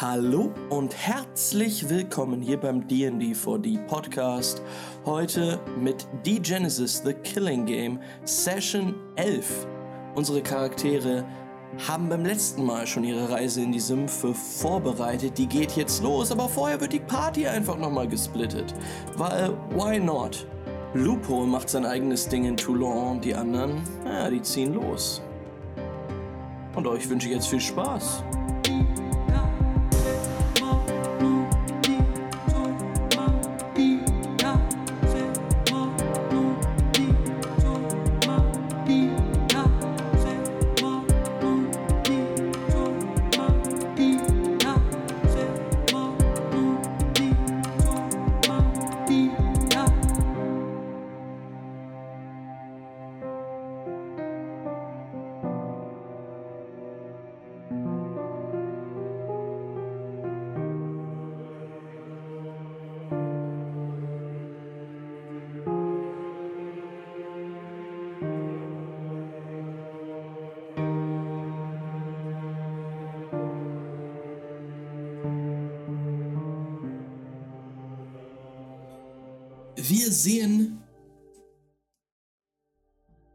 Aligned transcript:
Hallo 0.00 0.52
und 0.70 0.92
herzlich 0.92 1.88
willkommen 1.88 2.42
hier 2.42 2.58
beim 2.58 2.88
D&D4D 2.88 3.86
Podcast. 3.86 4.60
Heute 5.04 5.60
mit 5.78 6.08
D-Genesis 6.26 7.00
The 7.04 7.14
Killing 7.14 7.64
Game 7.64 8.00
Session 8.24 8.96
11. 9.14 9.68
Unsere 10.16 10.42
Charaktere 10.42 11.24
haben 11.86 12.08
beim 12.08 12.24
letzten 12.24 12.64
Mal 12.64 12.88
schon 12.88 13.04
ihre 13.04 13.30
Reise 13.30 13.62
in 13.62 13.70
die 13.70 13.78
Sümpfe 13.78 14.34
vorbereitet. 14.34 15.38
Die 15.38 15.46
geht 15.46 15.76
jetzt 15.76 16.02
los, 16.02 16.32
aber 16.32 16.48
vorher 16.48 16.80
wird 16.80 16.92
die 16.92 16.98
Party 16.98 17.46
einfach 17.46 17.78
nochmal 17.78 18.08
gesplittet. 18.08 18.74
Weil, 19.16 19.56
why 19.76 20.00
not? 20.00 20.44
Lupo 20.94 21.46
macht 21.46 21.68
sein 21.68 21.86
eigenes 21.86 22.28
Ding 22.28 22.46
in 22.46 22.56
Toulon 22.56 23.20
die 23.20 23.36
anderen, 23.36 23.80
ja, 24.04 24.28
die 24.28 24.42
ziehen 24.42 24.74
los. 24.74 25.22
Und 26.74 26.84
euch 26.88 27.08
wünsche 27.08 27.28
ich 27.28 27.34
jetzt 27.34 27.46
viel 27.46 27.60
Spaß. 27.60 28.24
Sehen 80.24 80.78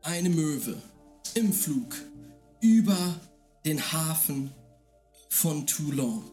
eine 0.02 0.32
Möwe 0.32 0.82
im 1.36 1.54
Flug 1.54 1.96
über 2.62 3.20
den 3.64 3.80
Hafen 3.92 4.50
von 5.30 5.68
Toulon. 5.68 6.24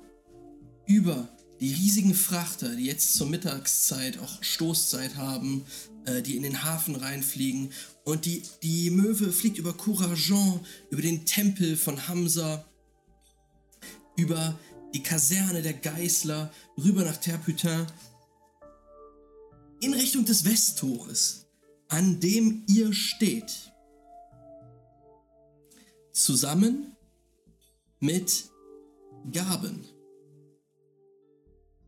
Über 0.87 1.29
die 1.61 1.75
riesigen 1.75 2.15
Frachter, 2.15 2.75
die 2.75 2.87
jetzt 2.87 3.17
zur 3.17 3.27
Mittagszeit 3.27 4.19
auch 4.19 4.43
Stoßzeit 4.43 5.17
haben, 5.17 5.67
äh, 6.07 6.23
die 6.23 6.37
in 6.37 6.43
den 6.43 6.63
Hafen 6.65 6.97
reinfliegen. 6.97 7.71
Und 8.05 8.25
die, 8.25 8.43
die 8.63 8.89
Möwe 8.89 9.33
fliegt 9.33 9.59
über 9.59 9.75
Courageon, 9.75 10.61
über 10.89 11.03
den 11.03 11.27
Tempel 11.27 11.77
von 11.77 12.09
Hamza, 12.09 12.65
über 14.17 14.59
die 14.95 15.03
Kaserne 15.03 15.61
der 15.61 15.75
Geißler, 15.75 16.51
rüber 16.79 17.05
nach 17.05 17.19
Terputin 17.19 17.87
in 19.81 19.95
Richtung 19.95 20.25
des 20.25 20.45
Westtores, 20.45 21.47
an 21.89 22.21
dem 22.21 22.65
ihr 22.69 22.93
steht. 22.93 23.73
Zusammen 26.13 26.97
mit 28.01 28.51
Gaben. 29.33 29.85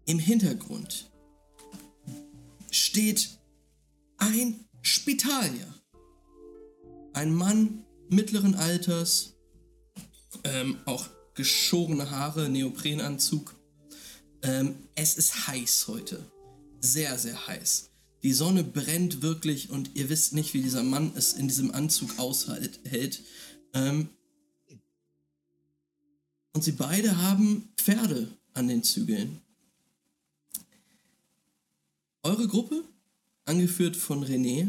Im 0.05 0.19
Hintergrund 0.19 1.11
steht 2.71 3.39
ein 4.19 4.67
Spitalier. 4.83 5.75
Ein 7.15 7.35
Mann 7.35 7.85
mittleren 8.09 8.55
Alters, 8.55 9.35
ähm, 10.45 10.79
auch 10.85 11.09
geschorene 11.35 12.11
Haare, 12.11 12.49
Neoprenanzug. 12.49 13.55
Ähm, 14.43 14.77
es 14.95 15.17
ist 15.17 15.49
heiß 15.49 15.89
heute 15.89 16.25
sehr, 16.81 17.19
sehr 17.19 17.47
heiß. 17.47 17.91
Die 18.23 18.33
Sonne 18.33 18.65
brennt 18.65 19.23
wirklich 19.23 19.71
und 19.71 19.95
ihr 19.95 20.09
wisst 20.09 20.33
nicht, 20.35 20.55
wie 20.55 20.63
dieser 20.63 20.83
Mann 20.83 21.13
es 21.15 21.35
in 21.35 21.49
diesem 21.49 21.71
Anzug 21.71 22.19
aushält. 22.19 23.23
Ähm 23.75 24.09
und 26.53 26.65
sie 26.65 26.73
beide 26.73 27.19
haben 27.19 27.73
Pferde 27.77 28.29
an 28.55 28.67
den 28.67 28.83
Zügeln. 28.83 29.41
Eure 32.25 32.49
Gruppe, 32.49 32.83
angeführt 33.45 33.97
von 33.97 34.25
René, 34.25 34.69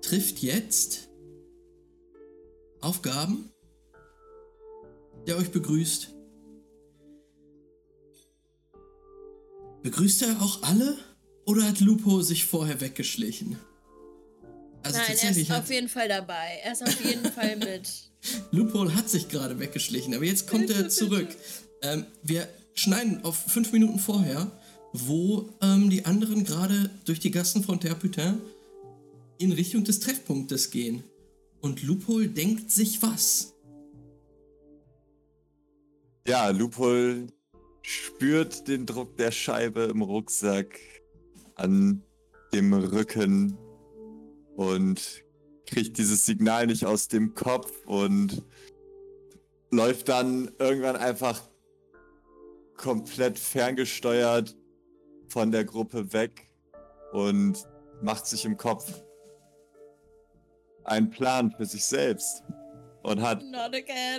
trifft 0.00 0.38
jetzt 0.38 1.08
Aufgaben, 2.80 3.50
der 5.26 5.36
euch 5.36 5.50
begrüßt. 5.50 6.15
Begrüßt 9.86 10.22
er 10.22 10.42
auch 10.42 10.64
alle? 10.64 10.98
Oder 11.44 11.62
hat 11.62 11.78
Lupo 11.78 12.20
sich 12.20 12.44
vorher 12.44 12.80
weggeschlichen? 12.80 13.56
Also 14.82 14.98
Nein, 14.98 15.16
er 15.16 15.30
ist 15.30 15.52
auf 15.52 15.70
jeden 15.70 15.88
Fall 15.88 16.08
dabei. 16.08 16.58
Er 16.64 16.72
ist 16.72 16.82
auf 16.82 17.04
jeden 17.04 17.30
Fall 17.30 17.54
mit. 17.60 17.88
Lupo 18.50 18.92
hat 18.92 19.08
sich 19.08 19.28
gerade 19.28 19.60
weggeschlichen, 19.60 20.12
aber 20.12 20.24
jetzt 20.24 20.48
kommt 20.50 20.70
er 20.70 20.88
zurück. 20.88 21.28
Ähm, 21.82 22.04
wir 22.24 22.48
schneiden 22.74 23.24
auf 23.24 23.36
fünf 23.36 23.70
Minuten 23.70 24.00
vorher, 24.00 24.50
wo 24.92 25.54
ähm, 25.62 25.88
die 25.88 26.04
anderen 26.04 26.42
gerade 26.42 26.90
durch 27.04 27.20
die 27.20 27.30
Gassen 27.30 27.62
von 27.62 27.78
Terputin 27.78 28.40
in 29.38 29.52
Richtung 29.52 29.84
des 29.84 30.00
Treffpunktes 30.00 30.72
gehen. 30.72 31.04
Und 31.60 31.84
Lupol 31.84 32.26
denkt 32.26 32.72
sich 32.72 33.02
was. 33.02 33.54
Ja, 36.26 36.48
Lupol 36.48 37.28
spürt 37.86 38.66
den 38.66 38.84
Druck 38.84 39.16
der 39.16 39.30
Scheibe 39.30 39.82
im 39.82 40.02
Rucksack 40.02 40.80
an 41.54 42.02
dem 42.52 42.74
Rücken 42.74 43.56
und 44.56 45.22
kriegt 45.66 45.96
dieses 45.96 46.26
Signal 46.26 46.66
nicht 46.66 46.84
aus 46.84 47.06
dem 47.06 47.34
Kopf 47.34 47.86
und 47.86 48.42
läuft 49.70 50.08
dann 50.08 50.50
irgendwann 50.58 50.96
einfach 50.96 51.40
komplett 52.76 53.38
ferngesteuert 53.38 54.56
von 55.28 55.52
der 55.52 55.64
Gruppe 55.64 56.12
weg 56.12 56.50
und 57.12 57.68
macht 58.02 58.26
sich 58.26 58.44
im 58.44 58.56
Kopf 58.56 59.04
einen 60.82 61.10
Plan 61.10 61.52
für 61.52 61.66
sich 61.66 61.84
selbst 61.84 62.42
und 63.04 63.22
hat 63.22 63.44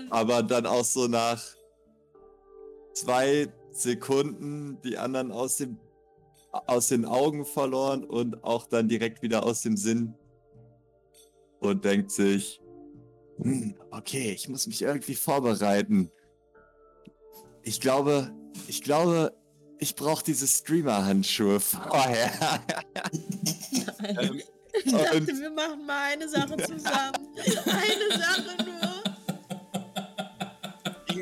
aber 0.09 0.41
dann 0.41 0.65
auch 0.65 0.85
so 0.85 1.07
nach 1.07 1.56
zwei 3.01 3.47
Sekunden 3.71 4.79
die 4.83 4.97
anderen 4.97 5.31
aus 5.31 5.57
dem 5.57 5.77
aus 6.51 6.87
den 6.87 7.05
Augen 7.05 7.45
verloren 7.45 8.03
und 8.03 8.43
auch 8.43 8.65
dann 8.65 8.87
direkt 8.87 9.21
wieder 9.21 9.43
aus 9.43 9.61
dem 9.61 9.77
Sinn 9.77 10.15
und 11.59 11.85
denkt 11.85 12.09
sich, 12.09 12.61
hm, 13.37 13.75
okay, 13.91 14.31
ich 14.31 14.49
muss 14.49 14.65
mich 14.65 14.81
irgendwie 14.81 15.13
vorbereiten. 15.13 16.09
Ich 17.63 17.79
glaube, 17.79 18.31
ich 18.67 18.81
glaube, 18.81 19.37
ich 19.77 19.95
brauche 19.95 20.23
diese 20.23 20.47
Streamer-Handschuhe 20.47 21.59
vorher. 21.59 22.31
ähm, 24.03 24.41
ich 24.83 24.91
dachte, 24.91 25.27
wir 25.27 25.51
machen 25.51 25.85
mal 25.85 26.13
eine 26.13 26.27
Sache 26.27 26.57
zusammen. 26.57 27.27
eine 27.65 28.17
Sache 28.17 28.63
nur. 28.65 28.86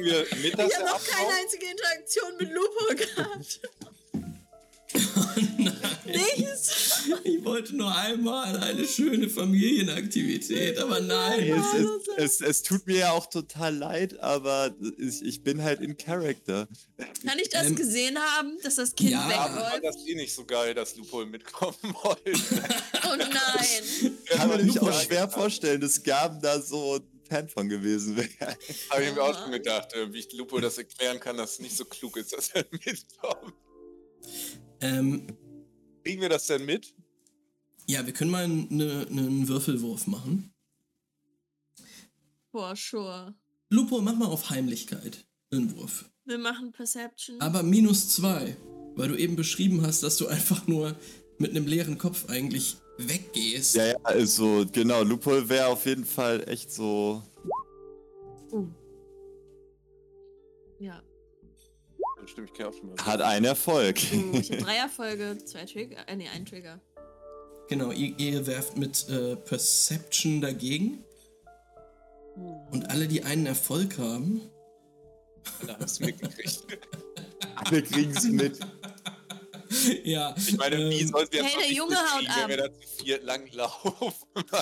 ich 0.44 0.54
habe 0.54 0.86
noch 0.86 1.04
keine 1.04 1.34
einzige 1.42 1.66
Interaktion 1.66 2.38
mit 2.38 2.52
Lupo 2.52 2.96
gehabt. 2.96 3.62
Nichts. 6.06 7.10
Ich 7.24 7.44
wollte 7.44 7.76
nur 7.76 7.94
einmal 7.94 8.58
eine 8.58 8.86
schöne 8.86 9.30
Familienaktivität, 9.30 10.78
aber 10.78 11.00
nein. 11.02 11.50
Es, 11.50 11.74
es, 12.18 12.18
es, 12.18 12.42
es, 12.42 12.64
tut 12.64 12.86
mir 12.88 12.98
ja 13.00 13.12
auch 13.12 13.26
total 13.28 13.76
leid, 13.76 14.20
aber 14.20 14.74
ich, 14.98 15.24
ich 15.24 15.44
bin 15.44 15.64
halt 15.64 15.82
in 15.82 15.98
Character. 15.98 16.68
Kann 17.26 17.40
ich 17.40 17.50
das 17.50 17.68
ähm, 17.68 17.76
gesehen 17.76 18.18
haben, 18.18 18.58
dass 18.64 18.76
das 18.76 18.96
Kind 18.96 19.12
ja, 19.12 19.28
wegläuft? 19.28 19.74
Aber 19.74 19.80
das 19.82 19.98
ist 19.98 20.08
eh 20.08 20.16
nicht 20.16 20.34
so 20.34 20.46
geil, 20.46 20.74
dass 20.74 20.96
Lupo 20.96 21.26
mitkommen 21.26 21.76
wollte. 21.82 22.32
oh 23.06 23.16
nein. 23.18 24.14
Kann 24.28 24.50
man 24.50 24.62
sich 24.62 24.80
auch 24.80 25.02
schwer 25.02 25.30
vorstellen, 25.30 25.82
dass 25.82 26.02
Gaben 26.02 26.42
da 26.42 26.62
so 26.62 27.00
Fan 27.26 27.50
von 27.50 27.68
gewesen 27.70 28.16
wäre. 28.16 28.30
Habe 28.90 29.04
ich 29.04 29.14
mir 29.14 29.22
auch 29.22 29.38
schon 29.40 29.52
gedacht, 29.52 29.94
äh, 29.94 30.12
wie 30.14 30.20
ich 30.20 30.32
Lupo 30.34 30.60
das 30.60 30.78
erklären 30.78 31.20
kann, 31.20 31.38
dass 31.38 31.54
es 31.54 31.60
nicht 31.60 31.76
so 31.76 31.86
klug 31.86 32.18
ist, 32.18 32.34
dass 32.34 32.50
er 32.50 32.66
mitkommt. 32.72 33.54
Ähm, 34.82 35.28
Kriegen 36.04 36.22
wir 36.22 36.30
das 36.30 36.48
denn 36.48 36.66
mit? 36.66 36.94
Ja, 37.88 38.06
wir 38.06 38.14
können 38.14 38.32
mal 38.32 38.44
eine, 38.44 39.08
einen 39.10 39.48
Würfelwurf 39.48 40.08
machen. 40.08 40.54
Boah, 42.52 42.76
sure. 42.76 43.36
Lupo, 43.70 44.02
mach 44.02 44.16
mal 44.16 44.28
auf 44.28 44.50
Heimlichkeit. 44.50 45.26
einen 45.52 45.76
Wurf. 45.76 46.06
Wir 46.26 46.38
machen 46.38 46.72
Perception. 46.72 47.40
Aber 47.42 47.64
minus 47.64 48.10
zwei, 48.16 48.56
weil 48.96 49.10
du 49.10 49.16
eben 49.16 49.36
beschrieben 49.36 49.86
hast, 49.86 50.04
dass 50.04 50.18
du 50.18 50.28
einfach 50.28 50.68
nur 50.68 50.96
mit 51.38 51.52
einem 51.52 51.68
leeren 51.68 51.98
Kopf 51.98 52.30
eigentlich 52.30 52.78
weggehst. 52.98 53.76
Ja, 53.76 53.88
ja, 53.88 53.96
also 54.04 54.66
genau, 54.72 55.04
Lupol 55.04 55.48
wäre 55.48 55.68
auf 55.68 55.86
jeden 55.86 56.06
Fall 56.06 56.48
echt 56.48 56.72
so. 56.72 57.22
Uh. 58.52 58.68
Ja. 60.80 61.02
Dann 62.18 62.28
stimme 62.28 62.48
ich 62.48 62.54
gerne 62.54 62.70
auf 62.70 62.78
schon 62.78 62.90
mal. 62.90 63.06
Hat 63.06 63.22
einen 63.22 63.46
Erfolg. 63.46 63.98
Uh, 64.14 64.38
ich 64.38 64.52
habe 64.52 64.62
drei 64.64 64.76
Erfolge, 64.78 65.38
zwei 65.46 65.66
Trigger. 65.66 66.08
Äh, 66.08 66.16
nee, 66.16 66.28
einen 66.28 66.46
Trigger. 66.46 66.80
Genau, 67.68 67.92
ihr, 67.92 68.14
ihr 68.18 68.46
werft 68.46 68.78
mit 68.78 69.10
äh, 69.10 69.36
Perception 69.36 70.42
dagegen. 70.42 71.04
Hm. 72.36 72.56
Und 72.72 72.90
alle, 72.90 73.08
die 73.08 73.24
einen 73.24 73.46
Erfolg 73.46 73.98
haben, 73.98 74.42
Da 75.66 75.78
hast 75.80 76.00
du 76.00 76.06
mitgekriegt. 76.06 76.66
Wir 77.70 77.82
kriegen 77.84 78.12
es 78.12 78.24
mit. 78.26 78.60
ja. 80.04 80.36
Ich 80.38 80.58
meine, 80.58 80.90
wie 80.90 81.02
ähm, 81.02 81.08
soll 81.08 81.28
sie 81.32 81.38
jetzt 81.38 81.46
Hey, 81.46 81.64
der 81.68 81.72
Junge 81.74 81.96
haut 81.96 82.26
besiegen, 82.26 82.36
wenn 82.38 82.58
wir 82.58 82.66
ab. 82.66 82.72
da 82.74 82.82
zu 82.82 83.04
viert 83.04 83.24
langlaufen? 83.24 84.44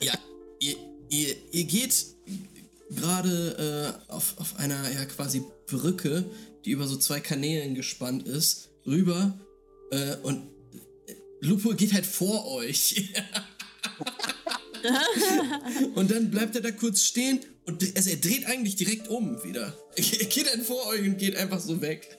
Ja, 0.00 0.12
ihr, 0.58 0.74
ihr, 1.08 1.36
ihr 1.52 1.64
geht 1.64 2.04
gerade 2.90 3.96
äh, 4.08 4.12
auf, 4.12 4.34
auf 4.38 4.56
einer 4.56 4.90
ja 4.90 5.04
quasi 5.04 5.42
Brücke, 5.68 6.24
die 6.64 6.72
über 6.72 6.88
so 6.88 6.96
zwei 6.96 7.20
Kanälen 7.20 7.76
gespannt 7.76 8.26
ist, 8.26 8.70
rüber 8.86 9.38
äh, 9.90 10.16
und 10.22 10.48
äh, 11.06 11.14
Lupo 11.40 11.70
geht 11.70 11.92
halt 11.92 12.06
vor 12.06 12.50
euch. 12.50 13.12
und 15.94 16.10
dann 16.10 16.30
bleibt 16.30 16.56
er 16.56 16.62
da 16.62 16.70
kurz 16.70 17.02
stehen 17.02 17.40
und 17.64 17.82
also 17.96 18.10
er 18.10 18.16
dreht 18.16 18.46
eigentlich 18.46 18.76
direkt 18.76 19.08
um 19.08 19.42
wieder. 19.44 19.76
Er 19.96 20.02
geht 20.02 20.52
dann 20.52 20.62
vor 20.62 20.86
euch 20.88 21.02
und 21.02 21.18
geht 21.18 21.36
einfach 21.36 21.60
so 21.60 21.80
weg. 21.80 22.18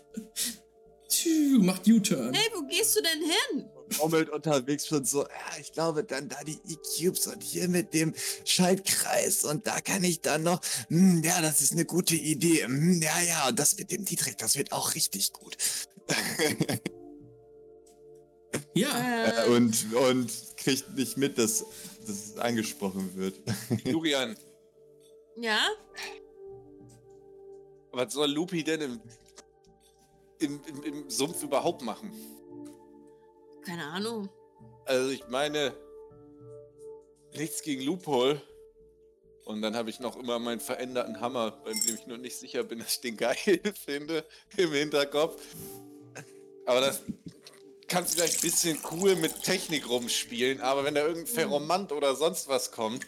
Tschü, 1.19 1.60
macht 1.60 1.88
U-Turn. 1.88 2.33
Hey, 2.33 2.50
wo 2.54 2.66
gehst 2.68 2.95
du 2.95 3.01
denn 3.01 3.21
hin? 3.21 3.69
Trommelt 3.89 4.30
unterwegs 4.30 4.88
schon 4.88 5.04
so, 5.04 5.24
ja, 5.24 5.60
ich 5.60 5.71
glaube 5.71 6.04
dann 6.04 6.30
da 6.30 6.38
die 6.44 6.60
E-Cubes 6.68 7.27
und 7.27 7.42
hier 7.44 7.68
mit 7.68 7.94
dem 7.94 8.13
Schaltkreis 8.45 9.44
und 9.44 9.66
da 9.68 9.81
kann 9.81 10.04
ich 10.04 10.21
dann 10.21 10.44
noch, 10.44 10.62
hm, 10.89 11.24
ja, 11.24 11.42
das 11.42 11.60
ist 11.62 11.74
eine 11.74 11.86
gute 11.86 12.16
Idee, 12.16 12.63
hm, 12.63 13.01
ja, 13.01 13.21
ja, 13.21 13.48
und 13.48 13.57
das 13.57 13.77
mit 13.77 13.92
dem 13.92 14.06
Dietrich, 14.06 14.36
das 14.38 14.56
wird 14.57 14.71
auch 14.71 14.95
richtig 14.95 15.33
gut. 15.33 15.57
Ja, 18.74 19.25
Äh, 19.25 19.45
Äh, 19.45 19.50
und, 19.50 19.94
und 19.94 20.31
kriegt 20.57 20.95
nicht 20.95 21.18
mit, 21.18 21.38
dass, 21.38 21.66
dass 22.06 22.10
es 22.31 22.38
angesprochen 22.38 23.12
wird. 23.16 23.36
Julian, 23.86 24.36
ja? 25.38 25.60
was 27.92 28.13
soll 28.13 28.31
Lupi 28.31 28.63
denn 28.63 28.81
im, 28.81 29.01
im, 30.39 30.62
im, 30.65 30.83
im 30.83 31.09
Sumpf 31.09 31.44
überhaupt 31.44 31.81
machen? 31.81 32.12
Keine 33.65 33.86
Ahnung. 33.86 34.30
Also 34.86 35.09
ich 35.09 35.27
meine, 35.27 35.75
nichts 37.36 37.62
gegen 37.62 37.81
Loophole. 37.83 38.41
Und 39.45 39.62
dann 39.62 39.75
habe 39.75 39.89
ich 39.89 40.00
noch 40.00 40.15
immer 40.15 40.38
meinen 40.38 40.59
veränderten 40.59 41.21
Hammer, 41.21 41.51
bei 41.63 41.71
dem 41.71 41.95
ich 41.95 42.06
nur 42.06 42.18
nicht 42.18 42.38
sicher 42.38 42.63
bin, 42.63 42.80
dass 42.80 42.95
ich 42.95 43.01
den 43.01 43.18
geil 43.18 43.36
finde, 43.86 44.24
im 44.57 44.71
Hinterkopf. 44.71 45.41
Aber 46.65 46.81
das 46.81 47.01
kannst 47.88 48.13
du 48.13 48.18
vielleicht 48.18 48.38
ein 48.38 48.42
bisschen 48.42 48.80
cool 48.92 49.15
mit 49.15 49.42
Technik 49.42 49.89
rumspielen, 49.89 50.62
aber 50.62 50.83
wenn 50.83 50.94
da 50.94 51.01
irgendein 51.01 51.25
Feromant 51.25 51.92
oder 51.92 52.15
sonst 52.15 52.47
was 52.47 52.71
kommt, 52.71 53.07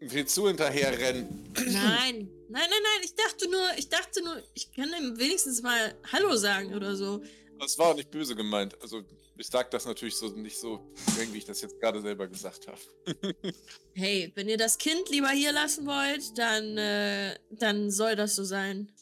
will 0.00 0.26
zu 0.26 0.48
hinterher 0.48 0.98
rennen. 0.98 1.44
Nein. 1.54 2.30
Nein, 2.50 2.70
nein, 2.70 2.70
nein. 2.70 3.02
Ich 3.02 3.14
dachte 3.14 3.50
nur, 3.50 3.66
ich 3.76 3.88
dachte 3.88 4.22
nur, 4.22 4.42
ich 4.54 4.72
kann 4.72 4.88
ihm 4.98 5.18
wenigstens 5.18 5.62
mal 5.62 5.94
Hallo 6.12 6.36
sagen 6.36 6.74
oder 6.74 6.96
so. 6.96 7.22
Das 7.58 7.78
war 7.78 7.88
auch 7.88 7.96
nicht 7.96 8.10
böse 8.10 8.36
gemeint. 8.36 8.80
Also 8.80 9.02
ich 9.36 9.46
sag 9.48 9.70
das 9.70 9.84
natürlich 9.84 10.16
so 10.16 10.28
nicht 10.28 10.58
so 10.58 10.92
streng, 11.10 11.32
wie 11.32 11.38
ich 11.38 11.44
das 11.44 11.60
jetzt 11.60 11.80
gerade 11.80 12.00
selber 12.00 12.28
gesagt 12.28 12.66
habe. 12.68 12.80
Hey, 13.94 14.30
wenn 14.36 14.48
ihr 14.48 14.56
das 14.56 14.78
Kind 14.78 15.08
lieber 15.10 15.30
hier 15.30 15.50
lassen 15.50 15.84
wollt, 15.84 16.38
dann, 16.38 16.78
äh, 16.78 17.36
dann 17.50 17.90
soll 17.90 18.14
das 18.14 18.36
so 18.36 18.44
sein. 18.44 18.92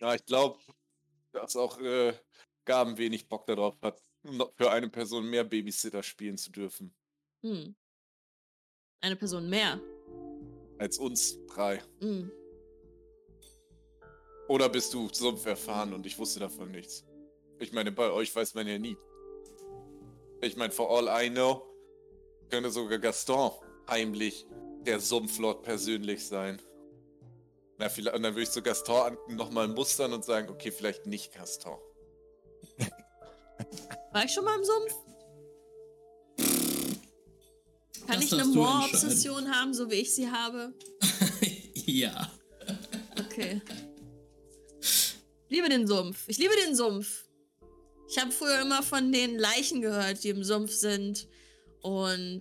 Ja, 0.00 0.14
ich 0.14 0.24
glaube, 0.24 0.58
dass 1.32 1.54
auch 1.54 1.78
äh, 1.80 2.14
Gaben 2.64 2.96
wenig 2.96 3.28
Bock 3.28 3.46
darauf 3.46 3.76
hat, 3.82 4.00
noch 4.22 4.54
für 4.56 4.70
eine 4.70 4.88
Person 4.88 5.28
mehr 5.28 5.44
Babysitter 5.44 6.02
spielen 6.02 6.38
zu 6.38 6.50
dürfen. 6.50 6.94
Hm. 7.42 7.76
Eine 9.02 9.16
Person 9.16 9.50
mehr. 9.50 9.82
Als 10.78 10.98
uns 10.98 11.38
drei. 11.46 11.80
Hm. 12.00 12.30
Oder 14.48 14.68
bist 14.68 14.94
du 14.94 15.08
Sumpf 15.12 15.46
erfahren 15.46 15.92
und 15.92 16.06
ich 16.06 16.18
wusste 16.18 16.40
davon 16.40 16.70
nichts? 16.70 17.04
Ich 17.58 17.72
meine, 17.72 17.90
bei 17.90 18.10
euch 18.10 18.34
weiß 18.34 18.54
man 18.54 18.66
ja 18.66 18.78
nie. 18.78 18.96
Ich 20.40 20.56
meine, 20.56 20.72
for 20.72 20.90
all 20.90 21.08
I 21.08 21.30
know, 21.30 21.62
könnte 22.50 22.70
sogar 22.70 22.98
Gaston 22.98 23.50
heimlich 23.88 24.46
der 24.84 25.00
Sumpflord 25.00 25.62
persönlich 25.62 26.26
sein. 26.26 26.60
Na, 27.78 27.88
vielleicht, 27.88 28.16
und 28.16 28.22
dann 28.22 28.34
würde 28.34 28.42
ich 28.42 28.50
zu 28.50 28.62
Gaston 28.62 29.16
nochmal 29.28 29.68
mustern 29.68 30.12
und 30.12 30.24
sagen, 30.24 30.48
okay, 30.50 30.70
vielleicht 30.70 31.06
nicht 31.06 31.34
Gaston. 31.34 31.78
War 34.12 34.24
ich 34.24 34.32
schon 34.32 34.44
mal 34.44 34.56
im 34.56 34.64
Sumpf? 34.64 34.94
Kann 38.06 38.20
Das 38.20 38.24
ich 38.24 38.32
eine 38.32 38.44
Moor-Obsession 38.44 39.50
haben, 39.50 39.74
so 39.74 39.90
wie 39.90 39.96
ich 39.96 40.14
sie 40.14 40.30
habe? 40.30 40.72
ja. 41.86 42.30
Okay. 43.18 43.60
Liebe 45.48 45.68
den 45.68 45.86
Sumpf. 45.86 46.24
Ich 46.28 46.38
liebe 46.38 46.54
den 46.64 46.74
Sumpf. 46.74 47.24
Ich 48.08 48.18
habe 48.18 48.30
früher 48.30 48.60
immer 48.60 48.82
von 48.82 49.10
den 49.12 49.38
Leichen 49.38 49.80
gehört, 49.80 50.22
die 50.22 50.28
im 50.28 50.44
Sumpf 50.44 50.72
sind. 50.72 51.28
Und 51.82 52.40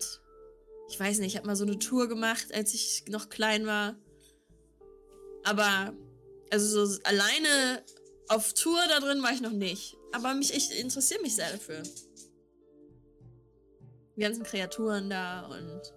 ich 0.89 0.99
weiß 0.99 1.19
nicht, 1.19 1.33
ich 1.33 1.37
habe 1.37 1.47
mal 1.47 1.55
so 1.55 1.65
eine 1.65 1.79
Tour 1.79 2.07
gemacht, 2.07 2.53
als 2.53 2.73
ich 2.73 3.03
noch 3.07 3.29
klein 3.29 3.65
war. 3.65 3.95
Aber, 5.43 5.93
also 6.51 6.85
so 6.85 6.99
alleine 7.03 7.83
auf 8.27 8.53
Tour 8.53 8.79
da 8.89 8.99
drin 8.99 9.21
war 9.21 9.31
ich 9.31 9.41
noch 9.41 9.51
nicht. 9.51 9.97
Aber 10.11 10.33
mich, 10.33 10.53
ich 10.53 10.77
interessiere 10.79 11.21
mich 11.21 11.35
sehr 11.35 11.51
dafür. 11.51 11.83
Die 14.15 14.21
ganzen 14.21 14.43
Kreaturen 14.43 15.09
da 15.09 15.45
und. 15.47 15.93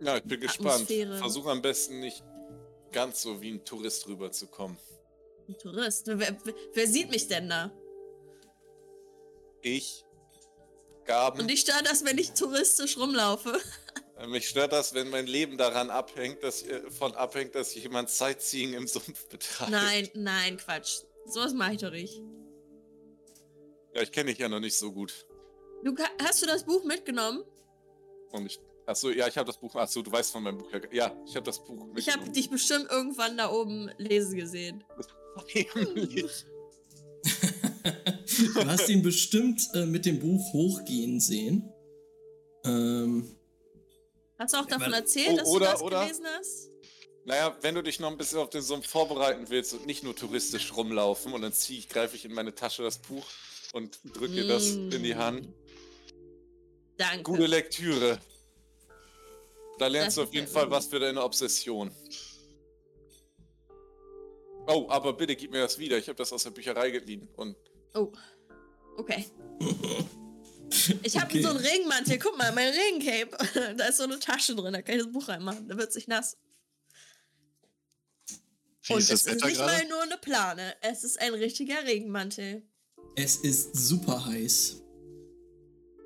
Ja, 0.00 0.16
ich 0.16 0.24
bin 0.24 0.40
gespannt. 0.40 0.74
Atmosphäre. 0.74 1.16
Versuch 1.18 1.46
am 1.46 1.62
besten 1.62 2.00
nicht 2.00 2.22
ganz 2.92 3.22
so 3.22 3.40
wie 3.42 3.52
ein 3.52 3.64
Tourist 3.64 4.06
rüberzukommen. 4.06 4.78
Ein 5.48 5.58
Tourist. 5.58 6.06
Wer, 6.06 6.36
wer, 6.72 6.86
sieht 6.86 7.10
mich 7.10 7.28
denn 7.28 7.48
da? 7.48 7.70
Ich, 9.60 10.04
Gaben, 11.04 11.40
Und 11.40 11.50
ich 11.50 11.60
stört 11.60 11.86
das, 11.86 12.04
wenn 12.04 12.16
ich 12.16 12.32
touristisch 12.32 12.96
rumlaufe. 12.96 13.60
äh, 14.18 14.26
mich 14.26 14.48
stört 14.48 14.72
das, 14.72 14.94
wenn 14.94 15.10
mein 15.10 15.26
Leben 15.26 15.58
daran 15.58 15.90
abhängt, 15.90 16.42
dass 16.42 16.62
äh, 16.62 16.90
von 16.90 17.14
abhängt, 17.14 17.54
dass 17.54 17.74
jemand 17.74 18.08
Sightseeing 18.08 18.72
im 18.72 18.86
Sumpf 18.86 19.28
betreibt. 19.28 19.70
Nein, 19.70 20.08
nein, 20.14 20.56
Quatsch. 20.56 21.02
Sowas 21.26 21.52
mache 21.52 21.74
ich 21.74 21.80
doch 21.80 21.90
nicht. 21.90 22.22
Ja, 23.94 24.02
ich 24.02 24.12
kenne 24.12 24.30
dich 24.30 24.38
ja 24.38 24.48
noch 24.48 24.60
nicht 24.60 24.76
so 24.76 24.92
gut. 24.92 25.26
Du, 25.84 25.94
hast 26.22 26.42
du 26.42 26.46
das 26.46 26.64
Buch 26.64 26.82
mitgenommen? 26.84 27.44
Und 28.32 28.46
ich. 28.46 28.58
Achso, 28.86 29.10
ja, 29.10 29.28
ich 29.28 29.36
habe 29.36 29.46
das 29.46 29.58
Buch. 29.58 29.74
Achso, 29.76 30.02
du 30.02 30.10
weißt 30.10 30.32
von 30.32 30.42
meinem 30.42 30.58
Buch. 30.58 30.70
ja- 30.72 30.80
Ja, 30.92 31.16
ich 31.26 31.36
habe 31.36 31.44
das 31.46 31.62
Buch 31.62 31.86
Ich 31.96 32.08
habe 32.12 32.28
dich 32.30 32.50
bestimmt 32.50 32.86
irgendwann 32.90 33.36
da 33.36 33.50
oben 33.50 33.90
lesen 33.98 34.36
gesehen. 34.36 34.82
Nämlich. 35.74 36.44
Du 38.54 38.66
hast 38.66 38.88
ihn 38.88 39.02
bestimmt 39.02 39.62
äh, 39.74 39.86
mit 39.86 40.04
dem 40.06 40.18
Buch 40.20 40.52
hochgehen 40.52 41.20
sehen. 41.20 41.70
Ähm, 42.64 43.36
Hast 44.38 44.54
du 44.54 44.58
auch 44.58 44.66
davon 44.66 44.92
erzählt, 44.92 45.32
Oh, 45.32 45.36
dass 45.36 45.48
oder- 45.48 45.66
du 45.66 45.72
das 45.72 45.82
oder- 45.82 46.00
gelesen 46.02 46.24
hast? 46.38 46.70
Naja, 47.26 47.56
wenn 47.62 47.74
du 47.74 47.82
dich 47.82 48.00
noch 48.00 48.10
ein 48.10 48.18
bisschen 48.18 48.38
auf 48.38 48.50
den 48.50 48.60
Sumpf 48.60 48.86
vorbereiten 48.86 49.48
willst 49.48 49.72
und 49.72 49.86
nicht 49.86 50.02
nur 50.02 50.14
touristisch 50.14 50.74
rumlaufen 50.76 51.32
und 51.32 51.40
dann 51.40 51.54
ziehe 51.54 51.78
ich, 51.78 51.88
greife 51.88 52.16
ich 52.16 52.26
in 52.26 52.34
meine 52.34 52.54
Tasche 52.54 52.82
das 52.82 52.98
Buch 52.98 53.24
und 53.72 53.98
drücke 54.14 54.34
dir 54.34 54.46
das 54.46 54.72
in 54.72 55.02
die 55.02 55.14
Hand. 55.14 55.48
Danke. 56.96 57.22
Gute 57.22 57.46
Lektüre. 57.46 58.18
Da 59.78 59.88
lernst 59.88 60.16
Das 60.16 60.22
du 60.24 60.28
auf 60.28 60.34
jeden 60.34 60.46
Fall 60.46 60.70
was 60.70 60.86
für 60.86 60.98
deine 61.00 61.22
Obsession. 61.22 61.90
Oh, 64.66 64.86
aber 64.88 65.12
bitte 65.12 65.36
gib 65.36 65.50
mir 65.50 65.60
das 65.60 65.78
wieder. 65.78 65.98
Ich 65.98 66.08
habe 66.08 66.16
das 66.16 66.32
aus 66.32 66.42
der 66.44 66.50
Bücherei 66.50 66.90
geliehen. 66.90 67.28
Und 67.36 67.56
Oh. 67.94 68.12
Okay. 68.96 69.26
Ich 71.02 71.16
habe 71.16 71.26
Okay. 71.26 71.40
so 71.42 71.50
einen 71.50 71.58
Regenmantel. 71.58 72.18
Guck 72.18 72.36
mal, 72.36 72.50
mein 72.52 72.72
Regencape. 72.74 73.74
da 73.76 73.86
ist 73.86 73.98
so 73.98 74.02
eine 74.04 74.18
Tasche 74.18 74.56
drin. 74.56 74.72
Da 74.72 74.82
kann 74.82 74.96
ich 74.96 75.02
das 75.04 75.12
Buch 75.12 75.28
reinmachen. 75.28 75.68
Da 75.68 75.76
wird 75.78 75.92
sich 75.92 76.08
nass. 76.08 76.36
Wie 78.82 78.92
Und 78.94 78.98
ist 78.98 79.10
es 79.12 79.24
das 79.24 79.36
ist 79.36 79.44
nicht 79.44 79.58
mal 79.58 79.66
gerade? 79.76 79.88
nur 79.88 80.02
eine 80.02 80.16
Plane. 80.18 80.74
Es 80.80 81.04
ist 81.04 81.20
ein 81.20 81.32
richtiger 81.34 81.84
Regenmantel. 81.84 82.66
es 83.14 83.36
ist 83.36 83.76
super 83.76 84.24
heiß. 84.26 84.82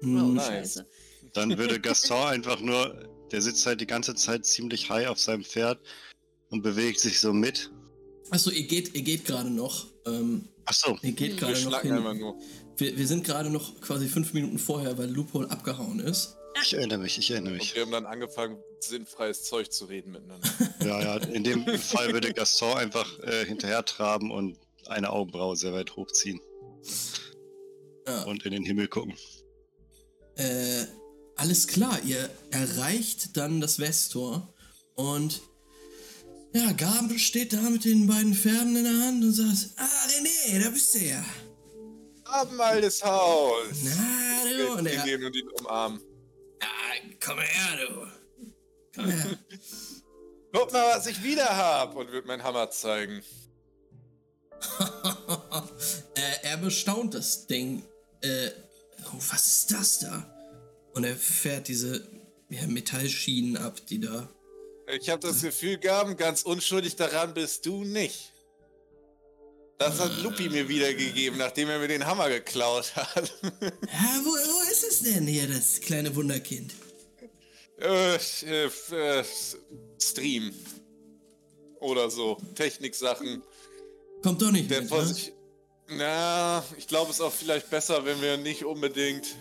Oh, 0.03 0.07
Hm, 0.07 0.35
nice. 0.35 0.47
scheiße. 0.47 0.87
Dann 1.35 1.57
würde 1.59 1.81
Gaston 1.81 2.27
einfach 2.29 2.61
nur, 2.61 3.09
der 3.33 3.43
sitzt 3.43 3.67
halt 3.67 3.81
die 3.81 3.87
ganze 3.87 4.15
Zeit 4.15 4.47
ziemlich 4.47 4.89
high 4.91 5.09
auf 5.09 5.19
seinem 5.19 5.45
Pferd, 5.45 5.79
und 6.51 6.63
bewegt 6.63 6.99
sich 6.99 7.21
so 7.21 7.33
mit. 7.35 7.71
Achso, 8.31 8.51
ihr 8.51 8.63
geht, 8.67 8.95
ihr 8.95 9.03
geht 9.03 9.27
gerade 9.27 9.51
noch. 9.51 9.87
Ähm, 10.07 10.49
Ach 10.65 10.73
so, 10.73 10.99
ihr 11.03 11.13
geht. 11.13 11.33
Wir 11.33 11.37
gerade 11.37 11.53
noch 11.53 11.61
schlagen 11.71 11.93
einfach 11.93 12.11
hin. 12.13 12.21
nur. 12.21 12.39
Wir, 12.79 12.97
wir 12.97 13.07
sind 13.07 13.23
gerade 13.25 13.51
noch 13.51 13.79
quasi 13.83 14.09
fünf 14.09 14.33
Minuten 14.33 14.59
vorher, 14.59 14.97
weil 14.97 15.11
Loophole 15.11 15.51
abgehauen 15.51 16.01
ist. 16.01 16.37
ich 16.63 16.73
erinnere 16.73 17.01
mich, 17.01 17.19
ich 17.19 17.31
erinnere 17.31 17.53
Und 17.53 17.59
mich. 17.59 17.75
wir 17.75 17.83
haben 17.83 17.93
dann 17.93 18.07
angefangen, 18.07 18.57
sinnfreies 18.81 19.43
Zeug 19.45 19.71
zu 19.71 19.85
reden 19.87 20.13
miteinander. 20.13 20.49
Ja, 20.83 21.01
ja, 21.03 21.17
in 21.19 21.45
dem 21.45 21.67
Fall 21.79 22.13
würde 22.15 22.33
Gaston 22.33 22.79
einfach 22.79 23.19
äh, 23.25 23.45
hinterher 23.45 23.85
traben 23.85 24.31
und 24.31 24.57
eine 24.87 25.11
Augenbraue 25.11 25.55
sehr 25.57 25.75
weit 25.75 25.97
hochziehen 25.97 26.41
Ja. 28.07 28.23
und 28.25 28.45
in 28.47 28.53
den 28.53 28.65
Himmel 28.65 28.89
gucken. 28.89 29.15
Äh, 30.39 30.87
alles 31.37 31.67
klar, 31.67 32.01
ihr 32.05 32.31
erreicht 32.51 33.37
dann 33.37 33.61
das 33.61 33.79
Westtor 33.79 34.55
und 34.95 35.43
ja, 36.55 36.73
Gaben 36.73 37.19
steht 37.19 37.53
da 37.53 37.61
mit 37.61 37.85
den 37.85 38.07
beiden 38.07 38.35
Pferden 38.35 38.75
in 38.77 38.85
der 38.85 38.99
Hand 39.07 39.23
und 39.23 39.33
sagt, 39.33 39.73
ah 39.77 39.85
René, 39.85 40.65
da 40.65 40.71
bist 40.71 40.95
du 40.95 40.99
ja. 40.99 41.25
Haben 42.25 42.61
altes 42.61 43.05
Haus! 43.05 43.69
Na, 43.85 44.45
du. 44.57 44.73
Und 44.79 44.85
Wir 44.85 44.93
er, 44.93 45.05
gehen 45.05 45.25
und 45.25 45.37
ihn 45.37 45.49
umarmen. 45.61 46.01
ah, 46.61 46.67
komm 47.25 47.39
her, 47.39 47.87
du. 47.87 48.07
Komm 48.95 49.11
her. 49.11 49.39
Guck 50.53 50.73
mal, 50.73 50.97
was 50.97 51.07
ich 51.07 51.23
wieder 51.23 51.57
hab! 51.57 51.95
Und 51.97 52.11
wird 52.11 52.27
meinen 52.27 52.43
Hammer 52.43 52.71
zeigen. 52.71 53.23
er 56.43 56.57
bestaunt 56.57 57.15
das 57.15 57.47
Ding. 57.47 57.83
Äh, 58.23 58.51
oh, 59.13 59.23
was 59.31 59.47
ist 59.47 59.73
das 59.73 59.99
da? 60.01 60.35
Und 60.95 61.05
er 61.05 61.17
fährt 61.17 61.69
diese 61.69 62.07
ja, 62.51 62.67
Metallschienen 62.67 63.57
ab, 63.57 63.81
die 63.87 64.01
da. 64.01 64.29
Ich 65.01 65.11
habe 65.11 65.21
das 65.21 65.43
Gefühl, 65.43 65.77
Gaben, 65.79 66.17
ganz 66.17 66.43
unschuldig 66.43 66.97
daran 66.97 67.35
bist 67.35 67.67
du 67.67 67.85
nicht. 67.85 68.33
Das 69.79 70.01
hat 70.01 70.23
Lupi 70.23 70.49
mir 70.49 70.69
wiedergegeben, 70.69 71.39
nachdem 71.39 71.69
er 71.69 71.79
mir 71.79 71.87
den 71.87 72.05
Hammer 72.07 72.29
geklaut 72.29 72.97
hat. 72.97 73.33
Ja, 73.43 74.21
wo, 74.25 74.31
wo 74.31 74.71
ist 74.73 74.85
es 74.85 75.01
denn 75.03 75.27
hier, 75.27 75.47
das 75.47 75.81
kleine 75.81 76.15
Wunderkind? 76.17 76.75
äh, 77.81 78.17
äh, 78.17 78.71
äh, 78.91 79.25
Stream. 80.01 80.53
Oder 81.81 82.11
so. 82.11 82.39
Techniksachen. 82.55 83.43
Kommt 84.23 84.43
doch 84.43 84.51
nicht 84.51 84.71
Der 84.71 84.81
mit, 84.81 84.89
vor 84.89 85.03
ne? 85.03 85.07
sich. 85.07 85.33
Na, 85.91 86.63
ich 86.77 86.87
glaube, 86.87 87.11
es 87.11 87.17
ist 87.17 87.23
auch 87.23 87.33
vielleicht 87.33 87.71
besser, 87.71 88.05
wenn 88.05 88.21
wir 88.21 88.37
nicht 88.37 88.65
unbedingt 88.65 89.37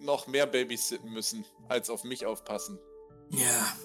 noch 0.00 0.26
mehr 0.26 0.46
babysitten 0.46 1.10
müssen, 1.10 1.44
als 1.68 1.88
auf 1.88 2.04
mich 2.04 2.26
aufpassen. 2.26 2.78
Ja. 3.30 3.76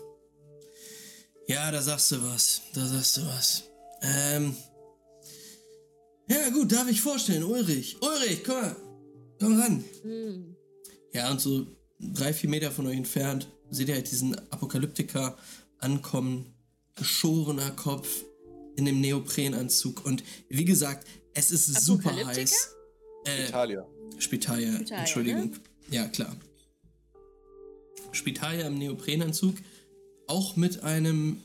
Ja, 1.48 1.72
da 1.72 1.82
sagst 1.82 2.12
du 2.12 2.24
was. 2.24 2.62
Da 2.74 2.86
sagst 2.86 3.18
du 3.18 3.22
was. 3.26 3.64
Ähm. 4.02 4.56
Ja, 6.28 6.50
gut, 6.50 6.72
darf 6.72 6.90
ich 6.90 7.02
vorstellen. 7.02 7.44
Ulrich. 7.44 7.98
Ulrich, 8.02 8.44
komm 8.44 8.62
mal. 8.62 8.76
Komm 9.40 9.60
ran. 9.60 9.84
Hm. 10.04 10.56
Ja, 11.14 11.32
und 11.32 11.42
so 11.42 11.66
drei, 12.00 12.34
vier 12.34 12.50
Meter 12.50 12.72
von 12.72 12.88
euch 12.88 12.98
entfernt 12.98 13.48
seht 13.70 13.90
ihr 13.90 13.96
halt 13.96 14.12
diesen 14.12 14.38
Apokalyptiker 14.52 15.38
ankommen. 15.80 16.54
Geschorener 16.96 17.72
Kopf 17.72 18.24
in 18.76 18.86
dem 18.86 19.02
Neoprenanzug. 19.02 20.06
Und 20.06 20.24
wie 20.50 20.66
gesagt, 20.66 21.08
es 21.34 21.52
ist 21.52 21.86
super 21.86 22.14
heiß. 22.14 22.76
Äh, 23.26 23.48
Italia. 23.48 23.86
Spitalia, 24.18 24.74
Spitalia, 24.74 25.00
Entschuldigung. 25.00 25.56
Ja, 25.90 26.08
klar. 26.08 26.36
Spitalia 28.12 28.68
im 28.68 28.78
Neoprenanzug, 28.78 29.56
auch 30.28 30.56
mit 30.56 30.84
einem 30.84 31.42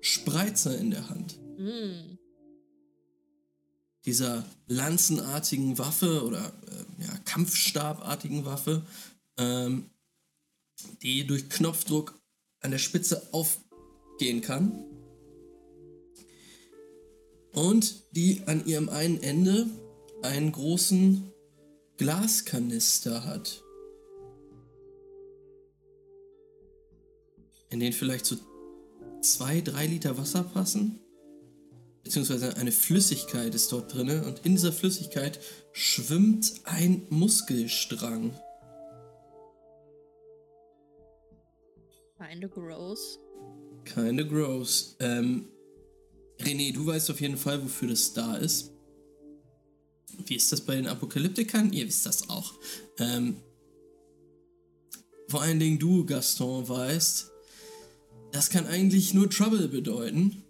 Spreizer 0.00 0.76
in 0.78 0.90
der 0.90 1.08
Hand. 1.08 1.38
Hm. 1.56 2.18
Dieser 4.04 4.44
lanzenartigen 4.66 5.78
Waffe 5.78 6.24
oder 6.24 6.52
äh, 6.68 7.04
ja, 7.04 7.18
Kampfstabartigen 7.24 8.44
Waffe, 8.44 8.82
ähm, 9.38 9.90
die 11.02 11.26
durch 11.26 11.48
Knopfdruck 11.48 12.18
an 12.60 12.70
der 12.70 12.78
Spitze 12.78 13.28
aufgehen 13.32 14.42
kann. 14.42 14.84
Und 17.54 18.02
die 18.16 18.42
an 18.46 18.66
ihrem 18.66 18.88
einen 18.88 19.22
Ende 19.22 19.66
einen 20.22 20.52
großen 20.52 21.32
Glaskanister 21.96 23.24
hat. 23.24 23.62
In 27.70 27.80
den 27.80 27.92
vielleicht 27.92 28.26
so 28.26 28.36
zwei, 29.20 29.60
drei 29.60 29.86
Liter 29.86 30.18
Wasser 30.18 30.42
passen. 30.42 31.00
Beziehungsweise 32.02 32.56
eine 32.56 32.72
Flüssigkeit 32.72 33.54
ist 33.54 33.72
dort 33.72 33.94
drin. 33.94 34.22
Und 34.24 34.44
in 34.44 34.52
dieser 34.52 34.72
Flüssigkeit 34.72 35.40
schwimmt 35.72 36.52
ein 36.64 37.06
Muskelstrang. 37.08 38.38
Kinda 42.18 42.48
gross. 42.48 43.18
Kinda 43.84 44.24
gross. 44.24 44.96
Ähm, 45.00 45.48
René, 46.44 46.72
du 46.72 46.86
weißt 46.86 47.10
auf 47.10 47.20
jeden 47.20 47.36
Fall, 47.36 47.62
wofür 47.62 47.88
das 47.88 48.12
da 48.12 48.36
ist. 48.36 48.70
Wie 50.26 50.36
ist 50.36 50.52
das 50.52 50.60
bei 50.60 50.76
den 50.76 50.86
Apokalyptikern? 50.86 51.72
Ihr 51.72 51.86
wisst 51.86 52.06
das 52.06 52.28
auch. 52.28 52.54
Ähm, 52.98 53.36
vor 55.28 55.42
allen 55.42 55.58
Dingen 55.58 55.78
du, 55.78 56.04
Gaston, 56.04 56.68
weißt, 56.68 57.30
das 58.32 58.50
kann 58.50 58.66
eigentlich 58.66 59.14
nur 59.14 59.30
Trouble 59.30 59.68
bedeuten. 59.68 60.42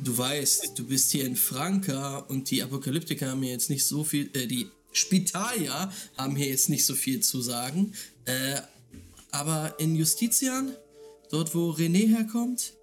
Du 0.00 0.16
weißt, 0.16 0.78
du 0.78 0.86
bist 0.86 1.10
hier 1.10 1.24
in 1.24 1.36
Franka 1.36 2.18
und 2.18 2.50
die 2.50 2.62
Apokalyptiker 2.62 3.30
haben 3.30 3.42
hier 3.42 3.52
jetzt 3.52 3.70
nicht 3.70 3.84
so 3.84 4.04
viel, 4.04 4.30
äh, 4.34 4.46
die 4.46 4.68
Spitalia 4.92 5.92
haben 6.16 6.36
hier 6.36 6.48
jetzt 6.48 6.68
nicht 6.68 6.86
so 6.86 6.94
viel 6.94 7.20
zu 7.20 7.40
sagen. 7.42 7.92
Äh, 8.24 8.60
aber 9.30 9.74
in 9.78 9.96
Justitian, 9.96 10.74
dort 11.30 11.54
wo 11.54 11.70
René 11.70 12.08
herkommt, 12.08 12.74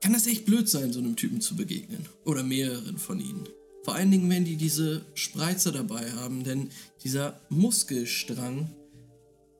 kann 0.00 0.12
das 0.12 0.26
echt 0.26 0.44
blöd 0.46 0.68
sein, 0.68 0.92
so 0.92 0.98
einem 0.98 1.16
Typen 1.16 1.40
zu 1.40 1.56
begegnen. 1.56 2.06
Oder 2.24 2.42
mehreren 2.42 2.98
von 2.98 3.20
ihnen. 3.20 3.48
Vor 3.84 3.94
allen 3.94 4.10
Dingen, 4.10 4.28
wenn 4.30 4.44
die 4.44 4.56
diese 4.56 5.04
Spreizer 5.14 5.72
dabei 5.72 6.10
haben, 6.12 6.42
denn 6.42 6.70
dieser 7.04 7.40
Muskelstrang, 7.50 8.74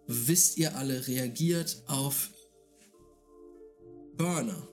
wisst 0.07 0.59
ihr 0.59 0.77
alle, 0.77 1.07
reagiert 1.07 1.83
auf 1.87 2.31
Burner. 4.17 4.69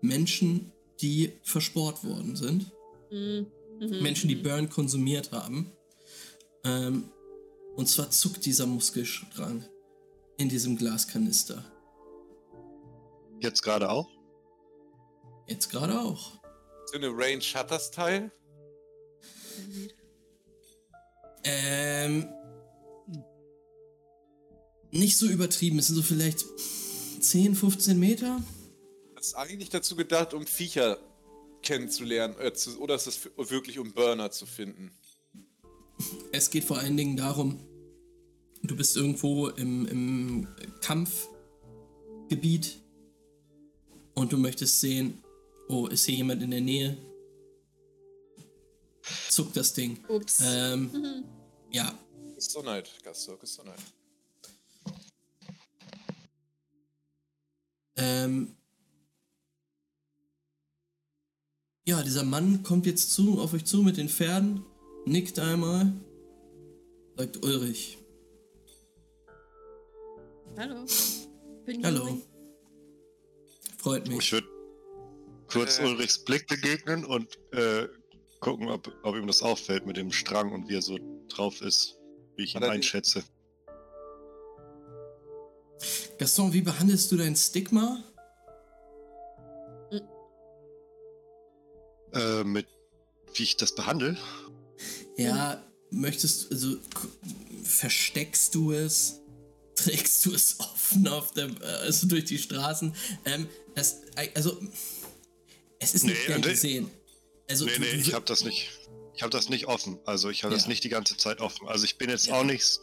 Menschen, 0.00 0.72
die 1.00 1.32
versport 1.42 2.04
worden 2.04 2.36
sind. 2.36 2.72
Hm. 3.10 3.46
Mhm. 3.80 4.02
Menschen, 4.02 4.28
die 4.28 4.36
Burn 4.36 4.70
konsumiert 4.70 5.32
haben. 5.32 5.72
Ähm, 6.64 7.10
und 7.74 7.88
zwar 7.88 8.10
zuckt 8.10 8.46
dieser 8.46 8.66
Muskelstrang 8.66 9.64
in 10.38 10.48
diesem 10.48 10.76
Glaskanister. 10.76 11.62
Jetzt 13.40 13.62
gerade 13.62 13.90
auch? 13.90 14.08
Jetzt 15.46 15.70
gerade 15.70 16.00
auch. 16.00 16.32
So 16.86 16.96
eine 16.96 17.08
Range 17.08 17.42
hat 17.54 17.70
das 17.70 17.90
Teil. 17.90 18.32
Ähm. 21.44 22.28
Nicht 24.90 25.18
so 25.18 25.26
übertrieben. 25.26 25.78
Es 25.78 25.88
sind 25.88 25.96
so 25.96 26.02
vielleicht 26.02 26.44
10, 27.20 27.54
15 27.54 27.98
Meter. 27.98 28.42
Das 29.14 29.28
ist 29.28 29.34
eigentlich 29.34 29.70
dazu 29.70 29.96
gedacht, 29.96 30.34
um 30.34 30.46
Viecher 30.46 30.98
kennenzulernen. 31.62 32.36
Äh, 32.38 32.52
zu, 32.54 32.80
oder 32.80 32.94
ist 32.94 33.06
das 33.06 33.16
für, 33.16 33.30
wirklich 33.36 33.78
um 33.78 33.92
Burner 33.92 34.30
zu 34.30 34.46
finden? 34.46 34.92
Es 36.32 36.50
geht 36.50 36.64
vor 36.64 36.78
allen 36.78 36.96
Dingen 36.96 37.16
darum, 37.16 37.60
du 38.62 38.76
bist 38.76 38.96
irgendwo 38.96 39.48
im, 39.48 39.86
im 39.86 40.48
Kampfgebiet 40.80 42.80
und 44.14 44.32
du 44.32 44.38
möchtest 44.38 44.80
sehen, 44.80 45.22
oh, 45.68 45.86
ist 45.86 46.04
hier 46.06 46.16
jemand 46.16 46.42
in 46.42 46.50
der 46.50 46.60
Nähe? 46.60 46.96
Zuckt 49.28 49.56
das 49.56 49.72
Ding. 49.74 49.98
Ups. 50.08 50.40
Ähm, 50.44 50.90
Mhm. 50.92 51.24
ja, 51.70 51.96
Gesundheit, 52.34 52.90
Gastor, 53.02 53.38
Gesundheit. 53.38 53.78
Ähm, 57.96 58.54
ja, 61.86 62.02
dieser 62.02 62.24
Mann 62.24 62.62
kommt 62.62 62.84
jetzt 62.86 63.12
zu, 63.12 63.40
auf 63.40 63.54
euch 63.54 63.64
zu 63.64 63.82
mit 63.82 63.96
den 63.96 64.08
Pferden, 64.08 64.64
nickt 65.06 65.38
einmal, 65.38 65.92
sagt 67.16 67.42
Ulrich. 67.44 67.98
Hallo. 70.58 70.84
Bin 71.64 71.84
Hallo. 71.84 72.18
Freut 73.78 74.08
Ich 74.08 74.14
mich. 74.16 74.32
würde 74.32 74.55
kurz 75.56 75.78
Äh. 75.78 75.84
Ulrichs 75.84 76.24
Blick 76.24 76.46
begegnen 76.46 77.04
und 77.04 77.38
äh, 77.52 77.88
gucken, 78.40 78.68
ob, 78.68 78.92
ob 79.02 79.16
ihm 79.16 79.26
das 79.26 79.42
auffällt 79.42 79.86
mit 79.86 79.96
dem 79.96 80.12
Strang 80.12 80.52
und 80.52 80.68
wie 80.68 80.74
er 80.76 80.82
so 80.82 80.98
drauf 81.28 81.60
ist, 81.62 81.96
wie 82.36 82.44
ich 82.44 82.54
ihn 82.54 82.62
er 82.62 82.68
die- 82.70 82.76
einschätze. 82.76 83.22
Gaston, 86.18 86.52
wie 86.52 86.62
behandelst 86.62 87.12
du 87.12 87.16
dein 87.18 87.36
Stigma? 87.36 88.02
Äh, 92.14 92.44
mit 92.44 92.66
wie 93.34 93.42
ich 93.42 93.56
das 93.58 93.74
behandle? 93.74 94.16
Ja, 95.18 95.62
möchtest 95.90 96.50
also 96.50 96.76
versteckst 97.62 98.54
du 98.54 98.72
es? 98.72 99.20
Trägst 99.74 100.24
du 100.24 100.32
es 100.32 100.56
offen 100.60 101.06
auf 101.08 101.32
der, 101.32 101.48
äh, 101.60 101.64
also 101.82 102.06
durch 102.06 102.24
die 102.24 102.38
Straßen? 102.38 102.94
Ähm, 103.26 103.46
das, 103.74 104.00
also, 104.34 104.58
es 105.78 105.94
ist 105.94 106.04
nicht 106.04 106.18
Nee, 106.20 106.26
gern 106.26 106.40
nee. 106.40 106.48
gesehen. 106.50 106.90
Also, 107.48 107.64
Nee, 107.66 107.78
nee, 107.78 107.86
ich 107.86 108.14
habe 108.14 108.24
das 108.24 108.44
nicht. 108.44 108.70
Ich 109.14 109.22
habe 109.22 109.30
das 109.30 109.48
nicht 109.48 109.66
offen. 109.66 109.98
Also 110.04 110.28
ich 110.30 110.44
habe 110.44 110.52
das 110.54 110.64
Ja. 110.64 110.68
nicht 110.68 110.84
die 110.84 110.88
ganze 110.88 111.16
Zeit 111.16 111.40
offen. 111.40 111.66
Also 111.68 111.84
ich 111.84 111.96
bin 111.96 112.10
jetzt 112.10 112.26
Ja. 112.26 112.34
auch 112.40 112.44
nicht, 112.44 112.80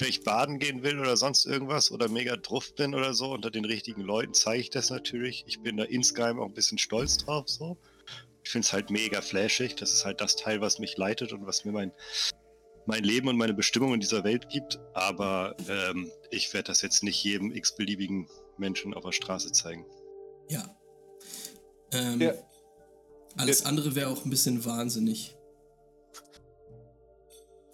wenn 0.00 0.08
ich 0.08 0.24
baden 0.24 0.58
gehen 0.58 0.82
will 0.82 0.98
oder 0.98 1.16
sonst 1.16 1.44
irgendwas 1.44 1.90
oder 1.92 2.08
mega 2.08 2.36
drauf 2.36 2.74
bin 2.74 2.94
oder 2.94 3.14
so, 3.14 3.32
unter 3.32 3.50
den 3.50 3.64
richtigen 3.64 4.00
Leuten 4.02 4.34
zeige 4.34 4.60
ich 4.62 4.70
das 4.70 4.90
natürlich. 4.90 5.44
Ich 5.46 5.60
bin 5.60 5.76
da 5.76 5.84
insgeheim 5.84 6.40
auch 6.40 6.46
ein 6.46 6.54
bisschen 6.54 6.78
stolz 6.78 7.18
drauf 7.18 7.48
so. 7.48 7.76
Ich 8.44 8.50
finde 8.50 8.64
es 8.66 8.72
halt 8.72 8.90
mega 8.90 9.20
flashig. 9.20 9.76
Das 9.76 9.92
ist 9.92 10.04
halt 10.04 10.20
das 10.20 10.36
Teil, 10.36 10.60
was 10.60 10.78
mich 10.78 10.96
leitet 10.96 11.32
und 11.32 11.46
was 11.46 11.64
mir 11.64 11.72
mein, 11.72 11.92
mein 12.86 13.04
Leben 13.04 13.28
und 13.28 13.36
meine 13.36 13.52
Bestimmung 13.54 13.92
in 13.94 14.00
dieser 14.00 14.24
Welt 14.24 14.48
gibt. 14.48 14.78
Aber 14.94 15.54
ähm, 15.68 16.10
ich 16.30 16.52
werde 16.54 16.68
das 16.68 16.80
jetzt 16.82 17.02
nicht 17.02 17.22
jedem 17.22 17.52
x-beliebigen 17.52 18.26
Menschen 18.56 18.94
auf 18.94 19.04
der 19.04 19.12
Straße 19.12 19.52
zeigen. 19.52 19.84
Ja. 20.48 20.74
Ähm, 21.92 22.20
Ja. 22.20 22.34
Alles 23.36 23.64
andere 23.64 23.94
wäre 23.94 24.08
auch 24.10 24.24
ein 24.24 24.30
bisschen 24.30 24.64
wahnsinnig. 24.64 25.36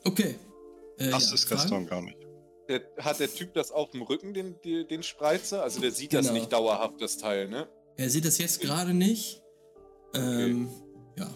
Okay. 0.04 0.36
Äh, 0.98 1.10
Das 1.10 1.28
ja, 1.28 1.34
ist 1.34 1.44
Fragen? 1.44 1.60
Gaston 1.60 1.86
gar 1.86 2.02
nicht. 2.02 2.18
Der, 2.68 2.82
hat 2.98 3.20
der 3.20 3.32
Typ 3.32 3.52
das 3.54 3.70
auf 3.70 3.90
dem 3.90 4.02
Rücken, 4.02 4.32
den, 4.34 4.60
den, 4.62 4.88
den 4.88 5.02
Spreizer? 5.02 5.62
Also 5.62 5.80
der 5.80 5.90
sieht 5.92 6.12
das 6.12 6.26
Genau. 6.28 6.38
nicht 6.38 6.52
dauerhaft, 6.52 7.00
das 7.00 7.18
Teil, 7.18 7.48
ne? 7.48 7.68
Er 7.96 8.08
sieht 8.10 8.24
das 8.24 8.38
jetzt 8.38 8.60
gerade 8.60 8.94
nicht. 8.94 9.42
Ähm, 10.14 10.68
ja. 11.18 11.30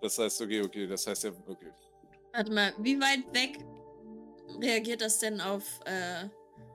Das 0.00 0.18
heißt, 0.18 0.40
okay, 0.42 0.62
okay, 0.62 0.86
das 0.86 1.06
heißt 1.06 1.24
ja, 1.24 1.30
okay. 1.46 1.70
Warte 2.32 2.52
mal, 2.52 2.72
wie 2.78 2.98
weit 3.00 3.24
weg 3.34 3.58
reagiert 4.60 5.00
das 5.00 5.18
denn 5.18 5.40
auf, 5.40 5.62
äh, 5.84 6.28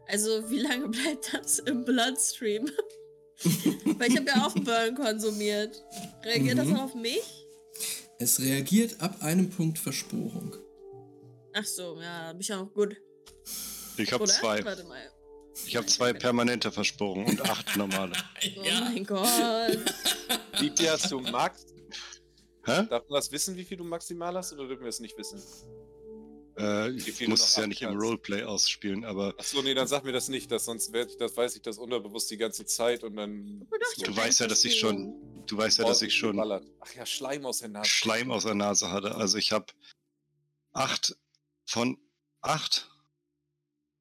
also 0.08 0.50
wie 0.50 0.60
lange 0.60 0.90
bleibt 0.90 1.34
das 1.34 1.60
im 1.60 1.86
Bloodstream? 1.86 2.70
Weil 3.98 4.10
ich 4.12 4.18
habe 4.18 4.28
ja 4.28 4.46
auch 4.46 4.54
Burn 4.56 4.96
konsumiert. 4.96 5.84
Reagiert 6.24 6.58
Mhm. 6.58 6.70
das 6.70 6.80
auch 6.80 6.84
auf 6.84 6.96
mich? 6.96 7.22
Es 8.20 8.40
reagiert 8.40 9.02
ab 9.02 9.16
einem 9.22 9.50
Punkt 9.50 9.80
Versporung. 9.80 10.56
Ach 11.54 11.66
so, 11.66 12.00
ja, 12.00 12.28
da 12.28 12.32
bin 12.34 12.42
ich 12.42 12.48
ja 12.50 12.58
noch 12.58 12.72
gut. 12.74 12.96
Ich 13.98 14.12
habe 14.14 14.26
zwei. 14.26 14.64
Warte 14.64 14.84
mal. 14.86 15.02
Ich 15.66 15.76
habe 15.76 15.86
zwei 15.88 16.14
permanente 16.14 16.72
Versporungen 16.72 17.26
und 17.28 17.42
acht 17.50 17.76
normale. 17.76 18.14
Oh 18.58 18.62
mein 18.86 19.04
Gott. 19.04 19.80
Wie 20.60 20.72
viel 20.76 20.90
hast 20.90 21.12
du 21.12 21.20
Max? 21.20 21.66
Hä? 22.66 22.86
Darf 22.90 23.10
man 23.10 23.18
das 23.20 23.32
wissen, 23.32 23.56
wie 23.58 23.64
viel 23.66 23.78
du 23.78 23.84
maximal 23.84 24.34
hast, 24.36 24.54
oder 24.54 24.68
dürfen 24.68 24.84
wir 24.84 24.90
es 24.90 25.00
nicht 25.00 25.18
wissen? 25.18 25.42
Äh, 26.62 26.92
ich 26.92 27.28
muss 27.28 27.44
es 27.44 27.56
ja 27.56 27.66
nicht 27.66 27.82
im 27.82 27.90
abkannst. 27.90 28.06
Roleplay 28.06 28.44
ausspielen, 28.44 29.04
aber 29.04 29.34
Achso, 29.38 29.62
nee, 29.62 29.74
dann 29.74 29.88
sag 29.88 30.04
mir 30.04 30.12
das 30.12 30.30
nicht, 30.30 30.52
das, 30.52 30.66
sonst 30.66 30.94
werd 30.94 31.12
ich, 31.12 31.18
das 31.18 31.36
weiß 31.36 31.56
ich 31.56 31.62
das 31.62 31.78
unterbewusst 31.78 32.30
die 32.30 32.38
ganze 32.38 32.66
Zeit 32.66 33.04
und 33.04 33.16
dann. 33.16 33.68
Du 34.04 34.16
weißt 34.16 34.40
ja, 34.42 34.48
dass 34.48 34.64
ich 34.66 34.80
schon, 34.80 35.46
du 35.48 35.58
weißt 35.58 35.80
ja, 35.80 35.86
dass 35.86 36.02
ich 36.02 36.14
schon. 36.14 36.40
Ach 36.40 36.96
ja, 36.96 37.06
Schleim 37.06 37.46
aus 37.46 37.60
der 37.60 37.70
Nase. 37.70 37.90
Schleim 37.90 38.32
aus 38.32 38.44
der 38.44 38.56
Nase 38.56 38.92
hatte. 38.92 39.16
Also 39.16 39.38
ich 39.38 39.52
habe 39.52 39.66
acht 40.74 41.16
von 41.66 41.98
acht 42.42 42.90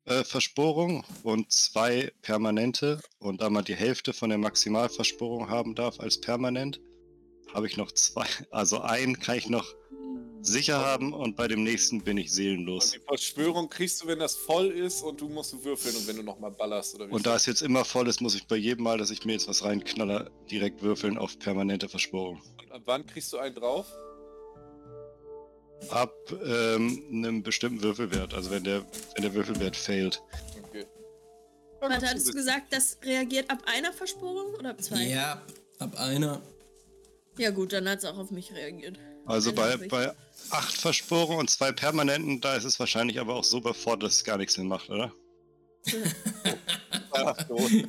äh, 0.05 0.25
Versporungen 0.25 1.05
und 1.23 1.53
zwei 1.53 2.13
permanente. 2.23 3.01
Und 3.19 3.41
da 3.41 3.51
man 3.51 3.65
die 3.65 3.75
Hälfte 3.75 4.13
von 4.13 4.31
der 4.31 4.39
Maximalversporung 4.39 5.49
haben 5.49 5.75
darf 5.75 6.01
als 6.01 6.21
permanent, 6.21 6.81
habe 7.55 7.67
ich 7.67 7.77
noch 7.77 7.93
zwei. 7.93 8.27
Also 8.51 8.81
einen 8.81 9.19
kann 9.19 9.37
ich 9.37 9.49
noch 9.49 9.75
sicher 10.43 10.79
haben 10.79 11.13
und 11.13 11.37
bei 11.37 11.49
dem 11.49 11.63
nächsten 11.63 12.03
bin 12.03 12.17
ich 12.19 12.29
Und 12.29 12.35
seelenlos. 12.35 12.91
die 12.93 12.99
Verschwörung 12.99 13.69
kriegst 13.69 14.03
du, 14.03 14.07
wenn 14.07 14.19
das 14.19 14.37
voll 14.37 14.67
ist 14.71 15.03
und 15.03 15.21
du 15.21 15.29
musst 15.29 15.65
würfeln 15.65 15.95
und 15.97 16.07
wenn 16.07 16.17
du 16.17 16.23
nochmal 16.23 16.51
ballerst 16.51 16.95
oder 16.95 17.09
wie 17.09 17.13
Und 17.13 17.27
da 17.27 17.37
es 17.37 17.47
jetzt 17.47 17.63
immer 17.63 17.85
voll 17.85 18.09
ist, 18.09 18.21
muss 18.21 18.35
ich 18.35 18.47
bei 18.47 18.57
jedem 18.57 18.85
Mal, 18.85 18.99
dass 18.99 19.11
ich 19.11 19.25
mir 19.25 19.33
jetzt 19.33 19.49
was 19.49 19.65
reinknaller, 19.65 20.31
direkt 20.51 20.83
würfeln 20.83 21.19
auf 21.19 21.39
permanente 21.39 21.89
Versporung. 21.89 22.41
Und 22.59 22.73
ab 22.73 22.83
wann 22.85 23.07
kriegst 23.07 23.33
du 23.33 23.39
einen 23.39 23.55
drauf? 23.55 23.87
Ab 25.91 26.15
ähm, 26.45 27.03
einem 27.11 27.43
bestimmten 27.43 27.83
Würfelwert. 27.83 28.35
Also 28.35 28.51
wenn 28.51 28.65
der, 28.65 28.85
wenn 29.15 29.23
der 29.23 29.35
Würfelwert 29.35 29.77
failt. 29.77 30.23
Okay. 30.69 30.87
Warte, 31.81 32.07
hattest 32.07 32.29
du 32.29 32.33
gesagt, 32.33 32.73
das 32.73 32.99
reagiert 33.03 33.51
ab 33.51 33.63
einer 33.65 33.93
Versporung 33.93 34.55
oder 34.55 34.71
ab 34.71 34.83
zwei? 34.83 35.05
Ja, 35.09 35.43
ab 35.79 35.99
einer. 35.99 36.43
Ja 37.39 37.51
gut, 37.51 37.73
dann 37.73 37.89
hat 37.89 38.01
es 38.01 38.05
auch 38.05 38.19
auf 38.19 38.31
mich 38.31 38.53
reagiert. 38.53 38.99
Also 39.25 39.53
bei, 39.53 39.77
bei 39.77 40.13
acht 40.51 40.77
Versporungen 40.77 41.41
und 41.41 41.51
zwei 41.51 41.73
permanenten, 41.73 42.41
da 42.41 42.55
ist 42.57 42.65
es 42.65 42.79
wahrscheinlich 42.81 43.21
aber 43.21 43.35
auch 43.35 43.45
so 43.45 43.61
bevor 43.61 43.97
das 43.99 44.25
gar 44.25 44.37
nichts 44.39 44.55
Sinn 44.55 44.67
macht, 44.69 44.91
oder? 44.91 45.13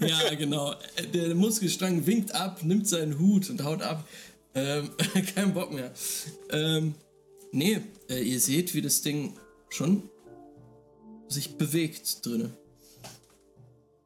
Ja, 0.01 0.33
genau. 0.35 0.75
Der 1.13 1.35
Muskelstrang 1.35 2.05
winkt 2.05 2.33
ab, 2.33 2.63
nimmt 2.63 2.87
seinen 2.87 3.17
Hut 3.19 3.49
und 3.49 3.63
haut 3.63 3.81
ab. 3.81 4.03
Ähm, 4.55 4.89
kein 5.35 5.53
Bock 5.53 5.71
mehr. 5.71 5.91
Ähm, 6.49 6.95
nee, 7.51 7.81
äh, 8.09 8.21
ihr 8.21 8.39
seht, 8.39 8.73
wie 8.73 8.81
das 8.81 9.01
Ding 9.01 9.37
schon 9.69 10.09
sich 11.27 11.57
bewegt 11.57 12.25
drinne. 12.25 12.51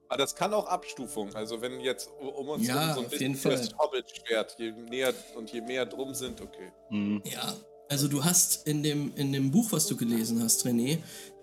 Aber 0.09 0.17
das 0.17 0.35
kann 0.35 0.53
auch 0.53 0.67
Abstufung. 0.67 1.33
Also 1.33 1.61
wenn 1.61 1.79
jetzt 1.79 2.09
um 2.19 2.49
uns 2.49 2.67
Ja, 2.67 2.93
so 2.93 2.99
ein 2.99 3.05
auf 3.05 3.11
bisschen 3.11 3.31
jeden 3.31 3.35
Fall. 3.35 3.53
das 3.53 3.75
Hobbit-Schwert, 3.77 4.55
je 4.59 4.71
näher 4.71 5.13
und 5.35 5.51
je 5.51 5.61
mehr 5.61 5.85
drum 5.85 6.13
sind, 6.13 6.41
okay. 6.41 6.71
Mhm. 6.91 7.23
Ja, 7.25 7.55
also 7.89 8.07
du 8.07 8.23
hast 8.23 8.67
in 8.67 8.83
dem, 8.83 9.13
in 9.15 9.31
dem 9.31 9.51
Buch, 9.51 9.71
was 9.71 9.87
du 9.87 9.95
gelesen 9.95 10.41
hast, 10.41 10.65
René, 10.65 10.99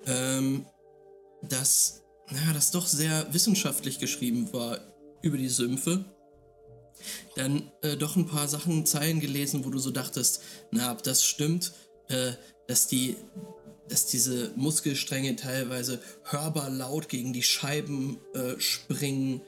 ähm, 0.07 0.67
das, 1.43 2.03
na, 2.31 2.53
das 2.53 2.71
doch 2.71 2.87
sehr 2.87 3.33
wissenschaftlich 3.33 3.99
geschrieben 3.99 4.53
war 4.53 4.79
über 5.23 5.39
die 5.39 5.49
Sümpfe. 5.49 6.05
Dann 7.35 7.71
äh, 7.83 7.97
doch 7.97 8.17
ein 8.17 8.27
paar 8.27 8.49
Sachen, 8.49 8.87
Zeilen 8.87 9.21
gelesen, 9.21 9.65
wo 9.65 9.71
du 9.71 9.79
so 9.79 9.91
dachtest, 9.91 10.43
na, 10.71 10.93
ob 10.93 11.03
das 11.03 11.25
stimmt, 11.25 11.73
äh, 12.09 12.33
dass 12.69 12.87
die, 12.87 13.17
dass 13.89 14.07
diese 14.07 14.53
Muskelstränge 14.57 15.35
teilweise 15.37 16.01
hörbar 16.25 16.71
laut 16.71 17.09
gegen 17.09 17.33
die 17.33 17.43
Scheiben 17.43 18.19
äh, 18.35 18.59
springen, 18.59 19.41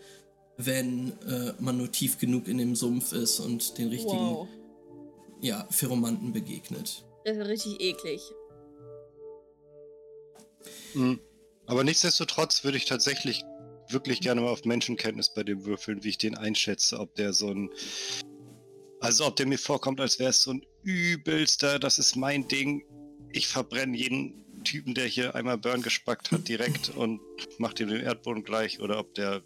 wenn 0.57 1.13
äh, 1.23 1.53
man 1.59 1.77
nur 1.77 1.91
tief 1.91 2.19
genug 2.19 2.49
in 2.49 2.59
dem 2.59 2.77
Sumpf 2.77 3.13
ist 3.13 3.41
und 3.41 3.79
den 3.79 3.89
richtigen 3.89 4.13
Wow. 4.13 4.49
Ja, 5.45 5.67
Pheromanten 5.71 6.33
begegnet. 6.33 7.05
Das 7.25 7.37
ist 7.37 7.47
richtig 7.47 7.81
eklig. 7.81 8.23
Mhm. 10.95 11.21
Aber 11.67 11.85
nichtsdestotrotz 11.85 12.65
würde 12.65 12.79
ich 12.79 12.87
tatsächlich 12.87 13.45
wirklich 13.91 14.21
gerne 14.21 14.41
mal 14.41 14.49
auf 14.49 14.65
Menschenkenntnis 14.65 15.33
bei 15.35 15.43
dem 15.43 15.67
würfeln, 15.67 16.03
wie 16.03 16.11
ich 16.11 16.19
den 16.19 16.37
einschätze, 16.37 16.99
ob 16.99 17.15
der 17.15 17.33
so 17.33 17.51
ein. 17.51 17.71
Also 19.01 19.27
ob 19.27 19.37
der 19.37 19.47
mir 19.47 19.59
vorkommt, 19.59 20.01
als 20.01 20.19
wäre 20.19 20.31
es 20.31 20.43
so 20.43 20.53
ein 20.53 20.65
übelster, 20.83 21.79
das 21.79 21.99
ist 21.99 22.17
mein 22.17 22.49
Ding. 22.49 22.83
Ich 23.31 23.47
verbrenne 23.47 23.97
jeden 23.97 24.63
Typen, 24.65 24.95
der 24.95 25.07
hier 25.07 25.35
einmal 25.35 25.59
Burn 25.59 25.83
gespackt 25.83 26.31
hat, 26.31 26.49
direkt 26.49 26.89
und 26.97 27.21
macht 27.59 27.81
ihm 27.81 27.89
den 27.89 28.01
Erdboden 28.01 28.45
gleich, 28.45 28.81
oder 28.81 28.99
ob 28.99 29.15
der 29.15 29.43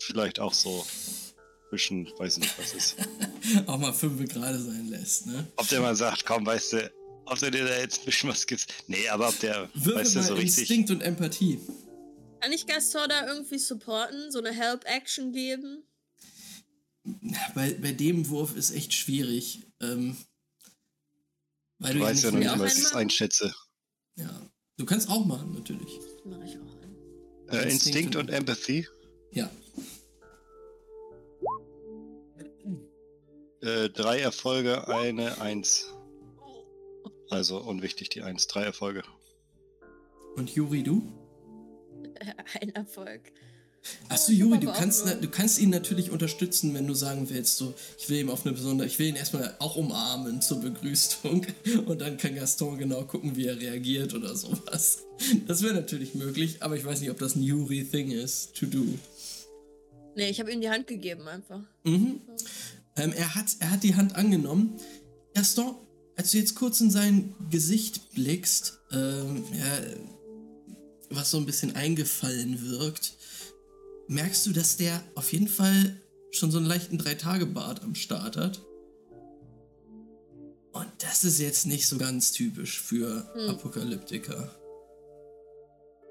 vielleicht 0.00 0.40
auch 0.40 0.52
so 0.52 0.84
bisschen, 1.72 2.06
weiß 2.18 2.38
nicht, 2.38 2.56
was 2.58 2.72
ist. 2.74 2.96
Auch 3.66 3.78
mal 3.78 3.92
fünf 3.92 4.24
gerade 4.32 4.60
sein 4.60 4.86
lässt, 4.88 5.26
ne? 5.26 5.46
Ob 5.56 5.66
der 5.68 5.80
mal 5.80 5.96
sagt, 5.96 6.24
komm, 6.24 6.46
weißt 6.46 6.74
du, 6.74 6.92
ob 7.26 7.38
der 7.40 7.50
dir 7.50 7.64
da 7.64 7.78
jetzt 7.78 8.00
ein 8.00 8.04
bisschen 8.04 8.30
was 8.30 8.46
gibt. 8.46 8.66
Nee, 8.86 9.08
aber 9.08 9.28
ob 9.28 9.38
der, 9.40 9.68
Würfel 9.74 9.94
weißt 9.96 10.16
du, 10.16 10.22
so 10.22 10.34
richtig. 10.34 10.60
Instinkt 10.70 10.90
und 10.90 11.00
Empathie. 11.02 11.58
Kann 12.40 12.52
ich 12.52 12.66
Gastor 12.66 13.08
da 13.08 13.26
irgendwie 13.26 13.58
supporten? 13.58 14.30
So 14.30 14.38
eine 14.38 14.52
Help-Action 14.52 15.32
geben? 15.32 15.82
Bei, 17.54 17.74
bei 17.74 17.92
dem 17.92 18.28
Wurf 18.28 18.54
ist 18.56 18.70
echt 18.72 18.92
schwierig. 18.94 19.66
Ähm, 19.80 20.16
weil 21.78 21.92
Du 21.94 21.98
du 21.98 22.04
ja 22.04 22.10
weißt 22.10 22.24
nicht, 22.24 22.44
ja 22.44 22.56
noch 22.56 22.64
nicht, 22.64 22.76
was 22.76 22.78
ich 22.90 22.94
einschätze. 22.94 23.54
ja. 24.16 24.48
Du 24.78 24.86
kannst 24.86 25.08
auch 25.10 25.24
machen, 25.26 25.52
natürlich. 25.52 26.00
Mache 26.24 26.44
ich 26.44 26.56
auch. 26.58 27.52
Äh, 27.52 27.64
Instinkt 27.70 27.72
Instinkt 27.72 28.16
und- 28.16 28.22
und 28.22 28.28
Empathy. 28.30 28.88
Ja. 29.32 29.50
Äh, 33.62 33.90
drei 33.90 34.20
Erfolge, 34.20 34.88
eine 34.88 35.40
Eins. 35.40 35.94
Also 37.30 37.58
unwichtig 37.58 38.08
die 38.08 38.22
Eins. 38.22 38.48
Drei 38.48 38.64
Erfolge. 38.64 39.02
Und 40.36 40.50
Juri, 40.50 40.82
du? 40.82 41.02
Ein 42.60 42.70
Erfolg. 42.70 43.32
Achso, 44.08 44.32
Juri, 44.32 44.60
du 44.60 44.70
kannst, 44.72 45.06
du 45.06 45.28
kannst 45.28 45.58
ihn 45.58 45.70
natürlich 45.70 46.10
unterstützen, 46.10 46.72
wenn 46.74 46.86
du 46.86 46.94
sagen 46.94 47.28
willst, 47.30 47.56
so, 47.56 47.74
ich 47.98 48.08
will 48.08 48.18
ihm 48.20 48.30
auf 48.30 48.46
eine 48.46 48.54
besondere, 48.54 48.86
ich 48.86 48.98
will 48.98 49.08
ihn 49.08 49.16
erstmal 49.16 49.56
auch 49.58 49.74
umarmen 49.74 50.40
zur 50.40 50.60
Begrüßung 50.60 51.46
und 51.86 52.00
dann 52.00 52.16
kann 52.16 52.36
Gaston 52.36 52.78
genau 52.78 53.02
gucken, 53.02 53.34
wie 53.34 53.46
er 53.46 53.58
reagiert 53.58 54.14
oder 54.14 54.36
sowas. 54.36 55.04
Das 55.48 55.62
wäre 55.62 55.74
natürlich 55.74 56.14
möglich, 56.14 56.58
aber 56.60 56.76
ich 56.76 56.84
weiß 56.84 57.00
nicht, 57.00 57.10
ob 57.10 57.18
das 57.18 57.34
ein 57.34 57.42
Juri-Thing 57.42 58.12
ist, 58.12 58.54
to 58.56 58.66
do. 58.66 58.84
Nee, 60.14 60.28
ich 60.30 60.38
habe 60.38 60.52
ihm 60.52 60.60
die 60.60 60.70
Hand 60.70 60.86
gegeben 60.86 61.26
einfach. 61.26 61.60
Mhm. 61.82 62.20
Ähm, 62.96 63.12
er, 63.12 63.34
hat, 63.34 63.46
er 63.60 63.70
hat 63.70 63.82
die 63.82 63.94
Hand 63.94 64.16
angenommen. 64.16 64.78
Gaston, 65.34 65.74
als 66.16 66.30
du 66.30 66.38
jetzt 66.38 66.54
kurz 66.54 66.80
in 66.80 66.90
sein 66.90 67.34
Gesicht 67.50 68.12
blickst, 68.12 68.78
ähm, 68.92 69.44
ja, 69.52 69.78
was 71.10 71.30
so 71.30 71.38
ein 71.38 71.46
bisschen 71.46 71.74
eingefallen 71.74 72.62
wirkt, 72.68 73.16
merkst 74.08 74.46
du, 74.46 74.52
dass 74.52 74.76
der 74.76 75.02
auf 75.14 75.32
jeden 75.32 75.48
Fall 75.48 76.00
schon 76.30 76.50
so 76.50 76.58
einen 76.58 76.66
leichten 76.66 76.98
Drei-Tage-Bart 76.98 77.82
am 77.82 77.94
Start 77.94 78.36
hat. 78.36 78.62
Und 80.72 80.88
das 80.98 81.24
ist 81.24 81.38
jetzt 81.38 81.66
nicht 81.66 81.86
so 81.86 81.98
ganz 81.98 82.32
typisch 82.32 82.80
für 82.80 83.28
Hm. 83.34 83.50
Apokalyptiker. 83.50 84.54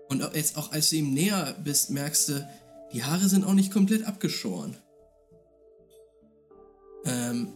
Und 0.09 0.21
jetzt 0.35 0.57
auch 0.57 0.71
als 0.71 0.89
du 0.89 0.97
ihm 0.97 1.13
näher 1.13 1.57
bist, 1.63 1.89
merkst 1.89 2.29
du, 2.29 2.49
die 2.93 3.03
Haare 3.03 3.29
sind 3.29 3.43
auch 3.45 3.53
nicht 3.53 3.71
komplett 3.71 4.03
abgeschoren. 4.03 4.77
Ähm, 7.05 7.53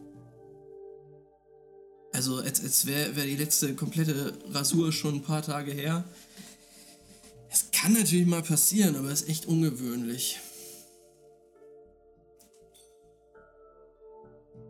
also 2.11 2.37
als, 2.37 2.63
als 2.63 2.85
wäre 2.85 3.15
wär 3.15 3.25
die 3.25 3.35
letzte 3.35 3.75
komplette 3.75 4.37
Rasur 4.49 4.91
schon 4.91 5.15
ein 5.15 5.21
paar 5.21 5.41
Tage 5.41 5.71
her. 5.71 6.05
Es 7.49 7.71
kann 7.71 7.93
natürlich 7.93 8.25
mal 8.25 8.41
passieren, 8.41 8.95
aber 8.95 9.11
ist 9.11 9.27
echt 9.27 9.45
ungewöhnlich. 9.45 10.39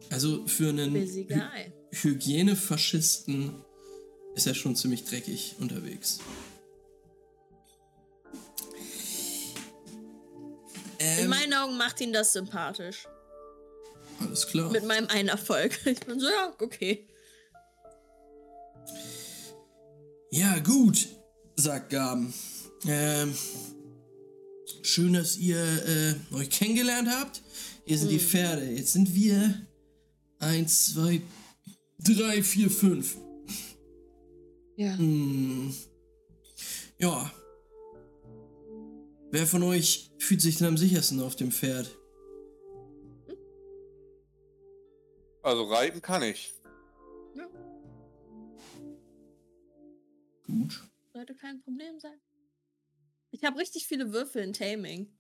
Also 0.10 0.46
für 0.48 0.70
einen 0.70 0.96
Hy. 0.96 1.72
Hygienefaschisten 1.92 3.64
ist 4.36 4.48
er 4.48 4.54
schon 4.54 4.76
ziemlich 4.76 5.06
dreckig 5.06 5.56
unterwegs. 5.60 6.20
In 11.00 11.06
Ähm, 11.24 11.30
meinen 11.30 11.54
Augen 11.54 11.78
macht 11.78 12.02
ihn 12.02 12.14
das 12.14 12.34
sympathisch. 12.34 13.08
Alles 14.20 14.48
klar. 14.48 14.72
Mit 14.72 14.86
meinem 14.86 15.08
einen 15.08 15.30
Erfolg. 15.30 15.80
Ich 15.86 16.00
bin 16.02 16.20
so, 16.20 16.28
ja, 16.28 16.54
okay. 16.60 17.08
Ja, 20.32 20.60
gut, 20.60 21.08
sagt 21.56 21.92
Gaben. 21.92 22.34
Ähm, 22.88 23.34
schön, 24.82 25.14
dass 25.14 25.38
ihr 25.38 25.58
äh, 25.58 26.36
euch 26.36 26.50
kennengelernt 26.50 27.10
habt. 27.10 27.42
Hier 27.86 27.98
sind 27.98 28.12
die 28.12 28.20
Pferde. 28.20 28.66
Jetzt 28.66 28.94
sind 28.94 29.14
wir. 29.16 29.66
Eins, 30.40 30.94
zwei, 30.94 31.22
drei, 32.00 32.44
vier, 32.44 32.70
fünf. 32.70 33.16
Ja. 34.76 34.98
Hm. 34.98 35.74
Ja. 37.00 37.32
Wer 39.32 39.48
von 39.48 39.64
euch 39.64 40.12
fühlt 40.20 40.42
sich 40.42 40.58
denn 40.58 40.68
am 40.68 40.78
sichersten 40.78 41.22
auf 41.22 41.36
dem 41.36 41.52
Pferd? 41.52 41.90
Also 45.46 45.66
reiten 45.66 46.02
kann 46.02 46.24
ich. 46.24 46.56
Gut. 50.48 50.84
Sollte 51.14 51.36
kein 51.36 51.62
Problem 51.62 52.00
sein. 52.00 52.20
Ich 53.30 53.44
habe 53.44 53.60
richtig 53.60 53.86
viele 53.86 54.12
Würfel 54.12 54.42
in 54.42 54.54
Taming. 54.54 55.16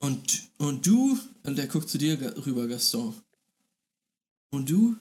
Und, 0.00 0.50
und 0.58 0.84
du? 0.84 1.16
Und 1.44 1.56
der 1.56 1.68
guckt 1.68 1.88
zu 1.88 1.96
dir 1.96 2.18
rüber, 2.44 2.66
Gaston. 2.66 3.14
Und 4.50 4.68
du? 4.68 4.96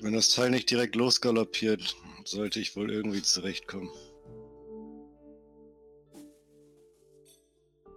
Wenn 0.00 0.12
das 0.12 0.30
Teil 0.30 0.50
nicht 0.50 0.70
direkt 0.70 0.94
losgaloppiert, 0.94 1.96
sollte 2.24 2.60
ich 2.60 2.76
wohl 2.76 2.92
irgendwie 2.92 3.22
zurechtkommen. 3.22 3.90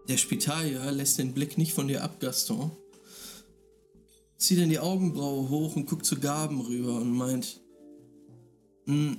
Der 0.08 0.18
Spitalier 0.18 0.92
lässt 0.92 1.20
den 1.20 1.36
Blick 1.36 1.60
nicht 1.60 1.74
von 1.74 1.88
dir 1.88 2.04
ab, 2.04 2.20
Gaston. 2.20 2.76
Zieht 4.46 4.60
dann 4.62 4.70
die 4.70 4.78
Augenbraue 4.78 5.50
hoch 5.50 5.76
und 5.76 5.88
guckt 5.88 6.06
zu 6.06 6.20
Gaben 6.20 6.62
rüber 6.62 6.98
und 6.98 7.10
meint: 7.10 7.62
"Hm, 8.86 9.18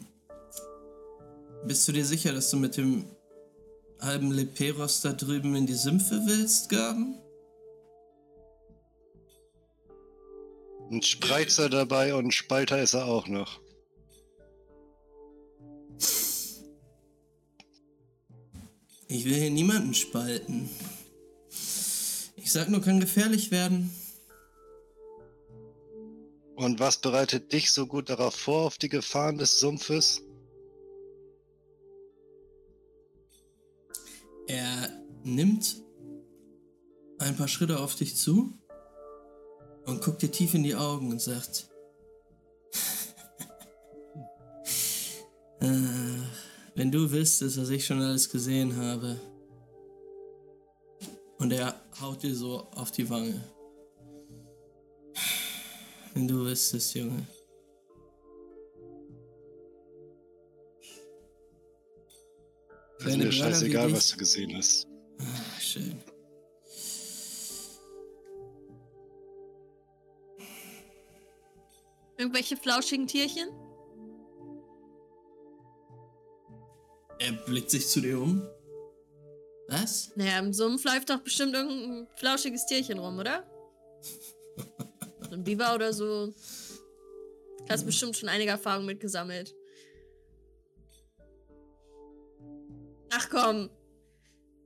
Bist 1.66 1.88
du 1.88 1.92
dir 1.92 2.04
sicher, 2.04 2.32
dass 2.32 2.48
du 2.50 2.56
mit 2.58 2.76
dem 2.76 3.06
halben 4.00 4.30
Leperos 4.30 5.00
da 5.00 5.12
drüben 5.12 5.56
in 5.56 5.66
die 5.66 5.74
Sümpfe 5.74 6.22
willst, 6.26 6.68
Gaben? 6.68 7.16
Ein 10.92 11.02
Spreizer 11.02 11.68
dabei 11.70 12.14
und 12.14 12.26
ein 12.26 12.30
Spalter 12.30 12.80
ist 12.80 12.94
er 12.94 13.06
auch 13.06 13.26
noch. 13.26 13.58
Ich 19.08 19.24
will 19.24 19.34
hier 19.34 19.50
niemanden 19.50 19.92
spalten. 19.92 20.70
Ich 22.36 22.52
sag 22.52 22.68
nur, 22.68 22.80
kann 22.80 23.00
gefährlich 23.00 23.50
werden. 23.50 23.90
Und 26.56 26.80
was 26.80 26.98
bereitet 26.98 27.52
dich 27.52 27.70
so 27.70 27.86
gut 27.86 28.08
darauf 28.08 28.34
vor, 28.34 28.64
auf 28.64 28.78
die 28.78 28.88
Gefahren 28.88 29.36
des 29.36 29.60
Sumpfes? 29.60 30.22
Er 34.46 34.88
nimmt 35.22 35.82
ein 37.18 37.36
paar 37.36 37.48
Schritte 37.48 37.78
auf 37.78 37.94
dich 37.94 38.16
zu 38.16 38.58
und 39.84 40.02
guckt 40.02 40.22
dir 40.22 40.30
tief 40.30 40.54
in 40.54 40.62
die 40.62 40.74
Augen 40.74 41.10
und 41.10 41.20
sagt: 41.20 41.68
äh, 45.60 46.22
Wenn 46.74 46.90
du 46.90 47.12
wüsstest, 47.12 47.60
was 47.60 47.68
ich 47.68 47.84
schon 47.84 48.00
alles 48.00 48.30
gesehen 48.30 48.76
habe. 48.76 49.20
Und 51.38 51.52
er 51.52 51.78
haut 52.00 52.22
dir 52.22 52.34
so 52.34 52.60
auf 52.70 52.92
die 52.92 53.10
Wange. 53.10 53.55
Wenn 56.16 56.28
du 56.28 56.46
wüsstest, 56.46 56.94
Junge. 56.94 57.26
Ist 62.96 63.04
Kleine 63.04 63.24
mir 63.26 63.32
scheißegal, 63.32 63.92
was 63.92 64.08
du 64.12 64.16
gesehen 64.16 64.56
hast. 64.56 64.88
Ah, 65.18 65.60
schön. 65.60 66.00
Irgendwelche 72.16 72.56
flauschigen 72.56 73.06
Tierchen? 73.06 73.50
Er 77.18 77.32
blickt 77.44 77.70
sich 77.70 77.86
zu 77.88 78.00
dir 78.00 78.18
um. 78.18 78.40
Was? 79.68 80.12
Naja, 80.16 80.38
im 80.38 80.54
Sumpf 80.54 80.82
läuft 80.84 81.10
doch 81.10 81.18
bestimmt 81.18 81.52
irgendein 81.52 82.08
flauschiges 82.16 82.64
Tierchen 82.64 82.98
rum, 83.00 83.18
oder? 83.18 83.44
So 85.28 85.34
ein 85.34 85.44
Biber 85.44 85.74
oder 85.74 85.92
so. 85.92 86.28
Du 87.58 87.68
hast 87.68 87.84
bestimmt 87.84 88.16
schon 88.16 88.28
einige 88.28 88.50
Erfahrungen 88.50 88.86
mitgesammelt. 88.86 89.54
Ach 93.10 93.28
komm, 93.30 93.70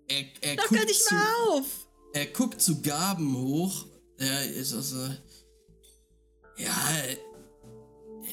Er, 0.09 0.25
er, 0.41 0.57
locker 0.57 0.69
guckt 0.77 0.89
dich 0.91 1.03
zu, 1.03 1.15
mal 1.15 1.35
auf! 1.49 1.67
er 2.13 2.27
guckt 2.27 2.61
zu 2.61 2.81
Gaben 2.83 3.37
hoch. 3.37 3.87
Er 4.19 4.51
ist 4.51 4.75
also. 4.75 4.97
Ja. 6.57 6.75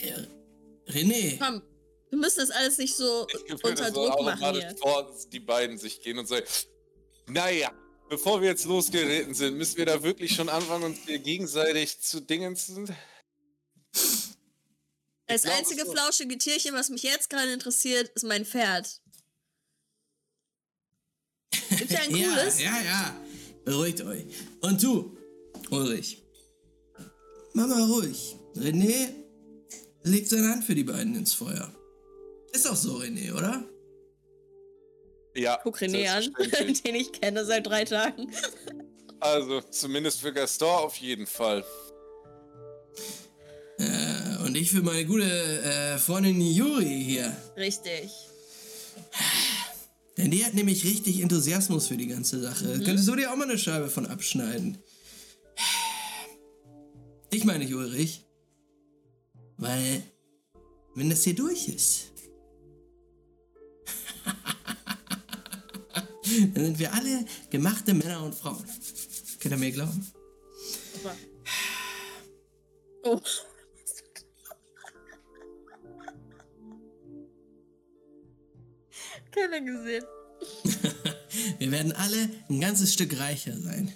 Er, 0.02 0.28
René. 0.88 1.38
Komm, 1.38 1.62
wir 2.10 2.18
müssen 2.20 2.40
das 2.40 2.52
alles 2.52 2.78
nicht 2.78 2.96
so 2.96 3.28
unter 3.64 3.92
Druck 3.92 4.22
machen 4.22 4.56
hier. 4.56 4.76
vor 4.78 5.14
die 5.32 5.40
beiden 5.40 5.78
sich 5.78 6.02
gehen 6.02 6.18
und 6.18 6.28
sagen, 6.28 6.46
naja, 7.28 7.72
bevor 8.10 8.42
wir 8.42 8.50
jetzt 8.50 8.66
losgeritten 8.66 9.34
sind, 9.34 9.58
müssen 9.58 9.78
wir 9.78 9.86
da 9.86 10.02
wirklich 10.04 10.34
schon 10.36 10.50
anfangen, 10.50 10.84
uns 10.84 11.00
hier 11.06 11.20
gegenseitig 11.20 12.00
zu 12.00 12.22
Dingen 12.22 12.56
zu... 12.56 12.86
Das 15.28 15.44
einzige 15.46 15.86
so- 15.86 15.92
flauschige 15.92 16.38
Tierchen, 16.38 16.74
was 16.74 16.90
mich 16.90 17.04
jetzt 17.04 17.30
gerade 17.30 17.52
interessiert, 17.52 18.10
ist 18.16 18.24
mein 18.24 18.46
Pferd. 18.46 19.02
Gibt's 21.70 21.94
ja 21.94 22.00
ein 22.00 22.10
cooles? 22.14 22.60
Ja, 22.62 22.78
ja, 22.78 22.84
ja. 22.84 23.22
Beruhigt 23.66 24.02
euch. 24.02 24.24
Und 24.62 24.82
du, 24.82 25.18
Ulrich. 25.70 26.24
Mach 27.54 27.68
mal 27.68 27.84
ruhig. 27.84 28.36
René 28.56 29.10
legt 30.04 30.30
seine 30.30 30.50
Hand 30.50 30.64
für 30.64 30.76
die 30.76 30.84
beiden 30.86 31.16
ins 31.16 31.34
Feuer. 31.34 31.74
Ist 32.54 32.66
doch 32.66 32.76
so, 32.76 32.98
René, 33.00 33.34
oder? 33.34 33.68
Ja, 35.38 35.60
Guck 35.64 35.78
René 35.78 36.08
an, 36.10 36.24
selbstverständlich. 36.36 36.82
den 36.82 36.96
ich 36.96 37.12
kenne 37.12 37.46
seit 37.46 37.68
drei 37.68 37.86
Tagen. 37.86 38.32
Also, 39.20 39.62
zumindest 39.62 40.22
für 40.22 40.34
Gaston 40.34 40.68
auf 40.70 40.96
jeden 40.98 41.28
Fall. 41.28 41.64
Äh, 43.78 44.44
und 44.46 44.56
ich 44.58 44.72
für 44.72 44.82
meine 44.82 45.06
gute 45.06 45.26
äh, 45.26 45.98
Freundin 46.00 46.42
Juri 46.42 47.04
hier. 47.06 47.36
Richtig. 47.56 48.10
Denn 50.18 50.32
die 50.32 50.44
hat 50.44 50.56
nämlich 50.56 50.84
richtig 50.84 51.22
Enthusiasmus 51.22 51.88
für 51.88 51.98
die 51.98 52.08
ganze 52.08 52.42
Sache. 52.42 52.82
Könntest 52.84 53.08
du 53.08 53.16
dir 53.16 53.32
auch 53.32 53.36
mal 53.36 53.48
eine 53.48 53.60
Scheibe 53.60 53.90
von 53.90 54.08
abschneiden? 54.08 54.80
Ich 57.32 57.44
meine 57.44 57.60
nicht 57.60 57.74
Ulrich. 57.76 58.26
Weil, 59.58 60.02
wenn 60.96 61.10
das 61.12 61.24
hier 61.24 61.36
durch 61.36 61.68
ist, 61.68 62.12
dann 66.54 66.66
sind 66.66 66.80
wir 66.80 66.94
alle 66.94 67.26
gemachte 67.50 67.94
Männer 67.94 68.24
und 68.24 68.36
Frauen. 68.36 68.64
Könnt 69.40 69.54
ihr 69.54 69.58
mir 69.58 69.72
glauben? 69.72 70.12
Oh. 73.04 73.22
Keiner 79.32 79.62
gesehen. 79.62 80.06
Wir 81.60 81.72
werden 81.72 81.92
alle 81.92 82.30
ein 82.50 82.60
ganzes 82.60 82.94
Stück 82.94 83.20
reicher 83.20 83.56
sein. 83.58 83.94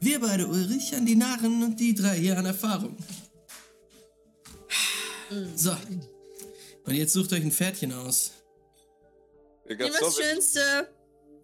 Wir 0.00 0.20
beide, 0.20 0.46
Ulrich, 0.46 0.94
an 0.94 1.06
die 1.06 1.16
Narren 1.16 1.62
und 1.62 1.78
die 1.78 1.94
drei 1.94 2.16
hier 2.16 2.38
an 2.38 2.46
Erfahrung. 2.46 2.96
So. 5.54 5.76
Und 6.84 6.94
jetzt 6.94 7.12
sucht 7.12 7.32
euch 7.32 7.42
ein 7.42 7.52
Pferdchen 7.52 7.92
aus. 7.92 8.32
Gaston 9.66 10.00
das 10.00 10.16
Schönste. 10.16 10.95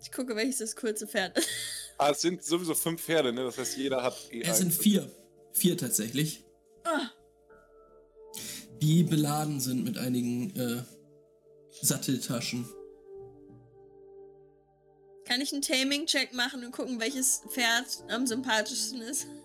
Ich 0.03 0.11
gucke, 0.11 0.35
welches 0.35 0.59
das 0.59 0.77
kurze 0.77 1.07
Pferd 1.07 1.39
ist. 1.39 1.49
Ah, 1.99 2.11
es 2.11 2.23
sind 2.23 2.43
sowieso 2.43 2.75
fünf 2.75 3.01
Pferde, 3.01 3.33
ne? 3.33 3.45
Das 3.45 3.59
heißt, 3.59 3.77
jeder 3.77 4.03
hat 4.03 4.17
eh 4.33 4.41
Es 4.43 4.59
sind 4.59 4.75
vier. 4.75 5.09
Vier 5.53 5.77
tatsächlich. 5.79 6.43
Ah. 6.83 7.11
Die 8.81 9.05
beladen 9.05 9.61
sind 9.61 9.85
mit 9.85 9.99
einigen 9.99 10.57
äh, 10.57 10.83
Satteltaschen. 11.81 12.67
Kann 15.27 15.41
ich 15.43 15.53
einen 15.53 15.63
Taming-Check 15.63 16.33
machen 16.33 16.65
und 16.65 16.73
gucken, 16.73 16.99
welches 16.99 17.43
Pferd 17.51 17.87
am 18.09 18.27
sympathischsten 18.27 19.03
ist? 19.03 19.27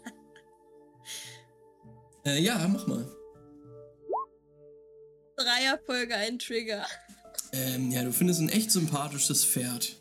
Äh, 2.26 2.42
ja, 2.42 2.68
mach 2.68 2.86
mal. 2.88 3.10
Dreierfolge 5.38 6.14
ein 6.14 6.40
Trigger. 6.40 6.86
Ähm, 7.54 7.90
ja, 7.90 8.04
du 8.04 8.12
findest 8.12 8.42
ein 8.42 8.50
echt 8.50 8.72
sympathisches 8.72 9.46
Pferd. 9.46 9.96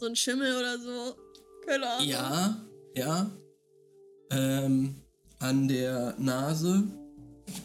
So 0.00 0.06
ein 0.06 0.16
Schimmel 0.16 0.56
oder 0.56 0.78
so. 0.78 1.16
Keine 1.66 1.86
Ahnung. 1.86 2.08
Ja, 2.08 2.66
ja. 2.94 3.30
Ähm, 4.30 4.94
an 5.38 5.68
der 5.68 6.14
Nase 6.18 6.84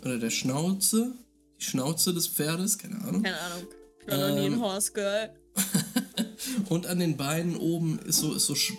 oder 0.01 0.17
der 0.17 0.29
Schnauze. 0.29 1.13
Die 1.59 1.63
Schnauze 1.63 2.13
des 2.13 2.27
Pferdes, 2.27 2.77
keine 2.77 2.99
Ahnung. 3.05 3.23
Keine 3.23 3.39
Ahnung. 3.39 3.67
Ich 4.01 4.07
war 4.11 4.17
noch 4.17 4.35
nie 4.35 4.45
ein 4.47 4.53
Ähm. 4.53 4.61
Horse 4.61 4.91
Girl. 4.91 5.33
Und 6.69 6.85
an 6.87 6.99
den 6.99 7.15
Beinen 7.15 7.55
oben 7.55 7.99
ist 7.99 8.17
so, 8.17 8.33
ist 8.33 8.45
so, 8.45 8.55
sch 8.55 8.73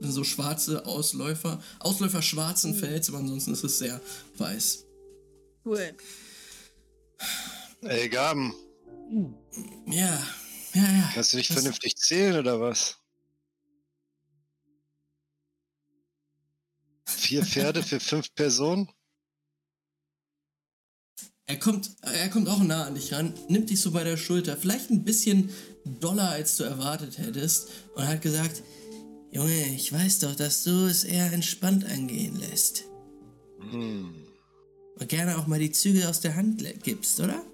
so 0.00 0.24
schwarze 0.24 0.86
Ausläufer. 0.86 1.62
Ausläufer 1.80 2.22
schwarzen 2.22 2.74
Fells, 2.74 3.10
aber 3.10 3.18
ansonsten 3.18 3.52
ist 3.52 3.64
es 3.64 3.78
sehr 3.78 4.00
weiß. 4.38 4.86
Cool. 5.66 5.92
Ey, 7.82 8.08
Gaben, 8.08 8.54
Ja, 9.86 10.18
ja, 10.74 10.82
ja. 10.82 11.10
kannst 11.14 11.32
du 11.32 11.36
nicht 11.36 11.50
Das- 11.50 11.56
vernünftig 11.56 11.96
zählen 11.96 12.38
oder 12.38 12.60
was? 12.60 12.96
Vier 17.06 17.44
Pferde 17.44 17.82
für 17.82 18.00
fünf 18.00 18.32
Personen? 18.34 18.88
Er 21.46 21.58
kommt, 21.58 21.90
er 22.02 22.28
kommt 22.28 22.48
auch 22.48 22.62
nah 22.62 22.84
an 22.84 22.94
dich 22.94 23.12
ran, 23.12 23.34
nimmt 23.48 23.70
dich 23.70 23.80
so 23.80 23.90
bei 23.90 24.04
der 24.04 24.16
Schulter, 24.16 24.56
vielleicht 24.56 24.90
ein 24.90 25.02
bisschen 25.04 25.50
doller, 25.84 26.28
als 26.30 26.56
du 26.56 26.62
erwartet 26.64 27.18
hättest, 27.18 27.68
und 27.96 28.06
hat 28.06 28.22
gesagt, 28.22 28.62
Junge, 29.32 29.74
ich 29.74 29.92
weiß 29.92 30.20
doch, 30.20 30.36
dass 30.36 30.62
du 30.62 30.86
es 30.86 31.02
eher 31.04 31.32
entspannt 31.32 31.84
angehen 31.84 32.36
lässt. 32.36 32.84
Hm. 33.58 34.14
Und 34.96 35.08
gerne 35.08 35.38
auch 35.38 35.46
mal 35.48 35.58
die 35.58 35.72
Züge 35.72 36.08
aus 36.08 36.20
der 36.20 36.36
Hand 36.36 36.62
gibst, 36.84 37.18
oder? 37.18 37.44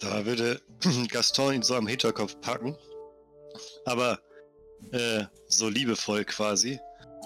Da 0.00 0.24
würde 0.26 0.60
Gaston 1.10 1.54
ihn 1.54 1.62
so 1.62 1.74
am 1.74 1.86
Hinterkopf 1.86 2.40
packen. 2.40 2.76
Aber 3.84 4.20
äh, 4.92 5.24
so 5.48 5.68
liebevoll 5.68 6.24
quasi. 6.24 6.78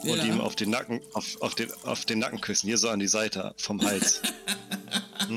Und 0.02 0.16
Ja. 0.16 0.24
ihm 0.24 0.40
auf 0.40 0.56
den 0.56 0.70
Nacken, 0.70 1.00
auf, 1.12 1.40
auf, 1.42 1.54
den, 1.54 1.70
auf 1.84 2.04
den 2.06 2.18
Nacken 2.18 2.40
küssen. 2.40 2.66
Hier 2.66 2.78
so 2.78 2.88
an 2.88 2.98
die 2.98 3.06
Seite 3.08 3.54
vom 3.58 3.80
Hals. 3.84 4.22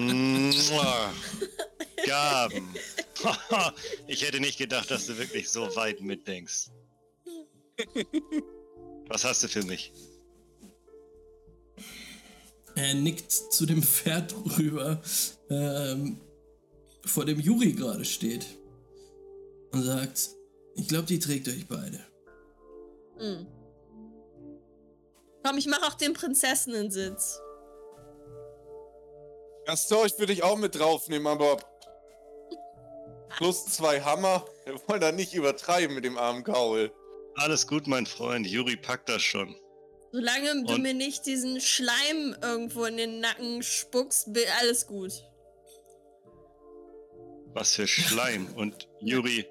Gaben. 2.06 2.74
ich 4.08 4.24
hätte 4.24 4.40
nicht 4.40 4.58
gedacht, 4.58 4.90
dass 4.92 5.06
du 5.08 5.18
wirklich 5.18 5.50
so 5.50 5.76
weit 5.76 6.02
mitdenkst. 6.02 6.70
Was 9.08 9.24
hast 9.24 9.44
du 9.44 9.48
für 9.48 9.64
mich? 9.64 9.92
Er 12.76 12.94
nickt 12.94 13.32
zu 13.32 13.66
dem 13.66 13.82
Pferd 13.82 14.36
rüber, 14.58 15.02
ähm, 15.50 16.20
vor 17.06 17.26
dem 17.26 17.40
Juri 17.40 17.74
gerade 17.74 18.06
steht. 18.06 18.46
Und 19.72 19.84
sagt, 19.84 20.30
ich 20.76 20.88
glaube, 20.88 21.06
die 21.06 21.20
trägt 21.20 21.48
euch 21.48 21.68
beide. 21.68 22.00
Hm. 23.18 23.48
Komm, 25.44 25.58
ich 25.58 25.68
mach 25.68 25.82
auch 25.88 25.96
den 25.96 26.14
Prinzessinnensitz. 26.14 27.40
Gaston, 29.66 30.06
ich 30.06 30.14
würde 30.20 30.34
dich 30.34 30.44
auch 30.44 30.58
mit 30.58 30.76
draufnehmen, 30.76 31.28
aber 31.28 31.58
plus 33.38 33.66
zwei 33.66 34.02
Hammer. 34.02 34.46
Wir 34.66 34.76
wollen 34.88 35.02
da 35.02 35.12
nicht 35.12 35.34
übertreiben 35.34 35.96
mit 35.96 36.06
dem 36.06 36.18
armen 36.18 36.44
Gaul. 36.44 36.92
Alles 37.36 37.68
gut, 37.68 37.88
mein 37.88 38.06
Freund. 38.06 38.48
Juri 38.48 38.78
packt 38.78 39.10
das 39.10 39.22
schon. 39.22 39.56
Solange 40.12 40.64
du 40.64 40.76
Und- 40.76 40.82
mir 40.82 40.94
nicht 40.94 41.26
diesen 41.26 41.60
Schleim 41.60 42.36
irgendwo 42.42 42.86
in 42.86 42.96
den 42.98 43.20
Nacken 43.20 43.62
spuckst, 43.62 44.30
alles 44.62 44.88
gut. 44.88 45.12
Was 47.56 47.74
für 47.74 47.88
Schleim. 47.88 48.48
Und 48.56 48.88
Juri, 49.00 49.46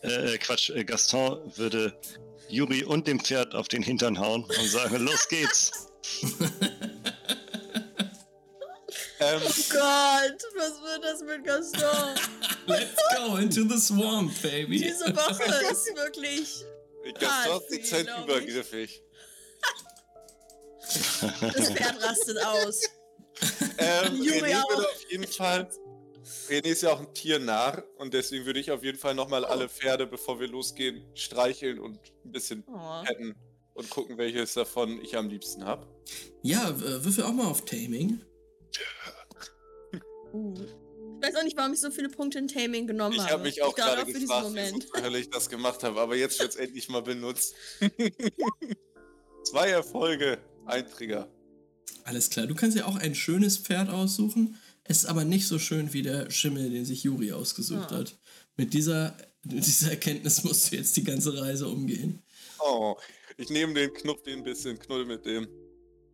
äh, 0.00 0.38
Quatsch, 0.38 0.70
äh, 0.70 0.82
Gaston 0.84 1.52
würde 1.56 1.94
Juri 2.48 2.82
und 2.84 3.06
dem 3.06 3.20
Pferd 3.20 3.54
auf 3.54 3.68
den 3.68 3.82
Hintern 3.82 4.18
hauen 4.18 4.44
und 4.44 4.68
sagen, 4.68 4.96
los 5.04 5.28
geht's. 5.28 5.70
Ähm, 9.20 9.40
Oh 9.42 9.48
Gott, 9.70 10.42
was 10.56 10.82
wird 10.82 11.04
das 11.04 11.20
mit 11.22 11.44
Gaston? 11.44 12.14
Let's 12.66 13.00
go 13.16 13.36
into 13.36 13.62
the 13.68 13.78
swamp, 13.78 14.32
baby. 14.42 14.78
Diese 14.80 15.06
Woche 15.14 15.44
ist 15.70 15.86
wirklich. 15.94 16.64
Gaston 17.20 17.62
ist 17.78 17.90
glaub 17.90 18.18
ich. 18.18 18.24
übergriffig. 18.24 19.02
Das 21.40 21.70
Pferd 21.70 22.02
rastet 22.02 22.44
aus. 22.44 22.80
Ähm, 23.78 24.16
Juri 24.22 24.40
René 24.40 24.62
auch. 24.62 24.68
würde 24.70 24.88
auf 24.88 25.10
jeden 25.10 25.26
Fall. 25.28 25.68
René 26.48 26.66
ist 26.68 26.82
ja 26.82 26.90
auch 26.92 27.00
ein 27.00 27.12
Tiernarr 27.14 27.84
und 27.98 28.14
deswegen 28.14 28.46
würde 28.46 28.60
ich 28.60 28.70
auf 28.70 28.82
jeden 28.82 28.98
Fall 28.98 29.14
nochmal 29.14 29.44
alle 29.44 29.68
Pferde, 29.68 30.06
bevor 30.06 30.40
wir 30.40 30.48
losgehen, 30.48 31.04
streicheln 31.14 31.78
und 31.78 31.98
ein 32.24 32.32
bisschen 32.32 32.64
Oh. 32.66 33.02
petten 33.04 33.34
und 33.74 33.90
gucken, 33.90 34.16
welches 34.18 34.54
davon 34.54 35.00
ich 35.02 35.16
am 35.16 35.28
liebsten 35.28 35.64
habe. 35.64 35.86
Ja, 36.42 36.70
äh, 36.70 37.04
würfel 37.04 37.24
auch 37.24 37.32
mal 37.32 37.46
auf 37.46 37.64
Taming. 37.64 38.20
Uh. 40.32 40.54
Ich 41.20 41.28
weiß 41.28 41.36
auch 41.36 41.44
nicht, 41.44 41.56
warum 41.56 41.72
ich 41.72 41.80
so 41.80 41.90
viele 41.90 42.08
Punkte 42.10 42.38
in 42.38 42.48
Taming 42.48 42.86
genommen 42.86 43.14
Ich 43.14 43.20
habe. 43.22 43.32
habe 43.32 43.42
mich 43.44 43.62
auch 43.62 43.74
gerade 43.74 44.00
für 44.00 44.06
diesen 44.06 44.22
gefragt, 44.22 44.44
Moment. 44.44 44.86
wieso 44.94 45.14
ich 45.14 45.30
das 45.30 45.48
gemacht 45.48 45.82
habe, 45.82 45.98
aber 46.00 46.16
jetzt 46.16 46.38
wird 46.40 46.50
es 46.50 46.56
endlich 46.56 46.88
mal 46.88 47.00
benutzt. 47.02 47.54
Zwei 49.44 49.68
Erfolge, 49.70 50.38
ein 50.66 50.86
Trigger. 50.88 51.28
Alles 52.04 52.28
klar, 52.28 52.46
du 52.46 52.54
kannst 52.54 52.76
ja 52.76 52.84
auch 52.86 52.96
ein 52.96 53.14
schönes 53.14 53.56
Pferd 53.58 53.88
aussuchen. 53.88 54.60
Es 54.84 54.98
ist 54.98 55.06
aber 55.06 55.24
nicht 55.24 55.46
so 55.46 55.58
schön 55.58 55.92
wie 55.92 56.02
der 56.02 56.30
Schimmel, 56.30 56.70
den 56.70 56.84
sich 56.84 57.02
Juri 57.04 57.32
ausgesucht 57.32 57.90
Ah. 57.92 57.96
hat. 57.98 58.18
Mit 58.56 58.74
dieser, 58.74 59.16
mit 59.44 59.64
dieser 59.66 59.90
Erkenntnis 59.90 60.44
musst 60.44 60.70
du 60.70 60.76
jetzt 60.76 60.96
die 60.96 61.04
ganze 61.04 61.36
Reise 61.40 61.68
umgehen. 61.68 62.22
Oh, 62.60 62.96
ich 63.36 63.48
nehme 63.50 63.74
den 63.74 63.92
Knopf, 63.92 64.22
den 64.22 64.38
ein 64.38 64.44
bisschen 64.44 64.78
knull 64.78 65.04
mit 65.06 65.24
dem. 65.26 65.48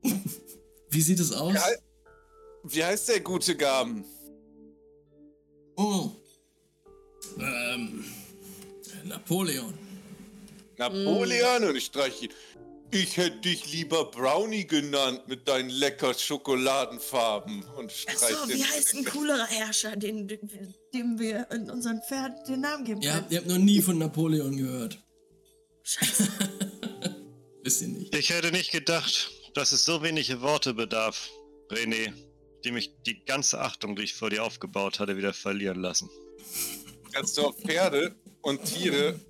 Wie 0.91 1.03
sieht 1.03 1.21
es 1.21 1.33
aus? 1.33 1.55
Ja, 1.55 1.65
Wie 2.65 2.83
heißt 2.85 3.09
der 3.09 3.21
gute 3.21 3.57
Gaben? 3.57 4.05
Oh. 5.77 6.11
Ähm. 7.39 8.05
Napoleon. 9.05 9.75
Napoleon 10.79 11.65
und 11.65 11.77
ich 11.77 11.85
streiche 11.87 12.27
ihn. 12.27 12.33
Ich 12.93 13.17
hätte 13.17 13.39
dich 13.39 13.73
lieber 13.73 14.11
Brownie 14.11 14.67
genannt 14.67 15.29
mit 15.29 15.47
deinen 15.47 15.71
lecker 15.71 16.13
Schokoladenfarben 16.13 17.63
und 17.77 17.93
streiche 17.93 18.37
Achso, 18.37 18.49
wie 18.49 18.65
heißt 18.65 18.95
ein 18.95 19.05
coolerer 19.05 19.47
Herrscher, 19.47 19.95
den, 19.95 20.27
dem 20.27 21.19
wir 21.19 21.49
in 21.53 21.71
unserem 21.71 22.01
Pferd 22.03 22.49
den 22.49 22.61
Namen 22.61 22.85
geben 22.85 23.01
Ja, 23.01 23.25
ihr 23.31 23.39
habt 23.39 23.49
noch 23.49 23.59
nie 23.59 23.81
von 23.81 23.99
Napoleon 23.99 24.57
gehört. 24.57 24.99
Scheiße. 25.85 26.29
Wisst 27.63 27.83
ihr 27.83 27.89
nicht. 27.89 28.15
Ich 28.15 28.31
hätte 28.31 28.51
nicht 28.51 28.73
gedacht, 28.73 29.31
dass 29.55 29.71
es 29.71 29.85
so 29.85 30.03
wenige 30.03 30.41
Worte 30.41 30.75
bedarf, 30.75 31.31
René, 31.71 32.13
die 32.65 32.73
mich 32.73 32.93
die 33.07 33.25
ganze 33.25 33.61
Achtung, 33.61 33.95
die 33.95 34.03
ich 34.03 34.15
vor 34.15 34.31
dir 34.31 34.43
aufgebaut 34.43 34.99
hatte, 34.99 35.17
wieder 35.17 35.33
verlieren 35.33 35.81
lassen. 35.81 36.11
Gaston, 37.13 37.55
Pferde 37.55 38.17
und 38.43 38.65
Tiere. 38.65 39.21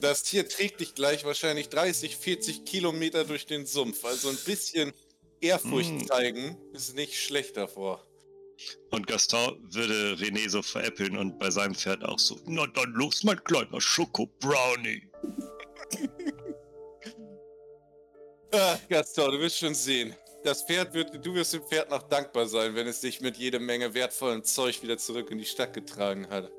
Das 0.00 0.24
Tier 0.24 0.48
trägt 0.48 0.80
dich 0.80 0.94
gleich 0.94 1.24
wahrscheinlich 1.24 1.68
30, 1.68 2.16
40 2.16 2.64
Kilometer 2.64 3.24
durch 3.24 3.46
den 3.46 3.64
Sumpf. 3.66 4.04
Also 4.04 4.28
ein 4.28 4.38
bisschen 4.44 4.92
Ehrfurcht 5.40 5.92
Mm. 5.92 6.06
zeigen 6.06 6.58
ist 6.72 6.94
nicht 6.96 7.14
schlecht 7.20 7.56
davor. 7.56 8.04
Und 8.90 9.06
Gaston 9.06 9.56
würde 9.72 10.14
René 10.14 10.48
so 10.48 10.62
veräppeln 10.62 11.16
und 11.16 11.38
bei 11.38 11.48
seinem 11.50 11.76
Pferd 11.76 12.04
auch 12.04 12.18
so, 12.18 12.36
na 12.46 12.66
dann 12.66 12.90
los, 12.92 13.22
mein 13.22 13.42
kleiner 13.44 13.80
Schoko-Brownie. 13.80 15.08
Ah, 18.50 18.78
Gaston, 18.88 19.32
du 19.32 19.40
wirst 19.40 19.58
schon 19.58 19.74
sehen. 19.74 20.14
Das 20.42 20.62
Pferd 20.62 20.94
wird, 20.94 21.24
du 21.24 21.34
wirst 21.34 21.52
dem 21.52 21.62
Pferd 21.62 21.90
noch 21.90 22.02
dankbar 22.04 22.46
sein, 22.46 22.74
wenn 22.74 22.86
es 22.86 23.00
dich 23.00 23.20
mit 23.20 23.36
jede 23.36 23.58
Menge 23.58 23.92
wertvollem 23.92 24.42
Zeug 24.42 24.82
wieder 24.82 24.96
zurück 24.96 25.30
in 25.30 25.36
die 25.38 25.44
Stadt 25.44 25.74
getragen 25.74 26.28
hat. 26.30 26.50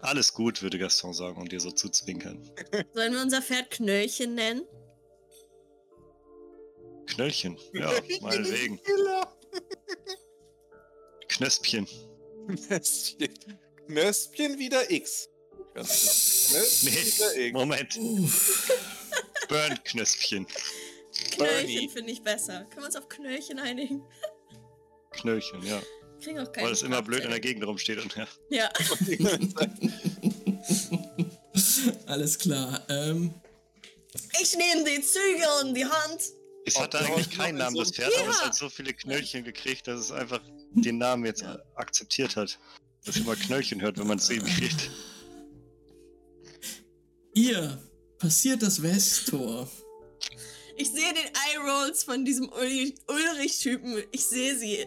Alles 0.00 0.32
gut, 0.32 0.62
würde 0.62 0.78
Gaston 0.78 1.14
sagen 1.14 1.40
und 1.40 1.52
dir 1.52 1.60
so 1.60 1.70
zuzwinkern. 1.70 2.50
Sollen 2.92 3.12
wir 3.14 3.22
unser 3.22 3.42
Pferd 3.42 3.70
Knöllchen 3.70 4.34
nennen? 4.34 4.62
Knöllchen, 7.06 7.56
ja, 7.72 7.90
meinetwegen. 8.20 8.80
Knöspchen. 11.28 11.86
Knöspchen. 12.46 13.28
Knöspchen 13.86 14.58
wieder 14.58 14.90
X. 14.90 15.28
Knöspchen 15.74 16.60
Nee, 16.82 17.06
wieder 17.06 17.36
X. 17.36 17.52
Moment. 17.52 17.98
Burn-Knöspchen. 19.48 20.46
Knöllchen 21.32 21.90
finde 21.90 22.12
ich 22.12 22.22
besser. 22.22 22.64
Können 22.64 22.82
wir 22.82 22.86
uns 22.86 22.96
auf 22.96 23.08
Knöllchen 23.08 23.58
einigen? 23.58 24.04
Knöllchen, 25.10 25.64
ja. 25.64 25.80
Kriegen 26.26 26.40
auch 26.40 26.50
keine 26.50 26.66
Weil 26.66 26.72
es 26.72 26.82
immer 26.82 27.02
blöd 27.02 27.22
in 27.22 27.30
der. 27.30 27.38
Gegend 27.38 27.64
rumsteht 27.64 28.02
und 28.02 28.16
ja. 28.16 28.26
Ja. 28.50 28.68
Alles 32.06 32.38
klar. 32.38 32.82
Ähm, 32.88 33.32
Ich 34.40 34.56
nehme 34.56 34.82
die 34.84 35.00
Zügel 35.02 35.46
in 35.68 35.74
die 35.74 35.84
Hand. 35.84 36.20
Es 36.64 36.76
hatte 36.78 36.96
draußen 36.98 37.12
eigentlich 37.14 37.30
keinen 37.30 37.50
in 37.50 37.56
Namen, 37.58 37.76
so 37.76 37.82
das 37.82 37.92
Pferd, 37.92 38.12
aber 38.18 38.30
es 38.30 38.40
Ja. 38.40 38.46
hat 38.46 38.54
so 38.56 38.68
viele 38.68 38.92
Knöllchen 38.92 39.44
gekriegt, 39.44 39.86
dass 39.86 40.00
es 40.00 40.10
einfach 40.10 40.40
den 40.72 40.98
Namen 40.98 41.24
jetzt 41.26 41.42
Ja. 41.42 41.58
akzeptiert 41.76 42.34
hat. 42.34 42.58
Dass 43.04 43.16
immer 43.18 43.36
Knöllchen 43.36 43.80
hört, 43.82 43.98
wenn 43.98 44.08
man 44.08 44.18
es 44.18 44.28
eben 44.30 44.46
kriegt. 44.46 44.90
ihr 47.34 47.80
passiert 48.18 48.62
das 48.62 48.82
Westtor. 48.82 49.70
Ich 50.76 50.90
sehe 50.90 51.12
den 51.14 51.26
Eye-Rolls 51.26 52.02
von 52.04 52.24
diesem 52.24 52.48
Ulrich-Typen. 52.50 54.02
Ich 54.10 54.26
sehe 54.26 54.58
sie 54.58 54.86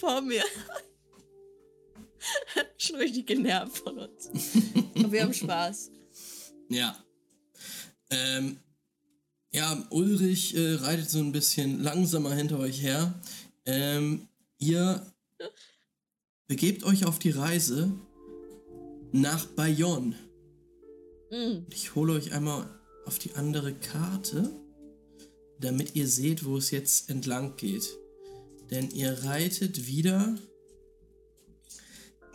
vor 0.00 0.22
mir. 0.22 0.42
Schon 2.78 2.96
richtig 2.96 3.26
genervt 3.26 3.78
von 3.78 3.98
uns. 3.98 4.30
Aber 4.96 5.12
wir 5.12 5.22
haben 5.22 5.34
Spaß. 5.34 5.90
Ja. 6.68 6.96
Ähm, 8.10 8.58
ja, 9.52 9.86
Ulrich 9.90 10.56
äh, 10.56 10.74
reitet 10.74 11.10
so 11.10 11.18
ein 11.18 11.32
bisschen 11.32 11.82
langsamer 11.82 12.34
hinter 12.34 12.58
euch 12.58 12.82
her. 12.82 13.20
Ähm, 13.66 14.28
ihr 14.58 15.06
begebt 16.46 16.84
euch 16.84 17.04
auf 17.04 17.18
die 17.18 17.30
Reise 17.30 17.92
nach 19.12 19.46
Bayonne. 19.46 20.16
Mm. 21.30 21.66
Ich 21.70 21.94
hole 21.94 22.14
euch 22.14 22.32
einmal 22.32 22.68
auf 23.06 23.18
die 23.18 23.34
andere 23.34 23.74
Karte, 23.74 24.50
damit 25.58 25.94
ihr 25.94 26.06
seht, 26.06 26.44
wo 26.44 26.56
es 26.56 26.70
jetzt 26.70 27.10
entlang 27.10 27.56
geht. 27.56 27.99
Denn 28.70 28.90
ihr 28.90 29.24
reitet 29.24 29.86
wieder 29.86 30.36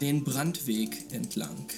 den 0.02 0.24
Brandweg 0.24 1.12
entlang. 1.14 1.70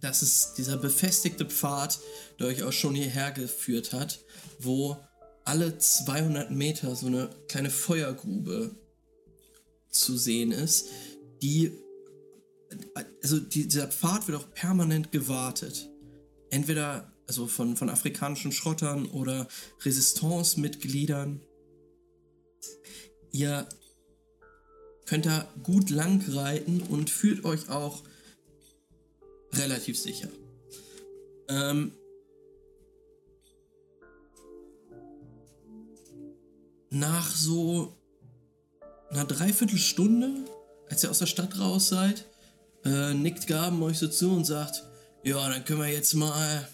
Das 0.00 0.22
ist 0.22 0.54
dieser 0.54 0.76
befestigte 0.76 1.44
Pfad, 1.44 2.00
der 2.38 2.48
euch 2.48 2.62
auch 2.62 2.72
schon 2.72 2.94
hierher 2.94 3.32
geführt 3.32 3.92
hat, 3.92 4.20
wo 4.58 4.96
alle 5.44 5.78
200 5.78 6.50
Meter 6.50 6.96
so 6.96 7.06
eine 7.06 7.30
kleine 7.48 7.70
Feuergrube 7.70 8.74
zu 9.90 10.16
sehen 10.16 10.52
ist, 10.52 10.88
die 11.42 11.72
also 13.22 13.40
die, 13.40 13.68
dieser 13.68 13.88
Pfad 13.88 14.28
wird 14.28 14.38
auch 14.38 14.54
permanent 14.54 15.12
gewartet. 15.12 15.90
Entweder 16.50 17.12
also 17.26 17.46
von, 17.46 17.76
von 17.76 17.88
afrikanischen 17.88 18.52
Schrottern 18.52 19.06
oder 19.06 19.46
Resistance-Mitgliedern. 19.84 21.42
Ihr 23.32 23.68
könnt 25.06 25.26
da 25.26 25.48
gut 25.62 25.90
lang 25.90 26.22
reiten 26.28 26.82
und 26.82 27.10
fühlt 27.10 27.44
euch 27.44 27.68
auch 27.68 28.02
relativ 29.54 29.98
sicher. 29.98 30.28
Ähm, 31.48 31.92
nach 36.90 37.34
so 37.34 37.96
einer 39.10 39.24
Dreiviertelstunde, 39.24 40.44
als 40.88 41.02
ihr 41.02 41.10
aus 41.10 41.18
der 41.18 41.26
Stadt 41.26 41.58
raus 41.58 41.88
seid, 41.88 42.26
äh, 42.84 43.14
nickt 43.14 43.46
Gaben 43.46 43.82
euch 43.82 43.98
so 43.98 44.08
zu 44.08 44.30
und 44.30 44.44
sagt, 44.44 44.84
ja, 45.22 45.48
dann 45.48 45.64
können 45.64 45.80
wir 45.80 45.88
jetzt 45.88 46.14
mal 46.14 46.68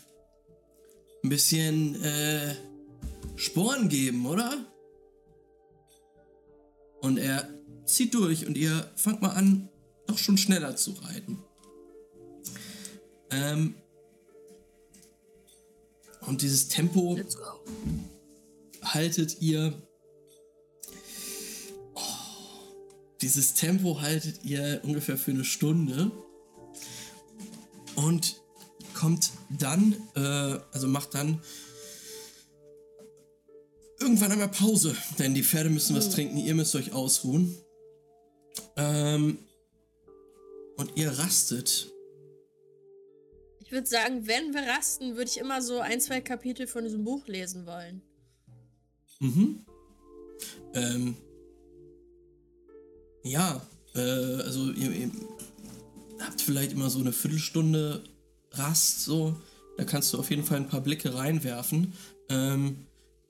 ein 1.22 1.28
bisschen 1.28 2.02
äh, 2.02 2.54
Sporen 3.36 3.88
geben, 3.88 4.26
oder? 4.26 4.58
Und 7.00 7.18
er 7.18 7.48
zieht 7.84 8.14
durch 8.14 8.46
und 8.46 8.56
ihr 8.56 8.90
fangt 8.96 9.22
mal 9.22 9.30
an, 9.30 9.68
doch 10.06 10.18
schon 10.18 10.38
schneller 10.38 10.76
zu 10.76 10.92
reiten. 10.92 11.38
Ähm, 13.30 13.74
und 16.20 16.42
dieses 16.42 16.68
Tempo 16.68 17.18
haltet 18.82 19.40
ihr. 19.40 19.80
Oh, 21.94 22.00
dieses 23.20 23.54
Tempo 23.54 24.00
haltet 24.00 24.44
ihr 24.44 24.80
ungefähr 24.82 25.16
für 25.16 25.30
eine 25.30 25.44
Stunde. 25.44 26.10
Und 27.94 28.42
kommt 28.94 29.32
dann, 29.50 29.94
äh, 30.14 30.20
also 30.72 30.88
macht 30.88 31.14
dann 31.14 31.40
irgendwann 34.00 34.32
einmal 34.32 34.48
Pause, 34.48 34.96
denn 35.18 35.34
die 35.34 35.42
Pferde 35.42 35.70
müssen 35.70 35.96
was 35.96 36.10
trinken, 36.10 36.36
ihr 36.38 36.54
müsst 36.54 36.74
euch 36.74 36.92
ausruhen. 36.92 37.56
Ähm, 38.76 39.38
und 40.76 40.96
ihr 40.96 41.10
rastet. 41.10 41.92
Ich 43.60 43.72
würde 43.72 43.86
sagen, 43.86 44.26
wenn 44.26 44.54
wir 44.54 44.62
rasten, 44.62 45.16
würde 45.16 45.30
ich 45.30 45.38
immer 45.38 45.60
so 45.62 45.80
ein, 45.80 46.00
zwei 46.00 46.20
Kapitel 46.20 46.66
von 46.66 46.84
diesem 46.84 47.04
Buch 47.04 47.26
lesen 47.26 47.66
wollen. 47.66 48.02
Mhm. 49.20 49.64
Ähm, 50.74 51.16
ja, 53.24 53.60
äh, 53.94 54.00
also 54.00 54.70
ihr, 54.70 54.92
ihr 54.92 55.10
habt 56.20 56.40
vielleicht 56.40 56.72
immer 56.72 56.90
so 56.90 57.00
eine 57.00 57.12
Viertelstunde 57.12 58.04
Rast, 58.52 59.02
so. 59.04 59.36
Da 59.76 59.84
kannst 59.84 60.12
du 60.12 60.18
auf 60.18 60.30
jeden 60.30 60.44
Fall 60.44 60.58
ein 60.58 60.68
paar 60.68 60.80
Blicke 60.80 61.14
reinwerfen. 61.14 61.92
Ähm, 62.28 62.85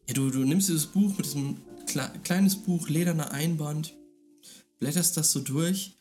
ja, 0.09 0.15
du, 0.15 0.31
du 0.31 0.41
nimmst 0.41 0.69
dieses 0.69 0.87
Buch 0.87 1.17
mit 1.17 1.27
diesem 1.27 1.61
kle 1.87 2.11
kleines 2.23 2.57
Buch, 2.57 2.89
lederner 2.89 3.31
Einband, 3.33 3.95
blätterst 4.79 5.17
das 5.17 5.33
so 5.33 5.41
durch 5.41 5.97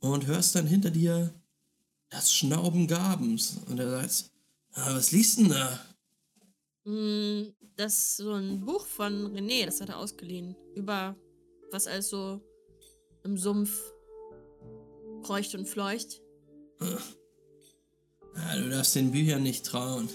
und 0.00 0.26
hörst 0.26 0.54
dann 0.54 0.66
hinter 0.66 0.90
dir 0.90 1.32
das 2.10 2.32
Schnauben 2.32 2.86
Gabens. 2.86 3.58
Und 3.66 3.78
er 3.78 3.90
sagt, 3.90 4.30
ah, 4.72 4.94
was 4.94 5.12
liest 5.12 5.38
denn 5.38 5.48
da? 5.48 5.80
Mm, 6.84 7.52
Das 7.76 7.94
ist 7.94 8.16
so 8.18 8.32
ein 8.32 8.64
Buch 8.64 8.86
von 8.86 9.36
René, 9.36 9.66
das 9.66 9.80
hat 9.80 9.88
er 9.90 9.98
ausgeliehen. 9.98 10.56
Über 10.74 11.16
was 11.72 11.86
alles 11.86 12.08
so 12.08 12.40
im 13.24 13.36
Sumpf 13.36 13.82
kreucht 15.22 15.54
und 15.54 15.68
fleucht. 15.68 16.22
Ah, 16.78 18.56
du 18.56 18.70
darfst 18.70 18.94
den 18.94 19.10
Büchern 19.10 19.42
nicht 19.42 19.66
trauen. 19.66 20.08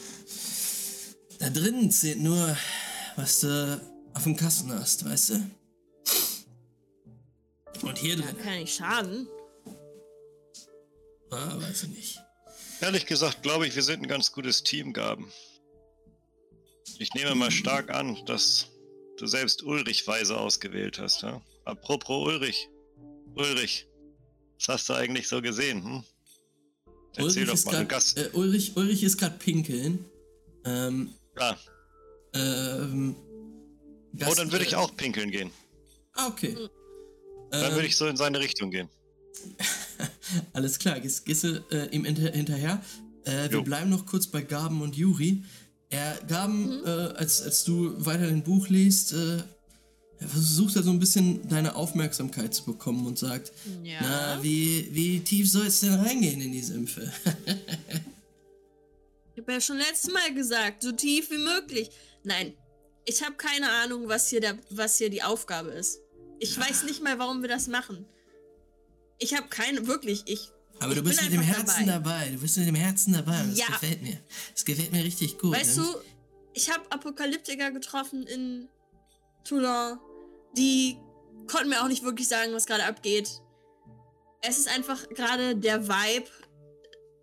Da 1.39 1.49
drinnen 1.49 1.91
zählt 1.91 2.21
nur, 2.21 2.55
was 3.21 3.41
du 3.41 3.79
auf 4.13 4.23
dem 4.23 4.35
Kasten 4.35 4.73
hast, 4.73 5.05
weißt 5.05 5.29
du? 5.29 5.51
Und 7.83 7.97
hier 7.97 8.15
Ja, 8.15 8.21
drin, 8.21 8.37
kann 8.37 8.57
nicht 8.59 8.75
schaden. 8.75 9.27
ah, 11.31 11.57
weiß 11.61 11.83
ich 11.83 11.89
nicht. 11.89 12.19
Ehrlich 12.81 13.05
gesagt 13.05 13.43
glaube 13.43 13.67
ich, 13.67 13.75
wir 13.75 13.83
sind 13.83 14.01
ein 14.01 14.07
ganz 14.07 14.31
gutes 14.31 14.63
Team, 14.63 14.91
Gaben. 14.93 15.31
Ich 16.97 17.13
nehme 17.13 17.35
mal 17.35 17.51
stark 17.51 17.91
an, 17.91 18.17
dass 18.25 18.67
du 19.17 19.27
selbst 19.27 19.63
Ulrich 19.63 20.05
weise 20.07 20.37
ausgewählt 20.37 20.99
hast. 20.99 21.21
Ja? 21.21 21.41
Apropos 21.65 22.27
Ulrich. 22.27 22.69
Ulrich, 23.35 23.87
was 24.59 24.67
hast 24.67 24.89
du 24.89 24.93
eigentlich 24.93 25.27
so 25.27 25.41
gesehen? 25.41 25.83
Hm? 25.83 26.03
Erzähl 27.15 27.45
doch 27.45 27.53
ist 27.53 27.65
mal, 27.65 27.71
grad, 27.73 27.89
Gast. 27.89 28.17
äh, 28.17 28.29
Ulrich, 28.33 28.75
Ulrich 28.75 29.03
ist 29.03 29.17
gerade 29.17 29.37
pinkeln. 29.37 30.05
Ähm, 30.65 31.13
Ja. 31.39 31.57
Ähm, 32.33 33.15
Oh, 34.27 34.33
dann 34.35 34.51
würde 34.51 34.65
ich 34.65 34.75
auch 34.75 34.95
pinkeln 34.97 35.31
gehen. 35.31 35.51
Ah, 36.13 36.27
okay. 36.27 36.55
Dann 37.49 37.69
Ähm, 37.69 37.75
würde 37.75 37.87
ich 37.87 37.95
so 37.95 38.07
in 38.07 38.17
seine 38.17 38.39
Richtung 38.39 38.69
gehen. 38.69 38.89
Alles 40.53 40.77
klar, 40.79 40.99
gehst, 40.99 41.25
gehst 41.25 41.43
du 41.45 41.63
äh, 41.71 41.87
ihm 41.95 42.03
hinter, 42.05 42.29
hinterher. 42.31 42.83
Äh, 43.23 43.49
wir 43.51 43.61
bleiben 43.61 43.89
noch 43.89 44.05
kurz 44.05 44.27
bei 44.27 44.41
Gaben 44.41 44.81
und 44.81 44.95
Juri. 44.95 45.43
Er, 45.89 46.17
Gaben, 46.27 46.83
äh, 46.85 46.89
als, 46.89 47.41
als 47.41 47.63
du 47.63 47.93
weiter 48.05 48.27
ein 48.27 48.43
Buch 48.43 48.67
liest, 48.67 49.13
äh, 49.13 49.37
er 50.19 50.27
versucht 50.27 50.75
er 50.75 50.83
so 50.83 50.91
ein 50.91 50.99
bisschen 50.99 51.47
deine 51.47 51.75
Aufmerksamkeit 51.75 52.53
zu 52.53 52.65
bekommen 52.65 53.05
und 53.07 53.17
sagt, 53.17 53.51
Ja. 53.83 53.99
na, 54.01 54.43
wie, 54.43 54.89
wie 54.93 55.19
tief 55.21 55.49
soll 55.49 55.67
es 55.67 55.79
denn 55.79 55.93
reingehen 55.93 56.41
in 56.41 56.51
die 56.51 56.61
Sümpfe? 56.63 57.11
Ich 59.33 59.41
habe 59.41 59.53
ja 59.53 59.61
schon 59.61 59.77
letztes 59.77 60.11
Mal 60.13 60.33
gesagt, 60.35 60.83
so 60.83 60.91
tief 60.91 61.31
wie 61.31 61.37
möglich. 61.37 61.89
Nein, 62.23 62.55
ich 63.05 63.23
habe 63.23 63.35
keine 63.35 63.69
Ahnung, 63.69 64.07
was 64.07 64.29
hier, 64.29 64.41
der, 64.41 64.57
was 64.69 64.97
hier 64.97 65.09
die 65.09 65.23
Aufgabe 65.23 65.69
ist. 65.71 65.99
Ich 66.39 66.57
weiß 66.59 66.83
nicht 66.83 67.01
mal, 67.03 67.17
warum 67.19 67.41
wir 67.41 67.49
das 67.49 67.67
machen. 67.67 68.05
Ich 69.19 69.35
habe 69.35 69.47
keine, 69.49 69.85
wirklich, 69.87 70.23
ich. 70.25 70.49
Aber 70.79 70.91
ich 70.93 70.97
du 70.97 71.03
bist 71.03 71.21
mit 71.21 71.31
dem 71.33 71.41
Herzen 71.41 71.85
dabei. 71.85 72.29
Du 72.29 72.39
bist 72.39 72.57
mit 72.57 72.67
dem 72.67 72.75
Herzen 72.75 73.13
dabei. 73.13 73.43
Das 73.47 73.57
Ja. 73.57 73.67
gefällt 73.67 74.01
mir. 74.01 74.17
Das 74.53 74.65
gefällt 74.65 74.91
mir 74.91 75.03
richtig 75.03 75.37
gut. 75.37 75.55
Weißt 75.55 75.77
du, 75.77 75.83
ich 76.53 76.71
habe 76.71 76.83
Apokalyptiker 76.91 77.71
getroffen 77.71 78.25
in 78.25 78.67
Toulon. 79.43 79.99
Die 80.57 80.97
konnten 81.47 81.69
mir 81.69 81.83
auch 81.83 81.87
nicht 81.87 82.03
wirklich 82.03 82.27
sagen, 82.27 82.53
was 82.53 82.65
gerade 82.65 82.85
abgeht. 82.85 83.29
Es 84.41 84.57
ist 84.57 84.67
einfach 84.67 85.07
gerade 85.09 85.55
der 85.55 85.87
Vibe, 85.87 86.27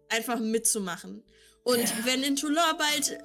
einfach 0.08 0.38
mitzumachen. 0.38 1.24
Und 1.64 1.80
Ja. 1.80 1.90
wenn 2.04 2.22
in 2.22 2.36
Toulon 2.36 2.62
bald 2.78 3.18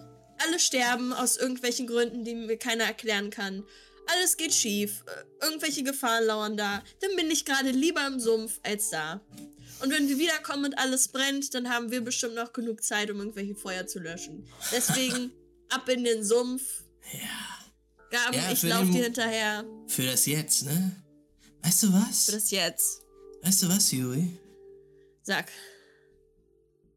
alle 0.44 0.60
sterben 0.60 1.14
aus 1.14 1.38
irgendwelchen 1.38 1.88
Gründen, 1.88 2.24
die 2.24 2.36
mir 2.36 2.58
keiner 2.58 2.86
erklären 2.86 3.30
kann, 3.30 3.64
alles 4.08 4.38
geht 4.38 4.54
schief, 4.54 5.04
äh, 5.08 5.46
irgendwelche 5.46 5.84
Gefahren 5.84 6.26
lauern 6.26 6.58
da, 6.58 6.84
dann 7.02 7.16
bin 7.16 7.32
ich 7.32 7.46
gerade 7.46 7.72
lieber 7.72 8.06
im 8.06 8.20
Sumpf 8.20 8.60
als 8.64 8.90
da. 8.90 9.22
Und 9.82 9.92
wenn 9.92 10.08
wir 10.08 10.18
wiederkommen 10.18 10.66
und 10.66 10.78
alles 10.78 11.08
brennt, 11.10 11.54
dann 11.54 11.70
haben 11.70 11.92
wir 11.92 12.02
bestimmt 12.02 12.36
noch 12.36 12.54
genug 12.54 12.84
Zeit, 12.84 13.12
um 13.12 13.20
irgendwelche 13.20 13.56
Feuer 13.56 13.86
zu 13.86 14.00
löschen. 14.00 14.46
Deswegen 14.72 15.32
ab 15.70 15.88
in 15.90 16.04
den 16.04 16.24
Sumpf. 16.24 16.84
Ja. 17.12 17.20
Gaben, 18.12 18.38
Ja, 18.38 18.52
ich 18.52 18.64
lauf 18.64 18.90
dir 18.90 19.04
hinterher. 19.04 19.66
Für 19.88 20.04
das 20.04 20.26
Jetzt, 20.26 20.66
ne? 20.66 21.04
Weißt 21.64 21.84
du 21.84 21.94
was? 21.94 22.26
Für 22.26 22.34
das 22.34 22.52
jetzt. 22.52 23.02
Weißt 23.42 23.64
du 23.64 23.70
was, 23.70 23.92
Juri? 23.92 24.38
Sag. 25.24 25.52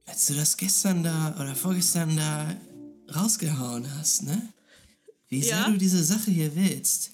Als 0.05 0.27
du 0.27 0.35
das 0.35 0.57
gestern 0.57 1.03
da 1.03 1.37
oder 1.41 1.55
vorgestern 1.55 2.17
da 2.17 2.55
rausgehauen 3.15 3.87
hast, 3.99 4.23
ne? 4.23 4.53
Wie 5.29 5.43
sehr 5.43 5.57
Ja? 5.59 5.71
du 5.71 5.77
diese 5.77 6.03
Sache 6.05 6.31
hier 6.31 6.55
willst. 6.55 7.13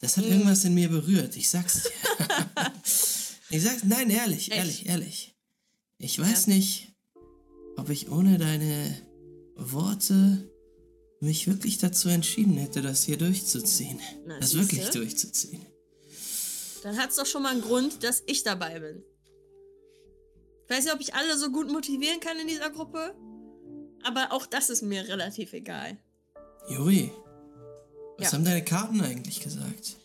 Das 0.00 0.16
hat 0.16 0.24
irgendwas 0.26 0.64
in 0.64 0.74
mir 0.74 0.88
berührt, 0.88 1.36
ich 1.36 1.48
sag's 1.48 1.84
dir. 1.84 1.90
ich 3.50 3.62
sag's, 3.62 3.84
nein, 3.84 4.10
ehrlich, 4.10 4.50
Echt? 4.50 4.58
ehrlich, 4.58 4.86
ehrlich. 4.86 5.34
Ich 5.98 6.18
weiß 6.18 6.46
nicht, 6.48 6.92
ob 7.76 7.88
ich 7.88 8.10
ohne 8.10 8.38
deine 8.38 8.94
Worte 9.56 10.50
mich 11.20 11.46
wirklich 11.46 11.78
dazu 11.78 12.08
entschieden 12.08 12.56
hätte, 12.56 12.82
das 12.82 13.04
hier 13.04 13.16
durchzuziehen. 13.16 13.98
Na, 14.26 14.38
das 14.38 14.50
siehste. 14.50 14.72
wirklich 14.74 14.90
durchzuziehen. 14.90 15.64
Dann 16.82 16.98
hat's 16.98 17.16
doch 17.16 17.24
schon 17.26 17.42
mal 17.42 17.52
einen 17.52 17.62
Grund, 17.62 18.04
dass 18.04 18.22
ich 18.26 18.42
dabei 18.42 18.78
bin. 18.78 19.02
Ich 20.64 20.70
weiß 20.70 20.84
nicht, 20.84 20.94
ob 20.94 21.00
ich 21.00 21.14
alle 21.14 21.38
so 21.38 21.50
gut 21.50 21.70
motivieren 21.70 22.20
kann 22.20 22.38
in 22.38 22.46
dieser 22.48 22.68
Gruppe. 22.70 23.14
Aber 24.04 24.32
auch 24.32 24.46
das 24.46 24.70
ist 24.70 24.82
mir 24.82 25.08
relativ 25.08 25.52
egal. 25.52 25.96
Juri, 26.68 27.10
was 28.18 28.26
Ja. 28.30 28.32
haben 28.38 28.44
deine 28.44 28.64
Karten 28.64 29.00
eigentlich 29.00 29.40
gesagt? 29.40 29.96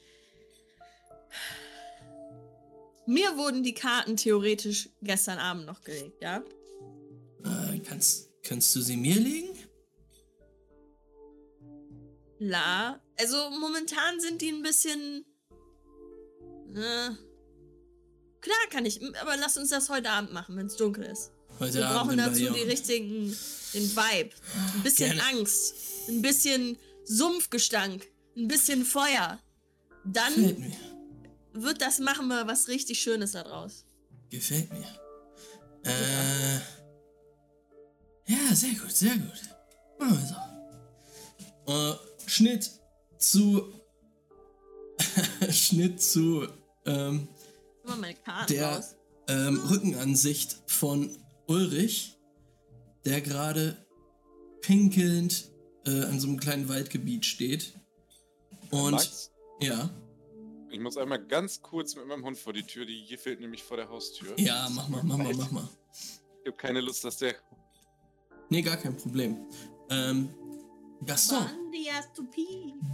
Mir 3.06 3.38
wurden 3.38 3.64
die 3.64 3.74
Karten 3.74 4.18
theoretisch 4.18 4.89
gestern 5.02 5.39
Abend 5.39 5.66
noch 5.66 5.82
gelegt, 5.82 6.22
ja? 6.22 6.43
Äh, 7.43 7.80
kannst, 7.80 8.30
kannst 8.43 8.76
du 8.76 8.82
sie 8.82 8.97
mir 8.97 9.16
legen? 9.20 9.58
La. 12.39 13.02
Also 13.20 13.50
momentan 13.50 14.20
sind 14.20 14.41
die 14.41 14.50
ein 14.50 14.62
bisschen. 14.62 15.26
Äh, 16.76 17.10
klar 18.41 18.58
kann 18.70 18.86
ich, 18.86 19.02
aber 19.20 19.36
lass 19.38 19.58
uns 19.58 19.72
das 19.72 19.89
heute 19.89 20.10
Abend 20.10 20.32
machen, 20.32 20.56
wenn 20.56 20.68
es 20.68 20.76
dunkel 20.78 21.06
ist. 21.06 21.32
Heute 21.60 21.80
Wir 21.80 21.86
brauchen 21.88 21.97
Abend 21.97 22.12
in 22.14 22.18
dazu 22.20 22.39
die 22.39 22.45
Bayonne. 22.45 22.72
richtigen, 22.72 23.38
den 23.74 23.95
Vibe. 23.95 24.30
Ein 24.76 24.84
bisschen 24.84 25.18
Gerne. 25.18 25.38
Angst, 25.38 25.74
ein 26.07 26.22
bisschen 26.22 26.78
Sumpfgestank, 27.03 28.07
ein 28.38 28.47
bisschen 28.47 28.86
Feuer. 28.86 29.39
Dann 30.05 30.74
wird 31.53 31.82
das 31.82 31.99
machen 31.99 32.28
wir 32.28 32.47
was 32.47 32.68
richtig 32.70 33.01
Schönes 33.01 33.34
da 33.34 33.43
draus. 33.43 33.86
Gefällt 34.30 34.72
mir. 34.72 34.88
Äh. 35.84 36.55
Ja, 38.32 38.53
sehr 38.55 38.72
gut, 38.72 38.91
sehr 38.91 39.18
gut. 39.18 39.41
Machen 39.99 40.18
wir 40.18 40.28
so. 41.66 41.74
Äh, 41.74 42.30
Schnitt 42.30 42.72
zu. 43.18 43.74
Schnitt 45.51 46.01
zu 46.01 46.47
ähm, 46.86 47.28
der 48.49 48.86
ähm, 49.28 49.60
Rückenansicht 49.70 50.57
von 50.68 51.10
Ulrich, 51.50 52.18
der 53.06 53.22
gerade 53.22 53.86
pinkelnd 54.62 55.52
äh, 55.86 56.04
an 56.06 56.20
so 56.20 56.28
einem 56.28 56.39
kleinen 56.39 56.70
Waldgebiet 56.70 57.26
steht. 57.26 57.74
Und 58.72 58.91
Max, 58.91 59.32
ja, 59.62 59.89
ich 60.72 60.80
muss 60.80 60.97
einmal 60.97 61.26
ganz 61.26 61.62
kurz 61.62 61.95
mit 61.95 62.06
meinem 62.06 62.24
Hund 62.24 62.38
vor 62.38 62.54
die 62.54 62.64
Tür. 62.64 62.86
Die 62.86 63.18
fehlt 63.18 63.39
nämlich 63.39 63.64
vor 63.64 63.78
der 63.78 63.89
Haustür. 63.89 64.39
ja, 64.39 64.70
mach 64.72 64.88
mal, 64.88 65.02
mach 65.04 65.18
mal, 65.18 65.34
mach 65.34 65.52
mal. 65.52 65.70
Ich 66.41 66.47
habe 66.47 66.58
keine 66.58 66.82
Lust, 66.82 67.04
dass 67.04 67.18
der. 67.18 67.36
Nee, 68.50 68.62
gar 68.62 68.78
kein 68.78 68.95
Problem. 68.95 69.38
Ähm, 69.89 70.30
Gaston, 71.06 71.47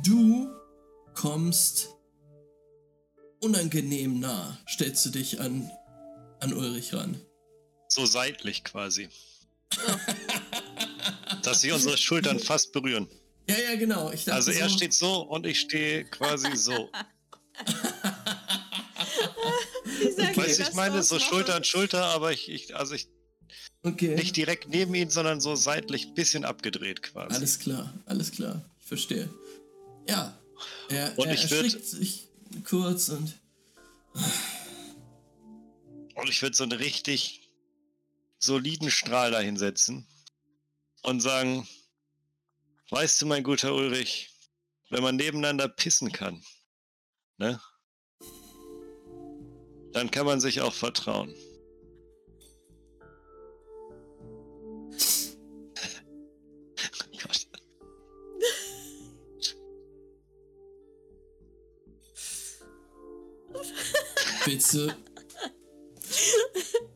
du 0.03 0.49
kommst 1.13 1.95
unangenehm 3.41 4.19
nah, 4.19 4.57
stellst 4.69 5.05
du 5.05 5.09
dich 5.09 5.39
an, 5.41 5.69
an 6.39 6.53
Ulrich 6.53 6.93
ran. 6.93 7.19
So 7.95 8.05
seitlich 8.05 8.65
quasi. 8.65 9.07
Dass 11.43 11.61
sich 11.61 11.71
unsere 11.71 11.97
Schultern 11.97 12.39
fast 12.41 12.73
berühren. 12.73 13.07
Ja, 13.49 13.55
ja, 13.57 13.75
genau. 13.77 14.11
Ich 14.11 14.25
dachte 14.25 14.35
Also 14.35 14.51
er 14.51 14.67
so, 14.67 14.75
steht 14.75 14.93
so 14.93 15.21
und 15.21 15.45
ich 15.45 15.61
stehe 15.61 16.03
quasi 16.03 16.57
so. 16.57 16.89
Weißt 20.35 20.59
du, 20.59 20.63
ich 20.63 20.73
meine, 20.73 21.01
so 21.03 21.19
Schulter 21.19 21.55
an 21.55 21.63
Schulter, 21.63 22.03
aber 22.07 22.33
ich, 22.33 22.49
ich 22.49 22.75
also 22.75 22.95
ich 22.95 23.07
Okay. 23.83 24.15
nicht 24.15 24.35
direkt 24.35 24.67
neben 24.67 24.93
ihn, 24.95 25.09
sondern 25.09 25.39
so 25.39 25.55
seitlich 25.55 26.13
bisschen 26.15 26.43
abgedreht 26.43 27.01
quasi. 27.03 27.33
Alles 27.35 27.59
klar, 27.59 27.93
alles 28.07 28.31
klar. 28.31 28.61
Ich 28.81 28.87
verstehe. 28.87 29.29
Ja. 30.09 30.37
Er, 30.89 31.17
Und 31.17 31.27
er 31.27 31.33
ich 31.35 31.45
würd- 31.45 31.63
erschrickt 31.63 31.85
sich 31.85 32.27
kurz 32.67 33.07
und. 33.09 33.35
Und 36.15 36.29
ich 36.29 36.41
würde 36.41 36.55
so 36.55 36.63
einen 36.63 36.71
richtig 36.73 37.44
soliden 38.39 38.91
Strahl 38.91 39.31
da 39.31 39.39
hinsetzen 39.39 40.07
und 41.03 41.21
sagen, 41.21 41.67
weißt 42.89 43.21
du, 43.21 43.25
mein 43.25 43.43
guter 43.43 43.73
Ulrich, 43.73 44.29
wenn 44.89 45.03
man 45.03 45.15
nebeneinander 45.15 45.67
pissen 45.67 46.11
kann, 46.11 46.43
ne? 47.37 47.59
Dann 49.93 50.11
kann 50.11 50.25
man 50.25 50.41
sich 50.41 50.61
auch 50.61 50.73
vertrauen. 50.73 51.33
Gott. 57.21 57.47
Du. 64.73 64.93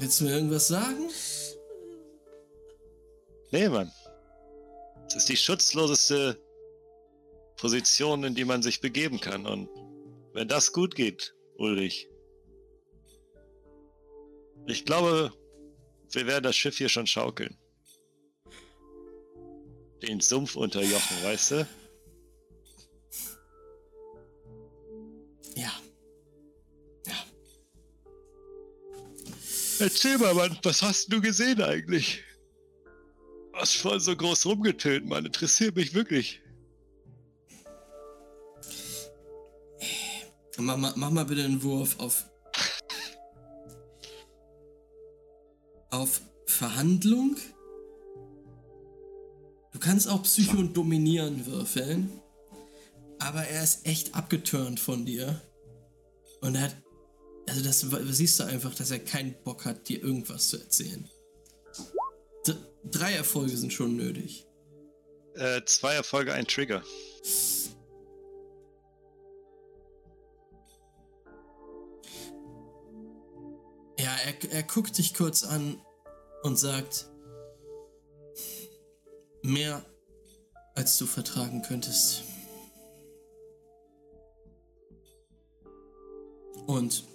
Willst 0.00 0.18
du 0.18 0.24
mir 0.24 0.32
irgendwas 0.32 0.68
sagen? 0.68 1.10
Nee, 3.50 3.68
Mann. 3.68 3.92
Es 5.06 5.16
ist 5.16 5.28
die 5.28 5.36
schutzloseste 5.36 6.40
Position, 7.58 8.24
in 8.24 8.34
die 8.34 8.46
man 8.46 8.62
sich 8.62 8.80
begeben 8.80 9.20
kann. 9.20 9.44
Und 9.44 9.68
wenn 10.32 10.48
das 10.48 10.72
gut 10.72 10.94
geht, 10.94 11.34
Ulrich, 11.58 12.08
ich 14.66 14.86
glaube, 14.86 15.34
wir 16.12 16.26
werden 16.26 16.44
das 16.44 16.56
Schiff 16.56 16.78
hier 16.78 16.88
schon 16.88 17.06
schaukeln. 17.06 17.58
Den 20.02 20.20
Sumpf 20.20 20.56
unterjochen, 20.56 21.24
weißt 21.24 21.50
du? 21.50 21.68
Erzähl 29.80 30.18
mal, 30.18 30.34
Mann, 30.34 30.58
was 30.62 30.82
hast 30.82 31.10
du 31.10 31.20
gesehen 31.22 31.62
eigentlich? 31.62 32.22
Was 33.52 33.74
voll 33.74 33.98
so 33.98 34.14
groß 34.14 34.44
rumgetönt, 34.46 35.06
Mann, 35.06 35.24
interessiert 35.24 35.74
mich 35.74 35.94
wirklich. 35.94 36.42
Mach 40.58 40.76
mal, 40.76 40.92
mach 40.96 41.10
mal 41.10 41.24
bitte 41.24 41.44
einen 41.44 41.62
Wurf 41.62 41.98
auf. 41.98 42.26
auf 45.90 46.20
Verhandlung. 46.46 47.36
Du 49.72 49.78
kannst 49.78 50.08
auch 50.08 50.22
Psycho 50.22 50.58
und 50.58 50.76
Dominieren 50.76 51.46
würfeln. 51.46 52.10
Aber 53.18 53.44
er 53.44 53.62
ist 53.62 53.86
echt 53.86 54.14
abgeturnt 54.14 54.78
von 54.78 55.06
dir. 55.06 55.40
Und 56.42 56.54
er 56.54 56.62
hat. 56.62 56.76
Also, 57.50 57.62
das 57.64 57.80
siehst 58.16 58.38
du 58.38 58.44
einfach, 58.44 58.72
dass 58.76 58.92
er 58.92 59.00
keinen 59.00 59.34
Bock 59.42 59.64
hat, 59.64 59.88
dir 59.88 60.00
irgendwas 60.00 60.48
zu 60.48 60.58
erzählen. 60.58 61.10
D 62.46 62.54
drei 62.84 63.12
Erfolge 63.12 63.56
sind 63.56 63.72
schon 63.72 63.96
nötig. 63.96 64.46
Äh, 65.34 65.60
zwei 65.64 65.94
Erfolge, 65.94 66.32
ein 66.32 66.46
Trigger. 66.46 66.84
Ja, 73.98 74.16
er, 74.24 74.52
er 74.52 74.62
guckt 74.62 74.96
dich 74.96 75.12
kurz 75.12 75.42
an 75.42 75.82
und 76.44 76.56
sagt, 76.56 77.10
mehr 79.42 79.84
als 80.76 80.96
du 80.98 81.06
vertragen 81.06 81.62
könntest. 81.62 82.22
Und 86.66 87.09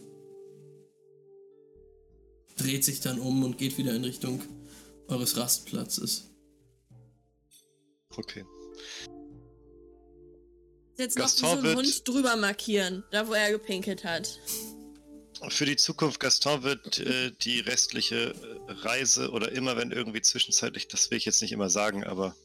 dreht 2.65 2.83
sich 2.83 2.99
dann 2.99 3.19
um 3.19 3.43
und 3.43 3.57
geht 3.57 3.77
wieder 3.77 3.93
in 3.93 4.03
Richtung 4.03 4.41
eures 5.07 5.37
Rastplatzes. 5.37 6.31
Okay. 8.09 8.43
Jetzt 10.97 11.17
noch 11.17 11.25
Gaston 11.25 11.63
wird- 11.63 11.77
Hund 11.77 12.07
drüber 12.07 12.35
markieren, 12.37 13.03
da 13.11 13.27
wo 13.27 13.33
er 13.33 13.51
gepinkelt 13.51 14.03
hat. 14.03 14.39
Für 15.49 15.65
die 15.65 15.75
Zukunft, 15.75 16.19
Gaston 16.21 16.63
wird 16.63 16.99
äh, 16.99 17.31
die 17.41 17.59
restliche 17.59 18.33
äh, 18.33 18.71
Reise 18.71 19.29
oder 19.31 19.51
immer, 19.51 19.75
wenn 19.75 19.91
irgendwie 19.91 20.21
zwischenzeitlich, 20.21 20.87
das 20.87 21.11
will 21.11 21.17
ich 21.17 21.25
jetzt 21.25 21.41
nicht 21.41 21.51
immer 21.51 21.69
sagen, 21.69 22.03
aber 22.05 22.35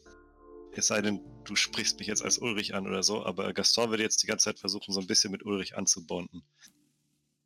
es 0.72 0.88
sei 0.88 1.00
denn, 1.00 1.20
du 1.44 1.54
sprichst 1.56 1.98
mich 1.98 2.08
jetzt 2.08 2.22
als 2.22 2.38
Ulrich 2.38 2.74
an 2.74 2.86
oder 2.86 3.02
so, 3.02 3.24
aber 3.24 3.52
Gaston 3.54 3.90
wird 3.90 4.00
jetzt 4.00 4.22
die 4.22 4.26
ganze 4.26 4.44
Zeit 4.44 4.58
versuchen, 4.58 4.92
so 4.92 5.00
ein 5.00 5.06
bisschen 5.06 5.30
mit 5.30 5.44
Ulrich 5.44 5.76
anzubonden. 5.76 6.42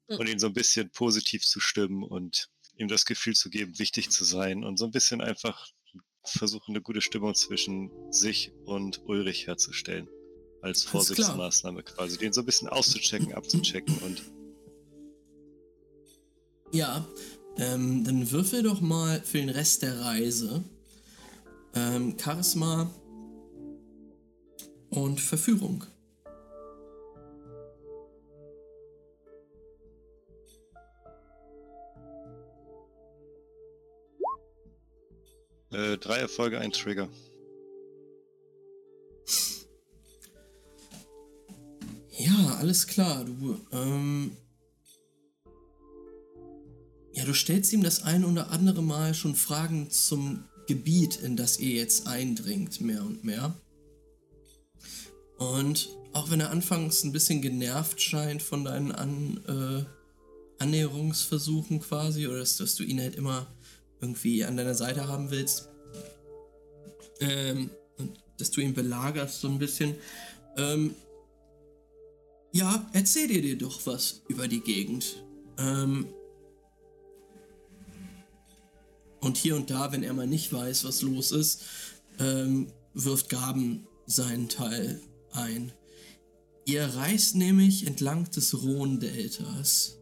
Mhm. 0.08 0.16
Und 0.16 0.28
ihn 0.28 0.38
so 0.38 0.46
ein 0.46 0.54
bisschen 0.54 0.90
positiv 0.90 1.44
zu 1.44 1.60
stimmen 1.60 2.02
und 2.02 2.48
ihm 2.76 2.88
das 2.88 3.04
Gefühl 3.04 3.34
zu 3.34 3.50
geben, 3.50 3.78
wichtig 3.78 4.10
zu 4.10 4.24
sein 4.24 4.64
und 4.64 4.78
so 4.78 4.84
ein 4.84 4.90
bisschen 4.90 5.20
einfach 5.20 5.68
versuchen, 6.24 6.72
eine 6.72 6.82
gute 6.82 7.00
Stimmung 7.00 7.34
zwischen 7.34 7.90
sich 8.10 8.52
und 8.64 9.02
Ulrich 9.06 9.46
herzustellen. 9.46 10.08
Als. 10.62 10.84
Vorsichtsmaßnahme 10.84 11.82
quasi, 11.82 12.16
den 12.16 12.32
so 12.32 12.40
ein 12.40 12.46
bisschen 12.46 12.68
auszuchecken, 12.68 13.34
abzuchecken 13.34 13.96
und 13.98 14.22
Ja, 16.72 17.06
ähm, 17.58 18.02
dann 18.04 18.30
würfel 18.30 18.62
doch 18.62 18.80
mal 18.80 19.20
für 19.20 19.38
den 19.38 19.50
Rest 19.50 19.82
der 19.82 20.00
Reise 20.00 20.64
ähm, 21.74 22.16
Charisma 22.18 22.90
und 24.90 25.20
Verführung. 25.20 25.84
Äh, 35.74 35.98
drei 35.98 36.18
Erfolge, 36.18 36.58
ein 36.58 36.72
Trigger. 36.72 37.08
Ja, 42.16 42.56
alles 42.58 42.86
klar. 42.86 43.24
Du, 43.24 43.58
ähm, 43.72 44.36
ja, 47.12 47.24
du 47.24 47.34
stellst 47.34 47.72
ihm 47.72 47.82
das 47.82 48.02
ein 48.02 48.24
oder 48.24 48.50
andere 48.50 48.82
Mal 48.82 49.14
schon 49.14 49.34
Fragen 49.34 49.90
zum 49.90 50.44
Gebiet, 50.66 51.16
in 51.16 51.36
das 51.36 51.58
ihr 51.58 51.74
jetzt 51.74 52.06
eindringt, 52.06 52.80
mehr 52.80 53.02
und 53.02 53.24
mehr. 53.24 53.54
Und 55.38 55.90
auch 56.12 56.30
wenn 56.30 56.40
er 56.40 56.50
anfangs 56.50 57.02
ein 57.02 57.12
bisschen 57.12 57.42
genervt 57.42 58.00
scheint 58.00 58.42
von 58.42 58.64
deinen 58.64 58.92
An, 58.92 59.40
äh, 59.48 60.62
Annäherungsversuchen 60.62 61.80
quasi, 61.80 62.28
oder 62.28 62.38
dass, 62.38 62.56
dass 62.56 62.76
du 62.76 62.84
ihn 62.84 63.00
halt 63.00 63.16
immer 63.16 63.46
irgendwie 64.04 64.44
an 64.44 64.56
deiner 64.56 64.74
Seite 64.74 65.08
haben 65.08 65.30
willst, 65.30 65.70
ähm, 67.20 67.70
dass 68.38 68.50
du 68.50 68.60
ihn 68.60 68.74
belagerst 68.74 69.40
so 69.40 69.48
ein 69.48 69.58
bisschen, 69.58 69.94
ähm, 70.56 70.94
ja, 72.52 72.88
erzähl 72.92 73.28
dir 73.28 73.42
dir 73.42 73.56
doch 73.56 73.86
was 73.86 74.22
über 74.28 74.46
die 74.46 74.60
Gegend. 74.60 75.24
Ähm, 75.58 76.06
und 79.20 79.38
hier 79.38 79.56
und 79.56 79.70
da, 79.70 79.90
wenn 79.90 80.02
er 80.02 80.12
mal 80.12 80.26
nicht 80.26 80.52
weiß, 80.52 80.84
was 80.84 81.00
los 81.00 81.32
ist, 81.32 81.62
ähm, 82.18 82.68
wirft 82.92 83.30
Gaben 83.30 83.86
seinen 84.06 84.48
Teil 84.48 85.00
ein. 85.32 85.72
Ihr 86.66 86.84
reist 86.84 87.34
nämlich 87.34 87.86
entlang 87.86 88.30
des 88.30 88.62
Rhone-Deltas. 88.62 89.98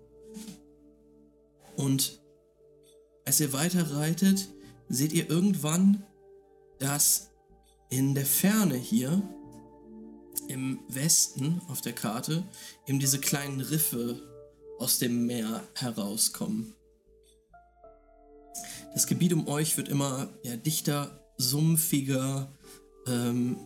Und 1.77 2.22
als 3.25 3.41
ihr 3.41 3.53
weiter 3.53 3.97
reitet, 3.97 4.49
seht 4.89 5.12
ihr 5.12 5.29
irgendwann, 5.31 6.05
dass 6.79 7.31
in 7.91 8.14
der 8.14 8.27
Ferne 8.27 8.77
hier 8.77 9.23
im 10.49 10.81
Westen 10.89 11.61
auf 11.68 11.81
der 11.81 11.93
Karte 11.93 12.45
eben 12.87 12.99
diese 12.99 13.20
kleinen 13.20 13.61
Riffe 13.61 14.20
aus 14.79 14.99
dem 14.99 15.27
Meer 15.27 15.62
herauskommen. 15.75 16.75
Das 18.95 19.07
Gebiet 19.07 19.33
um 19.33 19.47
euch 19.47 19.77
wird 19.77 19.89
immer 19.89 20.29
ja, 20.43 20.57
dichter, 20.57 21.25
sumpfiger, 21.39 22.53
ähm, 23.07 23.57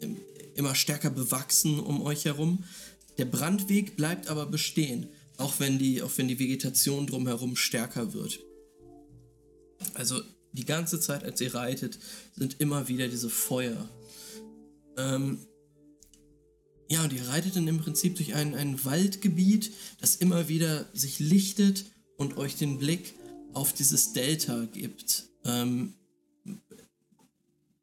im- 0.00 0.16
immer 0.54 0.74
stärker 0.74 1.10
bewachsen 1.10 1.78
um 1.78 2.02
euch 2.02 2.24
herum. 2.24 2.64
Der 3.18 3.26
Brandweg 3.26 3.96
bleibt 3.96 4.28
aber 4.28 4.46
bestehen, 4.46 5.08
auch 5.36 5.60
wenn 5.60 5.78
die, 5.78 6.02
auch 6.02 6.10
wenn 6.16 6.26
die 6.28 6.38
Vegetation 6.38 7.06
drumherum 7.06 7.54
stärker 7.54 8.12
wird. 8.12 8.40
Also 9.94 10.20
die 10.52 10.64
ganze 10.64 11.00
Zeit, 11.00 11.24
als 11.24 11.40
ihr 11.40 11.54
reitet, 11.54 11.98
sind 12.36 12.60
immer 12.60 12.88
wieder 12.88 13.08
diese 13.08 13.30
Feuer. 13.30 13.88
Ähm, 14.96 15.38
ja, 16.90 17.04
und 17.04 17.12
ihr 17.12 17.28
reitet 17.28 17.56
dann 17.56 17.68
im 17.68 17.78
Prinzip 17.78 18.16
durch 18.16 18.34
ein, 18.34 18.54
ein 18.54 18.82
Waldgebiet, 18.84 19.72
das 20.00 20.16
immer 20.16 20.48
wieder 20.48 20.86
sich 20.94 21.18
lichtet 21.18 21.84
und 22.16 22.38
euch 22.38 22.56
den 22.56 22.78
Blick 22.78 23.14
auf 23.52 23.72
dieses 23.72 24.14
Delta 24.14 24.66
gibt. 24.72 25.24
Ähm, 25.44 25.92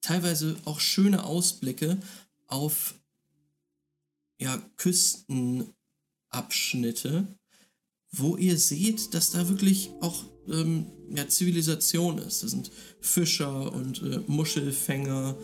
teilweise 0.01 0.57
auch 0.65 0.79
schöne 0.79 1.23
Ausblicke 1.23 1.99
auf 2.47 2.95
ja, 4.39 4.57
Küstenabschnitte, 4.77 7.27
wo 8.11 8.37
ihr 8.37 8.57
seht, 8.57 9.13
dass 9.13 9.31
da 9.31 9.49
wirklich 9.49 9.91
auch 10.01 10.23
ähm, 10.51 10.87
ja, 11.09 11.27
Zivilisation 11.27 12.17
ist. 12.17 12.43
Da 12.43 12.47
sind 12.47 12.71
Fischer 13.01 13.71
und 13.71 14.01
äh, 14.01 14.19
Muschelfänger, 14.27 15.35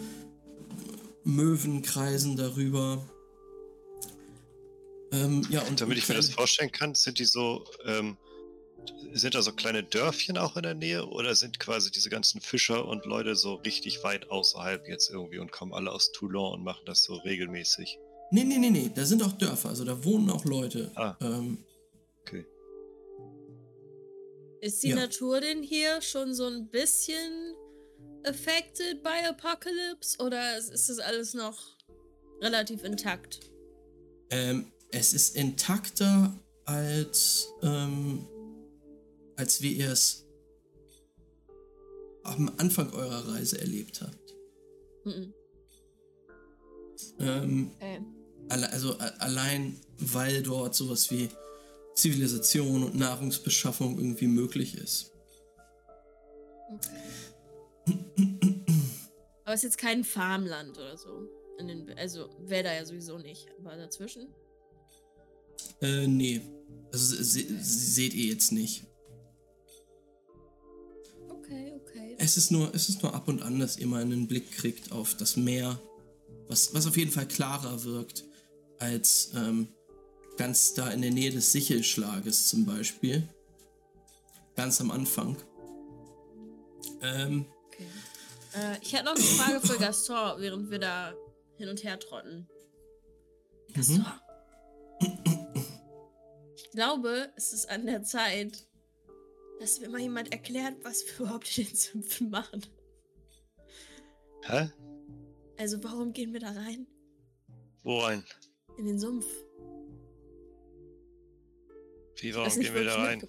Möwen 1.23 1.81
kreisen 1.81 2.35
darüber. 2.35 3.05
Ähm, 5.11 5.45
ja, 5.49 5.61
und 5.63 5.81
Damit 5.81 5.97
ich 5.97 6.07
mir 6.07 6.15
das 6.15 6.29
vorstellen 6.29 6.71
kann, 6.71 6.95
sind 6.95 7.19
die 7.19 7.25
so, 7.25 7.65
ähm, 7.85 8.17
sind 9.13 9.35
da 9.35 9.41
so 9.41 9.51
kleine 9.51 9.83
Dörfchen 9.83 10.37
auch 10.37 10.55
in 10.55 10.63
der 10.63 10.73
Nähe 10.73 11.05
oder 11.05 11.35
sind 11.35 11.59
quasi 11.59 11.91
diese 11.91 12.09
ganzen 12.09 12.41
Fischer 12.41 12.85
und 12.85 13.05
Leute 13.05 13.35
so 13.35 13.55
richtig 13.55 14.03
weit 14.03 14.31
außerhalb 14.31 14.87
jetzt 14.87 15.09
irgendwie 15.09 15.39
und 15.39 15.51
kommen 15.51 15.73
alle 15.73 15.91
aus 15.91 16.11
Toulon 16.11 16.53
und 16.53 16.63
machen 16.63 16.83
das 16.85 17.03
so 17.03 17.15
regelmäßig? 17.15 17.99
Nee, 18.31 18.45
nee, 18.45 18.57
nee, 18.57 18.69
nee, 18.69 18.89
da 18.95 19.05
sind 19.05 19.21
auch 19.21 19.33
Dörfer, 19.33 19.69
also 19.69 19.83
da 19.83 20.03
wohnen 20.05 20.29
auch 20.29 20.45
Leute. 20.45 20.89
Ah. 20.95 21.17
Ähm, 21.19 21.57
Okay. 22.21 22.45
Ist 24.61 24.83
die 24.83 24.89
Ja. 24.89 24.95
Natur 24.95 25.41
denn 25.41 25.63
hier 25.63 26.01
schon 26.01 26.33
so 26.35 26.45
ein 26.45 26.69
bisschen 26.69 27.55
affected 28.23 29.01
by 29.03 29.25
Apocalypse 29.27 30.19
oder 30.23 30.57
ist 30.57 30.87
das 30.87 30.99
alles 30.99 31.33
noch 31.33 31.77
relativ 32.41 32.83
intakt? 32.83 33.39
ähm, 34.29 34.71
es 34.93 35.13
ist 35.13 35.35
intakter 35.35 36.33
als, 36.65 37.47
ähm, 37.63 38.25
als 39.35 39.61
wie 39.61 39.73
ihr 39.73 39.91
es 39.91 40.25
am 42.23 42.53
Anfang 42.57 42.93
eurer 42.93 43.27
Reise 43.33 43.59
erlebt 43.59 44.01
habt. 44.01 44.35
Mhm. 45.05 45.33
Ähm, 47.19 47.71
Okay. 47.75 48.01
also 48.49 48.97
allein, 48.97 49.79
weil 49.97 50.43
dort 50.43 50.75
sowas 50.75 51.09
wie 51.11 51.29
Zivilisation 52.01 52.83
und 52.83 52.95
Nahrungsbeschaffung 52.95 53.97
irgendwie 53.97 54.27
möglich 54.27 54.75
ist. 54.75 55.11
Aber 59.43 59.53
es 59.53 59.59
ist 59.59 59.63
jetzt 59.63 59.77
kein 59.77 60.03
Farmland 60.03 60.77
oder 60.77 60.97
so. 60.97 61.27
Den, 61.59 61.93
also 61.97 62.27
Wälder 62.39 62.73
ja 62.73 62.83
sowieso 62.85 63.19
nicht. 63.19 63.47
Aber 63.59 63.75
dazwischen? 63.75 64.33
Äh, 65.79 66.07
nee. 66.07 66.41
Also 66.91 67.15
se 67.15 67.23
se 67.23 67.43
seht 67.59 68.15
ihr 68.15 68.31
jetzt 68.31 68.51
nicht. 68.51 68.85
Es 72.17 72.37
ist 72.37 72.51
nur, 72.51 72.73
es 72.73 72.87
ist 72.89 73.03
nur 73.03 73.13
ab 73.13 73.27
und 73.27 73.41
an, 73.41 73.59
dass 73.59 73.77
ihr 73.77 73.87
mal 73.87 74.01
einen 74.01 74.27
Blick 74.27 74.51
kriegt 74.51 74.91
auf 74.91 75.15
das 75.15 75.35
Meer, 75.35 75.79
was, 76.47 76.73
was 76.73 76.87
auf 76.87 76.97
jeden 76.97 77.11
Fall 77.11 77.27
klarer 77.27 77.83
wirkt 77.83 78.23
als 78.79 79.31
ähm, 79.35 79.67
ganz 80.37 80.73
da 80.73 80.89
in 80.89 81.01
der 81.01 81.11
Nähe 81.11 81.31
des 81.31 81.51
Sichelschlages 81.51 82.47
zum 82.47 82.65
Beispiel. 82.65 83.27
Ganz 84.55 84.81
am 84.81 84.91
Anfang. 84.91 85.37
Ähm, 87.01 87.45
Okay. 87.71 87.87
Äh, 88.53 88.77
ich 88.81 88.93
hätte 88.93 89.05
noch 89.05 89.15
eine 89.15 89.23
Frage 89.23 89.65
für 89.65 89.77
Gaston, 89.79 90.41
während 90.41 90.69
wir 90.69 90.79
da 90.79 91.13
hin 91.57 91.69
und 91.69 91.83
her 91.83 91.99
trotten. 91.99 92.47
Gaston. 93.73 94.05
Ich 96.55 96.69
glaube, 96.71 97.31
es 97.35 97.53
ist 97.53 97.69
an 97.69 97.85
der 97.85 98.03
Zeit, 98.03 98.67
dass 99.59 99.79
mir 99.79 99.89
mal 99.89 100.01
jemand 100.01 100.31
erklärt, 100.31 100.75
was 100.83 101.05
wir 101.05 101.25
überhaupt 101.25 101.57
in 101.57 101.65
den 101.65 101.75
Sümpfen 101.75 102.29
machen. 102.29 102.65
Hä? 104.43 104.69
Also, 105.57 105.83
warum 105.83 106.13
gehen 106.13 106.33
wir 106.33 106.39
da 106.39 106.51
rein? 106.51 106.87
Wo 107.83 108.01
ein? 108.01 108.23
In 108.77 108.85
den 108.85 108.99
Sumpf. 108.99 109.25
Wie, 112.21 112.29
Ich 112.29 112.35
warum 112.35 112.59
gehen 112.59 112.73
wir 112.73 112.83
da 112.85 112.95
rein? 113.03 113.19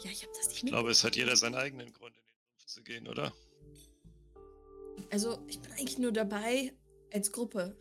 Ja, 0.00 0.10
ich 0.10 0.22
habe 0.22 0.32
das 0.36 0.48
nicht 0.48 0.62
Ich 0.64 0.70
glaube, 0.70 0.90
es 0.90 1.02
hat 1.02 1.16
jeder 1.16 1.34
seinen 1.36 1.54
eigenen 1.56 1.92
Grund, 1.92 2.14
in 2.16 2.22
den 2.22 2.34
Sumpf 2.46 2.66
zu 2.66 2.82
gehen, 2.82 3.08
oder? 3.08 3.32
Also, 5.10 5.44
ich 5.48 5.58
bin 5.60 5.72
eigentlich 5.72 5.98
nur 5.98 6.12
dabei 6.12 6.72
als 7.12 7.32
Gruppe. 7.32 7.76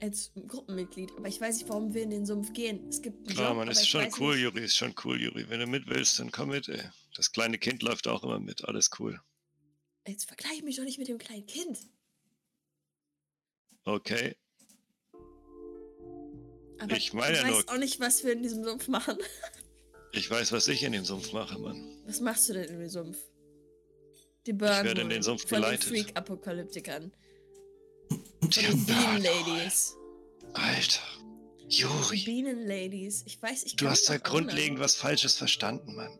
Als 0.00 0.32
Gruppenmitglied. 0.48 1.12
Aber 1.16 1.28
ich 1.28 1.40
weiß 1.40 1.56
nicht, 1.58 1.68
warum 1.68 1.94
wir 1.94 2.02
in 2.02 2.10
den 2.10 2.26
Sumpf 2.26 2.52
gehen. 2.52 2.88
Es 2.88 3.00
gibt 3.02 3.28
Klar, 3.28 3.50
Job, 3.50 3.58
man, 3.58 3.68
ist 3.68 3.82
ich 3.82 3.88
schon 3.90 4.08
cool, 4.18 4.34
nicht- 4.34 4.42
Juri, 4.44 4.64
ist 4.64 4.76
schon 4.76 4.94
cool, 5.04 5.20
Juri. 5.20 5.48
Wenn 5.48 5.60
du 5.60 5.66
mit 5.66 5.86
willst, 5.86 6.18
dann 6.18 6.32
komm 6.32 6.48
mit, 6.48 6.68
ey. 6.68 6.82
Das 7.14 7.30
kleine 7.30 7.58
Kind 7.58 7.82
läuft 7.82 8.08
auch 8.08 8.24
immer 8.24 8.40
mit, 8.40 8.64
alles 8.64 8.90
cool. 8.98 9.20
Jetzt 10.06 10.24
vergleiche 10.26 10.64
mich 10.64 10.76
doch 10.76 10.84
nicht 10.84 10.98
mit 10.98 11.08
dem 11.08 11.18
kleinen 11.18 11.46
Kind. 11.46 11.78
Okay, 13.84 14.34
Aber 16.80 16.96
Ich 16.96 17.12
meine 17.12 17.36
ich 17.36 17.42
weiß 17.44 17.50
nur- 17.50 17.68
auch 17.74 17.78
nicht, 17.78 18.00
was 18.00 18.24
wir 18.24 18.32
in 18.32 18.42
diesem 18.42 18.64
Sumpf 18.64 18.88
machen. 18.88 19.16
ich 20.16 20.30
weiß, 20.30 20.52
was 20.52 20.68
ich 20.68 20.82
in 20.82 20.92
dem 20.92 21.04
Sumpf 21.04 21.32
mache, 21.32 21.58
Mann. 21.58 22.02
Was 22.06 22.20
machst 22.20 22.48
du 22.48 22.54
denn 22.54 22.68
in 22.68 22.78
dem 22.80 22.88
Sumpf? 22.88 23.18
Die 24.46 24.52
Burn 24.52 24.84
werde 24.84 25.00
in 25.02 25.08
den 25.08 25.22
Sumpf 25.22 25.42
von 25.42 25.56
geleitet. 25.62 25.84
den 25.84 25.88
Freak-Apokalyptikern. 25.88 27.12
Die 28.10 28.60
Von 28.64 28.76
den 28.76 28.86
Bienen-Ladies. 28.86 29.96
Alter. 30.52 31.00
Die 31.70 31.76
Juri, 31.78 32.22
Bienen-Ladies. 32.24 33.22
Ich 33.26 33.40
weiß, 33.40 33.62
ich 33.64 33.76
du 33.76 33.88
hast 33.88 34.08
da 34.08 34.18
grundlegend 34.18 34.78
was 34.80 34.94
Falsches 34.96 35.36
verstanden, 35.36 35.94
Mann. 35.94 36.18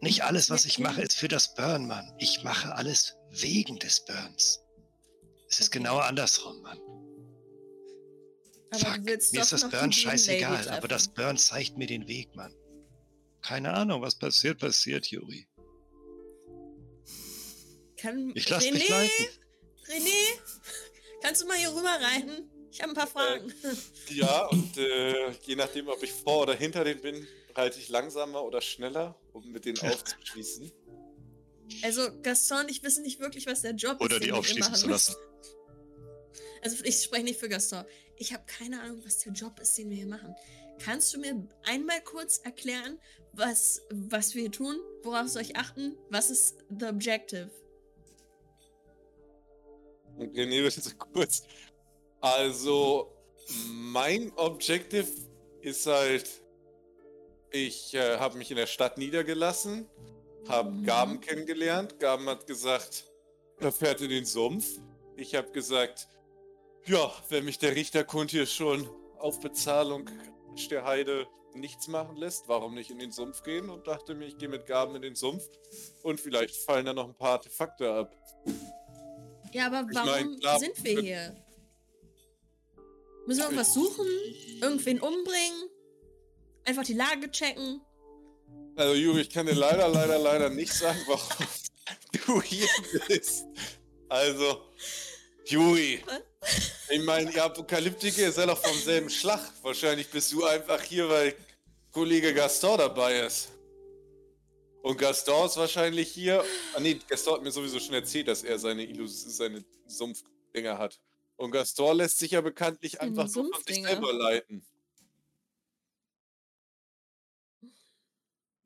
Nicht 0.00 0.22
alles, 0.24 0.48
was 0.48 0.64
ich 0.64 0.78
mache, 0.78 1.02
ist 1.02 1.14
für 1.16 1.28
das 1.28 1.54
Burn, 1.54 1.86
Mann. 1.86 2.10
Ich 2.18 2.42
mache 2.44 2.74
alles 2.74 3.16
wegen 3.30 3.78
des 3.78 4.04
Burns. 4.04 4.60
Es 5.50 5.60
ist 5.60 5.68
Okay. 5.68 5.78
genau 5.78 5.98
andersrum, 5.98 6.62
Mann. 6.62 6.78
Aber 8.70 8.80
Fuck, 8.80 8.94
du 8.96 9.06
willst 9.06 9.32
mir 9.32 9.38
doch 9.38 9.44
ist 9.44 9.52
das 9.52 9.62
noch 9.62 9.70
die 9.70 9.76
Burn 9.76 9.92
scheißegal, 9.92 10.68
aber 10.68 10.88
das 10.88 11.08
Burn 11.08 11.36
zeigt 11.36 11.78
mir 11.78 11.86
den 11.86 12.06
Weg, 12.06 12.34
Mann. 12.34 12.54
Keine 13.42 13.72
Ahnung, 13.72 14.02
was 14.02 14.14
passiert, 14.16 14.58
passiert, 14.58 15.06
Juri. 15.06 15.48
Kann 17.96 18.32
Ich 18.34 18.48
lass 18.48 18.64
René, 18.64 18.72
mich 18.72 18.88
leiten. 18.88 19.26
René, 19.88 20.38
kannst 21.22 21.42
du 21.42 21.46
mal 21.46 21.56
hier 21.56 21.70
rüber 21.70 21.88
reiten? 21.88 22.50
Ich 22.70 22.82
habe 22.82 22.92
ein 22.92 22.94
paar 22.94 23.06
Fragen. 23.06 23.52
Ja, 24.10 24.46
und 24.50 24.76
äh, 24.76 25.30
je 25.46 25.56
nachdem, 25.56 25.88
ob 25.88 26.02
ich 26.02 26.12
vor 26.12 26.42
oder 26.42 26.54
hinter 26.54 26.84
denen 26.84 27.00
bin, 27.00 27.26
reite 27.54 27.78
ich 27.78 27.88
langsamer 27.88 28.42
oder 28.44 28.60
schneller, 28.60 29.18
um 29.32 29.50
mit 29.50 29.64
denen 29.64 29.78
aufzuschließen. 29.80 30.70
Also, 31.82 32.08
Gaston 32.22 32.68
ich 32.68 32.82
wissen 32.82 33.02
nicht 33.02 33.20
wirklich, 33.20 33.46
was 33.46 33.62
der 33.62 33.72
Job 33.72 34.00
Oder 34.00 34.16
ist. 34.16 34.22
die 34.22 34.26
den 34.26 34.34
wir 34.34 34.38
aufschließen 34.38 34.74
zu 34.74 34.88
lassen. 34.88 35.16
Also, 36.62 36.84
ich 36.84 37.02
spreche 37.02 37.24
nicht 37.24 37.40
für 37.40 37.48
Gaston. 37.48 37.84
Ich 38.16 38.32
habe 38.32 38.44
keine 38.46 38.80
Ahnung, 38.80 39.00
was 39.04 39.18
der 39.18 39.32
Job 39.32 39.60
ist, 39.60 39.76
den 39.78 39.90
wir 39.90 39.96
hier 39.96 40.06
machen. 40.06 40.34
Kannst 40.78 41.12
du 41.14 41.18
mir 41.18 41.46
einmal 41.64 42.00
kurz 42.02 42.38
erklären, 42.38 43.00
was, 43.32 43.82
was 43.90 44.34
wir 44.34 44.42
hier 44.42 44.52
tun? 44.52 44.76
Worauf 45.02 45.28
soll 45.28 45.42
ich 45.42 45.56
achten? 45.56 45.96
Was 46.10 46.30
ist 46.30 46.58
the 46.78 46.86
objective? 46.86 47.50
Und 50.16 50.36
René 50.36 50.62
wird 50.62 50.76
jetzt 50.76 50.98
kurz. 50.98 51.42
Also, 52.20 53.12
mein 53.66 54.32
Objective 54.36 55.06
ist 55.60 55.86
halt, 55.86 56.28
ich 57.50 57.94
äh, 57.94 58.18
habe 58.18 58.36
mich 58.38 58.50
in 58.50 58.56
der 58.56 58.66
Stadt 58.66 58.98
niedergelassen, 58.98 59.88
habe 60.48 60.70
Mhm. 60.70 60.84
Gaben 60.84 61.20
kennengelernt. 61.20 61.98
Gaben 62.00 62.26
hat 62.28 62.46
gesagt, 62.46 63.04
er 63.60 63.72
fährt 63.72 64.00
in 64.00 64.10
den 64.10 64.24
Sumpf. 64.24 64.66
Ich 65.16 65.34
habe 65.34 65.50
gesagt, 65.52 66.08
ja, 66.88 67.12
wenn 67.28 67.44
mich 67.44 67.58
der 67.58 67.76
Richterkund 67.76 68.30
hier 68.30 68.46
schon 68.46 68.88
auf 69.18 69.40
Bezahlung 69.40 70.08
der 70.70 70.84
Heide 70.84 71.28
nichts 71.54 71.86
machen 71.88 72.16
lässt, 72.16 72.48
warum 72.48 72.74
nicht 72.74 72.90
in 72.90 72.98
den 72.98 73.12
Sumpf 73.12 73.42
gehen? 73.42 73.70
Und 73.70 73.86
dachte 73.86 74.14
mir, 74.14 74.26
ich 74.26 74.38
gehe 74.38 74.48
mit 74.48 74.66
Gaben 74.66 74.96
in 74.96 75.02
den 75.02 75.14
Sumpf 75.14 75.44
und 76.02 76.20
vielleicht 76.20 76.56
fallen 76.56 76.86
da 76.86 76.92
noch 76.92 77.06
ein 77.06 77.14
paar 77.14 77.32
Artefakte 77.32 77.90
ab. 77.92 78.16
Ja, 79.52 79.66
aber 79.66 79.86
Ich 79.88 79.94
warum 79.94 80.10
mein, 80.10 80.40
klar, 80.40 80.58
sind 80.58 80.82
wir 80.82 81.00
hier? 81.00 81.36
Müssen 83.26 83.40
wir 83.40 83.44
irgendwas 83.44 83.74
suchen? 83.74 84.06
Irgendwen 84.60 85.00
umbringen? 85.00 85.70
Einfach 86.64 86.84
die 86.84 86.94
Lage 86.94 87.30
checken? 87.30 87.80
Also 88.76 88.94
Juri, 88.94 89.22
ich 89.22 89.30
kann 89.30 89.46
dir 89.46 89.54
leider, 89.54 89.88
leider, 89.88 90.18
leider 90.18 90.50
nicht 90.50 90.72
sagen, 90.72 90.98
warum 91.06 91.46
du 92.26 92.42
hier 92.42 92.68
bist. 93.06 93.46
Also, 94.08 94.62
Juri, 95.48 96.04
ich 96.90 97.04
meine, 97.04 97.32
ihr 97.32 97.42
Apokalyptiker 97.42 98.20
ihr 98.20 98.32
seid 98.32 98.50
doch 98.50 98.58
vom 98.58 98.76
selben 98.76 99.08
Schlag. 99.08 99.40
Wahrscheinlich 99.62 100.10
bist 100.10 100.30
du 100.32 100.44
einfach 100.44 100.82
hier, 100.82 101.08
weil 101.08 101.34
Kollege 101.90 102.34
Gaston 102.34 102.76
dabei 102.76 103.20
ist. 103.20 103.48
Und 104.82 104.98
Gaston 104.98 105.46
ist 105.46 105.56
wahrscheinlich 105.56 106.10
hier. 106.10 106.44
Ah 106.74 106.80
nee, 106.80 106.98
Gaston 107.08 107.36
hat 107.36 107.42
mir 107.42 107.50
sowieso 107.50 107.80
schon 107.80 107.94
erzählt, 107.94 108.28
dass 108.28 108.42
er 108.42 108.58
seine, 108.58 108.84
Illus 108.84 109.22
seine 109.38 109.64
Sumpfdinger 109.86 110.76
hat. 110.76 111.00
Und 111.36 111.50
Gaston 111.50 111.96
lässt 111.96 112.18
sich 112.18 112.32
ja 112.32 112.42
bekanntlich 112.42 113.00
einfach 113.00 113.24
nur 113.34 113.50
von 113.50 113.64
sich 113.66 113.82
selber 113.82 114.12
leiten. 114.12 114.66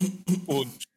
Und 0.46 0.72
Ja, 0.74 0.91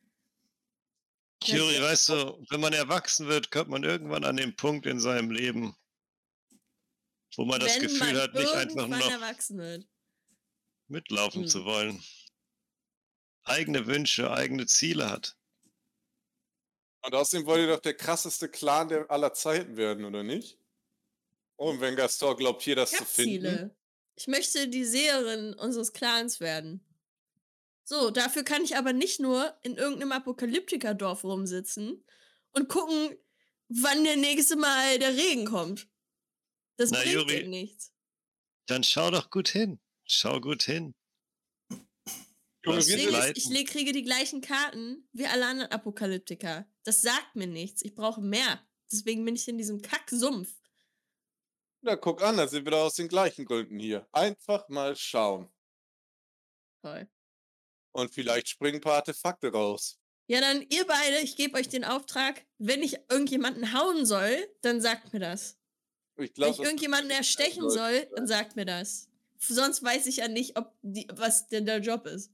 Juri, 1.47 1.81
weißt 1.81 2.09
du, 2.09 2.45
wenn 2.49 2.59
man 2.61 2.73
erwachsen 2.73 3.27
wird, 3.27 3.51
kommt 3.51 3.69
man 3.69 3.83
irgendwann 3.83 4.23
an 4.23 4.37
den 4.37 4.55
Punkt 4.55 4.85
in 4.85 4.99
seinem 4.99 5.31
Leben, 5.31 5.75
wo 7.35 7.45
man 7.45 7.59
das 7.59 7.75
Wenn 7.75 7.83
Gefühl 7.83 8.13
man 8.13 8.21
hat, 8.21 8.33
nicht 8.33 8.53
einfach 8.53 8.87
noch 8.87 9.11
erwachsen 9.11 9.57
wird. 9.57 9.87
mitlaufen 10.87 11.43
Hm. 11.43 11.47
zu 11.47 11.65
wollen. 11.65 12.03
Eigene 13.43 13.85
Wünsche, 13.87 14.31
eigene 14.31 14.65
Ziele 14.65 15.09
hat. 15.09 15.35
Und 17.01 17.13
außerdem 17.13 17.45
wollt 17.45 17.61
ihr 17.61 17.67
doch 17.67 17.81
der 17.81 17.93
krasseste 17.93 18.49
Clan 18.49 18.87
der 18.89 19.09
aller 19.11 19.33
Zeiten 19.33 19.77
werden, 19.77 20.05
oder 20.05 20.23
nicht? 20.23 20.57
Und 21.55 21.79
wenn 21.79 21.95
Gaston 21.95 22.35
glaubt, 22.35 22.63
hier 22.63 22.75
das 22.75 22.91
Ich 22.93 22.97
zu 22.97 23.05
finden. 23.05 23.31
Ziele. 23.45 23.75
Ich 24.15 24.27
möchte 24.27 24.67
die 24.67 24.85
Seherin 24.85 25.53
unseres 25.53 25.93
Clans 25.93 26.39
werden. 26.39 26.83
So, 27.87 28.09
dafür 28.09 28.43
kann 28.43 28.63
ich 28.63 28.75
aber 28.77 28.93
nicht 28.93 29.19
nur 29.19 29.55
in 29.61 29.75
irgendeinem 29.77 30.11
Apokalyptikerdorf 30.11 31.23
rumsitzen 31.23 32.03
und 32.51 32.67
gucken, 32.67 33.15
wann 33.69 34.03
der 34.03 34.17
nächste 34.17 34.55
Mal 34.55 34.97
der 34.99 35.15
Regen 35.15 35.45
kommt. 35.45 35.87
Das 36.77 36.89
Na, 36.91 36.99
bringt 36.99 37.13
Juri. 37.13 37.43
dir 37.43 37.47
nichts. 37.47 37.93
Dann 38.67 38.83
schau 38.83 39.11
doch 39.11 39.29
gut 39.29 39.49
hin. 39.49 39.79
Schau 40.07 40.41
gut 40.41 40.63
hin. 40.63 40.95
Was 42.65 42.87
ich 42.87 43.49
le- 43.49 43.63
kriege 43.65 43.91
die 43.91 44.01
gleichen 44.01 44.41
Karten 44.41 45.07
wie 45.13 45.27
alle 45.27 45.45
anderen 45.45 45.71
Apokalyptiker. 45.71 46.67
Das 46.83 47.03
sagt 47.03 47.35
mir 47.35 47.45
nichts. 47.45 47.83
Ich 47.83 47.93
brauche 47.93 48.21
mehr. 48.21 48.67
Deswegen 48.91 49.23
bin 49.23 49.35
ich 49.35 49.47
in 49.47 49.57
diesem 49.59 49.81
Kacksumpf. 49.83 50.51
na 51.81 51.95
guck 51.95 52.23
an, 52.23 52.37
da 52.37 52.47
sind 52.47 52.65
wir 52.65 52.71
doch 52.71 52.85
aus 52.85 52.95
den 52.95 53.07
gleichen 53.07 53.45
Gründen 53.45 53.77
hier. 53.77 54.07
Einfach 54.11 54.67
mal 54.69 54.95
schauen. 54.95 55.51
Toll. 56.81 57.07
Und 57.95 58.13
vielleicht 58.13 58.49
springen 58.49 58.79
ein 58.79 58.81
paar 58.81 58.95
Artefakte 58.95 59.53
raus. 59.53 59.97
Ja, 60.27 60.41
dann 60.41 60.65
ihr 60.69 60.85
beide, 60.85 61.19
ich 61.19 61.37
gebe 61.37 61.57
euch 61.57 61.69
den 61.69 61.85
Auftrag, 61.85 62.45
wenn 62.57 62.83
ich 62.83 62.97
irgendjemanden 63.09 63.73
hauen 63.73 64.05
soll, 64.05 64.49
dann 64.61 64.81
sagt 64.81 65.13
mir 65.13 65.21
das. 65.21 65.57
Ich 66.17 66.17
Wenn 66.17 66.33
glaube, 66.33 66.53
ich 66.55 66.59
irgendjemanden 66.59 67.09
erstechen 67.11 67.69
soll, 67.69 68.05
dann 68.13 68.27
sagt 68.27 68.57
mir 68.57 68.65
das. 68.65 69.07
Sonst 69.39 69.81
weiß 69.81 70.07
ich 70.07 70.17
ja 70.17 70.27
nicht, 70.27 70.57
ob 70.57 70.73
die, 70.81 71.07
was 71.13 71.47
denn 71.47 71.65
der 71.65 71.79
Job 71.79 72.05
ist. 72.05 72.31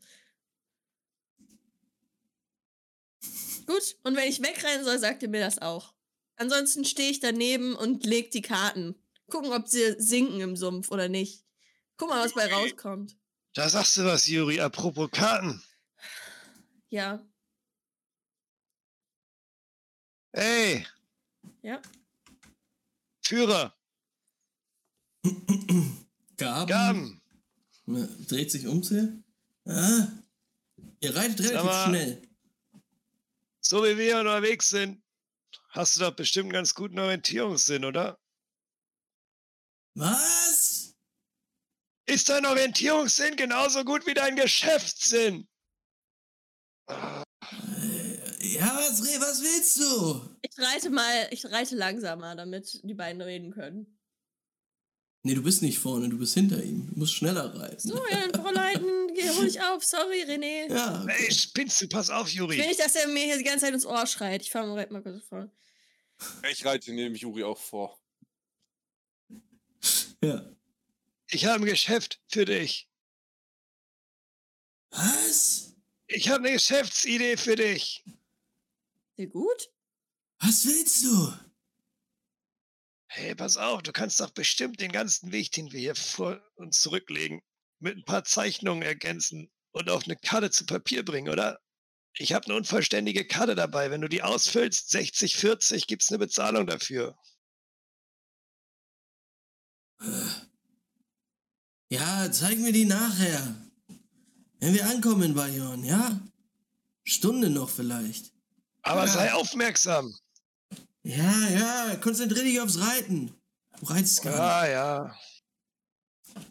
Gut, 3.67 3.97
und 4.03 4.15
wenn 4.15 4.29
ich 4.29 4.41
wegrennen 4.41 4.83
soll, 4.83 4.97
sagt 4.97 5.21
ihr 5.21 5.29
mir 5.29 5.41
das 5.41 5.61
auch. 5.61 5.93
Ansonsten 6.37 6.85
stehe 6.85 7.11
ich 7.11 7.19
daneben 7.19 7.75
und 7.75 8.03
leg 8.03 8.31
die 8.31 8.41
Karten. 8.41 8.95
Gucken, 9.29 9.53
ob 9.53 9.67
sie 9.67 9.93
sinken 9.99 10.41
im 10.41 10.55
Sumpf 10.55 10.89
oder 10.89 11.07
nicht. 11.07 11.45
Guck 11.97 12.09
mal, 12.09 12.25
was 12.25 12.33
bei 12.33 12.51
rauskommt. 12.51 13.15
Da 13.53 13.67
sagst 13.69 13.97
du 13.97 14.05
was, 14.05 14.27
Juri, 14.27 14.59
apropos 14.61 15.09
Karten. 15.11 15.61
Ja. 16.89 17.19
Ja. 21.61 21.81
Führer, 23.23 23.73
Gaben, 26.37 26.67
Gaben, 26.67 27.21
Ne, 27.85 28.07
dreht 28.27 28.51
sich 28.51 28.65
um 28.67 28.81
zu 28.83 28.95
ihr. 28.95 29.23
Ah, 29.65 30.07
ihr 31.01 31.15
reitet 31.15 31.39
relativ 31.41 31.63
mal. 31.63 31.87
schnell. 31.87 32.21
so 33.59 33.83
wie 33.83 33.97
wir 33.97 34.19
unterwegs 34.19 34.69
sind, 34.69 35.03
hast 35.69 35.95
du 35.95 36.01
doch 36.01 36.15
bestimmt 36.15 36.45
einen 36.45 36.53
ganz 36.53 36.73
guten 36.73 36.99
Orientierungssinn, 36.99 37.85
oder? 37.85 38.17
Was? 39.95 40.70
Ist 42.11 42.27
dein 42.27 42.45
Orientierungssinn 42.45 43.37
genauso 43.37 43.85
gut 43.85 44.05
wie 44.05 44.13
dein 44.13 44.35
Geschäftssinn? 44.35 45.47
Ja, 46.89 48.75
was, 48.75 49.01
re- 49.05 49.21
was 49.21 49.41
willst 49.41 49.77
du? 49.79 50.35
Ich 50.41 50.57
reite 50.57 50.89
mal, 50.89 51.27
ich 51.31 51.45
reite 51.45 51.75
langsamer, 51.77 52.35
damit 52.35 52.81
die 52.83 52.93
beiden 52.95 53.21
reden 53.21 53.51
können. 53.53 53.97
Nee, 55.23 55.35
du 55.35 55.43
bist 55.43 55.61
nicht 55.61 55.79
vorne, 55.79 56.09
du 56.09 56.17
bist 56.17 56.33
hinter 56.33 56.61
ihm. 56.61 56.89
Du 56.91 56.99
musst 56.99 57.13
schneller 57.13 57.55
reiten. 57.57 57.79
So, 57.87 57.95
ja, 58.09 58.27
dann 58.27 58.33
Fräulein, 58.43 58.83
geh, 59.15 59.45
ich 59.47 59.61
auf. 59.61 59.85
Sorry, 59.85 60.23
René. 60.23 60.69
Ja, 60.69 61.03
okay. 61.03 61.15
Ey, 61.27 61.31
spinnst 61.33 61.79
du, 61.79 61.87
pass 61.87 62.09
auf, 62.09 62.27
Ich 62.27 62.33
will 62.33 62.41
Juri. 62.41 62.57
nicht, 62.67 62.79
dass 62.81 62.95
er 62.95 63.07
mir 63.07 63.23
hier 63.23 63.37
die 63.37 63.43
ganze 63.45 63.65
Zeit 63.65 63.73
ins 63.73 63.85
Ohr 63.85 64.05
schreit. 64.05 64.41
Ich 64.41 64.51
fahr 64.51 64.65
mal, 64.65 64.85
mal 64.89 65.01
kurz 65.01 65.23
vor. 65.29 65.49
Ich 66.51 66.65
reite 66.65 66.91
nämlich 66.91 67.21
Juri 67.21 67.43
auch 67.45 67.57
vor. 67.57 67.97
ja. 70.21 70.43
Ich 71.33 71.45
habe 71.45 71.63
ein 71.63 71.65
Geschäft 71.65 72.19
für 72.27 72.43
dich. 72.43 72.89
Was? 74.89 75.73
Ich 76.07 76.27
habe 76.27 76.39
eine 76.39 76.51
Geschäftsidee 76.51 77.37
für 77.37 77.55
dich. 77.55 78.03
Sehr 79.15 79.27
gut. 79.27 79.71
Was 80.39 80.65
willst 80.65 81.03
du? 81.05 81.33
Hey, 83.07 83.33
pass 83.33 83.55
auf, 83.55 83.81
du 83.81 83.93
kannst 83.93 84.19
doch 84.19 84.31
bestimmt 84.31 84.81
den 84.81 84.91
ganzen 84.91 85.31
Weg, 85.31 85.51
den 85.53 85.71
wir 85.71 85.79
hier 85.79 85.95
vor 85.95 86.41
uns 86.55 86.81
zurücklegen, 86.81 87.41
mit 87.79 87.95
ein 87.97 88.05
paar 88.05 88.25
Zeichnungen 88.25 88.83
ergänzen 88.83 89.49
und 89.71 89.89
auf 89.89 90.03
eine 90.03 90.17
Karte 90.17 90.51
zu 90.51 90.65
Papier 90.65 91.05
bringen, 91.05 91.31
oder? 91.31 91.61
Ich 92.17 92.33
habe 92.33 92.45
eine 92.45 92.55
unvollständige 92.55 93.25
Karte 93.25 93.55
dabei. 93.55 93.89
Wenn 93.89 94.01
du 94.01 94.09
die 94.09 94.21
ausfüllst, 94.21 94.89
60, 94.89 95.37
40, 95.37 95.87
gibt's 95.87 96.09
eine 96.09 96.19
Bezahlung 96.19 96.67
dafür. 96.67 97.17
Ja, 101.91 102.31
zeig 102.31 102.57
mir 102.59 102.71
die 102.71 102.85
nachher. 102.85 103.53
Wenn 104.59 104.73
wir 104.73 104.85
ankommen 104.89 105.23
in 105.23 105.33
Bayonne, 105.33 105.85
ja? 105.85 106.21
Stunde 107.03 107.49
noch 107.49 107.69
vielleicht. 107.69 108.31
Aber 108.81 109.05
Ja. 109.05 109.11
sei 109.11 109.33
aufmerksam. 109.33 110.15
Ja, 111.03 111.49
ja, 111.49 111.95
konzentrier 111.97 112.43
dich 112.43 112.61
aufs 112.61 112.79
Reiten. 112.79 113.33
Du 113.79 113.85
reitest 113.87 114.21
gar 114.21 114.67
Ja, 114.67 114.71
ja. 114.71 115.03
nicht. 115.07 116.45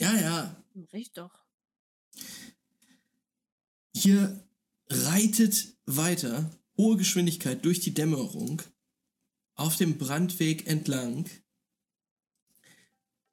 Ja, 0.00 0.14
ja. 0.14 0.56
Recht 0.92 1.16
doch. 1.16 1.30
Ihr 3.92 4.44
reitet 4.88 5.76
weiter, 5.86 6.50
hohe 6.76 6.96
Geschwindigkeit 6.96 7.64
durch 7.64 7.78
die 7.80 7.94
Dämmerung, 7.94 8.62
auf 9.54 9.76
dem 9.76 9.96
Brandweg 9.96 10.66
entlang. 10.66 11.30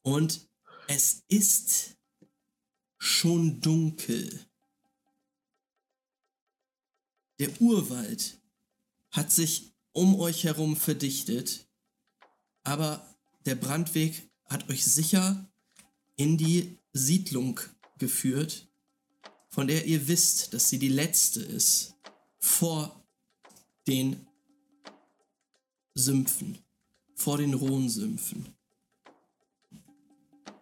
Und 0.04 0.48
es 0.88 1.24
ist 1.28 1.98
schon 3.00 3.60
dunkel. 3.62 4.46
Der 7.40 7.62
Urwald 7.62 8.40
hat 9.12 9.32
sich 9.32 9.74
um 9.92 10.20
euch 10.20 10.44
herum 10.44 10.76
verdichtet, 10.76 11.68
aber 12.64 13.16
der 13.46 13.56
Brandweg 13.56 14.30
hat 14.46 14.70
euch 14.70 14.86
sicher 14.86 15.50
in 16.16 16.38
die 16.38 16.78
Siedlung 16.94 17.60
geführt, 17.98 18.68
von 19.50 19.68
der 19.68 19.86
ihr 19.86 20.08
wisst, 20.08 20.54
dass 20.54 20.70
sie 20.70 20.80
die 20.80 20.90
letzte 20.90 21.42
ist 21.42 21.96
vor 22.40 23.06
den 23.88 24.28
Sümpfen, 25.96 26.58
vor 27.16 27.38
den 27.38 27.54
Rhonsümpfen. 27.54 28.54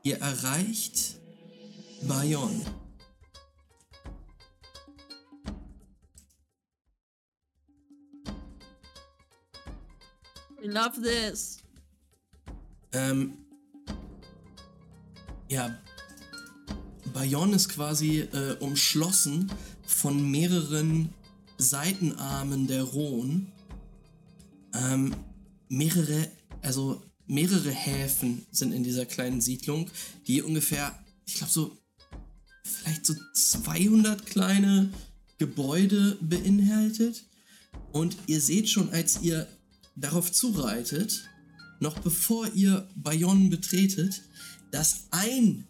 Ihr 0.04 0.18
erreicht 0.18 1.20
Bayonne. 2.08 2.66
We 10.60 10.68
love 10.68 11.02
this. 11.02 11.58
Ähm, 12.94 13.38
ja, 15.50 15.78
Bayonne 17.14 17.56
ist 17.56 17.70
quasi 17.70 18.20
äh, 18.20 18.58
umschlossen 18.60 19.52
von 19.86 20.30
mehreren 20.32 21.14
Seitenarmen 21.58 22.68
der 22.68 22.84
Rhone. 22.84 23.46
Ähm, 24.74 25.16
mehrere, 25.70 26.28
also 26.62 27.04
mehrere 27.32 27.72
Häfen 27.72 28.46
sind 28.52 28.74
in 28.74 28.84
dieser 28.84 29.06
kleinen 29.06 29.40
Siedlung, 29.40 29.90
die 30.28 30.42
ungefähr, 30.42 30.94
ich 31.26 31.36
glaube 31.36 31.52
so, 31.52 31.78
vielleicht 32.62 33.06
so 33.06 33.16
200 33.34 34.26
kleine 34.26 34.92
Gebäude 35.38 36.18
beinhaltet. 36.20 37.24
Und 37.94 38.18
ihr 38.28 38.42
seht 38.42 38.70
schon, 38.70 38.90
als 38.90 39.22
ihr 39.22 39.48
darauf 39.96 40.30
zureitet, 40.30 41.30
noch 41.80 42.00
bevor 42.00 42.52
ihr 42.54 42.90
Bayonne 42.96 43.48
betretet, 43.48 44.24
dass 44.72 45.08
ein 45.12 45.66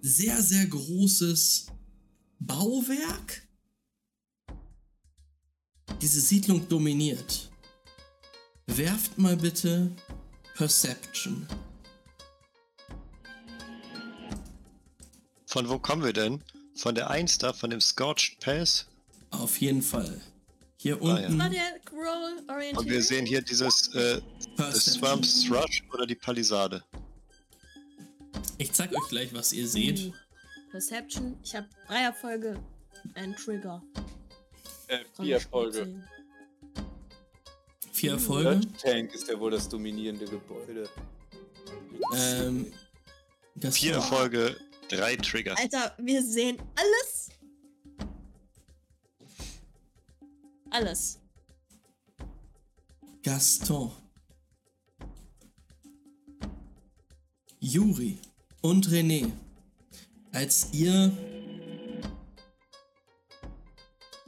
sehr, 0.00 0.42
sehr 0.42 0.66
großes 0.66 1.66
Bauwerk 2.40 3.46
diese 6.00 6.20
Siedlung 6.20 6.68
dominiert. 6.68 7.51
Werft 8.76 9.18
mal 9.18 9.36
bitte 9.36 9.90
Perception. 10.54 11.46
Von 15.46 15.68
wo 15.68 15.78
kommen 15.78 16.02
wir 16.02 16.12
denn? 16.12 16.42
Von 16.74 16.94
der 16.94 17.10
1 17.10 17.38
da, 17.38 17.52
von 17.52 17.68
dem 17.70 17.80
Scorched 17.80 18.40
Pass? 18.40 18.86
Auf 19.30 19.60
jeden 19.60 19.82
Fall. 19.82 20.20
Hier 20.78 20.96
Ah, 21.02 21.20
ja. 21.20 21.28
unten 21.28 21.40
orientiert? 22.48 22.78
Und 22.78 22.88
wir 22.88 23.02
sehen 23.02 23.26
hier 23.26 23.42
dieses 23.42 23.94
äh, 23.94 24.20
Swamp. 24.72 25.22
Thrush 25.22 25.82
oder 25.92 26.06
die 26.06 26.14
Palisade. 26.14 26.82
Ich 28.58 28.72
zeig 28.72 28.90
euch 28.92 29.08
gleich, 29.10 29.34
was 29.34 29.52
ihr 29.52 29.68
seht. 29.68 30.00
Uh, 30.00 30.12
Perception. 30.70 31.36
Ich 31.44 31.54
habe 31.54 31.68
drei 31.86 32.02
Erfolge. 32.04 32.58
Ein 33.14 33.36
Trigger. 33.36 33.82
Äh, 34.88 35.00
vier 35.20 35.34
Erfolge. 35.34 36.02
Vier 38.02 38.14
Erfolge. 38.14 38.56
Blood 38.56 38.78
Tank 38.80 39.14
ist 39.14 39.28
ja 39.28 39.38
wohl 39.38 39.52
das 39.52 39.68
dominierende 39.68 40.24
Gebäude. 40.24 40.88
Ähm, 42.16 42.72
das 43.54 43.76
Vier 43.78 43.92
war- 43.94 43.98
Erfolge, 44.02 44.56
drei 44.88 45.14
Trigger. 45.14 45.56
Alter, 45.56 45.94
wir 45.98 46.20
sehen 46.20 46.58
alles. 46.74 47.28
Alles. 50.70 51.20
Gaston, 53.22 53.92
Juri 57.60 58.18
und 58.62 58.88
René, 58.88 59.30
als 60.32 60.72
ihr 60.72 61.16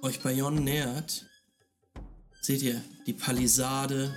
euch 0.01 0.23
Bayonne 0.23 0.61
nähert, 0.61 1.27
seht 2.45 2.61
ihr 2.61 2.85
die 3.07 3.15
Palisade, 3.15 4.15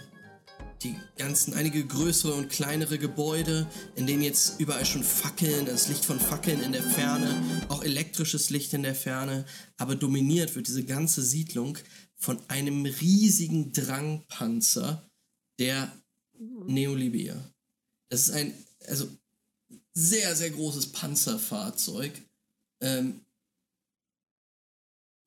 die 0.83 0.95
ganzen, 1.15 1.53
einige 1.53 1.85
größere 1.85 2.33
und 2.33 2.49
kleinere 2.49 2.99
Gebäude, 2.99 3.65
in 3.95 4.05
denen 4.05 4.21
jetzt 4.21 4.59
überall 4.59 4.85
schon 4.85 5.03
Fackeln, 5.03 5.65
das 5.65 5.87
Licht 5.87 6.03
von 6.03 6.19
Fackeln 6.19 6.61
in 6.61 6.73
der 6.73 6.83
Ferne, 6.83 7.41
auch 7.69 7.83
elektrisches 7.83 8.49
Licht 8.49 8.73
in 8.73 8.83
der 8.83 8.95
Ferne, 8.95 9.45
aber 9.77 9.95
dominiert 9.95 10.55
wird 10.55 10.67
diese 10.67 10.83
ganze 10.83 11.21
Siedlung 11.21 11.77
von 12.17 12.37
einem 12.49 12.85
riesigen 12.85 13.71
Drangpanzer 13.71 15.09
der 15.57 15.89
Neolibia. 16.37 17.35
Das 18.09 18.27
ist 18.27 18.31
ein, 18.31 18.53
also 18.87 19.07
sehr, 19.93 20.35
sehr 20.35 20.51
großes 20.51 20.91
Panzerfahrzeug. 20.91 22.21
Ähm, 22.81 23.21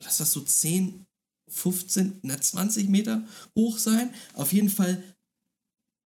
lass 0.02 0.18
das 0.18 0.32
so 0.32 0.42
10, 0.42 1.06
15, 1.50 2.20
na 2.22 2.40
20 2.40 2.88
Meter 2.88 3.26
hoch 3.54 3.78
sein. 3.78 4.12
Auf 4.34 4.52
jeden 4.52 4.70
Fall 4.70 5.02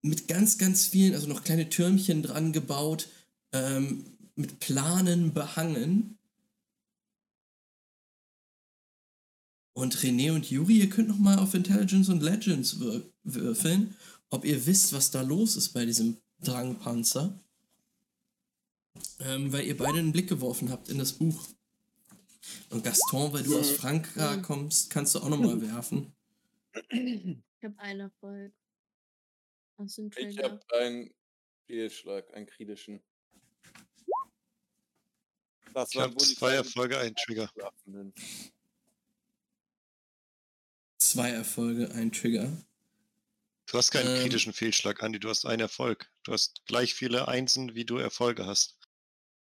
mit 0.01 0.27
ganz, 0.27 0.57
ganz 0.57 0.85
vielen, 0.85 1.13
also 1.13 1.27
noch 1.27 1.43
kleine 1.43 1.69
Türmchen 1.69 2.21
dran 2.21 2.53
gebaut, 2.53 3.07
ähm, 3.53 4.05
mit 4.35 4.59
Planen 4.59 5.33
behangen. 5.33 6.17
Und 9.73 9.97
René 9.97 10.31
und 10.33 10.49
Juri, 10.49 10.79
ihr 10.79 10.89
könnt 10.89 11.09
noch 11.09 11.17
mal 11.17 11.37
auf 11.37 11.53
Intelligence 11.53 12.07
und 12.09 12.23
Legends 12.23 12.79
wür 12.79 13.01
würfeln, 13.23 13.95
ob 14.29 14.45
ihr 14.45 14.65
wisst, 14.65 14.93
was 14.93 15.11
da 15.11 15.21
los 15.21 15.55
ist 15.55 15.69
bei 15.69 15.85
diesem 15.85 16.17
Drangpanzer. 16.41 17.37
Ähm, 19.19 19.51
weil 19.51 19.65
ihr 19.65 19.75
beide 19.75 19.99
einen 19.99 20.11
Blick 20.11 20.29
geworfen 20.29 20.69
habt 20.69 20.89
in 20.89 20.97
das 20.97 21.13
Buch. 21.13 21.47
Und 22.69 22.83
Gaston, 22.83 23.33
weil 23.33 23.43
du 23.43 23.59
aus 23.59 23.71
Frankreich 23.71 24.41
kommst, 24.43 24.89
kannst 24.89 25.15
du 25.15 25.19
auch 25.19 25.29
noch 25.29 25.39
mal 25.39 25.59
werfen. 25.61 26.13
Ich 26.91 27.37
habe 27.63 27.79
einen 27.79 27.99
Erfolg. 28.01 28.53
Aus 29.77 29.95
dem 29.95 30.07
Ich 30.07 30.13
Trigger. 30.15 30.43
habe 30.43 30.59
einen 30.79 31.13
Fehlschlag, 31.67 32.33
einen 32.33 32.45
kritischen. 32.45 33.01
Das 35.73 35.93
Ich 35.93 35.99
habe 35.99 36.15
zwei 36.17 36.53
Erfolge, 36.53 36.97
ein 36.99 37.15
Trigger. 37.15 37.49
Zwei 40.97 41.29
Erfolge, 41.31 41.91
ein 41.91 42.11
Trigger. 42.11 42.51
Du 43.67 43.77
hast 43.77 43.91
keinen 43.91 44.07
Ähm. 44.15 44.21
kritischen 44.21 44.53
Fehlschlag, 44.53 45.01
Andi, 45.03 45.19
du 45.19 45.29
hast 45.29 45.45
einen 45.45 45.61
Erfolg. 45.61 46.09
Du 46.23 46.31
hast 46.33 46.65
gleich 46.65 46.93
viele 46.93 47.27
Einsen, 47.27 47.75
wie 47.75 47.83
du 47.85 47.97
Erfolge 47.97 48.45
hast. 48.45 48.77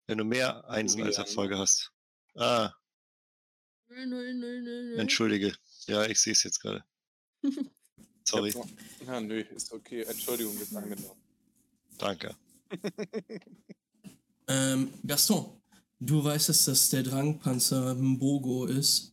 Wenn 0.07 0.19
du 0.19 0.25
mehr 0.25 0.69
Einsen 0.69 1.03
als? 1.03 1.19
Erfolge 1.19 1.59
hast. 1.59 1.93
Ah, 2.35 2.39
Null, 2.39 2.45
null, 2.45 2.75
null, 2.75 2.75
null, 2.77 3.86
null. 3.86 3.86
Entschuldige. 4.99 5.55
Ja, 5.87 6.05
ich 6.07 6.21
sehe 6.21 6.33
es 6.33 6.43
jetzt 6.43 6.61
gerade. 6.61 6.85
Sorry, 8.25 8.51
noch- 8.53 8.69
Ja, 9.07 9.21
nö, 9.21 9.41
ist 9.41 9.73
okay. 9.73 10.03
Entschuldigung, 10.03 10.57
ist 10.61 10.75
angenommen. 10.75 11.21
danke. 11.99 12.35
Ähm, 14.49 14.93
Gaston, 15.05 15.61
du 15.99 16.23
weißt, 16.23 16.51
dass 16.51 16.67
das 16.67 16.89
der 16.91 17.03
Drangpanzer 17.03 17.97
Mbogo 17.97 18.67
ist. 18.67 19.13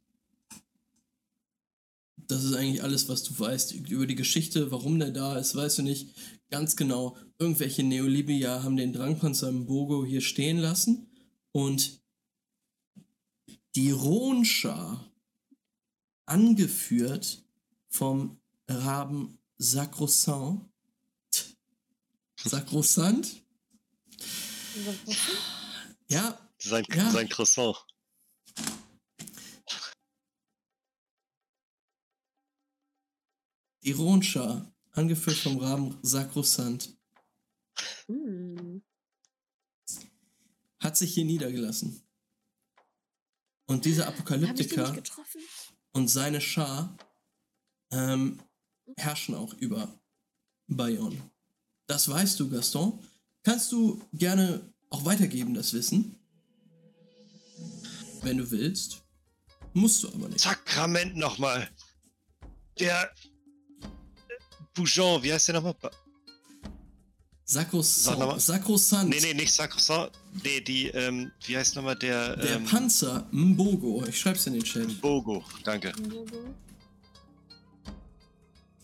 Das 2.27 2.43
ist 2.43 2.53
eigentlich 2.53 2.83
alles, 2.83 3.09
was 3.09 3.23
du 3.23 3.37
weißt 3.39 3.73
über 3.73 4.05
die 4.05 4.13
Geschichte, 4.13 4.69
warum 4.69 4.99
der 4.99 5.09
da 5.09 5.39
ist, 5.39 5.55
weißt 5.55 5.79
du 5.79 5.81
nicht 5.81 6.15
ganz 6.51 6.75
genau. 6.75 7.17
Irgendwelche 7.39 7.81
Neolibia 7.81 8.61
haben 8.61 8.77
den 8.77 8.93
Drangpanzer 8.93 9.51
Mbogo 9.51 10.05
hier 10.05 10.21
stehen 10.21 10.59
lassen 10.59 11.09
und 11.51 12.02
die 13.75 13.91
Ronschar, 13.91 15.11
angeführt 16.25 17.43
vom 17.89 18.39
Raben 18.67 19.37
Sacrosant, 19.57 20.69
Sacrosant, 22.37 23.43
ja, 26.07 26.39
Sein, 26.59 26.85
Ja. 26.89 27.11
sein 27.11 27.27
Croissant. 27.27 27.75
Die 33.83 33.91
Ronschar, 33.91 34.73
angeführt 34.91 35.37
vom 35.37 35.57
Raben 35.59 35.97
Sakrosant, 36.01 36.97
Hm. 38.07 38.83
hat 40.79 40.97
sich 40.97 41.13
hier 41.13 41.25
niedergelassen. 41.25 42.02
Und 43.73 43.85
dieser 43.85 44.07
Apokalyptiker 44.07 44.95
und 45.93 46.07
seine 46.07 46.39
Schar 46.39 46.95
ähm, 47.91 48.39
herrschen 48.97 49.33
auch 49.33 49.51
über 49.55 49.91
Bayonne. 50.67 51.17
Das 51.87 52.07
weißt 52.07 52.39
du, 52.39 52.51
Gaston. 52.51 53.03
Kannst 53.41 53.71
du 53.71 53.99
gerne 54.13 54.71
auch 54.91 55.05
weitergeben, 55.05 55.55
das 55.55 55.73
Wissen. 55.73 56.15
Wenn 58.21 58.37
du 58.37 58.51
willst. 58.51 59.01
Musst 59.73 60.03
du 60.03 60.09
aber 60.09 60.29
nicht. 60.29 60.41
Sakrament 60.41 61.17
nochmal. 61.17 61.67
Der 62.77 63.11
äh, 63.11 63.87
Boujon, 64.75 65.23
wie 65.23 65.33
heißt 65.33 65.47
der 65.47 65.55
nochmal? 65.55 65.75
Mal. 67.45 68.39
Sakrosant. 68.39 69.09
Nee, 69.09 69.19
nee, 69.21 69.33
nicht 69.33 69.53
Sakrosant. 69.53 70.11
Nee, 70.43 70.61
die, 70.61 70.87
ähm, 70.87 71.31
wie 71.45 71.57
heißt 71.57 71.75
nochmal 71.75 71.95
der? 71.95 72.37
Der 72.37 72.55
ähm, 72.55 72.65
Panzer 72.65 73.27
Mbogo. 73.31 74.05
Ich 74.07 74.19
schreib's 74.19 74.47
in 74.47 74.53
den 74.53 74.63
Chat. 74.63 75.01
Bogo, 75.01 75.43
danke. 75.63 75.91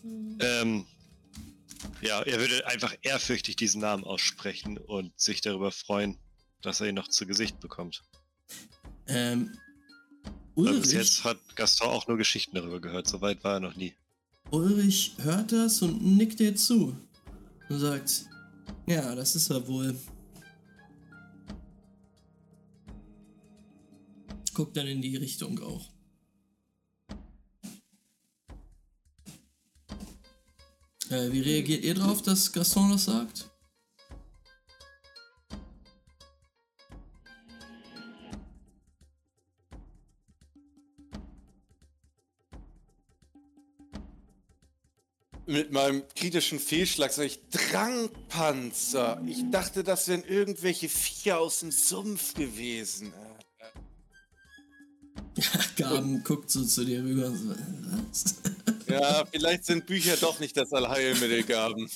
Hm. 0.02 0.38
Ähm, 0.40 0.86
ja, 2.02 2.22
er 2.22 2.40
würde 2.40 2.66
einfach 2.68 2.94
ehrfürchtig 3.02 3.56
diesen 3.56 3.82
Namen 3.82 4.04
aussprechen 4.04 4.78
und 4.78 5.18
sich 5.20 5.42
darüber 5.42 5.72
freuen, 5.72 6.18
dass 6.62 6.82
er 6.82 6.88
ihn 6.88 6.96
noch 6.96 7.08
zu 7.08 7.26
Gesicht 7.26 7.60
bekommt. 7.60 8.04
Ähm, 9.08 9.58
Weil 10.56 10.80
bis 10.80 10.92
Ulrich, 10.92 10.92
jetzt 10.92 11.24
hat 11.24 11.38
Gaston 11.56 11.88
auch 11.90 12.08
nur 12.08 12.18
Geschichten 12.18 12.56
darüber 12.56 12.80
gehört, 12.80 13.08
soweit 13.08 13.44
war 13.44 13.56
er 13.56 13.60
noch 13.62 13.76
nie. 13.76 13.94
Ulrich 14.52 15.14
hört 15.20 15.52
das 15.52 15.82
und 15.82 16.02
nickt 16.18 16.40
dir 16.40 16.56
zu. 16.56 16.96
Und 17.70 17.80
sagt, 17.80 18.26
ja, 18.88 19.16
das 19.16 19.36
ist 19.36 19.50
er 19.50 19.68
wohl. 19.68 19.96
Guckt 24.54 24.76
dann 24.76 24.88
in 24.88 25.02
die 25.02 25.16
Richtung 25.16 25.60
auch. 25.60 25.90
Äh, 31.10 31.32
wie 31.32 31.42
reagiert 31.42 31.84
ihr 31.84 31.96
drauf, 31.96 32.22
dass 32.22 32.52
Gaston 32.52 32.92
das 32.92 33.06
sagt? 33.06 33.50
Mit 45.50 45.72
meinem 45.72 46.04
kritischen 46.16 46.60
Fehlschlag 46.60 47.12
sage 47.12 47.26
ich 47.26 47.40
Drangpanzer. 47.50 49.20
Ich 49.26 49.50
dachte, 49.50 49.84
das 49.84 50.08
wären 50.08 50.24
irgendwelche 50.24 50.88
Viecher 50.88 51.40
aus 51.40 51.62
dem 51.62 51.72
Sumpf 51.72 52.36
gewesen. 52.36 53.12
Gaben 55.76 56.24
guckt 56.24 56.52
so 56.52 56.64
zu 56.64 56.86
dir 56.86 57.04
rüber. 57.04 57.34
Ja, 58.88 59.24
vielleicht 59.32 59.66
sind 59.66 59.86
Bücher 59.86 60.18
doch 60.18 60.40
nicht 60.40 60.58
das 60.58 60.74
Allheilmittel, 60.74 61.44
Gaben. 61.44 61.88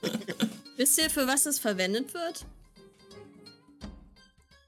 Wisst 0.78 0.98
ihr, 0.98 1.10
für 1.10 1.26
was 1.26 1.44
es 1.44 1.58
verwendet 1.58 2.14
wird? 2.14 2.46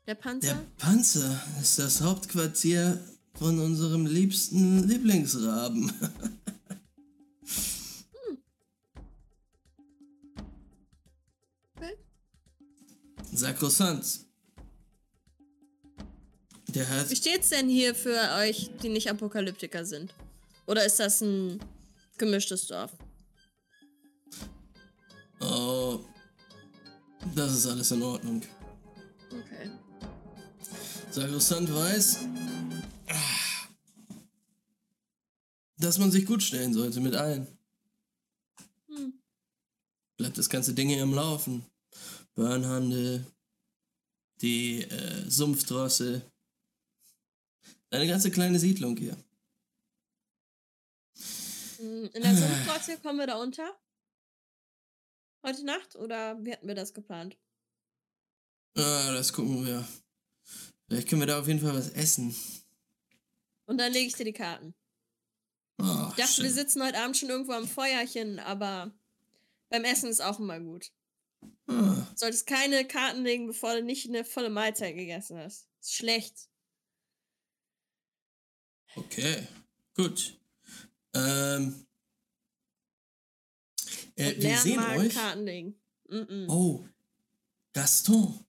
Der 0.06 0.14
Panzer? 0.14 0.48
Der 0.48 0.62
Panzer 0.76 1.42
ist 1.62 1.78
das 1.78 2.02
Hauptquartier 2.02 3.02
von 3.34 3.58
unserem 3.60 4.04
liebsten 4.04 4.86
Lieblingsraben. 4.86 5.90
Sakrosant. 13.34 14.20
Der 16.68 16.88
hat. 16.88 17.10
Wie 17.10 17.16
steht's 17.16 17.50
denn 17.50 17.68
hier 17.68 17.94
für 17.94 18.16
euch, 18.38 18.70
die 18.82 18.88
nicht 18.88 19.10
Apokalyptiker 19.10 19.84
sind? 19.84 20.14
Oder 20.66 20.84
ist 20.84 21.00
das 21.00 21.20
ein 21.20 21.58
gemischtes 22.16 22.68
Dorf? 22.68 22.92
Oh. 25.40 26.00
Das 27.34 27.52
ist 27.52 27.66
alles 27.66 27.90
in 27.90 28.02
Ordnung. 28.02 28.42
Okay. 29.30 29.70
Sakrosant 31.10 31.74
weiß, 31.74 32.18
dass 35.78 35.98
man 35.98 36.12
sich 36.12 36.24
gut 36.24 36.42
stellen 36.42 36.72
sollte 36.72 37.00
mit 37.00 37.16
allen. 37.16 37.48
Hm. 38.88 39.14
Bleibt 40.16 40.38
das 40.38 40.48
ganze 40.48 40.72
Ding 40.72 40.88
hier 40.88 41.02
am 41.02 41.14
Laufen. 41.14 41.66
Börnhandel, 42.34 43.24
die 44.40 44.82
äh, 44.82 45.30
Sumpfdrossel. 45.30 46.30
Eine 47.90 48.06
ganze 48.08 48.30
kleine 48.30 48.58
Siedlung 48.58 48.96
hier. 48.96 49.16
Hm, 51.76 52.10
In 52.12 52.22
der 52.22 52.34
Sumpfdrossel 52.34 52.98
kommen 52.98 53.18
wir 53.20 53.26
da 53.28 53.36
unter? 53.40 53.78
Heute 55.46 55.64
Nacht? 55.64 55.94
Oder 55.96 56.42
wie 56.44 56.52
hatten 56.52 56.66
wir 56.66 56.74
das 56.74 56.92
geplant? 56.94 57.36
Ah, 58.76 59.12
das 59.12 59.32
gucken 59.32 59.64
wir. 59.64 59.86
Vielleicht 60.88 61.08
können 61.08 61.22
wir 61.22 61.26
da 61.26 61.38
auf 61.38 61.46
jeden 61.46 61.60
Fall 61.60 61.74
was 61.74 61.90
essen. 61.90 62.34
Und 63.66 63.78
dann 63.78 63.92
lege 63.92 64.08
ich 64.08 64.14
dir 64.14 64.24
die 64.24 64.32
Karten. 64.32 64.74
Oh, 65.78 66.08
Ich 66.10 66.16
dachte, 66.16 66.42
wir 66.42 66.52
sitzen 66.52 66.82
heute 66.82 66.98
Abend 66.98 67.16
schon 67.16 67.28
irgendwo 67.28 67.52
am 67.52 67.66
Feuerchen, 67.68 68.38
aber 68.40 68.92
beim 69.70 69.84
Essen 69.84 70.08
ist 70.10 70.20
auch 70.20 70.38
immer 70.40 70.58
gut. 70.60 70.90
Ah, 71.68 72.06
Solltest 72.14 72.46
keine 72.46 72.86
Karten 72.86 73.22
legen, 73.22 73.46
bevor 73.46 73.74
du 73.74 73.82
nicht 73.82 74.08
eine 74.08 74.24
volle 74.24 74.50
Mahlzeit 74.50 74.94
gegessen 74.94 75.38
hast. 75.38 75.68
Ist 75.80 75.94
schlecht. 75.94 76.48
okay, 78.96 79.46
gut. 79.94 80.38
Ähm, 81.14 81.86
äh, 84.16 84.40
wir 84.40 84.58
sehen 84.58 84.78
euch. 84.78 85.14
Karten 85.14 85.44
legen. 85.44 85.80
Mm-mm. 86.08 86.48
Oh, 86.48 86.84
Gaston. 87.72 88.44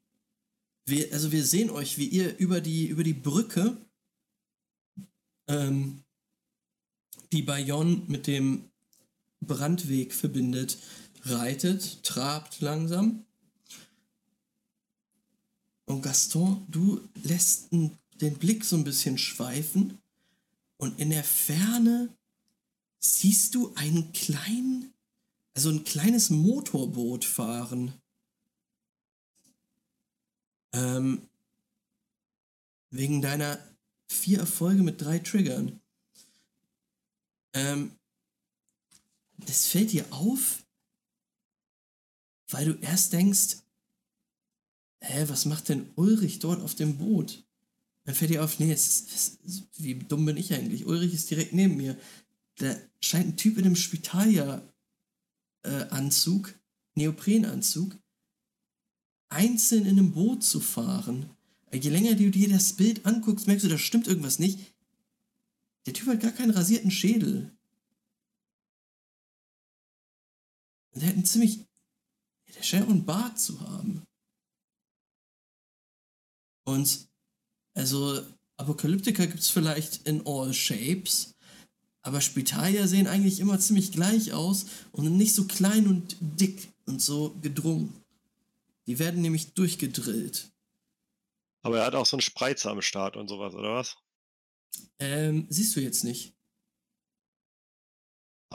Wir, 0.85 1.11
also 1.13 1.31
wir 1.31 1.43
sehen 1.43 1.69
euch, 1.71 1.97
wie 1.97 2.07
ihr 2.07 2.37
über 2.37 2.61
die, 2.61 2.87
über 2.87 3.03
die 3.03 3.13
Brücke 3.13 3.77
ähm, 5.47 6.03
die 7.31 7.41
Bayonne 7.41 8.03
mit 8.07 8.27
dem 8.27 8.69
Brandweg 9.41 10.13
verbindet, 10.13 10.77
reitet, 11.25 12.03
trabt 12.03 12.61
langsam. 12.61 13.25
Und 15.85 16.01
Gaston, 16.01 16.65
du 16.69 17.07
lässt 17.23 17.71
den 17.71 18.37
Blick 18.39 18.63
so 18.63 18.75
ein 18.75 18.83
bisschen 18.83 19.17
schweifen 19.17 19.99
und 20.77 20.99
in 20.99 21.09
der 21.09 21.23
Ferne 21.23 22.09
siehst 22.99 23.53
du 23.55 23.73
einen 23.75 24.11
kleinen, 24.13 24.93
also 25.53 25.69
ein 25.69 25.83
kleines 25.83 26.29
Motorboot 26.29 27.23
fahren. 27.23 27.93
Ähm, 30.73 31.21
wegen 32.89 33.21
deiner 33.21 33.59
vier 34.07 34.39
Erfolge 34.39 34.83
mit 34.83 35.01
drei 35.01 35.19
Triggern. 35.19 35.79
Ähm, 37.53 37.95
das 39.37 39.67
fällt 39.67 39.91
dir 39.91 40.05
auf, 40.11 40.64
weil 42.55 42.65
du 42.65 42.73
erst 42.79 43.11
denkst, 43.11 43.57
hä, 45.01 45.25
was 45.27 45.43
macht 45.43 45.67
denn 45.67 45.91
Ulrich 45.95 46.39
dort 46.39 46.61
auf 46.61 46.73
dem 46.73 46.97
Boot? 46.97 47.43
Dann 48.05 48.15
fällt 48.15 48.31
dir 48.31 48.45
auf, 48.45 48.59
nee, 48.59 48.71
es 48.71 48.87
ist, 48.87 49.13
es 49.13 49.27
ist, 49.43 49.83
wie 49.83 49.95
dumm 49.95 50.25
bin 50.25 50.37
ich 50.37 50.53
eigentlich? 50.53 50.85
Ulrich 50.85 51.13
ist 51.13 51.29
direkt 51.29 51.51
neben 51.51 51.75
mir. 51.75 51.99
Da 52.55 52.77
scheint 53.01 53.27
ein 53.27 53.35
Typ 53.35 53.57
in 53.57 53.65
einem 53.65 53.75
Spitalia-Anzug, 53.75 56.57
Neoprenanzug, 56.93 57.97
einzeln 59.27 59.85
in 59.85 59.99
einem 59.99 60.13
Boot 60.13 60.41
zu 60.41 60.61
fahren. 60.61 61.29
Je 61.73 61.89
länger 61.89 62.15
du 62.15 62.31
dir 62.31 62.47
das 62.47 62.71
Bild 62.71 63.05
anguckst, 63.05 63.47
merkst 63.47 63.65
du, 63.65 63.69
da 63.69 63.77
stimmt 63.77 64.07
irgendwas 64.07 64.39
nicht. 64.39 64.73
Der 65.87 65.93
Typ 65.93 66.07
hat 66.07 66.21
gar 66.21 66.31
keinen 66.31 66.51
rasierten 66.51 66.89
Schädel. 66.89 67.51
Und 70.93 71.01
Der 71.01 71.09
hat 71.09 71.15
einen 71.15 71.25
ziemlich. 71.25 71.65
Auch 72.59 72.89
einen 72.89 73.05
Bart 73.05 73.39
zu 73.39 73.59
haben. 73.59 74.03
Und. 76.65 77.07
Also, 77.77 78.21
Apokalyptiker 78.57 79.27
gibt 79.27 79.41
es 79.41 79.49
vielleicht 79.49 80.07
in 80.07 80.25
all 80.25 80.53
shapes. 80.53 81.35
Aber 82.01 82.21
Spitalier 82.21 82.87
sehen 82.87 83.07
eigentlich 83.07 83.39
immer 83.39 83.59
ziemlich 83.59 83.91
gleich 83.91 84.31
aus 84.31 84.67
und 84.91 85.17
nicht 85.17 85.33
so 85.33 85.45
klein 85.45 85.87
und 85.87 86.15
dick 86.21 86.71
und 86.85 87.01
so 87.01 87.35
gedrungen. 87.41 87.93
Die 88.85 88.99
werden 88.99 89.21
nämlich 89.21 89.53
durchgedrillt. 89.53 90.51
Aber 91.63 91.79
er 91.79 91.85
hat 91.87 91.95
auch 91.95 92.05
so 92.05 92.15
einen 92.15 92.21
Spreizer 92.21 92.69
am 92.69 92.83
Start 92.83 93.17
und 93.17 93.27
sowas, 93.27 93.55
oder 93.55 93.73
was? 93.73 93.97
Ähm, 94.99 95.47
siehst 95.49 95.75
du 95.75 95.79
jetzt 95.79 96.03
nicht. 96.03 96.34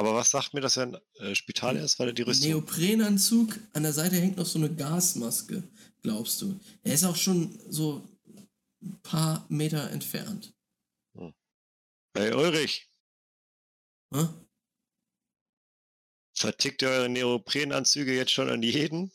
Aber 0.00 0.14
was 0.14 0.30
sagt 0.30 0.54
mir, 0.54 0.62
dass 0.62 0.78
er 0.78 0.84
ein 0.84 0.98
äh, 1.18 1.34
Spital 1.34 1.76
ist, 1.76 1.98
weil 1.98 2.08
er 2.08 2.14
die 2.14 2.22
Rüstung... 2.22 2.48
Neoprenanzug, 2.48 3.58
an 3.74 3.82
der 3.82 3.92
Seite 3.92 4.16
hängt 4.16 4.38
noch 4.38 4.46
so 4.46 4.58
eine 4.58 4.74
Gasmaske, 4.74 5.62
glaubst 6.00 6.40
du. 6.40 6.58
Er 6.82 6.94
ist 6.94 7.04
auch 7.04 7.16
schon 7.16 7.60
so 7.68 8.02
ein 8.82 8.98
paar 9.02 9.44
Meter 9.50 9.90
entfernt. 9.90 10.54
Hey 12.14 12.32
Ulrich, 12.32 12.88
Hä? 14.14 14.26
vertickt 16.34 16.80
ihr 16.80 16.88
eure 16.88 17.10
Neoprenanzüge 17.10 18.16
jetzt 18.16 18.32
schon 18.32 18.48
an 18.48 18.62
jeden? 18.62 19.12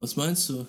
Was 0.00 0.14
meinst 0.14 0.46
du? 0.50 0.66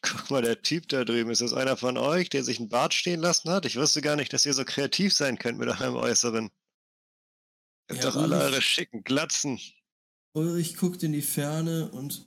Guck 0.00 0.30
mal, 0.30 0.40
der 0.40 0.62
Typ 0.62 0.88
da 0.88 1.04
drüben, 1.04 1.30
ist 1.30 1.42
das 1.42 1.52
einer 1.52 1.76
von 1.76 1.98
euch, 1.98 2.30
der 2.30 2.42
sich 2.42 2.58
einen 2.58 2.70
Bart 2.70 2.94
stehen 2.94 3.20
lassen 3.20 3.50
hat? 3.50 3.66
Ich 3.66 3.76
wusste 3.76 4.00
gar 4.00 4.16
nicht, 4.16 4.32
dass 4.32 4.46
ihr 4.46 4.54
so 4.54 4.64
kreativ 4.64 5.12
sein 5.12 5.38
könnt 5.38 5.58
mit 5.58 5.68
eurem 5.68 5.96
Äußeren. 5.96 6.50
Ihr 7.90 7.96
habt 7.96 8.04
Ja, 8.04 8.10
doch 8.10 8.22
alle 8.22 8.38
eure 8.38 8.62
schicken 8.62 9.02
Glatzen. 9.02 9.60
Ulrich 10.32 10.76
guckt 10.76 11.02
in 11.02 11.12
die 11.12 11.22
Ferne 11.22 11.90
und 11.90 12.24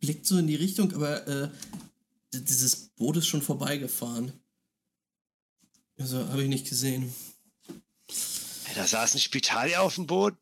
blickt 0.00 0.26
so 0.26 0.38
in 0.38 0.46
die 0.46 0.54
Richtung, 0.54 0.92
aber 0.94 1.26
äh, 1.28 1.50
dieses 2.32 2.88
Boot 2.96 3.18
ist 3.18 3.26
schon 3.26 3.42
vorbeigefahren. 3.42 4.32
Also 5.98 6.26
habe 6.28 6.42
ich 6.42 6.48
nicht 6.48 6.68
gesehen. 6.68 7.14
Da 8.74 8.86
saß 8.86 9.14
ein 9.14 9.20
Spitalier 9.20 9.82
auf 9.82 9.96
dem 9.96 10.06
Boot. 10.06 10.34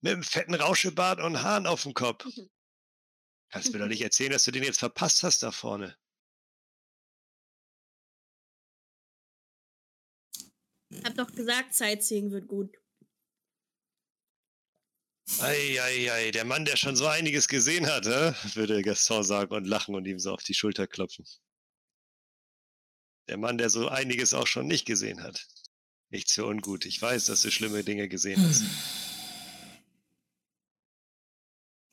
Mit 0.00 0.14
einem 0.14 0.22
fetten 0.22 0.54
Rauschebart 0.54 1.20
und 1.20 1.42
Hahn 1.42 1.66
auf 1.66 1.82
dem 1.82 1.94
Kopf. 1.94 2.26
Kannst 3.50 3.72
mir 3.72 3.78
doch 3.78 3.86
nicht 3.86 4.02
erzählen, 4.02 4.32
dass 4.32 4.44
du 4.44 4.50
den 4.50 4.64
jetzt 4.64 4.80
verpasst 4.80 5.22
hast 5.22 5.42
da 5.42 5.52
vorne. 5.52 5.96
Hab 11.04 11.16
doch 11.16 11.32
gesagt, 11.32 11.74
Sightseeing 11.74 12.30
wird 12.30 12.48
gut. 12.48 12.76
Eieiei, 15.40 16.30
der 16.30 16.44
Mann, 16.44 16.64
der 16.64 16.76
schon 16.76 16.94
so 16.94 17.06
einiges 17.06 17.48
gesehen 17.48 17.86
hat, 17.86 18.06
hä? 18.06 18.32
würde 18.54 18.82
Gaston 18.82 19.24
sagen 19.24 19.52
und 19.52 19.66
lachen 19.66 19.94
und 19.94 20.06
ihm 20.06 20.20
so 20.20 20.32
auf 20.32 20.42
die 20.44 20.54
Schulter 20.54 20.86
klopfen. 20.86 21.26
Der 23.28 23.36
Mann, 23.36 23.58
der 23.58 23.68
so 23.68 23.88
einiges 23.88 24.34
auch 24.34 24.46
schon 24.46 24.68
nicht 24.68 24.86
gesehen 24.86 25.22
hat. 25.22 25.48
Nichts 26.10 26.32
für 26.32 26.46
ungut. 26.46 26.86
Ich 26.86 27.02
weiß, 27.02 27.26
dass 27.26 27.42
du 27.42 27.50
schlimme 27.50 27.82
Dinge 27.82 28.08
gesehen 28.08 28.40
hast. 28.40 28.62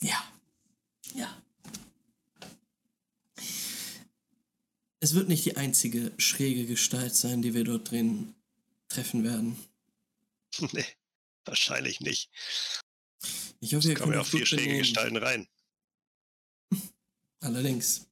Ja. 0.01 0.23
Ja. 1.15 1.41
Es 4.99 5.15
wird 5.15 5.27
nicht 5.27 5.43
die 5.45 5.57
einzige 5.57 6.11
schräge 6.17 6.67
Gestalt 6.67 7.15
sein, 7.15 7.41
die 7.41 7.55
wir 7.55 7.63
dort 7.63 7.89
drin 7.89 8.35
treffen 8.93 9.23
werden. 9.23 9.57
nee, 10.71 10.85
wahrscheinlich 11.45 11.99
nicht. 11.99 12.29
Ich 13.59 13.73
hoffe, 13.73 13.89
ihr 13.89 13.95
kommen 13.95 14.13
ja 14.13 14.21
auch 14.21 14.25
vier 14.25 14.45
schräge. 14.45 14.79
Gestalten 14.79 15.17
rein. 15.17 15.47
Allerdings. 17.39 18.07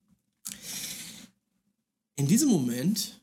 In 2.16 2.28
diesem 2.28 2.50
Moment 2.50 3.22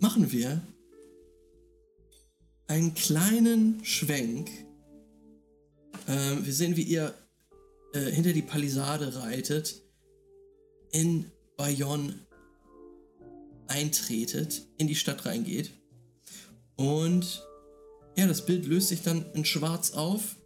machen 0.00 0.30
wir 0.32 0.62
einen 2.66 2.94
kleinen 2.94 3.84
Schwenk. 3.84 4.50
Ähm, 6.06 6.44
wir 6.44 6.52
sehen, 6.52 6.76
wie 6.76 6.82
ihr 6.82 7.14
äh, 7.92 8.10
hinter 8.10 8.32
die 8.32 8.42
Palisade 8.42 9.14
reitet, 9.16 9.82
in 10.92 11.30
Bayonne 11.56 12.23
eintretet, 13.68 14.66
in 14.78 14.86
die 14.86 14.94
Stadt 14.94 15.24
reingeht. 15.26 15.70
Und 16.76 17.42
ja, 18.16 18.26
das 18.26 18.46
Bild 18.46 18.66
löst 18.66 18.88
sich 18.88 19.02
dann 19.02 19.24
in 19.32 19.44
schwarz 19.44 19.92
auf 19.92 20.36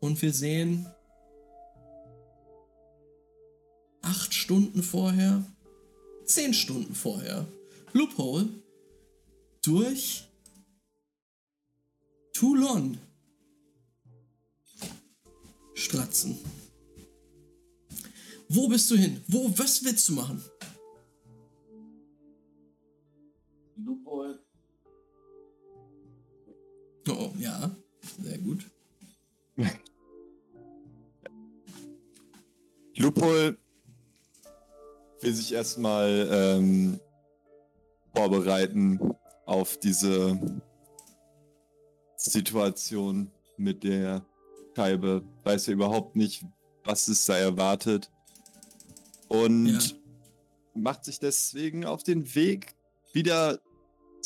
und 0.00 0.20
wir 0.22 0.32
sehen 0.32 0.86
acht 4.02 4.34
Stunden 4.34 4.82
vorher, 4.82 5.44
zehn 6.24 6.54
Stunden 6.54 6.94
vorher, 6.94 7.46
Loophole 7.92 8.48
durch 9.62 10.24
Toulon 12.32 12.98
stratzen. 15.74 16.38
Wo 18.48 18.68
bist 18.68 18.90
du 18.90 18.96
hin? 18.96 19.22
Wo, 19.26 19.52
was 19.58 19.84
willst 19.84 20.08
du 20.08 20.14
machen? 20.14 20.42
Loophole. 23.88 24.38
Oh, 27.08 27.32
ja, 27.38 27.74
sehr 28.20 28.36
gut. 28.38 28.70
Lupol 32.96 33.56
will 35.20 35.34
sich 35.34 35.52
erstmal 35.54 36.28
ähm, 36.30 37.00
vorbereiten 38.14 39.00
auf 39.46 39.78
diese 39.78 40.38
Situation 42.16 43.30
mit 43.56 43.84
der 43.84 44.24
Scheibe. 44.76 45.24
Weiß 45.44 45.66
ja 45.66 45.72
überhaupt 45.72 46.14
nicht, 46.14 46.44
was 46.84 47.08
es 47.08 47.24
da 47.24 47.38
erwartet. 47.38 48.10
Und 49.28 49.66
Ja. 49.68 49.78
macht 50.74 51.04
sich 51.06 51.18
deswegen 51.18 51.84
auf 51.86 52.02
den 52.02 52.34
Weg 52.34 52.74
wieder 53.12 53.58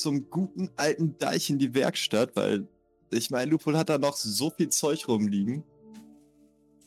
zum 0.02 0.28
guten 0.28 0.70
alten 0.76 1.16
Deich 1.18 1.48
in 1.48 1.58
die 1.58 1.74
Werkstatt, 1.74 2.36
weil 2.36 2.68
ich 3.10 3.30
meine, 3.30 3.50
Lupol 3.50 3.76
hat 3.76 3.88
da 3.88 3.98
noch 3.98 4.16
so 4.16 4.50
viel 4.50 4.68
Zeug 4.68 5.06
rumliegen. 5.08 5.64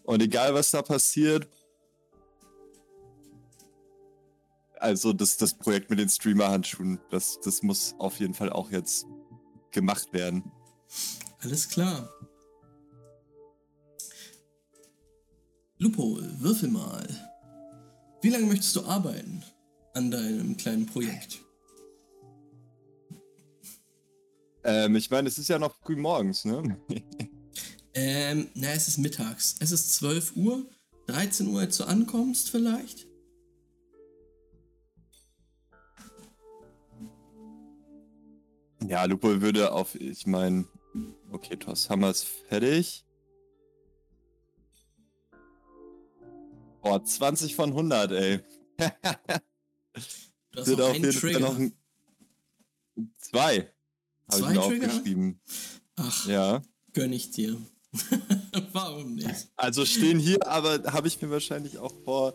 Und 0.04 0.22
egal 0.22 0.54
was 0.54 0.72
da 0.72 0.82
passiert, 0.82 1.48
also 4.80 5.14
das, 5.14 5.38
das 5.38 5.58
Projekt 5.58 5.90
mit 5.90 6.00
den 6.00 6.10
Streamer-Handschuhen, 6.10 7.00
das, 7.10 7.40
das 7.44 7.64
muss 7.64 7.96
auf 7.98 8.20
jeden 8.20 8.34
Fall 8.34 8.52
auch 8.52 8.70
jetzt 8.70 9.08
gemacht 9.72 10.14
werden. 10.14 10.52
Alles 11.40 11.70
klar. 11.70 12.10
Lupo, 15.78 16.20
würfel 16.40 16.70
mal. 16.70 17.08
Wie 18.22 18.30
lange 18.30 18.46
möchtest 18.46 18.76
du 18.76 18.86
arbeiten 18.86 19.44
an 19.94 20.12
deinem 20.12 20.58
kleinen 20.58 20.86
Projekt? 20.86 21.45
Ähm, 24.66 24.96
ich 24.96 25.12
meine, 25.12 25.28
es 25.30 25.38
ist 25.38 25.48
ja 25.48 25.60
noch 25.60 25.76
früh 25.76 25.96
morgens, 25.96 26.44
ne? 26.44 26.78
Ähm, 27.98 28.50
na, 28.56 28.74
es 28.74 28.90
ist 28.90 28.98
mittags. 28.98 29.56
Es 29.62 29.72
ist 29.72 29.96
12 29.96 30.36
Uhr, 30.36 30.66
13 31.08 31.48
Uhr, 31.48 31.62
als 31.62 31.78
du 31.78 31.86
ankommst 31.86 32.50
vielleicht. 32.50 33.08
Ja, 38.86 39.06
Lupo 39.06 39.42
würde 39.42 39.72
auf, 39.72 39.96
ich 39.96 40.28
meine, 40.28 40.66
okay, 41.32 41.56
Toss 41.56 41.90
Hammer 41.90 42.10
ist 42.10 42.26
fertig. 42.26 43.06
Boah, 46.82 47.02
20 47.04 47.56
von 47.56 47.70
100, 47.70 48.12
ey. 48.12 48.40
Du 50.52 50.62
hast 50.62 50.68
noch 50.68 50.90
auf 50.90 50.96
Fall 50.98 51.12
Trigger. 51.12 51.40
noch 51.40 51.58
ein... 51.58 51.74
Zwei. 53.18 53.75
Habe 54.32 54.42
ich 54.42 54.48
mir 54.48 54.62
Trigger? 54.62 54.88
aufgeschrieben. 54.88 55.40
Ach, 55.98 56.28
Ja. 56.28 56.62
gönn 56.94 57.14
ich 57.14 57.32
dir. 57.32 57.58
Warum 58.74 59.16
nicht? 59.16 59.48
Also 59.56 59.86
stehen 59.86 60.20
hier, 60.20 60.46
aber 60.48 60.84
habe 60.92 61.08
ich 61.08 61.22
mir 61.22 61.30
wahrscheinlich 61.30 61.78
auch 61.78 61.94
vor 62.04 62.34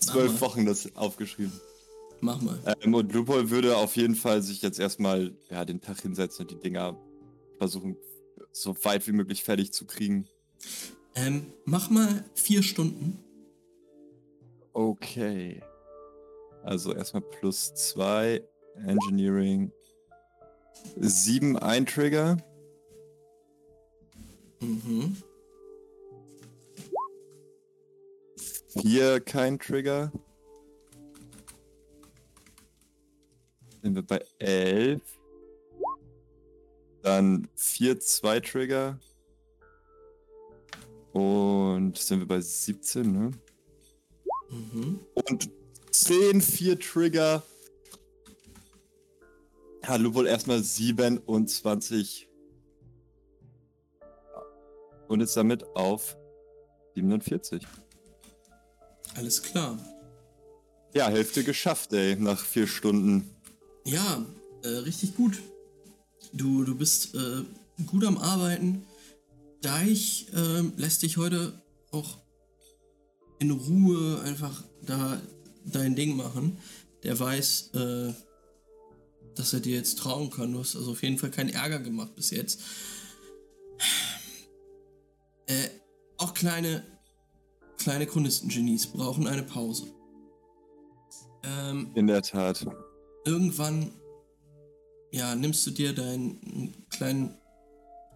zwölf. 0.00 0.40
Wochen 0.40 0.64
das 0.66 0.94
aufgeschrieben. 0.96 1.52
Mach 2.20 2.40
mal. 2.42 2.58
Ähm, 2.82 2.94
und 2.94 3.12
Lupol 3.12 3.50
würde 3.50 3.76
auf 3.76 3.94
jeden 3.96 4.16
Fall 4.16 4.42
sich 4.42 4.62
jetzt 4.62 4.80
erstmal 4.80 5.36
ja, 5.50 5.64
den 5.64 5.80
Tag 5.80 6.00
hinsetzen 6.00 6.44
und 6.44 6.50
die 6.50 6.58
Dinger 6.60 6.96
versuchen, 7.58 7.96
so 8.50 8.74
weit 8.84 9.06
wie 9.06 9.12
möglich 9.12 9.44
fertig 9.44 9.72
zu 9.72 9.86
kriegen. 9.86 10.26
Ähm, 11.14 11.52
mach 11.64 11.90
mal 11.90 12.24
vier 12.34 12.64
Stunden. 12.64 13.18
Okay. 14.72 15.62
Also 16.64 16.92
erstmal 16.92 17.22
plus 17.22 17.74
zwei. 17.74 18.42
Engineering. 18.86 19.72
Sieben 20.96 21.58
ein 21.58 21.86
Trigger. 21.86 22.36
Mhm. 24.60 25.16
Vier 28.80 29.20
kein 29.20 29.58
Trigger. 29.58 30.12
Sind 33.82 33.94
wir 33.94 34.02
bei 34.02 34.24
elf. 34.38 35.02
Dann 37.02 37.48
vier 37.54 38.00
zwei 38.00 38.40
Trigger. 38.40 38.98
Und 41.12 41.96
sind 41.96 42.20
wir 42.20 42.28
bei 42.28 42.40
17, 42.40 43.12
ne? 43.12 43.30
Mhm. 44.50 45.00
Und 45.14 45.50
10, 45.90 46.40
4 46.40 46.78
Trigger. 46.78 47.42
Hallo 49.88 50.12
wohl 50.12 50.26
erstmal 50.26 50.62
27. 50.62 52.28
Und 55.08 55.20
ist 55.22 55.34
damit 55.34 55.64
auf 55.74 56.14
47. 56.94 57.66
Alles 59.14 59.42
klar. 59.42 59.78
Ja, 60.92 61.08
Hälfte 61.08 61.42
geschafft, 61.42 61.94
ey, 61.94 62.16
nach 62.16 62.38
vier 62.38 62.66
Stunden. 62.66 63.30
Ja, 63.86 64.26
äh, 64.62 64.68
richtig 64.68 65.16
gut. 65.16 65.40
Du, 66.34 66.64
du 66.64 66.76
bist 66.76 67.14
äh, 67.14 67.44
gut 67.86 68.04
am 68.04 68.18
Arbeiten. 68.18 68.84
Deich 69.62 70.26
ähm, 70.36 70.74
lässt 70.76 71.00
dich 71.00 71.16
heute 71.16 71.62
auch 71.92 72.18
in 73.38 73.52
Ruhe 73.52 74.20
einfach 74.20 74.62
da 74.82 75.18
dein 75.64 75.96
Ding 75.96 76.14
machen. 76.14 76.58
Der 77.04 77.18
weiß, 77.18 77.70
äh, 77.72 78.12
dass 79.38 79.52
er 79.52 79.60
dir 79.60 79.76
jetzt 79.76 79.98
trauen 79.98 80.30
kann. 80.30 80.52
Du 80.52 80.58
hast 80.58 80.76
also 80.76 80.92
auf 80.92 81.02
jeden 81.02 81.18
Fall 81.18 81.30
keinen 81.30 81.50
Ärger 81.50 81.78
gemacht 81.80 82.14
bis 82.14 82.30
jetzt. 82.30 82.60
Äh, 85.46 85.68
auch 86.18 86.34
kleine, 86.34 86.84
kleine 87.78 88.06
Chronisten-Genies 88.06 88.88
brauchen 88.88 89.26
eine 89.26 89.42
Pause. 89.42 89.86
Ähm, 91.44 91.90
In 91.94 92.06
der 92.06 92.22
Tat. 92.22 92.66
irgendwann, 93.24 93.92
ja, 95.12 95.34
nimmst 95.34 95.66
du 95.66 95.70
dir 95.70 95.94
dein 95.94 96.74
klein, 96.90 97.38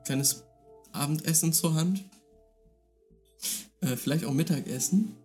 kleines 0.04 0.44
Abendessen 0.92 1.52
zur 1.52 1.74
Hand. 1.74 2.04
Äh, 3.80 3.96
vielleicht 3.96 4.24
auch 4.24 4.34
Mittagessen. 4.34 5.16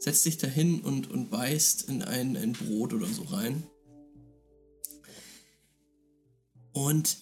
Setzt 0.00 0.24
dich 0.24 0.38
dahin 0.38 0.80
und, 0.80 1.10
und 1.10 1.30
beißt 1.30 1.88
in 1.88 2.02
ein, 2.02 2.36
ein 2.36 2.54
Brot 2.54 2.92
oder 2.92 3.06
so 3.06 3.22
rein. 3.22 3.62
Und 6.72 7.18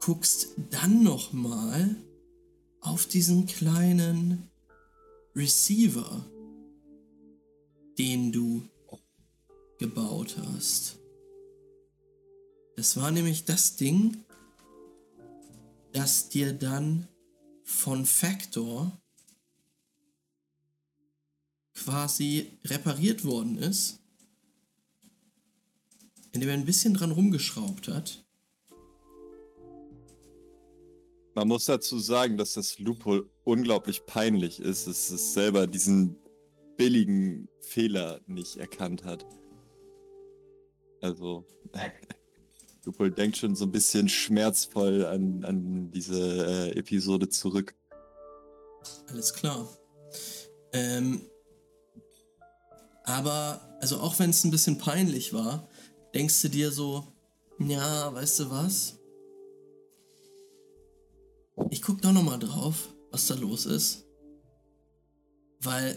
guckst 0.00 0.48
dann 0.70 1.02
nochmal 1.02 1.96
auf 2.80 3.06
diesen 3.06 3.46
kleinen 3.46 4.48
Receiver, 5.34 6.24
den 7.98 8.32
du 8.32 8.68
gebaut 9.78 10.36
hast. 10.38 10.98
Das 12.76 12.96
war 12.96 13.10
nämlich 13.10 13.44
das 13.44 13.76
Ding, 13.76 14.24
das 15.92 16.28
dir 16.28 16.52
dann 16.52 17.08
von 17.64 18.06
Factor 18.06 18.92
quasi 21.74 22.58
repariert 22.64 23.24
worden 23.24 23.58
ist, 23.58 23.98
indem 26.32 26.50
er 26.50 26.54
ein 26.54 26.66
bisschen 26.66 26.94
dran 26.94 27.12
rumgeschraubt 27.12 27.88
hat. 27.88 28.25
Man 31.36 31.48
muss 31.48 31.66
dazu 31.66 31.98
sagen, 31.98 32.38
dass 32.38 32.54
das 32.54 32.78
Loophole 32.78 33.28
unglaublich 33.44 34.06
peinlich 34.06 34.58
ist, 34.58 34.86
dass 34.86 35.10
es 35.10 35.34
selber 35.34 35.66
diesen 35.66 36.16
billigen 36.78 37.46
Fehler 37.60 38.22
nicht 38.26 38.56
erkannt 38.56 39.04
hat. 39.04 39.26
Also, 41.02 41.44
Loophole 42.86 43.12
denkt 43.12 43.36
schon 43.36 43.54
so 43.54 43.66
ein 43.66 43.70
bisschen 43.70 44.08
schmerzvoll 44.08 45.04
an, 45.04 45.44
an 45.44 45.90
diese 45.90 46.70
äh, 46.72 46.78
Episode 46.78 47.28
zurück. 47.28 47.74
Alles 49.08 49.34
klar. 49.34 49.68
Ähm, 50.72 51.20
aber, 53.04 53.76
also 53.82 53.98
auch 53.98 54.18
wenn 54.18 54.30
es 54.30 54.42
ein 54.42 54.50
bisschen 54.50 54.78
peinlich 54.78 55.34
war, 55.34 55.68
denkst 56.14 56.40
du 56.40 56.48
dir 56.48 56.72
so, 56.72 57.06
ja, 57.58 58.14
weißt 58.14 58.40
du 58.40 58.50
was? 58.50 58.95
Ich 61.70 61.82
guck 61.82 62.00
doch 62.02 62.12
noch 62.12 62.22
mal 62.22 62.38
drauf, 62.38 62.88
was 63.10 63.26
da 63.26 63.34
los 63.34 63.66
ist. 63.66 64.04
Weil... 65.60 65.96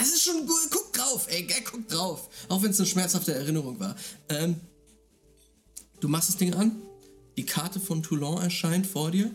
Es 0.00 0.12
ist 0.12 0.24
schon 0.24 0.46
gut. 0.46 0.68
Guck 0.70 0.92
drauf, 0.92 1.26
ey, 1.28 1.46
guck 1.64 1.88
drauf. 1.88 2.28
Auch 2.48 2.62
wenn 2.62 2.70
es 2.70 2.80
eine 2.80 2.88
schmerzhafte 2.88 3.34
Erinnerung 3.34 3.78
war. 3.78 3.94
Ähm, 4.28 4.56
du 6.00 6.08
machst 6.08 6.30
das 6.30 6.36
Ding 6.36 6.54
an, 6.54 6.82
die 7.36 7.46
Karte 7.46 7.78
von 7.78 8.02
Toulon 8.02 8.42
erscheint 8.42 8.86
vor 8.86 9.10
dir 9.10 9.30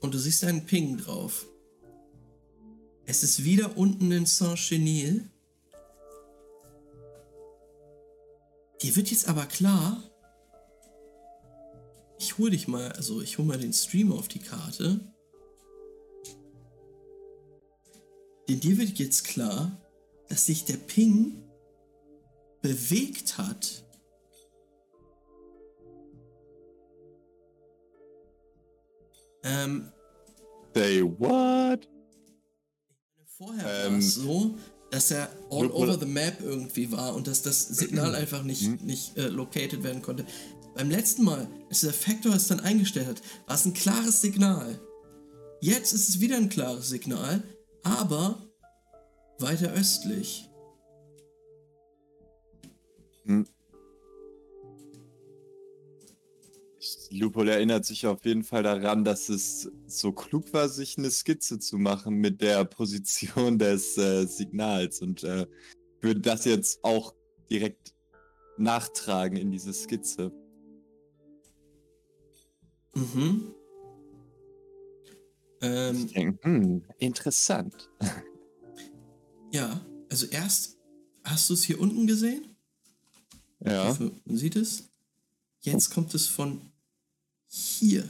und 0.00 0.12
du 0.14 0.18
siehst 0.18 0.42
einen 0.44 0.66
Ping 0.66 0.96
drauf. 0.98 1.46
Es 3.06 3.22
ist 3.22 3.44
wieder 3.44 3.76
unten 3.76 4.10
in 4.12 4.26
Saint-Chenil. 4.26 5.30
Dir 8.82 8.96
wird 8.96 9.10
jetzt 9.10 9.28
aber 9.28 9.46
klar, 9.46 10.02
ich 12.18 12.38
hol 12.38 12.50
dich 12.50 12.68
mal, 12.68 12.90
also 12.92 13.20
ich 13.22 13.38
hol 13.38 13.44
mal 13.44 13.58
den 13.58 13.72
Stream 13.72 14.12
auf 14.12 14.28
die 14.28 14.40
Karte. 14.40 15.00
Denn 18.48 18.60
dir 18.60 18.78
wird 18.78 18.98
jetzt 18.98 19.24
klar, 19.24 19.80
dass 20.28 20.46
sich 20.46 20.64
der 20.64 20.76
Ping 20.78 21.42
bewegt 22.62 23.38
hat. 23.38 23.84
Ähm, 29.44 29.92
Say 30.74 31.02
what? 31.02 31.88
Vorher 33.36 33.64
war 33.64 33.86
Ähm, 33.86 33.98
es 33.98 34.14
so, 34.14 34.56
dass 34.90 35.10
er 35.10 35.30
all 35.50 35.70
over 35.70 35.98
the 35.98 36.06
map 36.06 36.40
irgendwie 36.40 36.90
war 36.90 37.14
und 37.14 37.26
dass 37.26 37.42
das 37.42 37.68
Signal 37.68 38.14
einfach 38.14 38.42
nicht, 38.42 38.82
nicht 38.82 39.16
äh, 39.16 39.28
located 39.28 39.82
werden 39.82 40.02
konnte. 40.02 40.24
Beim 40.78 40.90
letzten 40.90 41.24
Mal, 41.24 41.48
als 41.68 41.80
der 41.80 41.92
Factor 41.92 42.32
es 42.36 42.46
dann 42.46 42.60
eingestellt 42.60 43.08
hat, 43.08 43.22
war 43.48 43.56
es 43.56 43.64
ein 43.64 43.74
klares 43.74 44.20
Signal. 44.20 44.80
Jetzt 45.60 45.92
ist 45.92 46.08
es 46.08 46.20
wieder 46.20 46.36
ein 46.36 46.48
klares 46.48 46.88
Signal, 46.88 47.42
aber 47.82 48.40
weiter 49.40 49.72
östlich. 49.72 50.48
Lupol 57.10 57.48
erinnert 57.48 57.84
sich 57.84 58.06
auf 58.06 58.24
jeden 58.24 58.44
Fall 58.44 58.62
daran, 58.62 59.02
dass 59.02 59.28
es 59.28 59.68
so 59.88 60.12
klug 60.12 60.52
war, 60.52 60.68
sich 60.68 60.96
eine 60.96 61.10
Skizze 61.10 61.58
zu 61.58 61.76
machen 61.76 62.14
mit 62.14 62.40
der 62.40 62.64
Position 62.64 63.58
des 63.58 63.98
äh, 63.98 64.26
Signals 64.26 65.02
und 65.02 65.24
äh, 65.24 65.44
würde 66.00 66.20
das 66.20 66.44
jetzt 66.44 66.84
auch 66.84 67.14
direkt 67.50 67.96
nachtragen 68.58 69.36
in 69.36 69.50
diese 69.50 69.72
Skizze. 69.72 70.30
Mhm. 72.94 73.54
Ähm, 75.60 76.08
denke, 76.12 76.38
hm, 76.42 76.84
interessant. 76.98 77.90
ja, 79.52 79.80
also 80.08 80.26
erst 80.26 80.78
hast 81.24 81.50
du 81.50 81.54
es 81.54 81.64
hier 81.64 81.80
unten 81.80 82.06
gesehen? 82.06 82.56
Ja. 83.60 83.88
hoffe, 83.88 84.12
man 84.24 84.36
sieht 84.36 84.56
es. 84.56 84.88
Jetzt 85.60 85.90
kommt 85.90 86.14
es 86.14 86.26
von 86.28 86.60
hier. 87.48 88.08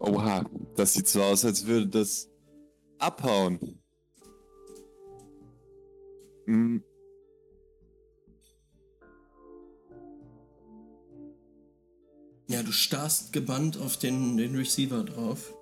Oha, 0.00 0.44
das 0.74 0.94
sieht 0.94 1.06
so 1.06 1.22
aus, 1.22 1.44
als 1.44 1.64
würde 1.64 1.86
das 1.86 2.28
abhauen. 2.98 3.81
Hm. 6.46 6.82
Ja, 12.48 12.62
du 12.62 12.72
starrst 12.72 13.32
gebannt 13.32 13.78
auf 13.78 13.96
den, 13.96 14.36
den 14.36 14.54
Receiver 14.54 15.04
drauf. 15.04 15.56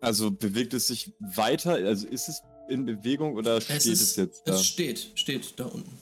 Also 0.00 0.30
bewegt 0.30 0.74
es 0.74 0.86
sich 0.86 1.12
weiter? 1.20 1.72
Also 1.74 2.06
ist 2.06 2.28
es 2.28 2.42
in 2.68 2.86
Bewegung 2.86 3.36
oder 3.36 3.60
steht 3.60 3.84
es, 3.86 4.16
jetzt 4.16 4.46
da? 4.46 4.54
Es 4.54 4.64
steht, 4.64 5.12
steht 5.14 5.58
da 5.58 5.66
unten. 5.66 5.98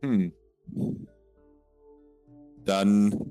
Hm. 0.00 0.32
Dann 2.64 3.30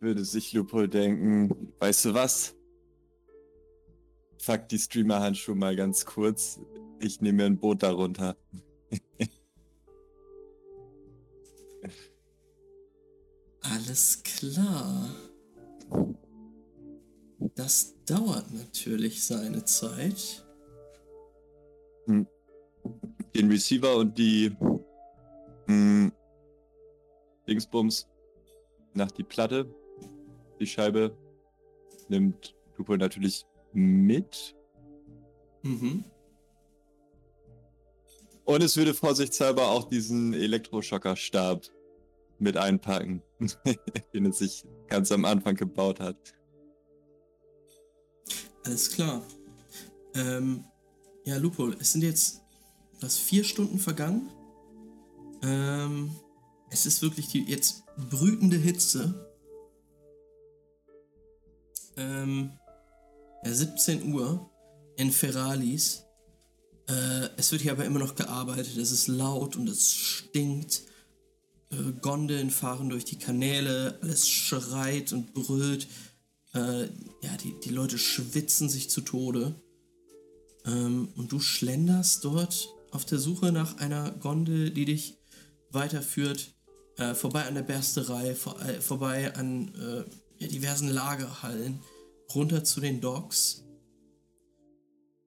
würde 0.00 0.24
sich 0.24 0.52
Lupo 0.52 0.86
denken, 0.86 1.72
weißt 1.78 2.06
du 2.06 2.14
was? 2.14 2.57
Fuck 4.38 4.68
die 4.68 4.78
Streamer-Handschuhe 4.78 5.54
mal 5.54 5.76
ganz 5.76 6.06
kurz. 6.06 6.60
Ich 7.00 7.20
nehme 7.20 7.38
mir 7.38 7.46
ein 7.46 7.58
Boot 7.58 7.82
darunter. 7.82 8.36
Alles 13.60 14.22
klar. 14.22 15.10
Das 17.54 17.94
dauert 18.06 18.52
natürlich 18.52 19.24
seine 19.24 19.64
Zeit. 19.64 20.44
Den 22.06 22.28
Receiver 23.50 23.96
und 23.96 24.16
die 24.16 24.56
mh, 25.66 26.10
Dingsbums 27.46 28.08
nach 28.94 29.10
die 29.10 29.24
Platte. 29.24 29.68
Die 30.58 30.66
Scheibe 30.66 31.16
nimmt 32.08 32.54
Lupo 32.76 32.96
natürlich 32.96 33.44
mit. 33.72 34.56
Mhm. 35.62 36.04
Und 38.44 38.62
es 38.62 38.76
würde 38.76 38.94
vorsichtshalber 38.94 39.68
auch 39.68 39.88
diesen 39.88 40.32
Elektroschockerstab 40.32 41.66
mit 42.38 42.56
einpacken, 42.56 43.22
den 44.14 44.26
es 44.26 44.38
sich 44.38 44.64
ganz 44.86 45.12
am 45.12 45.24
Anfang 45.24 45.54
gebaut 45.54 46.00
hat. 46.00 46.34
Alles 48.64 48.90
klar. 48.90 49.22
Ähm, 50.14 50.64
ja, 51.24 51.36
Lupol, 51.36 51.76
es 51.80 51.92
sind 51.92 52.02
jetzt 52.02 52.42
was 53.00 53.18
vier 53.18 53.44
Stunden 53.44 53.78
vergangen. 53.78 54.30
Ähm, 55.42 56.10
es 56.70 56.86
ist 56.86 57.02
wirklich 57.02 57.28
die 57.28 57.44
jetzt 57.44 57.84
brütende 57.96 58.56
Hitze. 58.56 59.30
Ähm, 61.96 62.57
17 63.44 64.12
Uhr 64.12 64.50
in 64.96 65.10
Ferralis. 65.10 66.04
Äh, 66.88 67.28
es 67.36 67.52
wird 67.52 67.62
hier 67.62 67.72
aber 67.72 67.84
immer 67.84 67.98
noch 67.98 68.14
gearbeitet. 68.14 68.76
Es 68.76 68.90
ist 68.90 69.08
laut 69.08 69.56
und 69.56 69.68
es 69.68 69.92
stinkt. 69.92 70.82
Äh, 71.70 71.92
Gondeln 72.00 72.50
fahren 72.50 72.88
durch 72.88 73.04
die 73.04 73.18
Kanäle. 73.18 73.98
Alles 74.02 74.28
schreit 74.28 75.12
und 75.12 75.34
brüllt. 75.34 75.86
Äh, 76.54 76.84
ja, 77.22 77.36
die, 77.42 77.54
die 77.62 77.70
Leute 77.70 77.98
schwitzen 77.98 78.68
sich 78.68 78.90
zu 78.90 79.02
Tode. 79.02 79.54
Ähm, 80.64 81.08
und 81.16 81.32
du 81.32 81.40
schlenderst 81.40 82.24
dort 82.24 82.68
auf 82.90 83.04
der 83.04 83.18
Suche 83.18 83.52
nach 83.52 83.78
einer 83.78 84.10
Gondel, 84.12 84.70
die 84.70 84.84
dich 84.84 85.18
weiterführt, 85.70 86.54
äh, 86.96 87.14
vorbei 87.14 87.44
an 87.44 87.54
der 87.54 87.62
Bersterei, 87.62 88.34
vor, 88.34 88.60
äh, 88.62 88.80
vorbei 88.80 89.34
an 89.34 89.72
äh, 89.74 90.04
ja, 90.42 90.48
diversen 90.48 90.88
Lagerhallen, 90.88 91.80
runter 92.34 92.64
zu 92.64 92.80
den 92.80 93.00
Docks. 93.00 93.64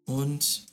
Und 0.06 0.68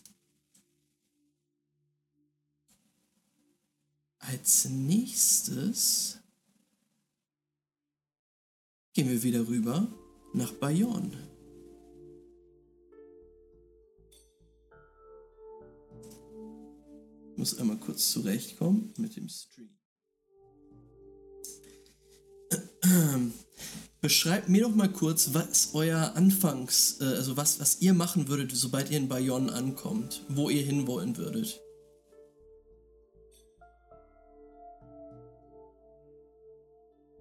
als 4.18 4.66
nächstes 4.66 6.18
gehen 8.92 9.08
wir 9.08 9.22
wieder 9.22 9.46
rüber 9.46 9.86
nach 10.34 10.52
Bayonne. 10.52 11.16
Ich 17.32 17.38
muss 17.38 17.56
einmal 17.58 17.78
kurz 17.78 18.10
zurechtkommen 18.10 18.92
mit 18.96 19.14
dem 19.16 19.28
Stream. 19.28 19.78
Beschreibt 24.00 24.48
mir 24.48 24.62
doch 24.62 24.74
mal 24.74 24.88
kurz, 24.88 25.34
was 25.34 25.70
euer 25.74 26.12
Anfangs, 26.14 27.00
äh, 27.00 27.04
also 27.04 27.36
was, 27.36 27.58
was 27.58 27.80
ihr 27.80 27.94
machen 27.94 28.28
würdet, 28.28 28.52
sobald 28.52 28.90
ihr 28.90 28.96
in 28.96 29.08
Bayonne 29.08 29.52
ankommt, 29.52 30.24
wo 30.28 30.50
ihr 30.50 30.62
hinwollen 30.62 31.16
würdet. 31.16 31.60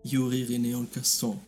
Juri, 0.03 0.43
René 0.43 0.77
und 0.77 0.93
Gaston. 0.93 1.39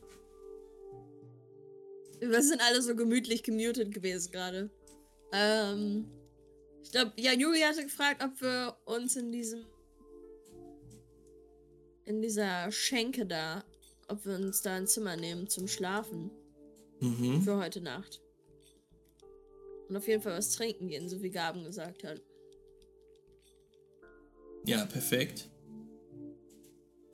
Wir 2.19 2.43
sind 2.43 2.61
alle 2.61 2.81
so 2.81 2.95
gemütlich 2.95 3.43
gemutet 3.43 3.93
gewesen 3.93 4.31
gerade. 4.31 4.69
Ähm, 5.31 6.09
ich 6.83 6.91
glaube, 6.91 7.13
ja, 7.17 7.33
Juri 7.33 7.59
hatte 7.59 7.83
gefragt, 7.83 8.23
ob 8.23 8.41
wir 8.41 8.75
uns 8.85 9.15
in 9.15 9.31
diesem. 9.31 9.65
in 12.05 12.21
dieser 12.23 12.71
Schenke 12.71 13.27
da, 13.27 13.63
ob 14.09 14.25
wir 14.25 14.35
uns 14.35 14.61
da 14.61 14.75
ein 14.75 14.87
Zimmer 14.87 15.15
nehmen 15.15 15.47
zum 15.47 15.67
Schlafen 15.67 16.31
Mhm. 16.99 17.41
für 17.43 17.57
heute 17.57 17.79
Nacht. 17.81 18.21
Und 19.87 19.95
auf 19.97 20.07
jeden 20.07 20.21
Fall 20.21 20.37
was 20.37 20.51
trinken 20.51 20.89
gehen, 20.89 21.07
so 21.09 21.21
wie 21.23 21.29
Gaben 21.31 21.63
gesagt 21.63 22.03
hat. 22.03 22.21
Ja, 24.65 24.85
perfekt. 24.85 25.49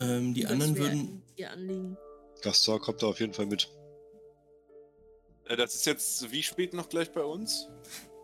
Ähm, 0.01 0.33
die 0.33 0.41
Das 0.41 0.51
anderen 0.51 0.75
würden. 0.77 1.21
Ihr 1.37 1.51
Anliegen. 1.51 1.97
Gastor 2.41 2.81
kommt 2.81 3.01
da 3.01 3.07
auf 3.07 3.19
jeden 3.19 3.33
Fall 3.33 3.45
mit. 3.45 3.69
Äh, 5.45 5.55
Das 5.55 5.75
ist 5.75 5.85
jetzt 5.85 6.31
wie 6.31 6.43
spät 6.43 6.73
noch 6.73 6.89
gleich 6.89 7.11
bei 7.11 7.23
uns? 7.23 7.69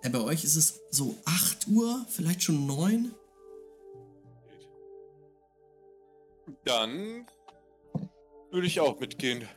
Ja, 0.04 0.10
bei 0.10 0.22
euch 0.22 0.44
ist 0.44 0.56
es 0.56 0.82
so 0.90 1.16
8 1.26 1.68
Uhr, 1.68 2.06
vielleicht 2.10 2.44
schon 2.44 2.66
9. 2.66 3.14
Dann 6.66 7.26
würde 8.52 8.68
ich 8.68 8.80
auch 8.80 9.00
mitgehen. 9.00 9.48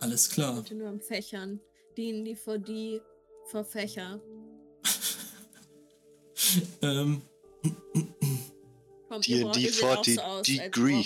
Alles 0.00 0.28
klar. 0.30 0.54
Bitte 0.62 0.74
nur 0.74 0.88
am 0.88 1.00
Fächern. 1.00 1.60
Dienen 1.96 2.24
die 2.24 2.34
vor 2.34 2.58
die 2.58 3.00
vor 3.46 3.64
Fächer. 3.64 4.20
Ähm, 6.82 7.22
Kommt, 9.08 9.28
auch 9.44 9.52
die 9.52 9.68
so 9.68 9.86
aus, 9.86 10.18
als 10.18 10.46
Degree. 10.46 11.04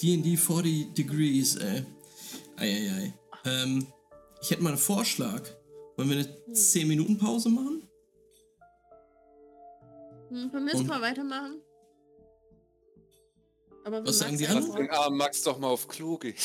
D&D 0.00 0.36
40 0.36 0.94
Degrees, 0.94 1.56
ey. 1.56 1.84
Eieiei. 2.56 3.14
Ähm, 3.44 3.86
ich 4.40 4.50
hätte 4.50 4.62
mal 4.62 4.68
einen 4.70 4.78
Vorschlag. 4.78 5.42
Wollen 5.96 6.10
wir 6.10 6.18
eine 6.18 6.36
Hm. 6.46 6.54
10 6.54 6.86
Minuten 6.86 7.18
Pause 7.18 7.48
machen? 7.48 7.87
Hm, 10.30 10.50
können 10.50 10.66
wir 10.66 10.74
jetzt 10.74 10.86
mal 10.86 11.00
weitermachen? 11.00 11.60
Aber 13.84 14.04
Was 14.04 14.18
sagen 14.18 14.36
die 14.36 14.46
anderen? 14.46 14.68
Lass 14.68 14.76
den 14.76 14.90
armen 14.90 15.16
Max 15.16 15.42
doch 15.42 15.58
mal 15.58 15.68
auf 15.68 15.88
Klo 15.88 16.18
gehen. 16.18 16.34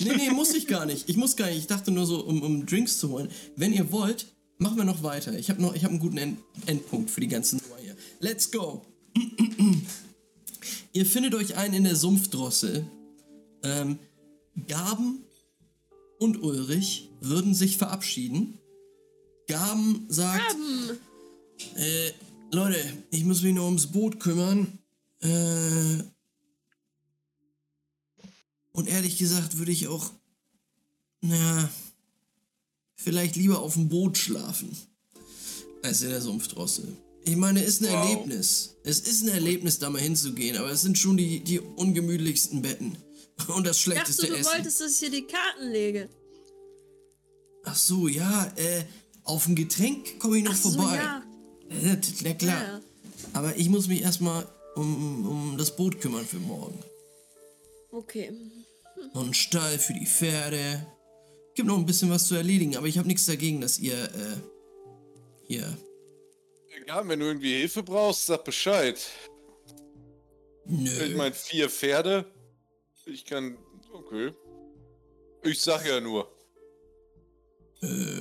Nee, 0.00 0.16
nee, 0.16 0.30
muss 0.30 0.54
ich 0.54 0.66
gar 0.66 0.84
nicht. 0.86 1.08
Ich 1.08 1.16
muss 1.16 1.34
gar 1.36 1.46
nicht. 1.46 1.58
Ich 1.58 1.66
dachte 1.66 1.90
nur 1.90 2.04
so, 2.06 2.22
um, 2.24 2.42
um 2.42 2.66
Drinks 2.66 2.98
zu 2.98 3.08
holen. 3.10 3.30
Wenn 3.56 3.72
ihr 3.72 3.90
wollt, 3.90 4.26
machen 4.58 4.76
wir 4.76 4.84
noch 4.84 5.02
weiter. 5.02 5.32
Ich 5.38 5.48
habe 5.48 5.62
noch, 5.62 5.74
ich 5.74 5.82
habe 5.84 5.92
einen 5.92 6.00
guten 6.00 6.18
End 6.18 6.38
Endpunkt 6.66 7.10
für 7.10 7.20
die 7.20 7.28
ganze 7.28 7.56
Nummer 7.56 7.76
hier. 7.80 7.96
Let's 8.20 8.50
go. 8.50 8.84
ihr 10.92 11.06
findet 11.06 11.34
euch 11.34 11.56
ein 11.56 11.72
in 11.72 11.84
der 11.84 11.96
Sumpfdrossel. 11.96 12.86
Ähm, 13.62 13.98
Gaben 14.66 15.24
und 16.18 16.42
Ulrich 16.42 17.08
würden 17.20 17.54
sich 17.54 17.76
verabschieden. 17.78 18.58
Gaben 19.46 20.04
sagt, 20.08 20.46
Gaben. 20.48 20.98
äh, 21.76 22.10
Leute, 22.52 22.78
ich 23.10 23.24
muss 23.24 23.42
mich 23.42 23.54
noch 23.54 23.64
ums 23.66 23.86
Boot 23.88 24.20
kümmern. 24.20 24.78
Äh, 25.20 26.02
und 28.72 28.88
ehrlich 28.88 29.18
gesagt 29.18 29.58
würde 29.58 29.72
ich 29.72 29.88
auch, 29.88 30.10
naja, 31.20 31.68
vielleicht 32.94 33.36
lieber 33.36 33.58
auf 33.60 33.74
dem 33.74 33.88
Boot 33.88 34.16
schlafen, 34.16 34.76
als 35.82 36.02
in 36.02 36.10
der 36.10 36.20
Sumpfdrossel. 36.22 36.96
Ich 37.24 37.36
meine, 37.36 37.62
ist 37.62 37.82
ein 37.82 37.88
Wow. 37.92 38.08
Erlebnis. 38.10 38.76
Es 38.84 39.00
ist 39.00 39.22
ein 39.22 39.28
Erlebnis, 39.28 39.78
da 39.78 39.90
mal 39.90 40.00
hinzugehen, 40.00 40.56
aber 40.56 40.70
es 40.70 40.80
sind 40.82 40.96
schon 40.96 41.16
die, 41.16 41.40
die 41.40 41.58
ungemütlichsten 41.60 42.62
Betten. 42.62 42.96
Und 43.48 43.66
das 43.66 43.76
Ich 43.76 43.82
schlechteste 43.82 44.22
dachte, 44.22 44.34
du 44.34 44.38
Essen. 44.40 44.52
wolltest, 44.52 44.80
dass 44.80 44.92
ich 44.92 44.98
hier 44.98 45.10
die 45.10 45.26
Karten 45.26 45.70
lege. 45.70 46.08
Ach 47.64 47.76
so, 47.76 48.08
ja, 48.08 48.46
äh, 48.56 48.84
auf 49.24 49.46
ein 49.46 49.54
Getränk 49.56 50.18
komme 50.18 50.38
ich 50.38 50.44
noch 50.44 50.52
Ach 50.52 50.56
so, 50.56 50.70
vorbei. 50.70 50.96
ja. 50.96 51.22
Äh, 51.70 51.96
na 52.22 52.34
klar. 52.34 52.62
Ja. 52.62 52.80
Aber 53.32 53.56
ich 53.56 53.68
muss 53.68 53.88
mich 53.88 54.02
erstmal 54.02 54.46
um, 54.74 55.26
um 55.26 55.58
das 55.58 55.74
Boot 55.74 56.00
kümmern 56.00 56.24
für 56.24 56.38
morgen. 56.38 56.78
Okay. 57.90 58.32
Und 59.14 59.22
einen 59.22 59.34
Stall 59.34 59.78
für 59.78 59.94
die 59.94 60.06
Pferde. 60.06 60.86
Gibt 61.54 61.68
noch 61.68 61.78
ein 61.78 61.86
bisschen 61.86 62.10
was 62.10 62.28
zu 62.28 62.34
erledigen, 62.34 62.76
aber 62.76 62.86
ich 62.86 62.98
habe 62.98 63.08
nichts 63.08 63.26
dagegen, 63.26 63.60
dass 63.60 63.78
ihr, 63.78 64.04
äh, 64.04 64.36
hier. 65.46 65.76
Ja, 66.86 67.06
wenn 67.06 67.20
du 67.20 67.26
irgendwie 67.26 67.58
Hilfe 67.58 67.82
brauchst, 67.82 68.26
sag 68.26 68.44
Bescheid. 68.44 68.98
Nö. 70.64 70.90
Ich 71.04 71.16
meine, 71.16 71.34
vier 71.34 71.68
Pferde. 71.68 72.24
Ich 73.06 73.24
kann. 73.24 73.58
Okay. 73.92 74.32
Ich 75.42 75.60
sag 75.60 75.86
ja 75.86 76.00
nur. 76.00 76.30
Ah, 77.82 78.20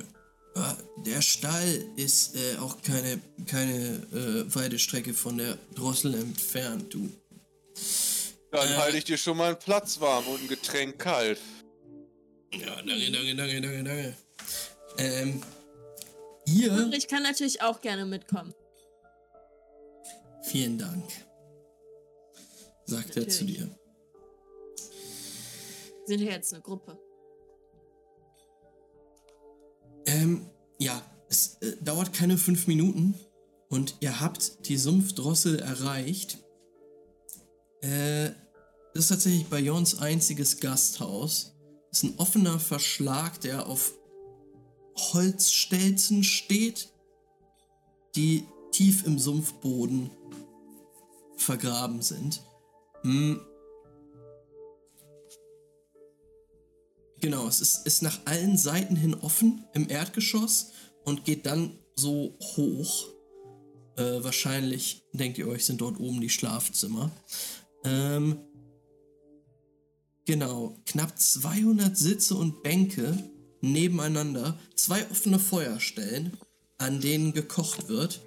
Der 1.05 1.21
Stall 1.21 1.85
ist 1.95 2.35
äh, 2.35 2.57
auch 2.57 2.81
keine, 2.81 3.19
keine 3.45 3.95
äh, 4.11 4.55
weite 4.55 4.79
Strecke 4.79 5.13
von 5.13 5.37
der 5.37 5.57
Drossel 5.75 6.15
entfernt, 6.15 6.93
du. 6.93 7.09
Dann 8.51 8.67
Äh. 8.67 8.75
halte 8.77 8.97
ich 8.97 9.03
dir 9.03 9.17
schon 9.17 9.37
mal 9.37 9.49
einen 9.49 9.59
Platz 9.59 9.99
warm 9.99 10.25
und 10.27 10.41
ein 10.41 10.47
Getränk 10.47 10.99
kalt. 10.99 11.39
Ja, 12.53 12.75
danke, 12.77 13.11
danke, 13.11 13.35
danke, 13.35 13.61
danke, 13.61 13.83
danke. 13.83 14.17
Ähm, 14.97 15.41
hier. 16.45 16.71
Und 16.73 16.93
ich 16.95 17.07
kann 17.07 17.23
natürlich 17.23 17.61
auch 17.61 17.81
gerne 17.81 18.05
mitkommen. 18.05 18.53
Vielen 20.43 20.77
Dank. 20.77 21.03
Sagt 22.85 23.17
er 23.17 23.27
zu 23.27 23.43
Natürlich. 23.43 23.57
dir. 23.57 23.69
Wir 26.07 26.17
sind 26.17 26.21
ja 26.25 26.31
jetzt 26.31 26.53
eine 26.53 26.61
Gruppe. 26.63 26.97
Ähm, 30.07 30.49
ja, 30.79 31.01
es 31.29 31.57
äh, 31.61 31.75
dauert 31.81 32.13
keine 32.13 32.37
fünf 32.37 32.65
Minuten 32.67 33.13
und 33.69 33.97
ihr 33.99 34.19
habt 34.19 34.67
die 34.67 34.77
Sumpfdrossel 34.77 35.59
erreicht. 35.59 36.39
Äh, 37.81 38.31
das 38.93 39.03
ist 39.03 39.09
tatsächlich 39.09 39.45
Bayons 39.47 39.99
einziges 39.99 40.59
Gasthaus. 40.59 41.53
Das 41.91 42.03
ist 42.03 42.09
ein 42.09 42.17
offener 42.17 42.59
Verschlag, 42.59 43.39
der 43.41 43.67
auf 43.67 43.93
Holzstelzen 45.13 46.23
steht, 46.23 46.89
die 48.15 48.45
tief 48.71 49.05
im 49.05 49.19
Sumpfboden 49.19 50.09
vergraben 51.35 52.01
sind. 52.01 52.41
Hm. 53.03 53.41
Genau, 57.19 57.47
es 57.47 57.61
ist, 57.61 57.85
ist 57.87 58.01
nach 58.03 58.19
allen 58.25 58.57
Seiten 58.57 58.95
hin 58.95 59.15
offen 59.15 59.65
im 59.73 59.89
Erdgeschoss 59.89 60.71
und 61.03 61.25
geht 61.25 61.45
dann 61.45 61.71
so 61.95 62.37
hoch. 62.39 63.07
Äh, 63.95 64.23
wahrscheinlich, 64.23 65.03
denkt 65.13 65.37
ihr 65.39 65.47
euch, 65.47 65.65
sind 65.65 65.81
dort 65.81 65.99
oben 65.99 66.21
die 66.21 66.29
Schlafzimmer. 66.29 67.11
Ähm, 67.83 68.37
genau, 70.25 70.77
knapp 70.85 71.19
200 71.19 71.97
Sitze 71.97 72.35
und 72.35 72.61
Bänke 72.61 73.17
nebeneinander, 73.61 74.59
zwei 74.75 75.09
offene 75.09 75.39
Feuerstellen, 75.39 76.37
an 76.77 77.01
denen 77.01 77.33
gekocht 77.33 77.89
wird. 77.89 78.21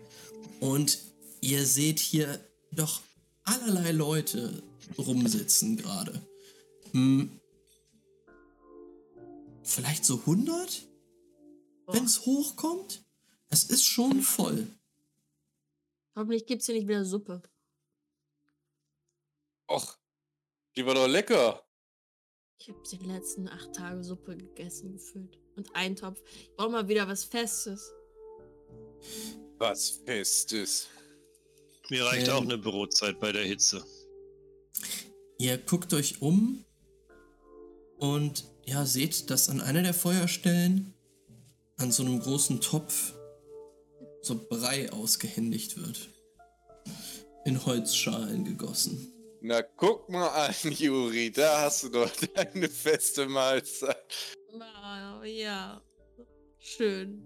Und 0.59 0.99
ihr 1.41 1.65
seht 1.65 2.01
hier 2.01 2.41
doch 2.73 3.01
allerlei 3.45 3.93
Leute 3.93 4.63
rumsitzen 4.99 5.77
gerade. 5.77 6.21
Hm, 6.93 7.40
vielleicht 9.63 10.05
so 10.05 10.17
100? 10.21 10.89
Wenn 11.87 12.05
es 12.05 12.25
hochkommt? 12.27 13.05
Es 13.49 13.65
ist 13.65 13.85
schon 13.85 14.21
voll. 14.23 14.69
Hoffentlich 16.17 16.47
gibt's 16.47 16.67
hier 16.67 16.75
nicht 16.77 16.89
wieder 16.89 17.05
Suppe. 17.05 17.43
Och, 19.69 19.97
die 20.77 20.85
war 20.87 20.95
doch 20.95 21.09
lecker. 21.09 21.65
Ich 22.59 22.69
habe 22.69 22.83
die 22.91 22.97
letzten 22.99 23.49
acht 23.49 23.73
Tage 23.75 24.05
Suppe 24.05 24.37
gegessen 24.37 24.93
gefühlt. 24.93 25.39
Und 25.57 25.75
einen 25.75 25.97
Topf. 25.97 26.21
Ich 26.27 26.55
brauche 26.57 26.71
mal 26.71 26.89
wieder 26.89 27.09
was 27.09 27.25
Festes. 27.25 27.91
Was 29.59 29.91
Festes. 30.05 30.89
Mir 31.89 32.05
reicht 32.05 32.29
Ähm. 32.29 32.35
auch 32.35 32.43
eine 32.43 32.59
Bürozeit 32.59 33.19
bei 33.19 33.33
der 33.33 33.45
Hitze. 33.45 33.85
Ihr 35.39 35.59
guckt 35.59 35.93
euch 35.95 36.21
um 36.23 36.65
und 37.99 38.45
ja, 38.71 38.87
seht, 38.87 39.31
dass 39.31 39.49
an 39.49 39.61
einer 39.61 39.83
der 39.83 39.95
Feuerstellen 39.95 40.95
an 41.77 41.91
so 41.91 42.05
einem 42.05 42.21
großen 42.21 42.61
Topf 42.61 43.15
so 44.23 44.37
Brei 44.49 44.93
ausgehändigt 44.93 45.77
wird. 45.77 46.09
In 47.45 47.67
Holzschalen 47.67 48.45
gegossen. 48.45 49.13
Na, 49.41 49.63
guck 49.63 50.09
mal 50.09 50.29
an, 50.29 50.55
Juri. 50.71 51.33
Da 51.33 51.63
hast 51.63 51.83
du 51.83 51.89
doch 51.89 52.13
deine 52.35 52.69
feste 52.69 53.27
Mahlzeit. 53.27 54.37
Wow, 54.53 55.25
ja. 55.25 55.83
Schön. 56.59 57.25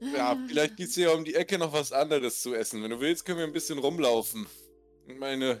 Ja, 0.00 0.42
vielleicht 0.48 0.76
gibt's 0.76 0.94
hier 0.94 1.12
um 1.12 1.24
die 1.24 1.34
Ecke 1.34 1.58
noch 1.58 1.72
was 1.72 1.92
anderes 1.92 2.40
zu 2.40 2.54
essen. 2.54 2.82
Wenn 2.82 2.90
du 2.90 3.00
willst, 3.00 3.26
können 3.26 3.38
wir 3.38 3.46
ein 3.46 3.52
bisschen 3.52 3.78
rumlaufen. 3.78 4.46
Und 5.06 5.18
Meine 5.18 5.60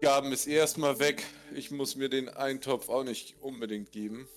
Gaben 0.00 0.32
ist 0.32 0.46
erstmal 0.46 0.98
weg. 0.98 1.24
Ich 1.54 1.70
muss 1.70 1.96
mir 1.96 2.08
den 2.08 2.28
Eintopf 2.28 2.88
auch 2.88 3.04
nicht 3.04 3.36
unbedingt 3.40 3.92
geben. 3.92 4.28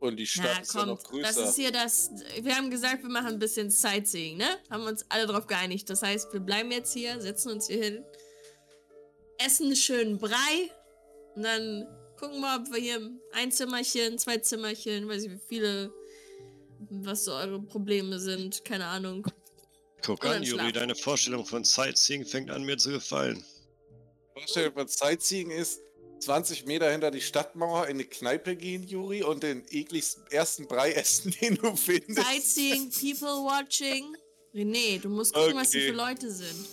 Und 0.00 0.16
die 0.16 0.26
Stadt 0.26 0.46
Na 0.54 0.60
ist 0.62 0.74
ja 0.74 0.80
komm, 0.80 0.88
noch 0.90 1.02
größer. 1.02 1.22
das 1.22 1.36
ist 1.36 1.56
hier 1.56 1.72
das. 1.72 2.10
Wir 2.40 2.56
haben 2.56 2.70
gesagt, 2.70 3.02
wir 3.02 3.10
machen 3.10 3.28
ein 3.28 3.38
bisschen 3.38 3.70
Sightseeing, 3.70 4.38
ne? 4.38 4.58
Haben 4.70 4.84
uns 4.84 5.04
alle 5.10 5.26
drauf 5.26 5.46
geeinigt. 5.46 5.90
Das 5.90 6.02
heißt, 6.02 6.32
wir 6.32 6.40
bleiben 6.40 6.70
jetzt 6.70 6.94
hier, 6.94 7.20
setzen 7.20 7.52
uns 7.52 7.66
hier 7.66 7.82
hin, 7.82 8.04
essen 9.38 9.66
einen 9.66 9.76
schönen 9.76 10.18
Brei 10.18 10.70
und 11.34 11.42
dann 11.42 11.86
gucken 12.18 12.40
wir, 12.40 12.56
ob 12.60 12.72
wir 12.72 12.80
hier 12.80 13.10
ein 13.32 13.52
Zimmerchen, 13.52 14.18
zwei 14.18 14.38
Zimmerchen, 14.38 15.06
weiß 15.06 15.24
ich 15.24 15.30
wie 15.32 15.40
viele, 15.48 15.92
was 16.90 17.24
so 17.24 17.32
eure 17.32 17.60
Probleme 17.60 18.18
sind, 18.18 18.64
keine 18.64 18.86
Ahnung. 18.86 19.26
Guck 20.02 20.24
an, 20.24 20.42
Juri, 20.42 20.72
deine 20.72 20.94
Vorstellung 20.94 21.44
von 21.46 21.64
Sightseeing 21.64 22.24
fängt 22.24 22.50
an 22.50 22.62
mir 22.64 22.78
zu 22.78 22.90
gefallen. 22.90 23.44
Vorstellung 24.34 24.72
von 24.74 24.88
Sightseeing 24.88 25.50
ist, 25.50 25.80
20 26.20 26.66
Meter 26.66 26.90
hinter 26.90 27.10
die 27.10 27.20
Stadtmauer 27.20 27.84
in 27.86 27.96
eine 27.96 28.04
Kneipe 28.04 28.54
gehen, 28.56 28.86
Juri, 28.86 29.22
und 29.22 29.42
den 29.42 29.64
ekligsten 29.70 30.26
ersten 30.30 30.66
Brei 30.66 30.92
essen, 30.94 31.34
den 31.40 31.56
du 31.56 31.74
findest. 31.76 32.26
Sightseeing, 32.26 32.90
People 32.90 33.44
Watching. 33.44 34.16
René, 34.54 35.00
du 35.00 35.08
musst 35.08 35.32
gucken, 35.32 35.56
was 35.56 35.70
hier 35.70 35.82
Okay. 35.82 35.90
für 35.90 35.96
Leute 35.96 36.30
sind. 36.30 36.66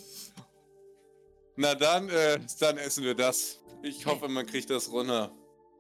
Na 1.56 1.76
dann, 1.76 2.10
äh, 2.10 2.40
dann 2.60 2.78
essen 2.78 3.04
wir 3.04 3.14
das. 3.16 3.60
Ich 3.84 4.06
hoffe, 4.06 4.28
man 4.28 4.46
kriegt 4.46 4.70
das 4.70 4.92
runter. 4.92 5.32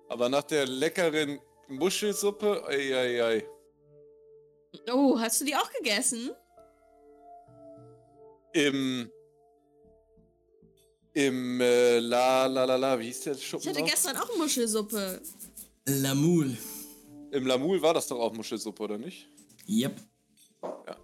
Aber 0.09 0.29
nach 0.29 0.43
der 0.43 0.65
leckeren 0.67 1.39
Muschelsuppe, 1.67 2.63
ei, 2.67 2.95
ei, 2.95 3.23
ei. 3.23 3.47
Oh, 4.91 5.19
hast 5.19 5.41
du 5.41 5.45
die 5.45 5.55
auch 5.55 5.71
gegessen? 5.73 6.31
Im. 8.57 9.11
Im, 11.13 11.61
äh, 11.61 11.99
la, 11.99 12.45
la, 12.45 12.63
la, 12.65 12.75
la, 12.75 12.99
wie 12.99 13.05
hieß 13.05 13.21
der 13.21 13.35
Schuppen 13.35 13.63
Ich 13.63 13.69
hatte 13.69 13.79
noch? 13.81 13.89
gestern 13.89 14.17
auch 14.17 14.37
Muschelsuppe. 14.37 15.19
Lamul. 15.87 16.55
Im 17.31 17.45
Lamul 17.47 17.81
war 17.81 17.93
das 17.95 18.07
doch 18.07 18.19
auch 18.19 18.33
Muschelsuppe, 18.33 18.83
oder 18.83 18.97
nicht? 18.99 19.27
Yep. 19.67 19.99
Ja. 20.63 20.97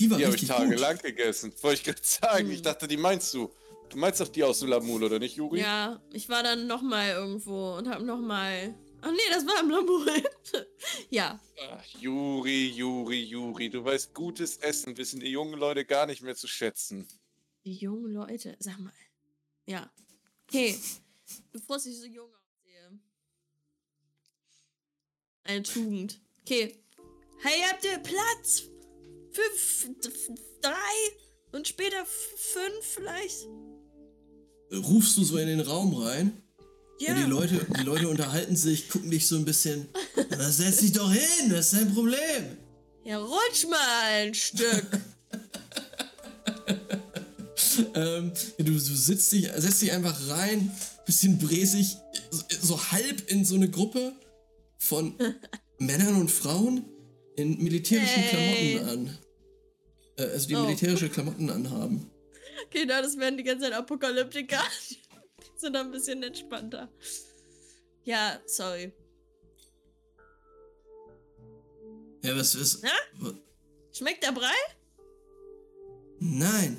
Die 0.00 0.10
war 0.10 0.18
Die 0.18 0.26
habe 0.26 0.34
ich 0.36 0.46
tagelang 0.46 0.94
gut. 0.96 1.04
gegessen. 1.04 1.52
Wollte 1.62 1.74
ich 1.80 1.84
gerade 1.84 2.00
sagen. 2.02 2.50
Ich 2.50 2.56
Hm. 2.58 2.62
dachte, 2.64 2.88
die 2.88 2.96
meinst 2.96 3.32
du. 3.34 3.50
Du 3.90 3.98
meinst 3.98 4.20
doch 4.20 4.28
die 4.28 4.42
aus 4.42 4.58
dem 4.58 4.68
Lamul, 4.70 5.04
oder 5.04 5.18
nicht, 5.20 5.36
Juri? 5.36 5.60
Ja, 5.60 6.00
ich 6.12 6.28
war 6.28 6.42
dann 6.42 6.66
nochmal 6.66 7.10
irgendwo 7.10 7.76
und 7.76 7.88
habe 7.88 8.04
nochmal 8.04 8.74
Ach 9.06 9.12
nee, 9.12 9.28
das 9.28 9.44
war 9.46 9.60
im 9.60 9.68
Labor. 9.68 10.06
ja. 11.10 11.38
Ach, 11.68 11.84
Juri, 12.00 12.70
Juri, 12.70 13.22
Juri, 13.22 13.68
du 13.68 13.84
weißt, 13.84 14.14
gutes 14.14 14.56
Essen 14.56 14.96
wissen 14.96 15.20
die 15.20 15.28
jungen 15.28 15.58
Leute 15.58 15.84
gar 15.84 16.06
nicht 16.06 16.22
mehr 16.22 16.34
zu 16.34 16.48
schätzen. 16.48 17.06
Die 17.66 17.74
jungen 17.74 18.12
Leute, 18.12 18.56
sag 18.60 18.78
mal. 18.78 18.94
Ja. 19.66 19.92
Okay. 20.48 20.78
Bevor 21.52 21.76
ich 21.76 21.82
so 21.98 22.06
jung 22.06 22.30
aussehe. 22.30 22.98
Eine 25.42 25.62
Tugend. 25.62 26.18
Okay. 26.40 26.82
Hey, 27.42 27.62
habt 27.68 27.84
ihr 27.84 27.98
Platz? 27.98 28.70
Fünf, 29.32 29.90
drei 30.62 31.52
und 31.52 31.68
später 31.68 32.06
fünf 32.06 32.84
vielleicht? 32.86 33.48
Rufst 34.72 35.18
du 35.18 35.24
so 35.24 35.36
in 35.36 35.48
den 35.48 35.60
Raum 35.60 35.94
rein? 35.94 36.43
Ja. 37.00 37.08
Ja. 37.12 37.14
die, 37.14 37.30
Leute, 37.30 37.66
die 37.78 37.82
Leute 37.82 38.08
unterhalten 38.08 38.56
sich, 38.56 38.88
gucken 38.88 39.10
dich 39.10 39.26
so 39.26 39.36
ein 39.36 39.44
bisschen. 39.44 39.88
Na, 40.30 40.50
setz 40.50 40.78
dich 40.78 40.92
doch 40.92 41.12
hin, 41.12 41.50
was 41.50 41.72
ist 41.72 41.80
dein 41.82 41.92
Problem? 41.94 42.56
Ja, 43.04 43.18
rutsch 43.18 43.66
mal 43.68 44.02
ein 44.12 44.34
Stück. 44.34 44.86
Ähm, 47.94 48.32
du, 48.58 48.64
du 48.64 48.78
sitzt 48.78 49.32
dich, 49.32 49.48
setzt 49.56 49.82
dich 49.82 49.90
einfach 49.92 50.28
rein, 50.28 50.70
bisschen 51.06 51.38
bräsig, 51.38 51.96
so, 52.30 52.42
so 52.60 52.92
halb 52.92 53.28
in 53.30 53.44
so 53.44 53.56
eine 53.56 53.68
Gruppe 53.68 54.12
von 54.78 55.14
Männern 55.78 56.20
und 56.20 56.30
Frauen 56.30 56.84
in 57.36 57.62
militärischen 57.62 58.22
Hey. 58.22 58.76
Klamotten 58.78 58.88
an. 59.08 59.18
Äh, 60.18 60.22
also 60.30 60.46
die 60.48 60.54
Oh. 60.54 60.62
militärische 60.62 61.08
Klamotten 61.08 61.50
anhaben. 61.50 62.10
Genau, 62.70 63.02
das 63.02 63.18
werden 63.18 63.36
die 63.36 63.42
ganze 63.42 63.64
Zeit 63.64 63.72
Apokalyptiker. 63.74 64.62
Sind 65.64 65.76
ein 65.76 65.90
bisschen 65.90 66.22
entspannter. 66.22 66.92
Ja, 68.02 68.38
sorry. 68.44 68.92
Ja, 72.22 72.36
was 72.36 72.54
ist. 72.54 72.84
Ja? 72.84 72.90
Schmeckt 73.90 74.22
der 74.24 74.32
Brei? 74.32 74.52
Nein. 76.18 76.78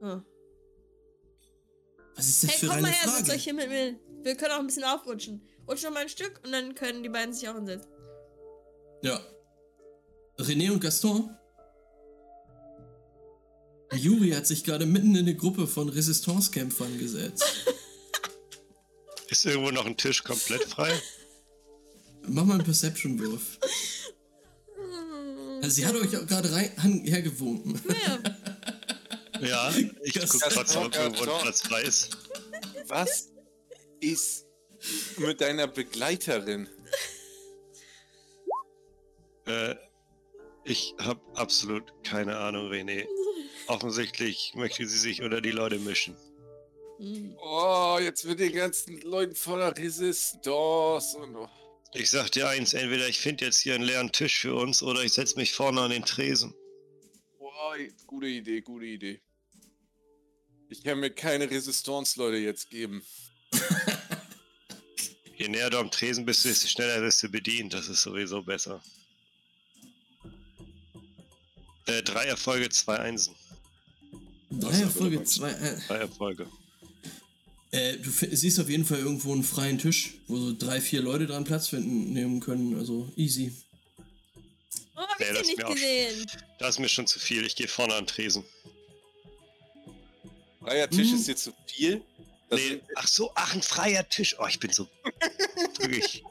Oh. 0.00 0.18
Was 2.14 2.26
ist 2.26 2.44
das 2.44 2.50
Hey, 2.52 2.58
für 2.58 2.66
komm 2.68 2.76
eine 2.76 2.82
mal 2.86 2.90
her, 2.90 3.10
Frage? 3.10 3.32
euch 3.32 3.44
hier 3.44 3.52
mit 3.52 3.68
mir. 3.68 4.00
Wir 4.22 4.34
können 4.34 4.52
auch 4.52 4.60
ein 4.60 4.66
bisschen 4.66 4.84
aufrutschen. 4.84 5.46
Rutsch 5.68 5.82
noch 5.82 5.90
mal 5.90 6.00
ein 6.00 6.08
Stück 6.08 6.40
und 6.42 6.52
dann 6.52 6.74
können 6.74 7.02
die 7.02 7.10
beiden 7.10 7.34
sich 7.34 7.46
auch 7.50 7.54
hinsetzen. 7.54 7.90
Ja. 9.02 9.20
René 10.38 10.72
und 10.72 10.80
Gaston? 10.80 11.36
Juri 13.92 14.30
hat 14.30 14.46
sich 14.46 14.64
gerade 14.64 14.86
mitten 14.86 15.14
in 15.14 15.18
eine 15.26 15.36
Gruppe 15.36 15.66
von 15.66 15.88
Resistance-Kämpfern 15.88 16.98
gesetzt. 16.98 17.44
Ist 19.28 19.44
irgendwo 19.46 19.70
noch 19.70 19.86
ein 19.86 19.96
Tisch 19.96 20.22
komplett 20.22 20.64
frei? 20.64 20.92
Mach 22.26 22.44
mal 22.44 22.54
einen 22.54 22.64
Perception-Wurf. 22.64 23.58
Also 25.62 25.70
sie 25.76 25.86
hat 25.86 25.94
euch 25.94 26.16
auch 26.16 26.26
gerade 26.26 26.48
hergewunken. 26.54 27.80
Ja. 28.06 28.18
Ja, 29.40 29.74
ich 30.02 30.12
Das- 30.14 30.30
guck 30.30 30.42
trotzdem, 30.42 30.82
ob 30.82 30.94
irgendwo 30.94 31.22
ein 31.24 31.42
Platz 31.42 31.62
frei 31.62 31.82
ist. 31.82 32.16
Was 32.86 33.30
ist 34.00 34.46
mit 35.18 35.40
deiner 35.40 35.66
Begleiterin? 35.66 36.68
Äh, 39.46 39.74
ich 40.64 40.94
habe 40.98 41.20
absolut 41.34 41.92
keine 42.04 42.36
Ahnung, 42.36 42.70
René. 42.70 43.06
Offensichtlich 43.66 44.52
möchte 44.54 44.86
sie 44.86 44.98
sich 44.98 45.22
unter 45.22 45.40
die 45.40 45.50
Leute 45.50 45.78
mischen. 45.78 46.16
Oh, 47.38 47.98
jetzt 48.00 48.24
wird 48.24 48.40
den 48.40 48.52
ganzen 48.52 49.00
Leuten 49.00 49.34
voller 49.34 49.76
Resistance 49.76 51.16
und. 51.16 51.36
Oh. 51.36 51.48
Ich 51.92 52.10
sag 52.10 52.30
dir 52.32 52.48
eins, 52.48 52.74
entweder 52.74 53.08
ich 53.08 53.18
finde 53.18 53.44
jetzt 53.44 53.60
hier 53.60 53.74
einen 53.74 53.84
leeren 53.84 54.12
Tisch 54.12 54.40
für 54.40 54.54
uns 54.54 54.82
oder 54.82 55.02
ich 55.02 55.12
setz 55.12 55.36
mich 55.36 55.52
vorne 55.52 55.80
an 55.80 55.90
den 55.90 56.04
Tresen. 56.04 56.54
Boah, 57.38 57.76
gute 58.06 58.26
Idee, 58.26 58.60
gute 58.60 58.86
Idee. 58.86 59.20
Ich 60.68 60.82
kann 60.82 60.98
mir 60.98 61.10
keine 61.10 61.50
Resistance-Leute 61.50 62.38
jetzt 62.38 62.70
geben. 62.70 63.04
Je 65.36 65.48
näher 65.48 65.70
du 65.70 65.78
am 65.78 65.90
Tresen 65.90 66.24
bist, 66.24 66.44
desto 66.44 66.66
schneller 66.66 67.02
wirst 67.02 67.22
du 67.22 67.28
bedient. 67.28 67.74
Das 67.74 67.88
ist 67.88 68.02
sowieso 68.02 68.42
besser. 68.42 68.82
Äh, 71.86 72.02
drei 72.02 72.24
Erfolge, 72.24 72.68
zwei 72.70 72.98
Einsen. 72.98 73.34
Drei 74.60 74.80
Erfolge, 74.80 75.24
zwei. 75.24 75.50
Äh, 75.50 75.76
Drei 75.88 75.96
Erfolge. 75.98 76.46
äh, 77.72 77.96
du 77.98 78.10
siehst 78.10 78.58
auf 78.60 78.68
jeden 78.68 78.84
Fall 78.84 78.98
irgendwo 78.98 79.32
einen 79.32 79.42
freien 79.44 79.78
Tisch, 79.78 80.14
wo 80.28 80.36
so 80.38 80.54
drei, 80.56 80.80
vier 80.80 81.02
Leute 81.02 81.26
dran 81.26 81.44
Platz 81.44 81.68
finden, 81.68 82.12
nehmen 82.12 82.40
können. 82.40 82.78
Also 82.78 83.10
easy. 83.16 83.52
Oh, 84.96 85.00
hab 85.00 85.18
Nee, 85.18 85.26
ich 85.30 85.38
das 85.38 85.46
den 85.48 85.56
nicht 85.56 85.66
gesehen. 85.66 86.26
Das 86.58 86.70
ist 86.70 86.78
mir 86.78 86.88
schon 86.88 87.06
zu 87.06 87.18
viel. 87.18 87.44
Ich 87.44 87.56
gehe 87.56 87.68
vorne 87.68 87.94
an 87.94 88.04
den 88.04 88.06
Tresen. 88.08 88.44
Freier 90.60 90.88
Tisch 90.88 91.08
Mhm. 91.08 91.14
ist 91.16 91.28
dir 91.28 91.36
zu 91.36 91.52
viel? 91.66 92.02
Das 92.48 92.60
Nee, 92.60 92.80
ach 92.94 93.08
so, 93.08 93.30
ach, 93.34 93.54
ein 93.54 93.62
freier 93.62 94.08
Tisch. 94.08 94.36
Oh, 94.38 94.46
ich 94.46 94.58
bin 94.60 94.70
so 94.72 94.86
drückig. 95.78 96.22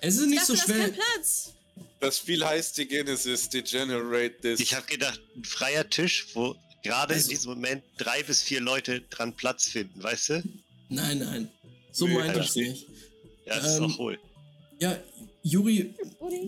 Es 0.00 0.14
ist 0.16 0.22
Ich 0.22 0.28
nicht 0.28 0.38
dachte, 0.42 0.46
so 0.46 0.52
das 0.54 0.60
ist 0.62 0.66
schwer. 0.74 0.78
kein 0.90 0.92
Platz. 0.94 1.52
Das 2.00 2.18
Spiel 2.18 2.44
heißt 2.44 2.78
die 2.78 2.86
Genesis 2.86 3.48
Degenerate 3.50 4.34
This. 4.40 4.60
Ich 4.60 4.74
habe 4.74 4.86
gedacht, 4.86 5.20
ein 5.36 5.44
freier 5.44 5.88
Tisch, 5.88 6.28
wo 6.34 6.56
gerade 6.82 7.14
Also- 7.14 7.30
in 7.30 7.36
diesem 7.36 7.50
Moment 7.50 7.82
drei 7.98 8.22
bis 8.22 8.42
vier 8.42 8.60
Leute 8.60 9.02
dran 9.10 9.36
Platz 9.36 9.68
finden, 9.68 10.02
weißt 10.02 10.28
du? 10.30 10.42
Nein, 10.88 11.18
nein. 11.18 11.50
So 11.92 12.06
Nee, 12.06 12.14
meinte 12.14 12.40
Alter. 12.40 12.44
ich 12.44 12.54
nicht. 12.68 12.86
Ja, 13.46 13.56
das 13.60 13.72
ist 13.72 13.78
Ähm, 13.78 13.84
auch 13.84 13.98
wohl. 13.98 14.18
Ja, 14.80 14.98
Juri, 15.42 15.94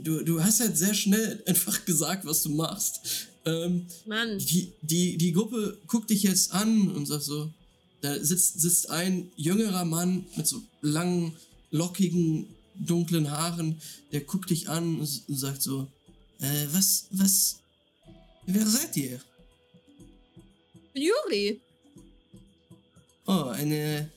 du, 0.02 0.22
du 0.24 0.42
hast 0.42 0.60
halt 0.60 0.76
sehr 0.76 0.94
schnell 0.94 1.42
einfach 1.46 1.84
gesagt, 1.84 2.24
was 2.24 2.42
du 2.42 2.50
machst. 2.50 3.28
Ähm, 3.44 3.86
Mann. 4.06 4.38
die, 4.38 4.72
die, 4.82 5.16
die 5.18 5.32
Gruppe 5.32 5.76
guckt 5.86 6.10
dich 6.10 6.22
jetzt 6.22 6.52
an 6.52 6.92
und 6.92 7.06
sagt 7.06 7.24
so, 7.24 7.52
da 8.00 8.18
sitzt, 8.24 8.60
sitzt 8.60 8.88
ein 8.90 9.30
jüngerer 9.36 9.84
Mann 9.84 10.26
mit 10.36 10.46
so 10.46 10.62
langen, 10.80 11.36
lockigen, 11.70 12.46
dunklen 12.86 13.30
Haaren, 13.30 13.80
der 14.12 14.20
guckt 14.22 14.50
dich 14.50 14.68
an 14.68 15.00
und 15.00 15.06
sagt 15.06 15.62
so, 15.62 15.86
äh, 16.40 16.66
was, 16.72 17.06
was, 17.10 17.60
wer 18.46 18.66
seid 18.66 18.96
ihr? 18.96 19.20
Juri. 20.94 21.60
Oh, 23.26 23.44
eine 23.54 24.10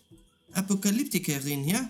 Apokalyptikerin, 0.53 1.67
ja? 1.67 1.89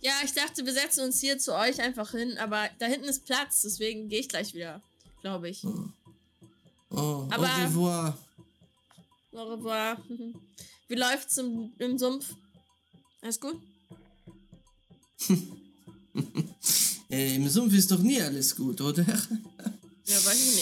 Ja, 0.00 0.12
ich 0.24 0.32
dachte, 0.32 0.64
wir 0.66 0.72
setzen 0.72 1.04
uns 1.04 1.20
hier 1.20 1.38
zu 1.38 1.54
euch 1.54 1.80
einfach 1.80 2.10
hin, 2.10 2.36
aber 2.38 2.68
da 2.80 2.86
hinten 2.86 3.04
ist 3.08 3.24
Platz, 3.24 3.62
deswegen 3.62 4.08
gehe 4.08 4.20
ich 4.20 4.28
gleich 4.28 4.52
wieder, 4.52 4.82
glaube 5.20 5.48
ich. 5.48 5.64
Oh, 5.64 5.84
oh 6.90 7.28
Aber- 7.30 7.46
au 7.48 7.62
revoir. 7.64 8.18
Au 9.32 9.44
revoir. 9.44 9.96
Wie 10.88 10.94
läuft's 10.94 11.38
im, 11.38 11.72
im 11.78 11.98
Sumpf? 11.98 12.34
Alles 13.22 13.38
gut? 13.40 13.60
Äh, 17.10 17.36
Im 17.36 17.46
Sumpf 17.46 17.74
ist 17.74 17.90
doch 17.90 17.98
nie 17.98 18.22
alles 18.22 18.56
gut, 18.56 18.80
oder? 18.80 19.04
Ja, 19.04 20.24
weiß 20.24 20.48
ich 20.48 20.54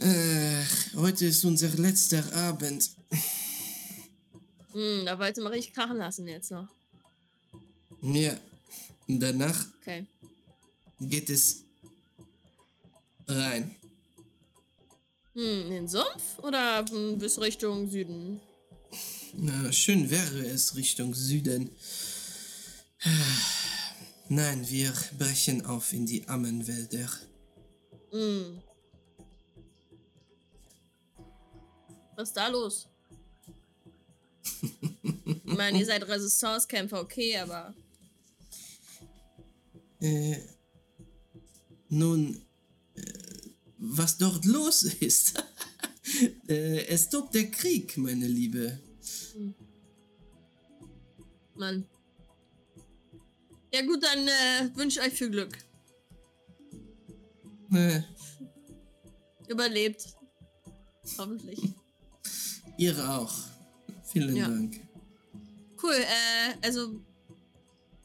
nicht. 0.00 0.06
Äh, 0.08 0.64
heute 0.96 1.26
ist 1.26 1.44
unser 1.44 1.68
letzter 1.76 2.24
Abend. 2.34 2.90
Hm, 4.72 5.04
da 5.06 5.16
wollte 5.16 5.40
man 5.40 5.52
richtig 5.52 5.74
krachen 5.74 5.96
lassen 5.98 6.26
jetzt 6.26 6.50
noch. 6.50 6.66
Ja. 8.02 8.36
Danach 9.06 9.64
Okay. 9.80 10.06
geht 11.00 11.30
es 11.30 11.62
rein. 13.28 13.74
Hm, 15.34 15.62
in 15.66 15.70
den 15.70 15.88
Sumpf 15.88 16.38
oder 16.42 16.84
hm, 16.84 17.16
bis 17.18 17.40
Richtung 17.40 17.88
Süden? 17.88 18.40
Na, 19.34 19.70
schön 19.70 20.10
wäre 20.10 20.46
es 20.46 20.74
Richtung 20.74 21.14
Süden. 21.14 21.70
Nein, 24.28 24.68
wir 24.68 24.92
brechen 25.18 25.64
auf 25.64 25.92
in 25.92 26.06
die 26.06 26.26
Ammenwälder. 26.28 27.08
Hm. 28.10 28.62
Was 32.16 32.28
ist 32.28 32.36
da 32.36 32.48
los? 32.48 32.88
ich 35.24 35.44
meine, 35.44 35.78
ihr 35.78 35.86
seid 35.86 36.06
Resistance-Kämpfer, 36.06 37.00
okay, 37.00 37.38
aber. 37.38 37.74
Äh, 40.00 40.38
nun, 41.88 42.44
äh, 42.94 43.02
was 43.78 44.18
dort 44.18 44.44
los 44.44 44.82
ist? 44.82 45.42
äh, 46.48 46.86
es 46.86 47.08
tobt 47.08 47.34
der 47.34 47.50
Krieg, 47.50 47.96
meine 47.96 48.26
Liebe. 48.26 48.80
Mann. 51.54 51.86
Ja, 53.72 53.82
gut, 53.82 54.02
dann 54.02 54.26
äh, 54.26 54.76
wünsche 54.76 55.00
ich 55.00 55.06
euch 55.06 55.14
viel 55.14 55.30
Glück. 55.30 55.56
Äh, 57.72 58.00
Überlebt. 59.48 60.04
Hoffentlich. 61.18 61.60
ihr 62.78 63.10
auch. 63.10 63.34
Vielen 64.04 64.36
Ja. 64.36 64.48
Dank. 64.48 64.80
Cool, 65.82 65.94
äh, 65.94 66.66
also 66.66 67.00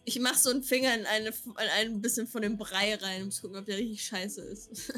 ich 0.06 0.20
mach 0.20 0.38
so 0.38 0.50
einen 0.50 0.64
Finger 0.64 0.94
in, 0.96 1.06
eine, 1.06 1.30
in 1.30 1.94
ein 1.96 2.02
bisschen 2.02 2.28
von 2.28 2.42
dem 2.42 2.58
Brei 2.58 2.96
rein, 2.96 3.24
um 3.24 3.32
zu 3.32 3.42
gucken, 3.42 3.58
ob 3.58 3.66
der 3.66 3.78
richtig 3.78 4.04
scheiße 4.04 4.42
ist. 4.42 4.70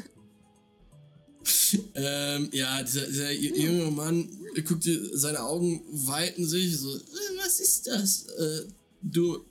ähm, 1.94 2.50
ja, 2.52 2.82
dieser, 2.82 3.06
dieser 3.06 3.32
junge 3.32 3.90
Mann 3.92 4.28
guckt 4.66 4.88
seine 5.12 5.42
Augen 5.42 5.82
weiten 6.06 6.46
sich 6.46 6.76
so, 6.76 6.94
äh, 6.96 7.00
was 7.38 7.60
ist 7.60 7.86
das? 7.86 8.26
Äh, 8.26 8.66
du 9.00 9.44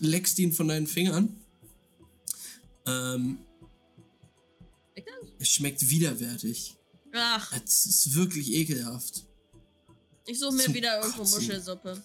leckst 0.00 0.38
ihn 0.38 0.52
von 0.52 0.68
deinen 0.68 0.86
Fingern. 0.86 1.36
Ähm, 2.86 3.38
es 5.38 5.48
schmeckt 5.48 5.88
widerwärtig. 5.88 6.76
Ach, 7.12 7.52
Es 7.64 7.86
ist 7.86 8.14
wirklich 8.14 8.52
ekelhaft. 8.52 9.24
ich 10.26 10.38
suche 10.38 10.54
mir 10.54 10.64
Zum 10.64 10.74
wieder 10.74 10.98
irgendwo 11.00 11.18
Kotzen. 11.22 11.40
Muschelsuppe. 11.40 12.02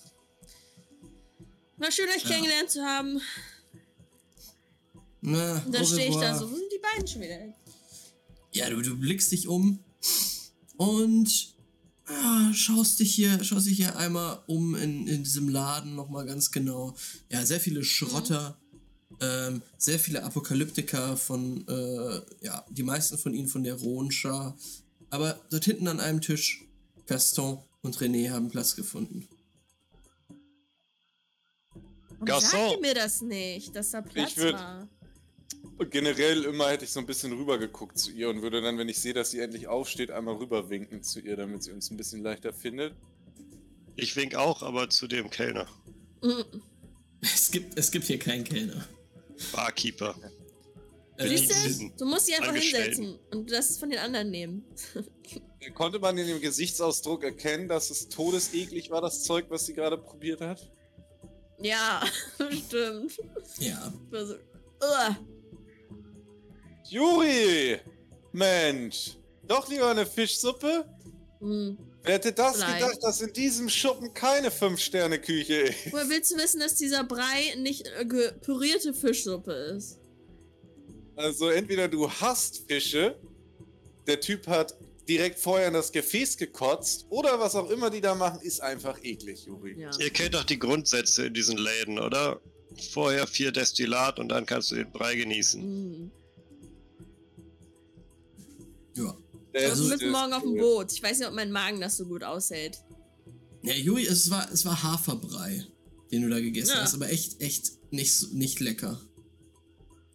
War 1.78 1.92
schön, 1.92 2.08
euch 2.10 2.24
Ja. 2.24 2.30
kennengelernt 2.30 2.70
zu 2.72 2.82
haben. 2.84 3.22
Na, 5.22 5.62
Und 5.66 5.74
dann 5.74 5.82
au 5.82 5.86
stehe 5.86 6.10
ich 6.10 6.16
da 6.16 6.38
so, 6.38 6.50
wo 6.50 6.56
sind 6.56 6.72
die 6.72 6.80
beiden 6.80 7.08
schon 7.08 7.22
wieder? 7.22 7.54
Ja, 8.54 8.70
du, 8.70 8.82
du 8.82 8.98
blickst 8.98 9.32
dich 9.32 9.48
um 9.48 9.80
und 10.78 11.55
ah, 12.08 12.54
schaust 12.54 13.00
dich 13.00 13.14
hier, 13.16 13.44
schaust 13.44 13.68
dich 13.68 13.78
hier 13.78 13.96
einmal 13.98 14.44
um 14.48 14.76
in, 14.76 15.08
in 15.08 15.24
diesem 15.24 15.50
Laden 15.50 15.96
nochmal 15.96 16.26
ganz 16.26 16.52
genau. 16.52 16.96
Ja, 17.32 17.46
sehr 17.46 17.60
viele 17.60 17.84
Schrotter, 17.84 18.58
ähm, 19.22 19.62
sehr 19.78 20.00
viele 20.00 20.24
Apokalyptiker 20.24 21.18
von, 21.18 21.68
äh, 21.68 22.22
ja, 22.46 22.66
die 22.70 22.84
meisten 22.84 23.18
von 23.18 23.34
ihnen 23.34 23.48
von 23.48 23.64
der 23.64 23.76
Rhonschar. 23.76 24.58
Aber 25.10 25.40
dort 25.50 25.66
hinten 25.66 25.88
an 25.88 26.00
einem 26.00 26.22
Tisch, 26.22 26.64
Gaston 27.06 27.60
und 27.82 27.98
René 27.98 28.30
haben 28.32 28.50
Platz 28.50 28.76
gefunden. 28.76 29.28
Warum 32.10 32.28
Garçon. 32.28 32.52
sagt 32.52 32.72
ihr 32.72 32.82
mir 32.82 32.94
das 32.96 33.22
nicht, 33.22 33.76
dass 33.76 33.92
da 33.92 34.02
Platz 34.02 34.36
würd- 34.36 34.54
war? 34.54 34.88
Generell 35.90 36.46
immer 36.46 36.70
hätte 36.70 36.86
ich 36.86 36.92
so 36.92 37.00
ein 37.02 37.06
bisschen 37.06 37.34
rüber 37.34 37.58
geguckt 37.58 37.98
zu 37.98 38.12
ihr 38.12 38.30
und 38.30 38.42
würde 38.42 38.62
dann, 38.62 38.78
wenn 38.78 38.88
ich 38.88 39.00
sehe, 39.00 39.14
dass 39.14 39.32
sie 39.32 39.40
endlich 39.40 39.68
aufsteht, 39.68 40.10
einmal 40.10 40.36
rüber 40.36 40.70
winken 40.70 41.04
zu 41.04 41.20
ihr, 41.20 41.36
damit 41.36 41.64
sie 41.64 41.72
uns 41.72 41.92
ein 41.92 41.98
bisschen 41.98 42.24
leichter 42.24 42.54
findet. 42.54 42.94
Ich 43.98 44.16
wink 44.16 44.36
auch, 44.36 44.62
aber 44.64 44.90
zu 44.90 45.08
dem 45.08 45.30
Kellner. 45.30 45.68
Mhm. 46.22 46.46
Es 47.22 47.52
gibt, 47.52 47.78
es 47.78 47.92
gibt 47.92 48.06
hier 48.06 48.20
keinen 48.20 48.44
Kellner. 48.44 48.88
Barkeeper. 49.52 50.16
Äh, 51.18 51.28
Siehst 51.30 51.82
du? 51.82 51.92
Du 51.98 52.06
musst 52.06 52.26
sie 52.26 52.36
einfach 52.36 52.54
hinsetzen 52.54 53.20
und 53.32 53.52
das 53.52 53.78
von 53.78 53.90
den 53.90 54.00
anderen 54.00 54.32
nehmen. 54.32 54.64
Konnte 55.74 56.00
man 56.00 56.18
in 56.18 56.28
dem 56.28 56.42
Gesichtsausdruck 56.42 57.24
erkennen, 57.24 57.68
dass 57.68 57.90
es 57.90 58.08
todeseklig 58.10 58.92
war, 58.92 59.02
das 59.02 59.24
Zeug, 59.24 59.46
was 59.50 59.66
sie 59.66 59.74
gerade 59.74 59.98
probiert 59.98 60.42
hat? 60.42 60.72
Ja, 61.60 62.04
stimmt. 62.68 63.18
ja, 63.60 63.94
War 64.10 64.26
so, 64.26 64.36
uah. 64.82 65.18
Juri! 66.90 67.80
Mensch! 68.32 69.18
Doch 69.48 69.70
lieber 69.70 69.90
eine 69.90 70.06
Fischsuppe? 70.06 70.86
Hm. 71.40 71.78
Wer 72.04 72.14
hätte 72.14 72.32
das 72.34 72.58
Vielleicht. 72.58 72.80
gedacht, 72.80 72.98
dass 73.02 73.22
in 73.22 73.34
diesem 73.34 73.70
Schuppen 73.70 74.14
keine 74.14 74.52
Fünf-Sterne-Küche 74.52 75.56
ist? 75.56 75.92
Woher 75.92 76.10
willst 76.10 76.32
du 76.32 76.38
wissen, 76.38 76.60
dass 76.60 76.76
dieser 76.76 77.04
Brei 77.04 77.56
nicht 77.58 77.88
äh, 77.88 78.06
pürierte 78.42 78.94
Fischsuppe 78.94 79.52
ist? 79.52 80.00
Also 81.16 81.50
entweder 81.50 81.88
du 81.88 82.10
hast 82.10 82.68
Fische, 82.68 83.16
der 84.06 84.20
Typ 84.20 84.48
hat 84.48 84.78
direkt 85.08 85.40
vorher 85.40 85.68
in 85.68 85.74
das 85.74 85.92
Gefäß 85.92 86.38
gekotzt, 86.38 87.06
oder 87.10 87.40
was 87.40 87.56
auch 87.56 87.70
immer 87.70 87.90
die 87.90 88.02
da 88.02 88.16
machen, 88.16 88.42
ist 88.42 88.60
einfach 88.62 89.04
eklig, 89.04 89.46
Juri. 89.46 89.80
Ja. 89.80 89.92
Ihr 90.00 90.10
kennt 90.10 90.34
doch 90.34 90.44
die 90.44 90.60
Grundsätze 90.60 91.28
in 91.28 91.34
diesen 91.34 91.58
Läden, 91.58 92.00
oder? 92.00 92.42
Vorher 92.92 93.26
vier 93.26 93.52
Destillat 93.52 94.20
und 94.20 94.30
dann 94.30 94.46
kannst 94.46 94.72
du 94.72 94.76
den 94.76 94.92
Brei 94.92 95.16
genießen. 95.16 95.62
Hm. 95.62 96.12
Ja. 98.98 99.16
Der 99.54 99.70
Also, 99.70 99.84
Also, 99.84 99.86
wir 99.86 99.90
müssen 99.98 100.12
morgen 100.12 100.34
auf 100.34 100.44
dem. 100.44 100.58
Boot. 100.58 100.92
Ich 100.92 101.02
weiß 101.04 101.20
nicht, 101.20 101.28
ob 101.28 101.34
mein 101.34 101.52
Magen 101.52 101.80
das 101.82 101.98
so 101.98 102.06
gut 102.06 102.24
aushält. 102.24 102.82
Ja, 103.64 103.74
Juri, 103.74 104.06
es 104.06 104.30
war, 104.30 104.52
es 104.52 104.66
war 104.66 104.82
Haferbrei, 104.84 105.66
den 106.12 106.22
du 106.24 106.30
da 106.30 106.40
gegessen 106.40 106.74
Ja. 106.76 106.82
hast, 106.82 106.94
aber 106.94 107.10
echt, 107.10 107.42
echt 107.42 107.72
nicht, 107.92 108.34
nicht 108.34 108.60
lecker. 108.60 109.00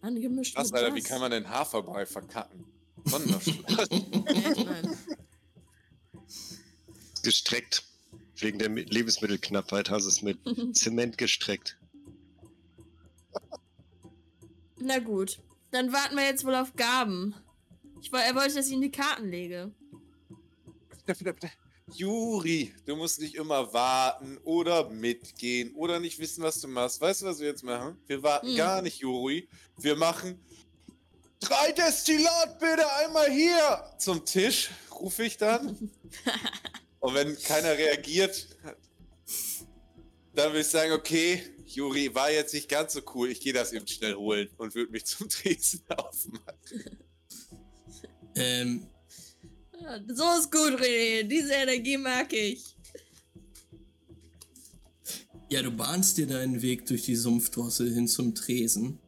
Angemischt 0.01 0.57
mit 0.57 0.73
Alter, 0.73 0.95
wie 0.95 1.01
was? 1.01 1.07
kann 1.07 1.19
man 1.21 1.31
denn 1.31 1.49
Haferbrei 1.49 2.05
verkacken? 2.05 2.65
Gestreckt. 7.23 7.83
Wegen 8.37 8.57
der 8.57 8.69
Mi- 8.69 8.85
Lebensmittelknappheit 8.89 9.89
hast 9.91 10.05
du 10.05 10.09
es 10.09 10.21
mit 10.21 10.39
Zement 10.75 11.17
gestreckt. 11.17 11.77
Na 14.79 14.99
gut. 14.99 15.39
Dann 15.71 15.93
warten 15.93 16.15
wir 16.15 16.25
jetzt 16.25 16.43
wohl 16.43 16.55
auf 16.55 16.75
Gaben. 16.75 17.35
Ich, 18.01 18.11
er 18.11 18.35
wollte, 18.35 18.55
dass 18.55 18.67
ich 18.67 18.73
in 18.73 18.81
die 18.81 18.91
Karten 18.91 19.29
lege. 19.29 19.71
Juri, 21.93 22.73
du 22.85 22.95
musst 22.95 23.19
nicht 23.19 23.35
immer 23.35 23.73
warten 23.73 24.37
oder 24.43 24.89
mitgehen 24.89 25.73
oder 25.75 25.99
nicht 25.99 26.19
wissen, 26.19 26.43
was 26.43 26.59
du 26.61 26.67
machst. 26.67 27.01
Weißt 27.01 27.21
du, 27.21 27.25
was 27.25 27.39
wir 27.39 27.47
jetzt 27.47 27.63
machen? 27.63 27.97
Wir 28.07 28.23
warten 28.23 28.47
Hm. 28.47 28.55
gar 28.55 28.81
nicht, 28.81 28.99
Juri. 28.99 29.47
Wir 29.77 29.95
machen 29.95 30.39
drei 31.39 31.71
Destillat 31.73 32.59
bitte 32.59 32.89
einmal 32.93 33.29
hier 33.29 33.83
zum 33.97 34.23
Tisch, 34.25 34.69
rufe 34.91 35.23
ich 35.23 35.37
dann. 35.37 35.91
Und 36.99 37.13
wenn 37.13 37.37
keiner 37.41 37.77
reagiert, 37.77 38.47
dann 40.33 40.49
würde 40.51 40.61
ich 40.61 40.67
sagen, 40.67 40.93
okay, 40.93 41.41
Juri, 41.65 42.13
war 42.13 42.31
jetzt 42.31 42.53
nicht 42.53 42.69
ganz 42.69 42.93
so 42.93 43.01
cool. 43.15 43.29
Ich 43.29 43.41
gehe 43.41 43.53
das 43.53 43.73
eben 43.73 43.87
schnell 43.87 44.15
holen 44.15 44.49
und 44.57 44.75
würde 44.75 44.91
mich 44.91 45.05
zum 45.05 45.27
Tresen 45.29 45.83
aufmachen. 45.89 46.97
Ähm, 48.41 48.87
so 50.07 50.23
ist 50.39 50.51
gut, 50.51 50.79
René. 50.79 51.23
Diese 51.23 51.53
Energie 51.53 51.97
mag 51.97 52.31
ich. 52.33 52.75
ja, 55.49 55.61
du 55.61 55.71
bahnst 55.71 56.17
dir 56.17 56.27
deinen 56.27 56.61
Weg 56.61 56.85
durch 56.85 57.03
die 57.03 57.15
Sumpfdrossel 57.15 57.93
hin 57.93 58.07
zum 58.07 58.33
Tresen. 58.33 58.99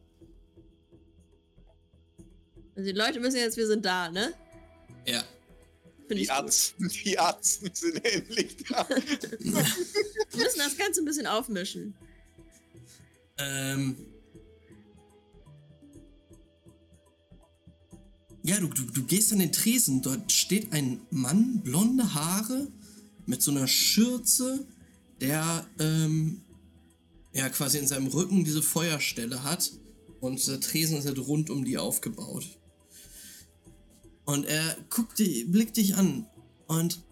Also 2.76 2.90
die 2.90 2.96
Leute 2.96 3.22
wissen 3.22 3.38
jetzt, 3.38 3.56
wir 3.56 3.66
sind 3.66 3.84
da, 3.84 4.10
ne? 4.10 4.34
Ja. 5.06 5.24
Die. 6.10 6.28
Arzten, 6.28 6.88
die 7.04 7.18
Arzten 7.18 7.70
sind 7.72 8.04
endlich 8.04 8.56
da. 8.68 8.86
Wir 8.88 10.44
müssen 10.44 10.58
das 10.58 10.76
Ganze 10.76 11.00
ein 11.00 11.06
bisschen 11.06 11.26
aufmischen. 11.26 11.94
Ähm. 13.38 14.13
Ja, 18.46 18.60
du, 18.60 18.68
du, 18.68 18.82
du 18.84 19.04
gehst 19.04 19.32
an 19.32 19.38
den 19.38 19.52
Tresen. 19.52 20.02
Dort 20.02 20.30
steht 20.30 20.72
ein 20.74 21.00
Mann, 21.10 21.62
blonde 21.62 22.12
Haare, 22.12 22.68
mit 23.24 23.40
so 23.40 23.50
einer 23.50 23.66
Schürze, 23.66 24.66
der 25.22 25.66
ähm, 25.78 26.42
ja 27.32 27.48
quasi 27.48 27.78
in 27.78 27.86
seinem 27.86 28.08
Rücken 28.08 28.44
diese 28.44 28.62
Feuerstelle 28.62 29.44
hat. 29.44 29.72
Und 30.20 30.46
der 30.46 30.60
Tresen 30.60 30.98
ist 30.98 31.06
halt 31.06 31.18
rund 31.18 31.48
um 31.48 31.64
die 31.64 31.78
aufgebaut. 31.78 32.58
Und 34.26 34.44
er 34.44 34.76
guckt 34.90 35.18
dich, 35.18 35.50
blickt 35.50 35.78
dich 35.78 35.96
an 35.96 36.26
und. 36.66 37.02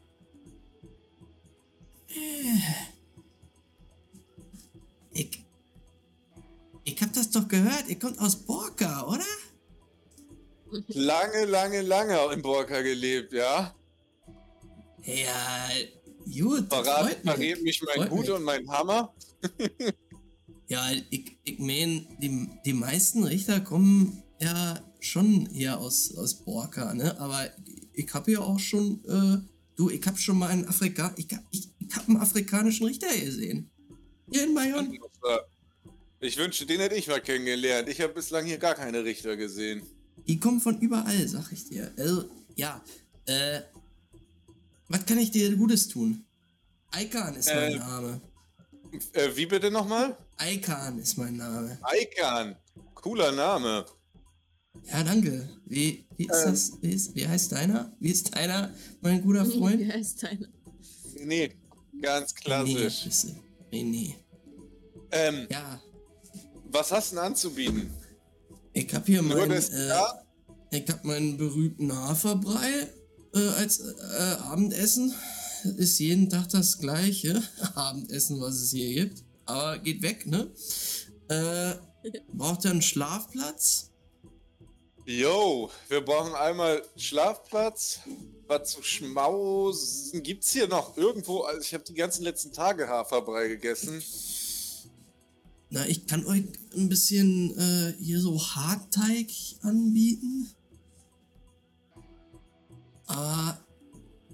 Äh, 2.08 2.60
ich. 5.14 5.42
Ich 6.84 7.00
hab 7.00 7.12
das 7.14 7.30
doch 7.30 7.48
gehört. 7.48 7.88
Ihr 7.88 7.98
kommt 7.98 8.18
aus 8.18 8.36
Borka, 8.36 9.06
oder? 9.06 9.24
Lange, 10.88 11.44
lange, 11.44 11.82
lange 11.82 12.32
in 12.32 12.42
Borka 12.42 12.80
gelebt, 12.80 13.32
ja? 13.32 13.74
Ja, 15.04 15.68
gut. 16.24 16.68
Verrat, 16.68 17.18
verrät 17.24 17.62
mich 17.62 17.82
mein 17.82 18.10
Hut 18.10 18.28
und 18.30 18.42
mein 18.44 18.68
Hammer. 18.68 19.14
Ja, 20.68 20.90
ich, 21.10 21.36
ich 21.44 21.58
mein, 21.58 22.06
die, 22.18 22.48
die 22.64 22.72
meisten 22.72 23.24
Richter 23.24 23.60
kommen 23.60 24.22
ja 24.40 24.80
schon 25.00 25.46
hier 25.52 25.78
aus, 25.78 26.16
aus 26.16 26.32
Borka, 26.46 26.94
ne? 26.94 27.20
Aber 27.20 27.50
ich 27.92 28.08
hab 28.14 28.26
ja 28.26 28.40
auch 28.40 28.58
schon, 28.58 29.04
äh, 29.04 29.46
du, 29.76 29.90
ich 29.90 30.00
hab 30.06 30.18
schon 30.18 30.38
mal 30.38 30.48
einen 30.48 30.66
Afrika, 30.66 31.12
ich 31.16 31.26
ich, 31.50 31.68
ich 31.78 31.94
hab 31.94 32.08
einen 32.08 32.16
afrikanischen 32.16 32.86
Richter 32.86 33.14
gesehen. 33.14 33.70
Hier 34.30 34.44
in 34.44 34.54
Bayonne. 34.54 34.96
Ich 36.20 36.38
wünschte, 36.38 36.64
den 36.64 36.80
hätte 36.80 36.94
ich 36.94 37.06
mal 37.06 37.20
kennengelernt. 37.20 37.90
Ich 37.90 38.00
habe 38.00 38.14
bislang 38.14 38.46
hier 38.46 38.56
gar 38.56 38.74
keine 38.74 39.04
Richter 39.04 39.36
gesehen. 39.36 39.82
Die 40.26 40.38
kommen 40.38 40.60
von 40.60 40.78
überall, 40.80 41.26
sag 41.28 41.50
ich 41.52 41.68
dir. 41.68 41.92
Also, 41.96 42.24
ja, 42.56 42.80
äh, 43.26 43.60
was 44.88 45.04
kann 45.06 45.18
ich 45.18 45.30
dir 45.30 45.54
Gutes 45.56 45.88
tun? 45.88 46.24
Aikan 46.90 47.34
ist 47.36 47.46
mein 47.48 47.72
Äh. 47.72 47.78
Name. 47.78 48.20
Äh, 49.12 49.30
wie 49.34 49.46
bitte 49.46 49.70
nochmal? 49.70 50.16
Aikan 50.36 50.98
ist 50.98 51.16
mein 51.16 51.36
Name. 51.36 51.78
Aikan. 51.82 52.56
Cooler 52.94 53.32
Name. 53.32 53.86
Ja, 54.90 55.02
danke. 55.02 55.48
Wie, 55.66 56.04
wie 56.16 56.24
ist 56.26 56.44
Ähm. 56.44 56.50
das? 56.50 56.72
Wie, 56.82 56.90
ist, 56.92 57.14
wie 57.16 57.26
heißt 57.26 57.52
deiner? 57.52 57.92
Wie 58.00 58.10
ist 58.10 58.34
deiner, 58.34 58.72
mein 59.00 59.22
guter 59.22 59.44
Freund? 59.58 59.80
Wie 59.80 59.90
heißt 59.92 60.22
deine? 60.22 60.48
Nee, 61.24 61.54
ganz 62.00 62.34
Nee, 62.34 62.40
klassisch. 62.42 63.24
du. 63.24 63.76
René. 63.76 64.14
Ähm, 65.10 65.46
Ja, 65.50 65.80
was 66.70 66.90
hast 66.92 67.12
du 67.12 67.16
denn 67.16 67.24
anzubieten? 67.24 67.90
Ich 68.72 68.94
hab 68.94 69.06
hier 69.06 69.22
meinen, 69.22 69.50
das, 69.50 69.70
äh, 69.70 69.88
ja? 69.88 70.22
ich 70.70 70.88
hab 70.88 71.04
meinen 71.04 71.36
berühmten 71.36 71.94
Haferbrei 71.94 72.88
äh, 73.34 73.48
als 73.58 73.80
äh, 73.80 74.36
Abendessen. 74.44 75.14
Ist 75.76 76.00
jeden 76.00 76.28
Tag 76.28 76.48
das 76.48 76.78
gleiche 76.78 77.40
Abendessen, 77.74 78.40
was 78.40 78.56
es 78.56 78.70
hier 78.70 79.04
gibt. 79.04 79.22
Aber 79.44 79.78
geht 79.78 80.02
weg, 80.02 80.26
ne? 80.26 80.50
Äh, 81.28 81.74
braucht 82.32 82.64
er 82.64 82.72
einen 82.72 82.82
Schlafplatz? 82.82 83.90
Yo, 85.04 85.68
wir 85.88 86.00
brauchen 86.00 86.34
einmal 86.34 86.82
Schlafplatz, 86.96 88.00
was 88.46 88.70
zu 88.70 88.82
schmausen. 88.84 90.22
Gibt's 90.22 90.52
hier 90.52 90.68
noch 90.68 90.96
irgendwo? 90.96 91.40
Also 91.40 91.60
ich 91.60 91.74
habe 91.74 91.82
die 91.82 91.94
ganzen 91.94 92.22
letzten 92.22 92.52
Tage 92.52 92.88
Haferbrei 92.88 93.48
gegessen. 93.48 94.00
Na, 95.74 95.86
ich 95.86 96.06
kann 96.06 96.26
euch 96.26 96.44
ein 96.76 96.90
bisschen 96.90 97.58
äh, 97.58 97.94
hier 97.98 98.20
so 98.20 98.38
Hartteig 98.38 99.28
anbieten. 99.62 100.50
Aber 103.06 103.58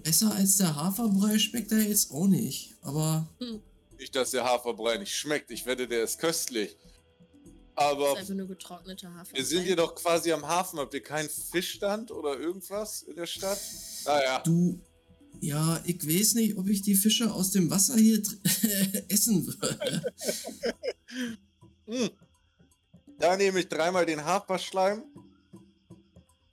besser 0.03 0.35
als 0.35 0.57
der 0.57 0.75
Haferbrei 0.75 1.39
schmeckt 1.39 1.71
er 1.71 1.79
jetzt 1.79 2.11
auch 2.11 2.27
nicht. 2.27 2.75
Aber 2.83 3.29
Nicht, 3.99 4.17
dass 4.17 4.33
der 4.33 4.43
Haferbrei 4.43 4.99
nicht 4.99 5.15
schmeckt. 5.15 5.53
Ich 5.53 5.65
wette, 5.65 5.87
der 5.87 6.03
ist 6.03 6.19
köstlich. 6.19 6.77
Das 7.77 7.85
Aber 7.87 8.11
ist 8.15 8.19
einfach 8.19 8.35
nur 8.35 8.49
getrockneter 8.49 9.15
Hafer. 9.15 9.37
wir 9.37 9.45
sind 9.45 9.63
hier 9.63 9.77
doch 9.77 9.95
quasi 9.95 10.33
am 10.33 10.45
Hafen. 10.45 10.81
Habt 10.81 10.93
ihr 10.93 11.05
keinen 11.05 11.29
Fischstand 11.29 12.11
oder 12.11 12.37
irgendwas 12.37 13.03
in 13.03 13.15
der 13.15 13.27
Stadt? 13.27 13.61
Naja, 14.05 14.41
du, 14.41 14.81
ja, 15.41 15.81
ich 15.85 16.07
weiß 16.07 16.35
nicht, 16.35 16.57
ob 16.57 16.69
ich 16.69 16.83
die 16.83 16.95
Fische 16.95 17.33
aus 17.33 17.51
dem 17.51 17.71
Wasser 17.71 17.97
hier 17.97 18.23
essen 19.09 19.47
würde. 19.47 20.13
hm. 21.87 22.11
da 23.19 23.37
nehme 23.37 23.61
ich 23.61 23.69
dreimal 23.69 24.07
den 24.07 24.25
Haferschleim. 24.25 25.03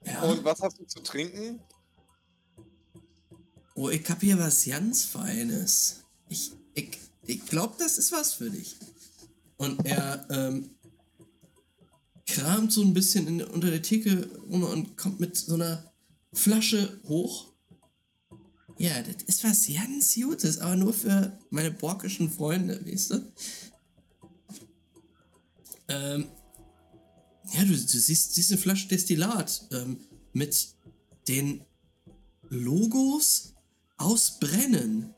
Ja. 0.04 0.22
Und 0.22 0.44
was 0.44 0.60
hast 0.60 0.78
du 0.78 0.84
zu 0.84 1.00
trinken? 1.00 1.60
Oh, 3.74 3.90
ich 3.90 4.08
hab 4.08 4.20
hier 4.20 4.38
was 4.38 4.64
ganz 4.64 5.04
Feines. 5.04 6.04
Ich, 6.28 6.52
ich, 6.74 6.98
ich 7.26 7.44
glaube, 7.46 7.74
das 7.78 7.98
ist 7.98 8.12
was 8.12 8.34
für 8.34 8.50
dich. 8.50 8.76
Und 9.56 9.84
er 9.84 10.26
ähm, 10.30 10.70
kramt 12.26 12.72
so 12.72 12.82
ein 12.82 12.94
bisschen 12.94 13.26
in, 13.26 13.42
unter 13.42 13.70
der 13.70 13.82
Theke 13.82 14.28
und 14.48 14.96
kommt 14.96 15.20
mit 15.20 15.36
so 15.36 15.54
einer 15.54 15.92
Flasche 16.32 17.00
hoch. 17.08 17.52
Ja, 18.78 19.02
das 19.02 19.22
ist 19.26 19.44
was 19.44 19.68
ganz 19.72 20.14
Gutes, 20.14 20.58
aber 20.58 20.76
nur 20.76 20.92
für 20.92 21.38
meine 21.50 21.70
borkischen 21.70 22.30
Freunde, 22.30 22.84
weißt 22.84 23.10
du? 23.12 23.32
Ähm, 25.88 26.26
ja, 27.52 27.60
du, 27.62 27.68
du 27.68 27.76
siehst, 27.76 28.50
eine 28.50 28.58
Flasche 28.58 28.88
Destillat 28.88 29.66
ähm, 29.72 29.98
mit 30.32 30.68
den 31.28 31.62
Logos 32.48 33.54
aus 33.96 34.38
Brennen. 34.38 35.14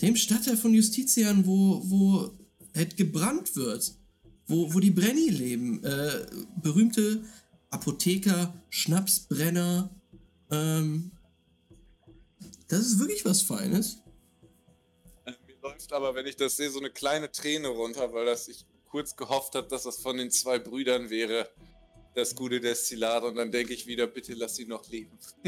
Dem 0.00 0.16
Stadtteil 0.16 0.56
von 0.56 0.74
Justitian, 0.74 1.46
wo, 1.46 1.82
wo 1.84 2.36
halt 2.74 2.96
gebrannt 2.96 3.54
wird. 3.54 3.94
Wo, 4.46 4.72
wo 4.72 4.80
die 4.80 4.90
Brenni 4.90 5.28
leben. 5.28 5.84
Äh, 5.84 6.26
berühmte 6.62 7.24
Apotheker, 7.70 8.54
Schnapsbrenner. 8.70 9.90
Ähm, 10.50 11.12
das 12.68 12.80
ist 12.80 12.98
wirklich 12.98 13.24
was 13.24 13.42
Feines. 13.42 13.98
Äh, 15.24 15.32
Mir 15.46 15.56
läuft 15.62 15.92
aber, 15.92 16.14
wenn 16.14 16.26
ich 16.26 16.36
das 16.36 16.56
sehe, 16.56 16.70
so 16.70 16.78
eine 16.80 16.90
kleine 16.90 17.30
Träne 17.30 17.68
runter, 17.68 18.12
weil 18.12 18.26
das 18.26 18.48
ich 18.48 18.64
kurz 18.88 19.14
gehofft 19.16 19.54
habe, 19.54 19.68
dass 19.68 19.82
das 19.84 19.98
von 19.98 20.16
den 20.16 20.30
zwei 20.30 20.58
Brüdern 20.58 21.10
wäre. 21.10 21.48
Das 22.14 22.34
gute 22.34 22.60
Destillat. 22.60 23.24
Und 23.24 23.34
dann 23.36 23.52
denke 23.52 23.74
ich 23.74 23.86
wieder, 23.86 24.06
bitte 24.06 24.32
lass 24.34 24.56
sie 24.56 24.64
noch 24.64 24.88
leben. 24.88 25.18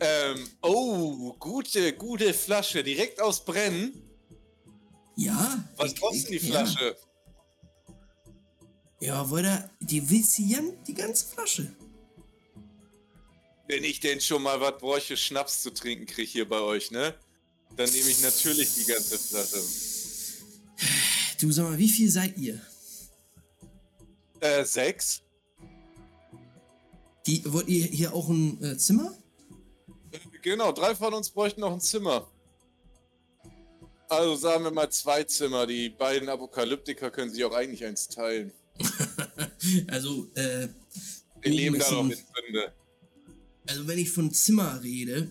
ähm, 0.00 0.48
oh, 0.62 1.32
gute, 1.38 1.92
gute 1.94 2.32
Flasche. 2.32 2.82
Direkt 2.84 3.20
aus 3.20 3.44
Brennen. 3.44 4.00
Ja. 5.16 5.64
Was 5.76 5.92
ich- 5.92 6.00
kostet 6.00 6.30
die 6.30 6.36
ich- 6.36 6.46
Flasche? 6.48 6.96
Ja, 9.00 9.14
ja 9.14 9.30
wollte 9.30 9.48
er, 9.48 9.70
die 9.80 10.08
willst 10.08 10.38
du 10.38 10.42
die 10.86 10.94
ganze 10.94 11.26
Flasche. 11.26 11.74
Wenn 13.70 13.84
ich 13.84 14.00
denn 14.00 14.20
schon 14.20 14.42
mal 14.42 14.60
was 14.60 14.78
bräuchte, 14.78 15.16
Schnaps 15.16 15.62
zu 15.62 15.72
trinken 15.72 16.04
kriege 16.04 16.28
hier 16.28 16.48
bei 16.48 16.58
euch, 16.58 16.90
ne? 16.90 17.14
Dann 17.76 17.88
nehme 17.88 18.10
ich 18.10 18.20
natürlich 18.20 18.74
die 18.74 18.84
ganze 18.84 19.16
Flasche. 19.16 19.62
Du 21.40 21.52
sag 21.52 21.62
mal, 21.66 21.78
wie 21.78 21.88
viel 21.88 22.10
seid 22.10 22.36
ihr? 22.36 22.60
Äh, 24.40 24.64
sechs? 24.64 25.22
Die, 27.26 27.44
wollt 27.46 27.68
ihr 27.68 27.86
hier 27.86 28.12
auch 28.12 28.28
ein 28.28 28.60
äh, 28.60 28.76
Zimmer? 28.76 29.16
Genau, 30.42 30.72
drei 30.72 30.96
von 30.96 31.14
uns 31.14 31.30
bräuchten 31.30 31.60
noch 31.60 31.72
ein 31.72 31.80
Zimmer. 31.80 32.28
Also 34.08 34.34
sagen 34.34 34.64
wir 34.64 34.72
mal 34.72 34.90
zwei 34.90 35.22
Zimmer. 35.22 35.68
Die 35.68 35.90
beiden 35.90 36.28
Apokalyptiker 36.28 37.12
können 37.12 37.30
sich 37.30 37.44
auch 37.44 37.54
eigentlich 37.54 37.84
eins 37.84 38.08
teilen. 38.08 38.52
also, 39.86 40.28
äh, 40.34 40.66
Wir 41.42 41.52
leben 41.52 41.78
da 41.78 41.88
noch 41.92 42.10
in 42.10 42.16
Sünde. 42.16 42.79
Also 43.70 43.86
wenn 43.86 43.98
ich 43.98 44.10
von 44.10 44.32
Zimmer 44.32 44.82
rede, 44.82 45.30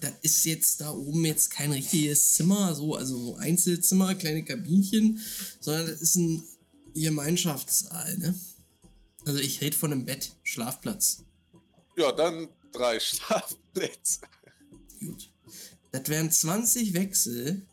das 0.00 0.12
ist 0.22 0.44
jetzt 0.44 0.80
da 0.80 0.90
oben 0.90 1.24
jetzt 1.24 1.50
kein 1.50 1.72
richtiges 1.72 2.32
Zimmer, 2.34 2.74
so, 2.74 2.94
also 2.94 3.16
so 3.18 3.36
Einzelzimmer, 3.36 4.14
kleine 4.14 4.44
Kabinchen, 4.44 5.20
sondern 5.60 5.86
das 5.86 6.00
ist 6.00 6.16
ein 6.16 6.42
Gemeinschaftssaal, 6.94 8.16
ne? 8.18 8.34
Also 9.26 9.38
ich 9.40 9.60
rede 9.60 9.76
von 9.76 9.92
einem 9.92 10.04
Bett, 10.04 10.36
Schlafplatz. 10.42 11.22
Ja, 11.96 12.12
dann 12.12 12.48
drei 12.72 12.98
Schlafplätze. 13.00 14.20
Gut. 15.00 15.30
Das 15.92 16.08
wären 16.08 16.30
20 16.30 16.94
Wechsel 16.94 17.66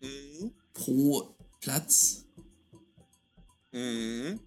Mhm. 0.00 0.52
pro 0.74 1.36
Platz. 1.60 2.24
Mhm. 3.70 4.40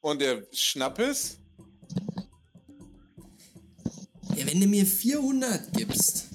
Und 0.00 0.20
der 0.20 0.46
Schnappes? 0.52 1.38
Ja, 4.34 4.46
wenn 4.46 4.60
du 4.60 4.66
mir 4.66 4.86
400 4.86 5.72
gibst, 5.74 6.26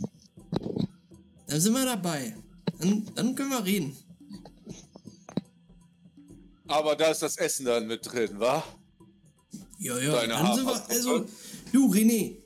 dann 1.48 1.60
sind 1.60 1.74
wir 1.74 1.86
dabei. 1.86 2.36
Dann, 2.80 3.10
dann 3.16 3.36
können 3.36 3.50
wir 3.50 3.66
reden. 3.66 3.96
Aber 6.68 6.96
da 6.96 7.12
ist 7.12 7.22
das 7.22 7.38
Essen 7.38 7.66
dann 7.66 7.88
mit 7.88 8.12
drin, 8.12 8.32
wa? 8.40 8.64
Ja, 9.80 9.98
ja, 10.00 10.12
Deine 10.14 10.34
dann 10.34 10.56
sind 10.56 10.66
wir, 10.66 10.90
also, 10.90 11.26
du 11.72 11.92
René, 11.92 12.38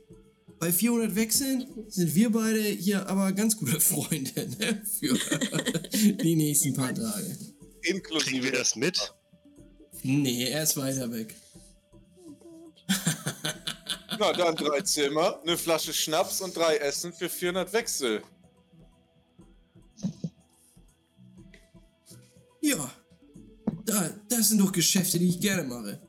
bei 0.59 0.73
400 0.73 1.15
Wechseln 1.15 1.67
sind 1.87 2.13
wir 2.15 2.29
beide 2.31 2.61
hier 2.61 3.07
aber 3.07 3.31
ganz 3.31 3.55
gute 3.57 3.79
Freunde, 3.79 4.49
ne? 4.59 4.81
Für 4.99 5.17
die 6.23 6.35
nächsten 6.35 6.73
paar 6.73 6.93
Tage. 6.93 7.37
Inklusive. 7.81 8.29
Kriegen 8.29 8.43
wir 8.43 8.51
das 8.51 8.75
mit? 8.75 9.13
Nee, 10.03 10.45
er 10.49 10.63
ist 10.63 10.77
weiter 10.77 11.11
weg. 11.11 11.35
Na, 14.19 14.33
dann 14.33 14.55
drei 14.55 14.81
Zimmer, 14.81 15.39
eine 15.41 15.57
Flasche 15.57 15.93
Schnaps 15.93 16.41
und 16.41 16.55
drei 16.55 16.77
Essen 16.77 17.13
für 17.13 17.29
400 17.29 17.71
Wechsel. 17.73 18.21
Ja, 22.61 22.91
da, 23.85 24.09
das 24.27 24.49
sind 24.49 24.59
doch 24.59 24.71
Geschäfte, 24.71 25.19
die 25.19 25.29
ich 25.29 25.39
gerne 25.39 25.63
mache. 25.63 26.01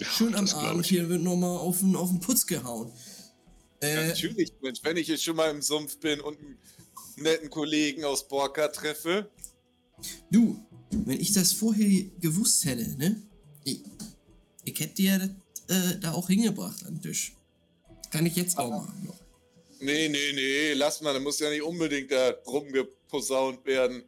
Schön 0.00 0.34
am 0.34 0.48
Abend 0.48 0.82
ich. 0.82 0.88
hier 0.90 1.08
wird 1.08 1.22
nochmal 1.22 1.56
auf 1.58 1.78
den, 1.78 1.96
auf 1.96 2.10
den 2.10 2.20
Putz 2.20 2.46
gehauen. 2.46 2.92
Äh, 3.80 4.08
Natürlich, 4.08 4.52
Mensch, 4.60 4.80
wenn 4.82 4.96
ich 4.96 5.08
jetzt 5.08 5.24
schon 5.24 5.36
mal 5.36 5.50
im 5.50 5.62
Sumpf 5.62 5.98
bin 5.98 6.20
und 6.20 6.38
einen 6.38 6.58
netten 7.16 7.50
Kollegen 7.50 8.04
aus 8.04 8.26
Borka 8.28 8.68
treffe. 8.68 9.30
du, 10.30 10.65
wenn 11.04 11.20
ich 11.20 11.32
das 11.32 11.52
vorher 11.52 12.04
gewusst 12.20 12.64
hätte, 12.64 12.96
ne? 12.96 13.22
Ich, 13.64 13.80
ich 14.64 14.78
hätte 14.80 14.94
dir 14.94 15.18
das 15.18 15.30
äh, 15.68 15.98
da 15.98 16.12
auch 16.12 16.28
hingebracht 16.28 16.84
an 16.86 16.94
den 16.94 17.02
Tisch. 17.02 17.34
Kann 18.10 18.26
ich 18.26 18.36
jetzt 18.36 18.56
auch 18.58 18.70
machen 18.70 19.04
noch. 19.04 19.18
Nee, 19.80 20.08
nee, 20.08 20.32
nee, 20.32 20.72
lass 20.72 21.00
mal, 21.02 21.12
da 21.12 21.20
muss 21.20 21.38
ja 21.38 21.50
nicht 21.50 21.62
unbedingt 21.62 22.10
da 22.10 22.30
rumgeposaunt 22.46 23.64
werden, 23.66 24.02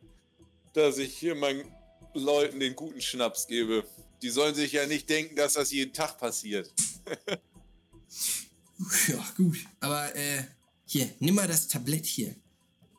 dass 0.73 0.98
ich 0.98 1.19
hier 1.19 1.35
meinen 1.35 1.65
Leuten 2.15 2.60
den 2.60 2.74
guten 2.74 3.01
Schnaps 3.01 3.47
gebe. 3.47 3.85
Die 4.23 4.31
sollen 4.31 4.55
sich 4.55 4.73
ja 4.73 4.86
nicht 4.86 5.09
denken, 5.10 5.36
dass 5.36 5.55
das 5.55 5.70
jeden 5.70 5.93
Tag 5.93 6.19
passiert. 6.19 6.73
Ja, 9.09 9.24
gut. 9.36 9.59
Aber 9.81 10.15
äh, 10.15 10.44
hier, 10.86 11.10
nimm 11.19 11.35
mal 11.35 11.48
das 11.48 11.66
Tablett 11.66 12.06
hier. 12.06 12.36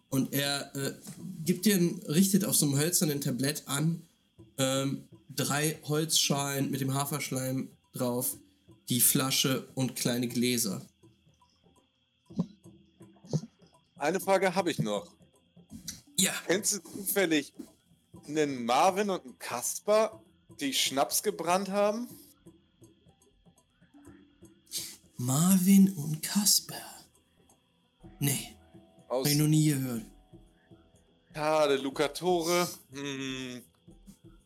Und 0.09 0.33
er 0.33 0.75
äh, 0.75 0.93
gibt 1.45 1.65
dir, 1.65 1.75
ein, 1.75 2.01
richtet 2.07 2.45
auf 2.45 2.55
so 2.55 2.65
einem 2.65 2.77
hölzernen 2.77 3.21
Tablett 3.21 3.63
an, 3.67 4.01
ähm, 4.57 5.07
drei 5.29 5.79
Holzschalen 5.83 6.71
mit 6.71 6.81
dem 6.81 6.93
Haferschleim 6.93 7.69
drauf, 7.93 8.37
die 8.89 9.01
Flasche 9.01 9.67
und 9.75 9.95
kleine 9.95 10.27
Gläser. 10.27 10.81
eine 13.99 14.19
Frage 14.19 14.55
habe 14.55 14.71
ich 14.71 14.79
noch. 14.79 15.11
Ja, 16.17 16.33
Kennst 16.47 16.73
du 16.73 16.79
zufällig 16.79 17.53
einen 18.27 18.65
Marvin 18.65 19.09
und 19.09 19.23
einen 19.23 19.39
Kasper, 19.39 20.21
die 20.59 20.73
Schnaps 20.73 21.21
gebrannt 21.21 21.69
haben? 21.69 22.07
Marvin 25.17 25.91
und 25.93 26.21
Kasper. 26.23 26.81
Nee, 28.19 28.55
Aus 29.09 29.25
hab 29.25 29.31
ich 29.33 29.37
noch 29.37 29.47
nie 29.47 29.69
gehört. 29.69 30.03
Schade, 31.33 31.75
Lucatore. 31.77 32.67
Hm. 32.91 33.61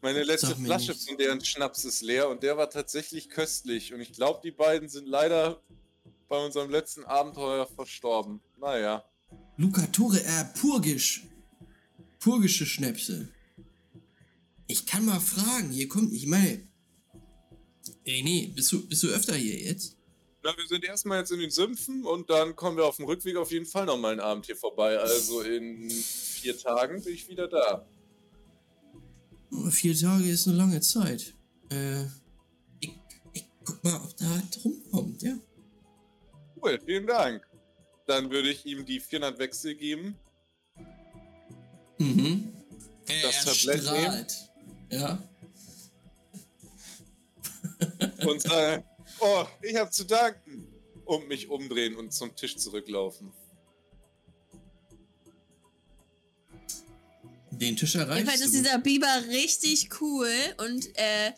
Meine 0.01 0.23
letzte 0.23 0.55
Flasche 0.55 0.91
nichts. 0.91 1.07
von 1.07 1.17
deren 1.17 1.43
Schnaps 1.43 1.85
ist 1.85 2.01
leer 2.01 2.27
und 2.29 2.43
der 2.43 2.57
war 2.57 2.69
tatsächlich 2.69 3.29
köstlich. 3.29 3.93
Und 3.93 4.01
ich 4.01 4.11
glaube, 4.11 4.41
die 4.43 4.51
beiden 4.51 4.89
sind 4.89 5.07
leider 5.07 5.61
bei 6.27 6.43
unserem 6.43 6.69
letzten 6.69 7.05
Abenteuer 7.05 7.67
verstorben. 7.67 8.41
Naja. 8.59 9.05
Lucatore, 9.57 10.21
äh, 10.23 10.45
Purgisch. 10.59 11.23
Purgische 12.19 12.65
Schnäpse. 12.65 13.29
Ich 14.67 14.85
kann 14.85 15.05
mal 15.05 15.19
fragen, 15.19 15.71
hier 15.71 15.87
kommt, 15.87 16.13
ich 16.13 16.25
meine. 16.25 16.67
Ey, 18.05 18.23
nee, 18.23 18.51
bist 18.55 18.71
du, 18.71 18.87
bist 18.87 19.03
du 19.03 19.07
öfter 19.07 19.35
hier 19.35 19.57
jetzt? 19.59 19.92
Na, 20.43 20.51
wir 20.57 20.67
sind 20.67 20.83
erstmal 20.83 21.19
jetzt 21.19 21.31
in 21.31 21.39
den 21.39 21.51
Sümpfen 21.51 22.05
und 22.05 22.29
dann 22.29 22.55
kommen 22.55 22.75
wir 22.75 22.85
auf 22.85 22.97
dem 22.97 23.05
Rückweg 23.05 23.37
auf 23.37 23.51
jeden 23.51 23.65
Fall 23.65 23.85
nochmal 23.85 24.11
einen 24.11 24.19
Abend 24.19 24.45
hier 24.45 24.57
vorbei. 24.57 24.97
Also 24.97 25.41
in 25.41 25.89
vier 25.89 26.57
Tagen 26.57 27.01
bin 27.01 27.13
ich 27.13 27.29
wieder 27.29 27.47
da. 27.47 27.85
Oh, 29.51 29.69
vier 29.69 29.95
Tage 29.97 30.29
ist 30.29 30.47
eine 30.47 30.57
lange 30.57 30.81
Zeit. 30.81 31.33
Äh, 31.71 32.03
ich, 32.81 32.91
ich 33.31 33.45
guck 33.63 33.81
mal, 33.85 33.95
ob 33.95 34.17
da 34.17 34.25
was 34.25 34.65
rumkommt, 34.65 35.21
ja? 35.21 35.37
Cool, 36.61 36.77
vielen 36.85 37.07
Dank. 37.07 37.47
Dann 38.05 38.29
würde 38.29 38.49
ich 38.49 38.65
ihm 38.65 38.85
die 38.85 38.99
400 38.99 39.39
Wechsel 39.39 39.75
geben. 39.75 40.19
Mhm. 41.99 42.51
Äh, 43.07 43.21
Das 43.21 43.45
er 43.45 43.53
Tablett 43.53 43.83
strahlt. 43.83 44.49
Ja. 44.91 45.23
und 48.25 48.41
sagen, 48.41 48.83
oh, 49.23 49.45
ich 49.61 49.75
habe 49.75 49.89
zu 49.89 50.05
danken. 50.05 50.67
Und 51.05 51.27
mich 51.27 51.49
umdrehen 51.49 51.97
und 51.97 52.13
zum 52.13 52.33
Tisch 52.33 52.55
zurücklaufen. 52.55 53.33
Den 57.51 57.75
Tisch 57.75 57.95
erreichst 57.95 58.19
Jedenfalls 58.19 58.41
ist 58.41 58.53
dieser 58.53 58.79
Biber 58.79 59.23
richtig 59.29 59.89
cool 59.99 60.31
und 60.65 60.87
äh, 60.97 61.33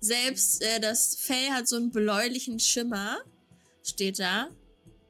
selbst 0.00 0.62
äh, 0.62 0.80
das 0.80 1.16
Fell 1.16 1.50
hat 1.50 1.68
so 1.68 1.76
einen 1.76 1.90
bläulichen 1.90 2.58
Schimmer, 2.58 3.18
steht 3.82 4.18
da. 4.18 4.48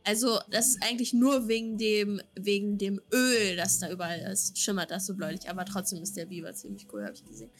Also 0.02 0.40
das 0.50 0.70
ist 0.70 0.82
eigentlich 0.82 1.12
nur 1.12 1.46
wegen 1.46 1.78
dem, 1.78 2.20
wegen 2.34 2.78
dem 2.78 3.00
Öl, 3.12 3.56
das 3.56 3.78
da 3.78 3.90
überall 3.90 4.20
ist, 4.32 4.58
schimmert 4.58 4.90
das 4.90 5.06
so 5.06 5.14
bläulich. 5.14 5.48
Aber 5.48 5.64
trotzdem 5.64 6.02
ist 6.02 6.16
der 6.16 6.26
Biber 6.26 6.52
ziemlich 6.52 6.86
cool, 6.92 7.04
habe 7.04 7.14
ich 7.14 7.24
gesehen. 7.24 7.50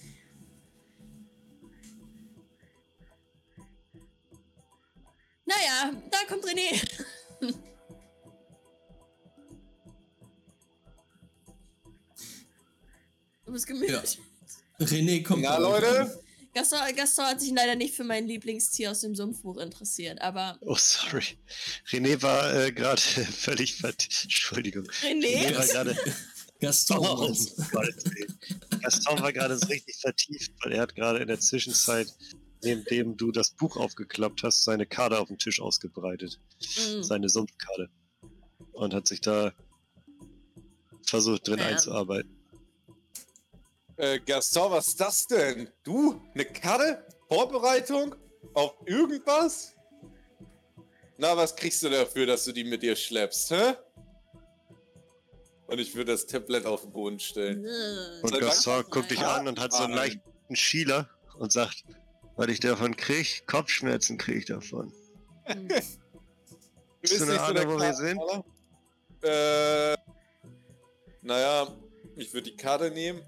Naja, 5.51 5.93
da 6.10 6.18
kommt 6.28 6.44
René. 6.44 6.81
Du 13.44 13.52
bist 13.52 13.66
gemütet. 13.66 14.18
René 14.78 15.22
kommt. 15.24 15.44
An. 15.44 15.62
Leute, 15.62 16.22
Gaston, 16.55 16.78
Gaston 16.94 17.24
hat 17.27 17.40
sich 17.40 17.51
leider 17.51 17.74
nicht 17.74 17.94
für 17.94 18.05
mein 18.05 18.28
Lieblingstier 18.28 18.93
aus 18.93 19.01
dem 19.01 19.16
Sumpfbuch 19.16 19.56
interessiert, 19.59 20.20
aber 20.20 20.56
Oh, 20.62 20.77
sorry. 20.77 21.24
René 21.90 22.22
war 22.22 22.55
äh, 22.55 22.72
gerade 22.72 23.01
völlig 23.36 23.77
vert... 23.77 24.09
Entschuldigung. 24.22 24.85
René 25.02 25.55
war 25.56 25.64
René? 25.64 25.72
gerade... 25.72 25.97
Gaston. 26.60 26.98
Oh, 26.98 27.20
Willen. 27.22 28.39
Gaston 28.82 29.20
war 29.20 29.32
gerade 29.32 29.56
so 29.59 29.66
richtig 29.66 29.97
vertieft, 29.97 30.52
weil 30.62 30.72
er 30.72 30.82
hat 30.82 30.94
gerade 30.94 31.20
in 31.20 31.28
der 31.28 31.40
Zwischenzeit, 31.40 32.06
neben 32.62 33.16
du 33.16 33.32
das 33.32 33.51
Buch 33.51 33.77
aufgeklappt 33.77 34.43
hast, 34.43 34.65
seine 34.65 34.87
Karte 34.87 35.19
auf 35.19 35.28
dem 35.28 35.39
Tisch 35.39 35.61
ausgebreitet. 35.61 36.39
Mm. 36.61 37.03
Seine 37.03 37.28
Sumpfkarte. 37.28 37.89
Und 38.73 38.95
hat 38.95 39.09
sich 39.09 39.20
da 39.20 39.53
versucht 41.07 41.49
drin 41.49 41.59
Ja. 41.59 41.66
einzuarbeiten. 41.66 42.37
äh, 43.97 44.19
Gaston, 44.20 44.70
was 44.70 44.89
ist 44.89 45.01
das 45.01 45.27
denn? 45.27 45.69
Du? 45.82 46.23
Eine 46.35 46.47
Karte? 46.47 47.07
Vorbereitung? 47.28 48.15
Auf 48.55 48.74
irgendwas? 48.87 49.74
Na, 51.19 51.37
was 51.37 51.55
kriegst 51.55 51.82
du 51.82 51.91
dafür, 51.91 52.24
dass 52.24 52.45
du 52.47 52.53
die 52.53 52.65
mit 52.65 52.82
dir 52.82 52.97
schleppst, 52.97 53.51
hä? 53.51 53.74
Und 55.66 55.78
ich 55.78 55.95
würde 55.95 56.12
das 56.12 56.27
Tablett 56.27 56.65
auf 56.66 56.82
den 56.82 56.93
Boden 56.93 57.20
stellen. 57.20 57.65
Und 58.23 58.41
Gaston 58.41 58.85
guckt 58.91 59.11
dich 59.11 59.20
an 59.20 59.47
und 59.47 59.61
hat 59.61 59.73
so 59.73 59.85
einen 59.85 59.93
leichten 59.95 60.57
Schieler 60.57 61.09
und 61.39 61.53
sagt, 61.53 61.85
was 62.36 62.48
ich 62.48 62.61
davon 62.61 62.97
krieg, 62.97 63.47
Kopfschmerzen 63.47 64.19
krieg 64.19 64.36
ich 64.39 64.47
davon. 64.47 64.93
Hm. 65.44 65.69
Du 67.02 67.09
Hast 67.09 67.19
bist 67.19 67.20
du 67.20 67.24
eine 67.24 67.32
nicht 67.32 67.47
so 67.47 67.52
der 67.55 67.62
Ahnung, 67.62 67.74
wo 67.74 67.81
wir 67.81 67.94
sind? 67.94 68.20
Äh, 69.23 69.97
naja, 71.23 71.74
ich 72.16 72.32
würde 72.35 72.51
die 72.51 72.57
Karte 72.57 72.90
nehmen. 72.90 73.23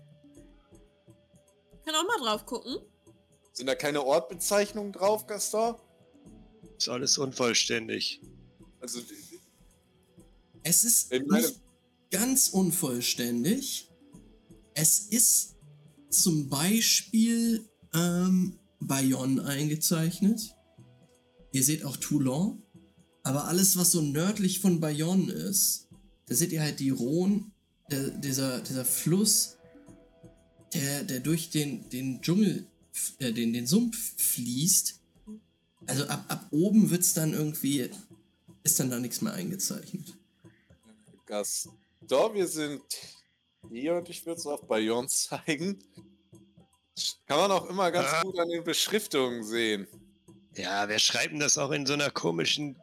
Kann 1.85 1.95
auch 1.95 2.07
mal 2.07 2.19
drauf 2.19 2.45
gucken. 2.45 2.77
Sind 3.53 3.67
da 3.67 3.75
keine 3.75 4.05
Ortbezeichnungen 4.05 4.93
drauf, 4.93 5.27
Gaston? 5.27 5.77
Ist 6.77 6.89
alles 6.89 7.17
unvollständig. 7.17 8.21
Also, 8.81 9.01
Es 10.63 10.85
ist 10.85 11.13
nicht 11.13 11.61
ganz 12.11 12.49
unvollständig. 12.49 13.91
Es 14.75 14.99
ist 15.01 15.57
zum 16.11 16.49
Beispiel 16.49 17.69
ähm, 17.95 18.59
Bayonne 18.87 19.45
eingezeichnet. 19.45 20.55
Ihr 21.53 21.65
seht 21.65 21.85
auch 21.85 21.97
Toulon. 21.97 22.63
Aber 23.23 23.45
alles, 23.45 23.77
was 23.77 23.93
so 23.93 24.01
nördlich 24.01 24.61
von 24.61 24.81
Bayonne 24.81 25.31
ist, 25.33 25.89
da 26.27 26.35
seht 26.35 26.53
ihr 26.53 26.63
halt 26.63 26.81
die 26.81 26.91
Rhone, 26.91 27.53
der, 27.91 28.11
dieser, 28.11 28.61
dieser 28.61 28.85
Fluss, 28.85 29.59
der, 30.75 31.05
der 31.05 31.21
durch 31.21 31.51
den, 31.51 31.89
den 31.91 32.21
Dschungel, 32.21 32.67
äh, 33.19 33.33
den, 33.33 33.53
den 33.53 33.67
Sumpf 33.67 34.15
fließt. 34.17 35.01
Also 35.87 36.05
ab, 36.07 36.25
ab 36.29 36.47
oben 36.51 36.91
wird's 36.91 37.15
dann 37.15 37.33
irgendwie, 37.33 37.91
ist 38.65 38.81
dann 38.81 38.91
da 38.91 38.99
nichts 38.99 39.21
mehr 39.21 39.35
eingezeichnet. 39.35 40.17
Gaston, 41.27 41.75
wir 42.35 42.49
sind 42.49 42.83
hier 43.71 43.97
und 43.97 44.09
ich 44.09 44.25
würde 44.27 44.39
es 44.39 44.47
auf 44.47 44.67
Bayonne 44.67 45.09
zeigen. 45.09 45.79
Kann 47.27 47.39
man 47.39 47.51
auch 47.51 47.67
immer 47.71 47.91
ganz 47.91 48.09
Ah. 48.13 48.23
gut 48.23 48.39
an 48.39 48.49
den 48.51 48.65
Beschriftungen 48.65 49.43
sehen. 49.43 49.87
Ja, 50.55 50.89
wer 50.89 50.99
schreibt 50.99 51.33
denn 51.33 51.41
das 51.41 51.57
auch 51.57 51.71
in 51.71 51.87
so 51.87 51.95
einer 51.95 52.11
komischen 52.11 52.77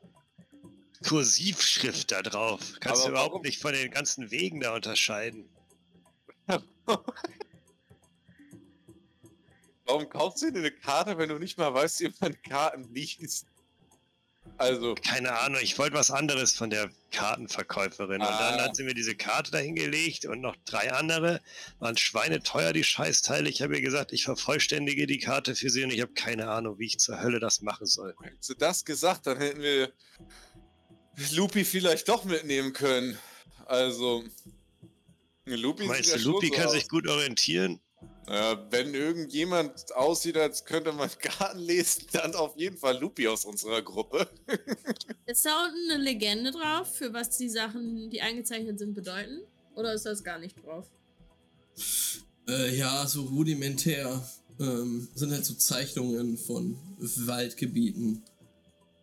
Kursivschrift 1.08 2.12
da 2.12 2.22
drauf? 2.24 2.62
Kannst 2.80 3.02
Aber 3.02 3.10
du 3.10 3.12
überhaupt 3.12 3.32
warum? 3.34 3.42
nicht 3.44 3.62
von 3.62 3.74
den 3.74 3.92
ganzen 3.92 4.32
Wegen 4.32 4.60
da 4.62 4.74
unterscheiden. 4.76 5.48
Warum 9.86 10.08
kaufst 10.10 10.42
du 10.44 10.52
dir 10.52 10.60
eine 10.60 10.72
Karte, 10.72 11.18
wenn 11.18 11.30
du 11.30 11.40
nicht 11.40 11.58
mal 11.58 11.74
weißt, 11.74 12.00
wie 12.02 12.14
man 12.20 12.40
Karten 12.44 12.84
liest? 12.94 13.46
Also, 14.60 14.94
Keine 14.96 15.40
Ahnung, 15.40 15.60
ich 15.64 15.78
wollte 15.80 15.96
was 15.96 16.12
anderes 16.12 16.54
von 16.54 16.70
der 16.70 16.92
Kartenverkäuferin. 17.12 18.22
Und 18.22 18.28
dann 18.28 18.60
Ah. 18.60 18.64
hat 18.66 18.76
sie 18.76 18.84
mir 18.84 18.94
diese 18.94 19.16
Karte 19.16 19.52
dahingelegt 19.52 20.26
und 20.26 20.42
noch 20.42 20.56
drei 20.66 20.92
andere. 20.92 21.42
Waren 21.80 21.96
schweineteuer, 21.98 22.74
die 22.74 22.84
Scheißteile. 22.84 23.50
Ich 23.50 23.62
habe 23.62 23.76
ihr 23.76 23.82
gesagt, 23.82 24.12
ich 24.12 24.26
vervollständige 24.26 25.08
die 25.08 25.20
Karte 25.20 25.56
für 25.56 25.70
sie 25.70 25.84
und 25.86 25.92
ich 25.92 26.02
habe 26.02 26.14
keine 26.14 26.50
Ahnung, 26.50 26.78
wie 26.78 26.88
ich 26.88 27.00
zur 27.00 27.22
Hölle 27.22 27.40
das 27.40 27.62
machen 27.62 27.86
soll. 27.88 28.14
hättest 28.22 28.50
du 28.50 28.54
das 28.56 28.84
gesagt, 28.86 29.28
dann 29.28 29.38
hätten 29.38 29.62
wir 29.62 29.92
Lupi 31.32 31.64
vielleicht 31.66 32.10
doch 32.10 32.26
mitnehmen 32.26 32.74
können. 32.74 33.18
Also, 33.66 34.24
Lupi 35.46 35.86
Meinst 35.86 36.14
du, 36.14 36.18
ja 36.18 36.24
Lupi 36.26 36.50
kann 36.50 36.68
aus. 36.68 36.74
sich 36.74 36.88
gut 36.90 37.08
orientieren? 37.08 37.80
Naja, 38.30 38.64
wenn 38.70 38.94
irgendjemand 38.94 39.92
aussieht, 39.96 40.38
als 40.38 40.64
könnte 40.64 40.92
man 40.92 41.10
Karten 41.20 41.58
lesen, 41.58 42.06
dann 42.12 42.36
auf 42.36 42.56
jeden 42.58 42.78
Fall 42.78 43.00
Lupi 43.00 43.28
aus 43.28 43.44
unserer 43.44 43.82
Gruppe. 43.82 44.30
Ist 45.26 45.46
da 45.46 45.66
unten 45.66 45.92
eine 45.92 46.04
Legende 46.04 46.52
drauf, 46.52 46.96
für 46.96 47.12
was 47.12 47.36
die 47.38 47.50
Sachen, 47.50 48.12
die 48.12 48.22
eingezeichnet 48.22 48.78
sind, 48.78 48.94
bedeuten? 48.94 49.42
Oder 49.76 49.94
ist 49.94 50.06
das 50.06 50.24
gar 50.24 50.38
nicht 50.38 50.56
drauf? 50.64 50.88
Äh, 52.48 52.76
ja, 52.76 53.08
so 53.08 53.24
rudimentär 53.24 54.22
ähm, 54.60 55.08
sind 55.16 55.32
halt 55.32 55.46
so 55.46 55.54
Zeichnungen 55.56 56.38
von 56.38 56.78
Waldgebieten, 57.00 58.24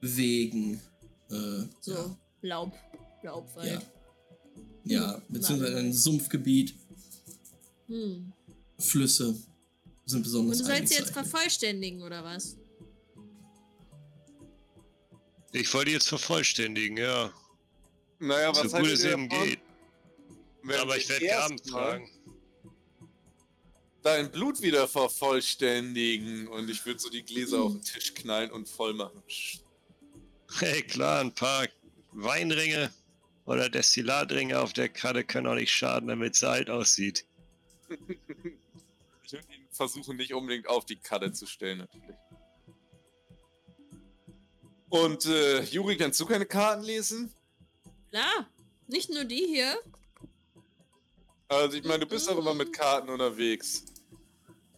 Wegen, 0.03 0.81
äh, 1.31 1.65
So, 1.81 1.93
ja, 1.95 2.17
Laub, 2.43 2.73
Laubwald. 3.23 3.73
ja, 3.73 3.83
ja, 4.85 5.23
beziehungsweise 5.29 5.79
ein 5.79 5.93
Sumpfgebiet, 5.93 6.75
Hm. 7.89 8.33
Flüsse 8.79 9.35
sind 10.05 10.19
Und 10.19 10.23
besonders 10.23 10.59
du 10.59 10.65
sollst 10.65 10.89
sie 10.89 10.95
jetzt 10.99 11.13
vervollständigen, 11.13 12.03
oder 12.03 12.23
was? 12.25 12.57
Ich 15.53 15.73
wollte 15.73 15.91
jetzt 15.91 16.09
vervollständigen, 16.09 16.97
ja. 16.99 17.33
Naja, 18.19 18.51
was 18.51 18.59
so 18.59 18.63
gut 18.65 18.75
haltet 18.75 18.93
es 18.93 19.05
ihr 19.05 19.13
eben 19.13 19.29
davon, 19.29 19.47
geht. 19.47 19.61
wenn 20.63 20.81
Aber 20.81 20.97
ich 20.97 21.09
werde 21.09 21.25
erstmal 21.25 21.59
fragen. 21.69 22.11
dein 24.03 24.31
Blut 24.31 24.61
wieder 24.61 24.87
vervollständigen 24.87 26.47
und 26.49 26.69
ich 26.71 26.85
würde 26.85 27.01
so 27.01 27.09
die 27.09 27.25
Gläser 27.25 27.61
auf 27.61 27.73
den 27.73 27.83
Tisch 27.83 28.15
knallen 28.15 28.51
und 28.51 28.69
voll 28.69 28.95
machen. 28.95 29.23
Hey, 30.59 30.83
klar, 30.83 31.21
ein 31.21 31.35
paar 31.35 31.67
Weinringe 32.13 32.93
oder 33.47 33.69
Destillatringe 33.69 34.59
auf 34.59 34.73
der 34.73 34.89
Karte 34.89 35.25
können 35.25 35.47
auch 35.47 35.55
nicht 35.55 35.73
schaden, 35.73 36.09
damit 36.09 36.35
es 36.35 36.45
alt 36.45 36.71
aussieht. 36.71 37.25
Versuchen, 39.77 40.17
nicht 40.17 40.35
unbedingt 40.35 40.69
auf 40.69 40.85
die 40.85 40.97
Karte 40.97 41.33
zu 41.33 41.47
stellen, 41.47 41.79
natürlich. 41.79 42.17
Und 44.89 45.27
äh, 45.27 45.63
Juri, 45.63 45.97
kannst 45.97 46.19
du 46.21 46.27
keine 46.27 46.47
Karten 46.47 46.83
lesen? 46.83 47.33
Klar, 48.11 48.49
nicht 48.87 49.11
nur 49.11 49.25
die 49.25 49.45
hier. 49.47 49.79
Also 51.49 51.77
ich 51.77 51.85
meine, 51.85 52.01
du 52.01 52.07
bist 52.07 52.29
auch 52.29 52.39
immer 52.39 52.55
mit 52.55 52.73
Karten 52.73 53.09
unterwegs. 53.09 53.85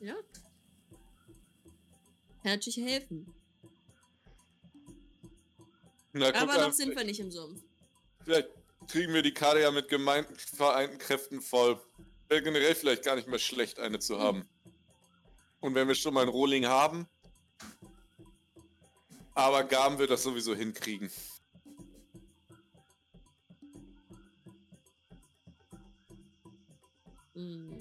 Ja. 0.00 0.14
Kann 2.42 2.52
natürlich 2.52 2.78
helfen. 2.78 3.32
Na, 6.12 6.34
Aber 6.34 6.58
noch 6.58 6.72
sind 6.72 6.96
wir 6.96 7.04
nicht 7.04 7.20
im 7.20 7.30
Sumpf. 7.30 7.62
Vielleicht 8.24 8.48
kriegen 8.88 9.12
wir 9.12 9.22
die 9.22 9.34
Karte 9.34 9.60
ja 9.60 9.70
mit 9.70 9.88
gemeinten 9.88 10.34
vereinten 10.36 10.98
Kräften 10.98 11.40
voll. 11.40 11.80
Wäre 12.28 12.42
generell 12.42 12.74
vielleicht 12.74 13.04
gar 13.04 13.16
nicht 13.16 13.28
mehr 13.28 13.38
schlecht, 13.38 13.78
eine 13.78 13.98
zu 13.98 14.18
haben. 14.18 14.48
Und 15.60 15.74
wenn 15.74 15.88
wir 15.88 15.94
schon 15.94 16.14
mal 16.14 16.22
einen 16.22 16.30
Rohling 16.30 16.66
haben, 16.66 17.06
aber 19.34 19.64
Gaben 19.64 19.98
wird 19.98 20.10
das 20.10 20.22
sowieso 20.22 20.54
hinkriegen. 20.54 21.10
Hm. 27.34 27.78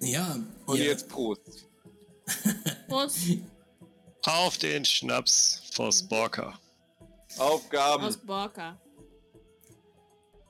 Ja, 0.00 0.38
Und 0.66 0.78
ihr, 0.78 0.84
jetzt 0.84 1.08
Prost. 1.08 1.66
Prost 2.88 3.18
Auf 4.26 4.58
den 4.58 4.84
Schnaps 4.84 5.62
vors 5.72 6.06
Borker. 6.06 6.58
Aufgaben. 7.38 8.04
aus 8.04 8.16
Borka. 8.18 8.80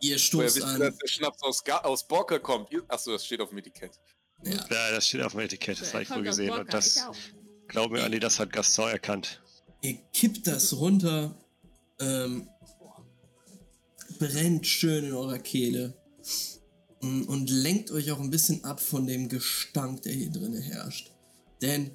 ihr 0.01 0.17
Woher 0.17 0.19
stoßt 0.19 0.45
wisst 0.57 0.59
ihr, 0.59 0.67
an. 0.67 0.81
dass 0.81 0.99
der 0.99 1.09
Schnaps 1.09 1.43
aus, 1.43 1.65
Ga 1.65 1.79
aus 1.79 2.07
Borka 2.07 2.39
kommt? 2.39 2.69
Achso, 2.89 3.13
das 3.13 3.25
steht 3.25 3.41
auf 3.41 3.49
dem 3.51 3.59
Etikett. 3.59 3.99
Ja. 4.45 4.53
Ja, 4.53 4.91
das 4.91 5.09
steht 5.09 5.23
auf 5.23 5.33
dem 5.33 5.41
Etikett, 5.41 5.81
das 5.81 5.93
habe 5.95 6.03
ich 6.03 6.11
wohl 6.11 6.23
gesehen. 6.23 6.51
Und 6.51 6.73
das, 6.73 7.07
glaub 7.69 7.91
mir, 7.91 8.05
Andi, 8.05 8.21
das 8.21 8.39
hat 8.39 8.53
Gaston 8.53 8.91
erkannt. 8.91 9.43
Ihr 9.83 9.95
kippt 10.13 10.47
das 10.47 10.77
runter, 10.77 11.37
ähm, 12.01 12.49
brennt 14.19 14.67
schön 14.67 15.05
in 15.05 15.13
eurer 15.13 15.39
Kehle 15.39 15.95
mm, 17.03 17.23
und 17.23 17.51
lenkt 17.51 17.91
euch 17.91 18.11
auch 18.13 18.21
ein 18.21 18.31
bisschen 18.31 18.65
ab 18.65 18.81
von 18.81 19.07
dem 19.07 19.29
Gestank, 19.29 20.03
der 20.03 20.13
hier 20.13 20.31
drin 20.31 20.57
herrscht. 20.57 21.11
Denn 21.63 21.91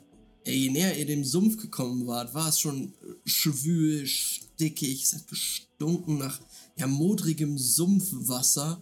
je 0.45 0.69
näher 0.69 0.97
ihr 0.97 1.05
dem 1.05 1.23
Sumpf 1.23 1.57
gekommen 1.57 2.07
wart, 2.07 2.33
war 2.33 2.49
es 2.49 2.59
schon 2.59 2.93
schwül, 3.25 4.05
stickig, 4.07 5.03
es 5.03 5.13
hat 5.13 5.27
gestunken 5.27 6.17
nach 6.17 6.39
ja, 6.77 6.87
modrigem 6.87 7.57
Sumpfwasser 7.57 8.81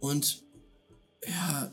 und 0.00 0.44
ja, 1.26 1.72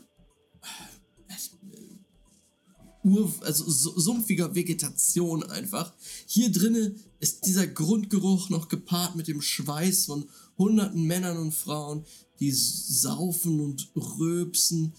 Ur, 3.04 3.32
also 3.42 3.70
su- 3.70 4.00
sumpfiger 4.00 4.54
Vegetation 4.54 5.42
einfach. 5.44 5.92
Hier 6.26 6.50
drinnen 6.50 6.98
ist 7.20 7.46
dieser 7.46 7.66
Grundgeruch 7.66 8.48
noch 8.48 8.68
gepaart 8.68 9.14
mit 9.14 9.28
dem 9.28 9.42
Schweiß 9.42 10.06
von 10.06 10.28
hunderten 10.56 11.04
Männern 11.04 11.36
und 11.36 11.52
Frauen, 11.52 12.06
die 12.40 12.50
saufen 12.50 13.60
und 13.60 13.90
röpsen. 13.94 14.94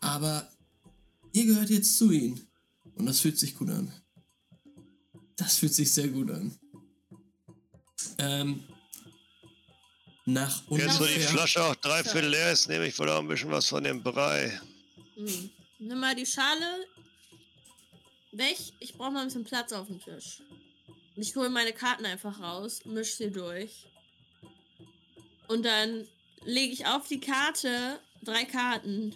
Aber 0.00 0.50
ihr 1.32 1.44
gehört 1.44 1.68
jetzt 1.68 1.98
zu 1.98 2.10
ihnen. 2.10 2.40
Und 2.94 3.04
das 3.04 3.20
fühlt 3.20 3.38
sich 3.38 3.54
gut 3.54 3.68
an. 3.68 3.92
Das 5.36 5.58
fühlt 5.58 5.74
sich 5.74 5.92
sehr 5.92 6.08
gut 6.08 6.30
an. 6.30 6.58
Ähm, 8.16 8.62
nach 10.24 10.62
Jetzt, 10.70 10.98
wo 10.98 11.04
die 11.04 11.12
ungefähr... 11.12 11.28
Flasche 11.28 11.62
auch 11.62 11.74
dreiviertel 11.74 12.30
leer 12.30 12.52
ist, 12.52 12.68
nehme 12.68 12.86
ich 12.86 12.98
wohl 12.98 13.10
auch 13.10 13.20
ein 13.20 13.28
bisschen 13.28 13.50
was 13.50 13.66
von 13.66 13.84
dem 13.84 14.02
Brei. 14.02 14.58
Hm. 15.16 15.50
Nimm 15.78 16.00
mal 16.00 16.14
die 16.14 16.24
Schale 16.24 16.64
weg. 18.38 18.56
Ich 18.80 18.94
brauche 18.94 19.10
mal 19.10 19.20
ein 19.20 19.26
bisschen 19.26 19.44
Platz 19.44 19.72
auf 19.72 19.86
dem 19.86 20.00
Tisch. 20.00 20.42
Ich 21.16 21.34
hole 21.34 21.48
meine 21.48 21.72
Karten 21.72 22.04
einfach 22.04 22.40
raus, 22.40 22.84
misch 22.84 23.14
sie 23.14 23.30
durch. 23.30 23.86
Und 25.48 25.64
dann 25.64 26.06
lege 26.44 26.72
ich 26.72 26.86
auf 26.86 27.08
die 27.08 27.20
Karte 27.20 27.98
drei 28.22 28.44
Karten. 28.44 29.14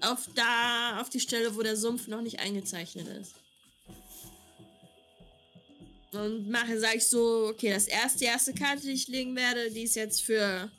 Auf 0.00 0.28
da, 0.34 1.00
auf 1.00 1.10
die 1.10 1.20
Stelle, 1.20 1.54
wo 1.54 1.62
der 1.62 1.76
Sumpf 1.76 2.08
noch 2.08 2.22
nicht 2.22 2.40
eingezeichnet 2.40 3.06
ist. 3.08 3.34
Und 6.12 6.50
mache, 6.50 6.78
sage 6.78 6.98
ich 6.98 7.06
so, 7.06 7.48
okay, 7.48 7.70
das 7.72 7.86
erste, 7.86 8.18
die 8.18 8.24
erste 8.24 8.52
Karte, 8.52 8.82
die 8.82 8.92
ich 8.92 9.08
legen 9.08 9.36
werde, 9.36 9.70
die 9.70 9.82
ist 9.82 9.94
jetzt 9.94 10.22
für 10.22 10.70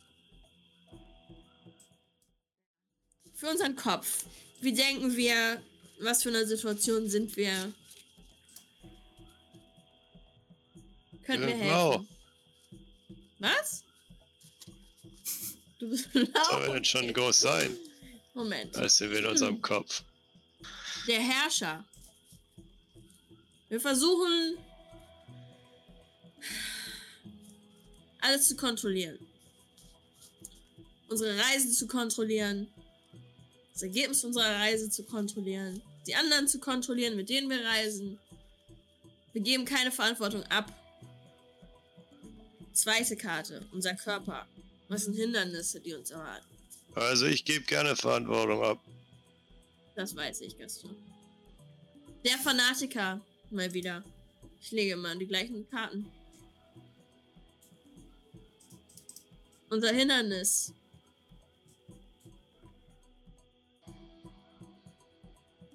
für 3.43 3.49
unseren 3.49 3.75
Kopf. 3.75 4.25
Wie 4.61 4.71
denken 4.71 5.17
wir, 5.17 5.61
was 6.03 6.23
für 6.23 6.29
eine 6.29 6.45
Situation 6.45 7.09
sind 7.09 7.35
wir? 7.37 7.73
Können 11.25 11.47
wir 11.47 11.55
helfen? 11.55 12.07
Was? 13.39 13.83
Du 15.79 15.89
bist 15.89 16.09
Soll 16.13 16.25
blau? 16.27 16.73
denn 16.73 16.85
schon 16.85 17.13
groß 17.13 17.39
sein? 17.39 17.77
Moment. 18.33 18.75
Das 18.75 18.97
sind 18.97 19.11
wir 19.11 19.19
in 19.19 19.25
unserem 19.25 19.61
Kopf. 19.61 20.03
Der 21.07 21.19
Herrscher. 21.19 21.83
Wir 23.69 23.79
versuchen 23.81 24.57
alles 28.21 28.47
zu 28.47 28.55
kontrollieren. 28.55 29.19
Unsere 31.09 31.37
Reisen 31.37 31.71
zu 31.71 31.87
kontrollieren. 31.87 32.67
Das 33.73 33.83
Ergebnis 33.83 34.23
unserer 34.23 34.55
Reise 34.59 34.89
zu 34.89 35.03
kontrollieren. 35.03 35.81
Die 36.05 36.15
anderen 36.15 36.47
zu 36.47 36.59
kontrollieren, 36.59 37.15
mit 37.15 37.29
denen 37.29 37.49
wir 37.49 37.63
reisen. 37.63 38.19
Wir 39.31 39.41
geben 39.41 39.65
keine 39.65 39.91
Verantwortung 39.91 40.43
ab. 40.43 40.71
Zweite 42.73 43.15
Karte. 43.15 43.65
Unser 43.71 43.95
Körper. 43.95 44.45
Was 44.89 45.05
sind 45.05 45.15
Hindernisse, 45.15 45.79
die 45.79 45.93
uns 45.93 46.11
erwarten? 46.11 46.45
Also 46.95 47.25
ich 47.25 47.45
gebe 47.45 47.65
gerne 47.65 47.95
Verantwortung 47.95 48.63
ab. 48.63 48.79
Das 49.95 50.15
weiß 50.15 50.41
ich, 50.41 50.57
Gaston. 50.57 50.95
Der 52.25 52.37
Fanatiker. 52.37 53.21
Mal 53.49 53.73
wieder. 53.73 54.03
Ich 54.61 54.71
lege 54.71 54.93
immer 54.93 55.15
die 55.15 55.27
gleichen 55.27 55.69
Karten. 55.69 56.11
Unser 59.69 59.91
Hindernis. 59.91 60.73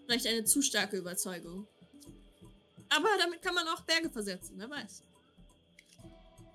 Vielleicht 0.09 0.27
eine 0.27 0.43
zu 0.43 0.63
starke 0.63 0.97
Überzeugung. 0.97 1.69
Aber 2.89 3.09
damit 3.19 3.43
kann 3.43 3.55
man 3.55 3.69
auch 3.69 3.83
Berge 3.83 4.09
versetzen, 4.09 4.55
wer 4.57 4.71
weiß. 4.71 5.03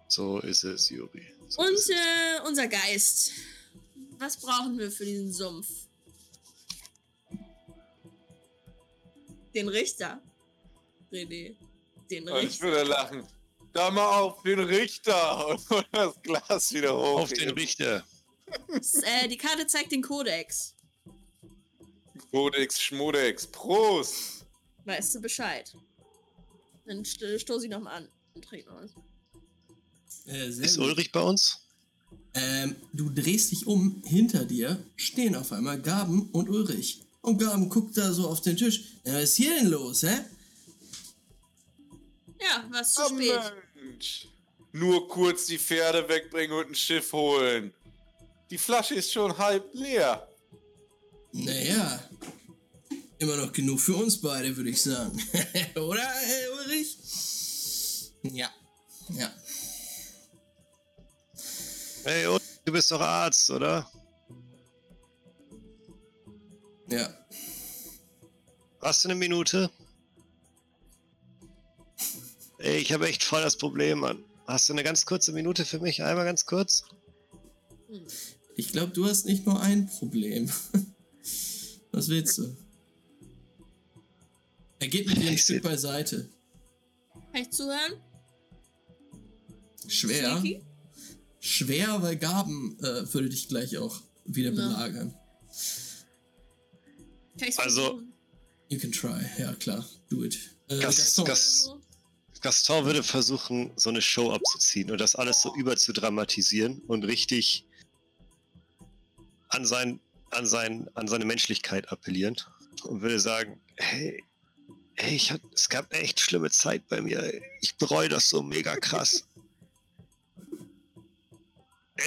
So 0.07 0.39
ist 0.39 0.63
es, 0.63 0.89
Juri. 0.89 1.23
So 1.49 1.61
Und 1.61 1.73
es. 1.75 1.87
äh, 1.89 1.93
unser 2.47 2.67
Geist. 2.67 3.31
Was 4.17 4.37
brauchen 4.37 4.79
wir 4.79 4.89
für 4.91 5.05
diesen 5.05 5.31
Sumpf? 5.31 5.67
Den 9.53 9.67
Richter. 9.69 10.19
René. 11.11 11.55
Den 12.09 12.27
ich 12.27 12.33
Richter. 12.33 12.63
würde 12.65 12.83
lachen. 12.89 13.27
Da 13.71 13.91
mal 13.91 14.19
auf 14.19 14.41
den 14.41 14.61
Richter 14.61 15.47
und 15.47 15.85
das 15.91 16.19
Glas 16.23 16.73
wieder 16.73 16.95
hoch. 16.97 17.21
Auf 17.21 17.33
den 17.33 17.51
Richter. 17.51 18.03
Das, 18.67 18.95
äh, 19.03 19.27
die 19.27 19.37
Karte 19.37 19.67
zeigt 19.67 19.91
den 19.91 20.01
Kodex. 20.01 20.73
Codex 22.37 22.81
Schmodex. 22.81 23.45
Prost! 23.45 24.45
Weißt 24.85 25.13
du 25.13 25.21
Bescheid? 25.21 25.71
Dann 26.87 27.05
st 27.05 27.23
stoße 27.37 27.65
ich 27.65 27.71
nochmal 27.71 27.97
an 27.97 28.09
und 28.33 28.43
trinke 28.43 28.67
noch 28.69 28.81
was. 28.81 28.91
Äh, 30.25 30.47
Ist 30.47 30.77
gut. 30.77 30.87
Ulrich 30.87 31.11
bei 31.11 31.21
uns? 31.21 31.59
Ähm, 32.33 32.75
du 32.91 33.11
drehst 33.11 33.51
dich 33.51 33.67
um, 33.67 34.01
hinter 34.03 34.45
dir 34.45 34.83
stehen 34.95 35.35
auf 35.35 35.51
einmal 35.51 35.79
Gaben 35.79 36.31
und 36.31 36.49
Ulrich. 36.49 37.01
Und 37.21 37.37
Gaben 37.37 37.69
guckt 37.69 37.95
da 37.97 38.11
so 38.11 38.27
auf 38.27 38.41
den 38.41 38.57
Tisch. 38.57 38.95
Ja, 39.05 39.13
was 39.13 39.23
ist 39.23 39.35
hier 39.35 39.53
denn 39.55 39.67
los, 39.67 40.01
hä? 40.01 40.17
Ja, 42.41 42.65
was 42.71 42.95
zu 42.95 43.01
Oh, 43.03 43.09
spät. 43.09 43.53
Mensch. 43.75 44.27
Nur 44.71 45.07
kurz 45.07 45.45
die 45.45 45.59
Pferde 45.59 46.09
wegbringen 46.09 46.57
und 46.57 46.69
ein 46.69 46.75
Schiff 46.75 47.13
holen. 47.13 47.71
Die 48.49 48.57
Flasche 48.57 48.95
ist 48.95 49.13
schon 49.13 49.37
halb 49.37 49.71
leer. 49.75 50.27
Naja, 51.33 51.99
immer 53.17 53.37
noch 53.37 53.51
genug 53.51 53.79
für 53.79 53.95
uns 53.95 54.21
beide, 54.21 54.55
würde 54.55 54.69
ich 54.69 54.81
sagen. 54.81 55.19
Oder, 55.75 56.03
Herr 56.03 56.53
Ulrich? 56.53 56.97
Ja, 58.21 58.49
ja. 59.09 59.33
Hey, 62.03 62.27
Ulrich, 62.27 62.43
du 62.65 62.71
bist 62.71 62.91
doch 62.91 63.01
Arzt, 63.01 63.49
oder? 63.49 63.89
Ja. 66.87 67.09
Hast 68.81 69.03
du 69.03 69.09
eine 69.09 69.15
Minute? 69.15 69.71
Ey, 72.59 72.77
ich 72.77 72.93
habe 72.93 73.07
echt 73.07 73.23
voll 73.23 73.41
das 73.41 73.57
Problem, 73.57 73.99
Mann. 73.99 74.23
Hast 74.45 74.69
du 74.69 74.73
eine 74.73 74.83
ganz 74.83 75.05
kurze 75.05 75.31
Minute 75.31 75.65
für 75.65 75.79
mich? 75.79 76.03
Einmal 76.03 76.25
ganz 76.25 76.45
kurz? 76.45 76.83
Ich 78.55 78.71
glaube, 78.71 78.91
du 78.91 79.05
hast 79.05 79.25
nicht 79.25 79.45
nur 79.45 79.59
ein 79.59 79.87
Problem. 79.87 80.51
Was 81.91 82.09
willst 82.09 82.37
du? 82.37 82.55
Er 84.79 84.87
geht 84.87 85.07
mit 85.07 85.17
dir 85.17 85.27
ein 85.29 85.33
Ich 85.35 85.43
Stück 85.43 85.63
beiseite. 85.63 86.29
Kann 87.31 87.41
ich 87.41 87.51
zuhören? 87.51 87.93
Schwer. 89.87 90.39
Sneaky? 90.39 90.63
Schwer, 91.39 92.01
weil 92.01 92.17
Gaben 92.17 92.77
äh, 92.79 93.13
würde 93.13 93.29
dich 93.29 93.47
gleich 93.47 93.77
auch 93.77 94.01
wieder 94.25 94.49
Ja. 94.51 94.55
belagern. 94.55 95.13
Kann 97.37 97.47
ich's 97.49 97.59
Also-? 97.59 98.01
You 98.69 98.79
can 98.79 98.91
try. 98.91 99.21
Ja, 99.37 99.53
klar. 99.55 99.87
Do 100.09 100.23
it. 100.23 100.37
Äh, 100.67 100.79
Gas- 100.79 100.97
Gaston. 100.97 101.25
Gas- 101.25 101.67
Also, 101.69 101.81
Gaston 102.41 102.85
würde 102.85 103.03
versuchen, 103.03 103.71
so 103.75 103.89
eine 103.89 104.01
Show 104.01 104.31
abzuziehen 104.31 104.89
und 104.91 104.99
das 104.99 105.15
alles 105.15 105.41
so 105.41 105.55
überzudramatisieren 105.55 106.79
und 106.87 107.03
richtig 107.03 107.65
an, 109.49 109.65
sein, 109.65 109.99
an, 110.35 110.45
sein, 110.45 110.89
an 110.93 111.07
seine 111.07 111.25
Menschlichkeit 111.25 111.91
appellieren 111.91 112.35
und 112.83 113.01
würde 113.01 113.19
sagen, 113.19 113.59
hey, 113.77 114.23
hey 114.95 115.15
ich 115.15 115.31
hat, 115.31 115.41
es 115.53 115.69
gab 115.69 115.91
eine 115.91 116.01
echt 116.01 116.19
schlimme 116.19 116.49
Zeit 116.49 116.87
bei 116.87 117.01
mir. 117.01 117.41
Ich 117.61 117.75
bereue 117.77 118.09
das 118.09 118.29
so 118.29 118.41
mega 118.41 118.75
krass. 118.75 119.27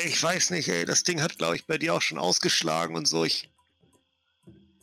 Ich 0.04 0.20
weiß 0.22 0.50
nicht, 0.50 0.68
ey, 0.68 0.84
das 0.84 1.04
Ding 1.04 1.22
hat, 1.22 1.38
glaube 1.38 1.56
ich, 1.56 1.66
bei 1.66 1.78
dir 1.78 1.94
auch 1.94 2.02
schon 2.02 2.18
ausgeschlagen 2.18 2.96
und 2.96 3.06
so. 3.06 3.24
Ich, 3.24 3.50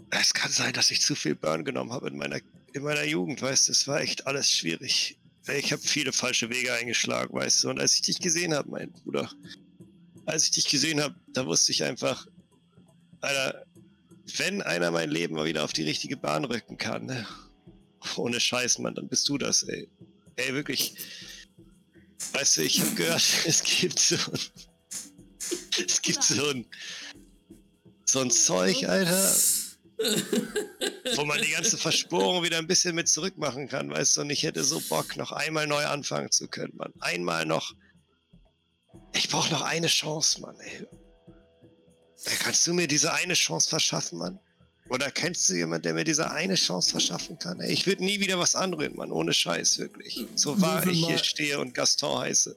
es 0.10 0.34
kann 0.34 0.52
sein, 0.52 0.74
dass 0.74 0.92
ich 0.92 1.02
zu 1.02 1.16
viel 1.16 1.36
Burn 1.36 1.66
genommen 1.66 1.92
habe 1.92 2.08
in 2.08 2.18
meiner, 2.18 2.40
in 2.74 2.84
meiner 2.84 3.04
Jugend, 3.04 3.42
weißt 3.42 3.68
du, 3.68 3.72
es 3.74 3.88
war 3.88 4.00
echt 4.00 4.28
alles 4.28 4.50
schwierig. 4.50 5.20
Ich 5.48 5.74
habe 5.74 5.82
viele 5.82 6.14
falsche 6.14 6.50
Wege 6.50 6.74
eingeschlagen, 6.74 7.34
weißt 7.36 7.64
du. 7.64 7.70
Und 7.70 7.80
als 7.80 7.96
ich 7.96 8.04
dich 8.04 8.20
gesehen 8.20 8.54
habe, 8.54 8.70
mein 8.70 8.94
Bruder, 8.94 9.30
als 10.26 10.46
ich 10.46 10.52
dich 10.52 10.70
gesehen 10.70 11.02
habe, 11.02 11.16
da 11.28 11.46
wusste 11.46 11.74
ich 11.74 11.84
einfach, 11.84 12.26
Alter, 13.24 13.66
wenn 14.38 14.62
einer 14.62 14.92
mein 14.92 15.10
Leben 15.10 15.36
mal 15.36 15.46
wieder 15.46 15.64
auf 15.64 15.74
die 15.74 15.84
richtige 15.84 16.18
Bahn 16.18 16.44
rücken 16.44 16.78
kann, 16.78 17.06
ne? 17.06 17.26
ohne 18.18 18.40
Scheiß, 18.40 18.80
Mann, 18.80 18.96
dann 18.96 19.08
bist 19.08 19.30
du 19.30 19.38
das, 19.38 19.64
ey. 19.64 19.90
Ey, 20.36 20.54
wirklich. 20.54 20.96
Weißt 22.34 22.58
du, 22.58 22.62
ich 22.64 22.82
habe 22.82 22.92
gehört, 22.96 23.24
es 23.46 23.64
gibt 23.64 24.00
so 24.00 24.16
ein, 24.16 24.40
es 25.88 26.02
gibt 26.02 26.24
so 26.24 26.50
ein, 26.50 26.66
so 28.06 28.20
ein 28.20 28.32
Zeug, 28.32 28.84
Alter, 28.90 29.36
wo 31.16 31.24
man 31.24 31.42
die 31.42 31.52
ganze 31.52 31.78
Versporung 31.78 32.44
wieder 32.44 32.58
ein 32.58 32.68
bisschen 32.68 32.94
mit 32.96 33.08
zurückmachen 33.08 33.70
kann, 33.70 33.90
weißt 33.90 34.18
du, 34.18 34.22
und 34.22 34.32
ich 34.32 34.44
hätte 34.44 34.66
so 34.66 34.82
Bock, 34.90 35.16
noch 35.16 35.32
einmal 35.32 35.66
neu 35.68 35.86
anfangen 35.86 36.32
zu 36.32 36.50
können, 36.50 36.76
Mann. 36.76 36.94
Einmal 37.00 37.46
noch. 37.46 37.74
Ich 39.14 39.30
brauche 39.30 39.52
noch 39.52 39.62
eine 39.62 39.88
Chance, 39.88 40.42
Mann, 40.42 40.60
ey. 40.60 40.88
Kannst 42.26 42.66
du 42.68 42.74
mir 42.74 42.88
diese 42.88 43.14
eine 43.14 43.34
Chance 43.34 43.70
verschaffen, 43.70 44.20
Mann? 44.20 44.40
Oder 44.90 45.12
kennst 45.12 45.50
du 45.50 45.56
jemanden, 45.56 45.84
der 45.84 45.94
mir 45.94 46.04
diese 46.04 46.30
eine 46.30 46.56
Chance 46.56 46.92
verschaffen 46.92 47.40
kann? 47.40 47.60
Ey, 47.60 47.72
ich 47.72 47.86
würde 47.86 48.04
nie 48.04 48.20
wieder 48.20 48.38
was 48.38 48.56
anrühren, 48.56 48.96
Mann, 48.96 49.12
ohne 49.12 49.34
Scheiß, 49.34 49.80
wirklich. 49.80 50.26
So 50.36 50.60
wahr 50.62 50.86
ich 50.88 51.06
hier 51.06 51.18
stehe 51.18 51.60
und 51.60 51.74
Gaston 51.74 52.20
heiße. 52.20 52.56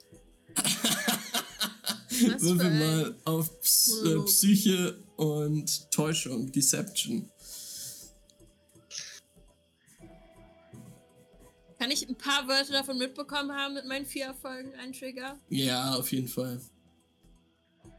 Würfel 2.39 2.71
mal 2.71 3.17
auf 3.25 3.61
Ps 3.61 4.03
äh. 4.05 4.19
Psyche 4.25 4.99
und 5.17 5.91
Täuschung, 5.91 6.51
Deception. 6.51 7.31
Kann 11.79 11.91
ich 11.91 12.09
ein 12.09 12.17
paar 12.17 12.49
Wörter 12.49 12.73
davon 12.73 12.99
mitbekommen 12.99 13.53
haben 13.53 13.75
mit 13.75 13.85
meinen 13.87 14.07
vier 14.07 14.27
Erfolgen, 14.27 14.75
ein 14.75 14.93
Trigger? 14.93 15.39
Ja, 15.51 15.95
auf 15.95 16.11
jeden 16.11 16.29
Fall. 16.29 16.61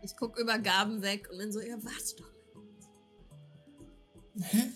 Ich 0.08 0.16
guck 0.16 0.40
über 0.40 0.58
Gaben 0.58 1.02
weg 1.02 1.28
und 1.30 1.38
bin 1.38 1.52
so, 1.52 1.60
ja, 1.60 1.76
warte 1.84 2.16
doch. 2.16 2.32
Hä? 4.42 4.72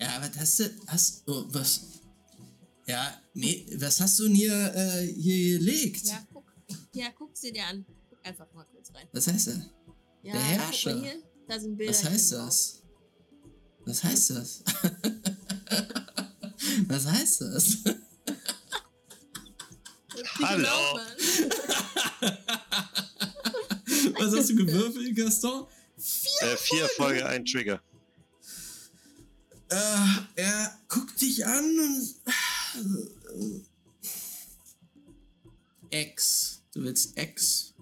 Ja, 0.00 0.10
aber 0.16 0.30
hast 0.36 0.60
du, 0.60 0.70
oh, 1.26 1.46
was? 1.48 1.80
Ja, 2.86 3.20
nee, 3.34 3.66
was 3.76 4.00
hast 4.00 4.20
du 4.20 4.28
denn 4.28 4.36
hier, 4.36 4.72
äh, 4.72 5.04
hier 5.04 5.58
gelegt? 5.58 6.04
Ja, 6.04 6.24
guck. 6.32 6.44
Ja, 6.94 7.08
guck 7.10 7.36
sie 7.36 7.52
dir 7.52 7.66
an. 7.66 7.84
Guck 8.08 8.24
einfach 8.24 8.46
mal 8.54 8.64
kurz 8.66 8.94
rein. 8.94 9.08
Was 9.10 9.26
heißt 9.26 9.48
das? 9.48 9.56
Ja, 10.22 10.32
Der 10.32 10.32
guck 10.32 10.34
mal 10.34 10.42
Herrscher. 10.42 11.00
Hier, 11.00 11.22
da 11.48 11.58
sind 11.58 11.76
Bilder. 11.76 11.92
Was 11.92 12.04
heißt 12.04 12.32
das? 12.32 12.82
Was 13.84 14.04
heißt 14.04 14.30
das? 14.30 14.62
Was 16.86 17.04
heißt 17.04 17.40
das? 17.40 17.78
Hallo. 20.40 21.00
Was 24.18 24.34
hast 24.34 24.50
du 24.50 24.56
gewürfelt, 24.56 25.16
Gaston? 25.16 25.66
Äh, 25.96 26.56
vier 26.56 26.82
Erfolge, 26.82 27.26
ein 27.26 27.44
Trigger. 27.44 27.80
Äh, 29.70 29.76
er 30.36 30.78
guckt 30.88 31.20
dich 31.20 31.44
an 31.44 31.78
und. 31.78 33.64
Ex. 35.90 36.62
Du 36.72 36.82
willst 36.82 37.16
Ex. 37.16 37.74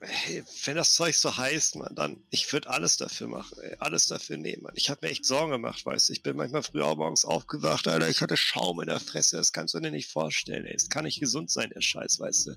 Hey, 0.00 0.44
wenn 0.64 0.76
das 0.76 0.94
Zeug 0.94 1.16
so 1.16 1.36
heißt, 1.36 1.76
Mann, 1.76 1.94
dann 1.94 2.22
ich 2.30 2.50
würde 2.52 2.70
alles 2.70 2.96
dafür 2.96 3.26
machen, 3.26 3.58
ey, 3.60 3.74
alles 3.80 4.06
dafür 4.06 4.36
nehmen, 4.36 4.62
Mann. 4.62 4.74
Ich 4.76 4.90
habe 4.90 5.00
mir 5.02 5.10
echt 5.10 5.24
Sorgen 5.24 5.50
gemacht, 5.50 5.84
weißt 5.84 6.08
du. 6.08 6.12
Ich 6.12 6.22
bin 6.22 6.36
manchmal 6.36 6.62
früh 6.62 6.82
auch 6.82 6.96
morgens 6.96 7.24
aufgewacht, 7.24 7.88
Alter. 7.88 8.08
Ich 8.08 8.20
hatte 8.20 8.36
Schaum 8.36 8.80
in 8.80 8.86
der 8.86 9.00
Fresse, 9.00 9.36
das 9.36 9.52
kannst 9.52 9.74
du 9.74 9.80
dir 9.80 9.90
nicht 9.90 10.10
vorstellen, 10.10 10.64
ey. 10.66 10.74
Es 10.74 10.88
kann 10.88 11.04
nicht 11.04 11.20
gesund 11.20 11.50
sein, 11.50 11.70
der 11.74 11.80
Scheiß, 11.80 12.20
weißt 12.20 12.46
du. 12.46 12.56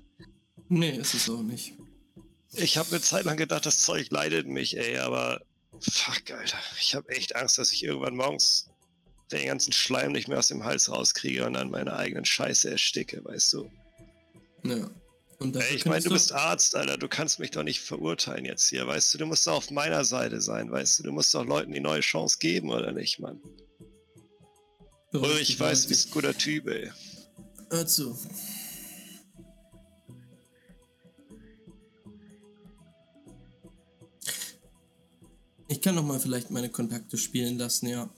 Nee, 0.68 0.96
ist 0.96 1.14
es 1.14 1.28
auch 1.28 1.42
nicht. 1.42 1.74
Ich 2.54 2.76
habe 2.76 2.90
eine 2.90 3.00
Zeit 3.00 3.24
lang 3.24 3.36
gedacht, 3.36 3.64
das 3.66 3.78
Zeug 3.78 4.10
leidet 4.10 4.46
mich, 4.46 4.76
ey, 4.76 4.98
aber 4.98 5.40
fuck, 5.80 6.30
Alter. 6.30 6.58
Ich 6.80 6.94
habe 6.94 7.08
echt 7.10 7.34
Angst, 7.34 7.58
dass 7.58 7.72
ich 7.72 7.82
irgendwann 7.82 8.16
morgens 8.16 8.68
den 9.30 9.46
ganzen 9.46 9.72
Schleim 9.72 10.12
nicht 10.12 10.28
mehr 10.28 10.38
aus 10.38 10.48
dem 10.48 10.64
Hals 10.64 10.90
rauskriege 10.90 11.46
und 11.46 11.56
an 11.56 11.70
meiner 11.70 11.96
eigenen 11.96 12.24
Scheiße 12.24 12.70
ersticke, 12.70 13.24
weißt 13.24 13.52
du. 13.54 13.70
Ja. 14.64 14.90
Ey, 15.40 15.74
ich 15.74 15.86
meine, 15.86 16.04
du 16.04 16.10
bist 16.10 16.32
Arzt, 16.32 16.76
Alter. 16.76 16.98
Du 16.98 17.08
kannst 17.08 17.40
mich 17.40 17.50
doch 17.50 17.64
nicht 17.64 17.80
verurteilen 17.80 18.44
jetzt 18.44 18.68
hier, 18.68 18.86
weißt 18.86 19.14
du? 19.14 19.18
Du 19.18 19.26
musst 19.26 19.46
doch 19.46 19.54
auf 19.54 19.70
meiner 19.72 20.04
Seite 20.04 20.40
sein, 20.40 20.70
weißt 20.70 21.00
du? 21.00 21.02
Du 21.04 21.12
musst 21.12 21.34
doch 21.34 21.44
Leuten 21.44 21.72
die 21.72 21.80
neue 21.80 22.00
Chance 22.00 22.36
geben, 22.38 22.70
oder 22.70 22.92
nicht, 22.92 23.18
Mann? 23.18 23.40
Ulrich, 25.12 25.50
ich 25.50 25.58
weiß, 25.58 25.82
du 25.82 25.88
bist 25.88 26.08
ein 26.08 26.10
guter 26.12 26.36
Typ, 26.36 26.68
ey. 26.68 26.92
Hör 27.70 27.86
zu. 27.86 28.16
Ich 35.72 35.80
kann 35.80 35.94
noch 35.94 36.04
mal 36.04 36.20
vielleicht 36.20 36.50
meine 36.50 36.68
Kontakte 36.68 37.16
spielen 37.16 37.56
lassen, 37.56 37.86
ja. 37.86 38.10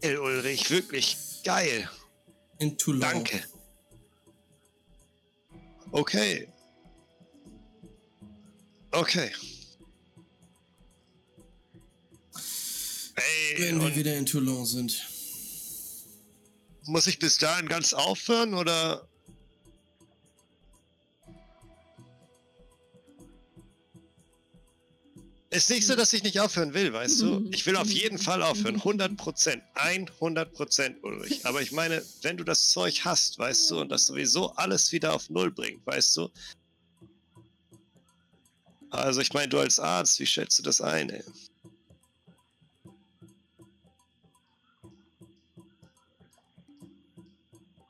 Ey, 0.00 0.16
Ulrich, 0.16 0.70
wirklich 0.70 1.16
geil. 1.42 1.90
In 2.60 2.78
Toulon. 2.78 3.00
Danke. 3.00 3.42
Okay. 5.90 6.46
Okay. 8.92 9.32
Ey, 13.16 13.56
Wenn 13.58 13.80
wir 13.80 13.96
wieder 13.96 14.16
in 14.16 14.24
Toulon 14.24 14.64
sind. 14.66 15.04
muss 16.84 17.08
ich 17.08 17.18
bis 17.18 17.38
dahin 17.38 17.66
ganz 17.66 17.92
aufhören, 17.92 18.54
oder? 18.54 19.08
Ist 25.54 25.70
nicht 25.70 25.86
so, 25.86 25.94
dass 25.94 26.12
ich 26.12 26.24
nicht 26.24 26.40
aufhören 26.40 26.74
will, 26.74 26.92
weißt 26.92 27.20
du? 27.20 27.48
Ich 27.52 27.64
will 27.64 27.76
auf 27.76 27.88
jeden 27.88 28.18
Fall 28.18 28.42
aufhören. 28.42 28.74
100 28.74 29.16
Prozent. 29.16 29.62
100 29.74 30.52
Prozent, 30.52 30.96
Ulrich. 31.04 31.46
Aber 31.46 31.62
ich 31.62 31.70
meine, 31.70 32.04
wenn 32.22 32.36
du 32.36 32.42
das 32.42 32.70
Zeug 32.70 33.04
hast, 33.04 33.38
weißt 33.38 33.70
du, 33.70 33.80
und 33.80 33.88
das 33.88 34.06
sowieso 34.06 34.50
alles 34.54 34.90
wieder 34.90 35.14
auf 35.14 35.30
Null 35.30 35.52
bringt, 35.52 35.86
weißt 35.86 36.16
du? 36.16 36.28
Also 38.90 39.20
ich 39.20 39.32
meine, 39.32 39.48
du 39.48 39.60
als 39.60 39.78
Arzt, 39.78 40.18
wie 40.18 40.26
schätzt 40.26 40.58
du 40.58 40.64
das 40.64 40.80
ein, 40.80 41.08
ey? 41.10 41.22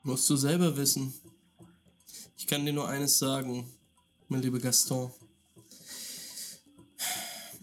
Musst 0.03 0.29
du 0.29 0.35
selber 0.35 0.77
wissen. 0.77 1.11
Ich 2.37 2.45
kann 2.45 2.63
dir 2.63 2.73
nur 2.73 2.87
eines 2.87 3.17
sagen, 3.17 3.67
mein 4.27 4.43
lieber 4.43 4.59
Gaston. 4.59 5.11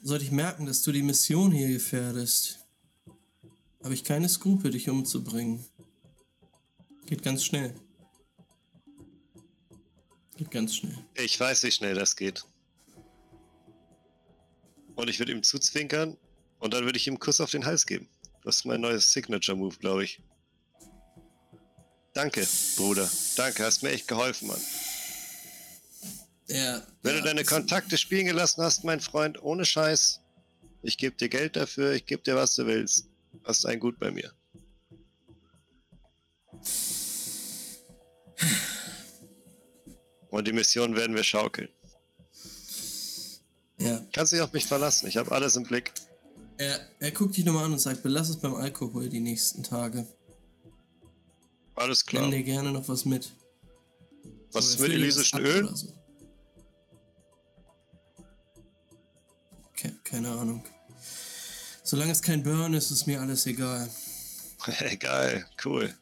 Sollte 0.03 0.25
ich 0.25 0.33
merken, 0.33 0.67
dass 0.67 0.83
du 0.83 0.91
die 0.91 1.03
Mission 1.03 1.53
hier 1.53 1.69
gefährdest, 1.69 2.59
habe 3.85 3.95
ich 3.95 4.03
keine 4.03 4.29
Skrupel, 4.29 4.73
dich 4.73 4.89
umzubringen. 4.89 5.65
Geht 7.07 7.23
ganz 7.23 7.45
schnell. 7.45 7.75
Geht 10.37 10.51
ganz 10.51 10.75
schnell. 10.75 10.99
Ich 11.15 11.39
weiß, 11.39 11.63
wie 11.63 11.71
schnell 11.71 11.95
das 11.95 12.17
geht. 12.17 12.45
Und 14.97 15.09
ich 15.09 15.21
würde 15.21 15.33
ihm 15.33 15.43
zuzwinkern 15.43 16.17
und 16.59 16.75
dann 16.75 16.85
würde 16.85 16.99
ich 16.99 17.07
ihm 17.07 17.15
einen 17.15 17.21
Kuss 17.21 17.41
auf 17.41 17.51
den 17.51 17.65
Hals 17.65 17.87
geben. 17.87 18.09
Das 18.43 18.57
ist 18.57 18.65
mein 18.65 18.81
neues 18.81 19.13
Signature-Move, 19.13 19.77
glaube 19.79 20.05
ich. 20.05 20.21
Danke, 22.13 22.47
Bruder. 22.77 23.09
Danke, 23.37 23.65
hast 23.65 23.83
mir 23.83 23.91
echt 23.91 24.09
geholfen, 24.09 24.49
Mann. 24.49 24.61
Ja. 26.49 26.83
Wenn 27.03 27.15
ja, 27.15 27.21
du 27.21 27.27
deine 27.27 27.45
Kontakte 27.45 27.97
spielen 27.97 28.27
gelassen 28.27 28.63
hast, 28.63 28.85
mein 28.85 29.01
Freund, 29.01 29.43
ohne 29.43 29.65
Scheiß, 29.65 30.21
ich 30.83 30.99
gebe 30.99 31.17
dir 31.17 31.29
Geld 31.29 31.57
dafür, 31.57 31.93
ich 31.93 32.07
gebe 32.07 32.23
dir, 32.23 32.35
was 32.37 32.55
du 32.55 32.67
willst. 32.67 33.09
Hast 33.45 33.65
ein 33.67 33.81
Gut 33.81 33.99
bei 33.99 34.11
mir. 34.11 34.33
Und 40.31 40.49
die 40.49 40.53
Mission 40.53 40.97
werden 40.97 41.15
wir 41.15 41.25
schaukeln. 41.25 41.69
Ja. 43.79 44.05
Kannst 44.13 44.33
dich 44.33 44.41
auf 44.41 44.53
mich 44.53 44.67
verlassen, 44.67 45.09
ich 45.09 45.17
habe 45.17 45.33
alles 45.33 45.57
im 45.57 45.65
Blick. 45.65 45.93
Er, 46.59 46.81
er 47.01 47.11
guckt 47.11 47.37
dich 47.37 47.45
nochmal 47.45 47.65
an 47.65 47.73
und 47.73 47.81
sagt, 47.81 48.03
belass 48.03 48.29
es 48.29 48.37
beim 48.37 48.55
Alkohol 48.55 49.09
die 49.09 49.21
nächsten 49.21 49.63
Tage. 49.63 50.07
Alles 51.75 52.05
klar. 52.05 52.23
Nimm 52.23 52.33
dir 52.33 52.43
gerne 52.45 52.71
noch 52.71 52.89
was 52.89 53.05
mit. 53.05 53.33
Was 54.53 54.67
ist 54.67 54.79
So, 54.79 54.83
mit 54.85 54.93
elysischen 54.93 55.43
das 55.43 55.51
ab 55.51 55.57
Öl? 55.57 55.77
so. 55.77 56.02
Keine 60.13 60.29
Ahnung. 60.29 60.63
Solange 61.83 62.13
es 62.13 62.21
kein 62.21 62.43
Burn 62.43 62.75
ist, 62.75 62.91
ist 62.91 63.07
mir 63.07 63.21
alles 63.21 63.47
egal. 63.47 63.89
Hey, 64.65 64.97
geil, 64.97 65.45
cool. 65.65 65.93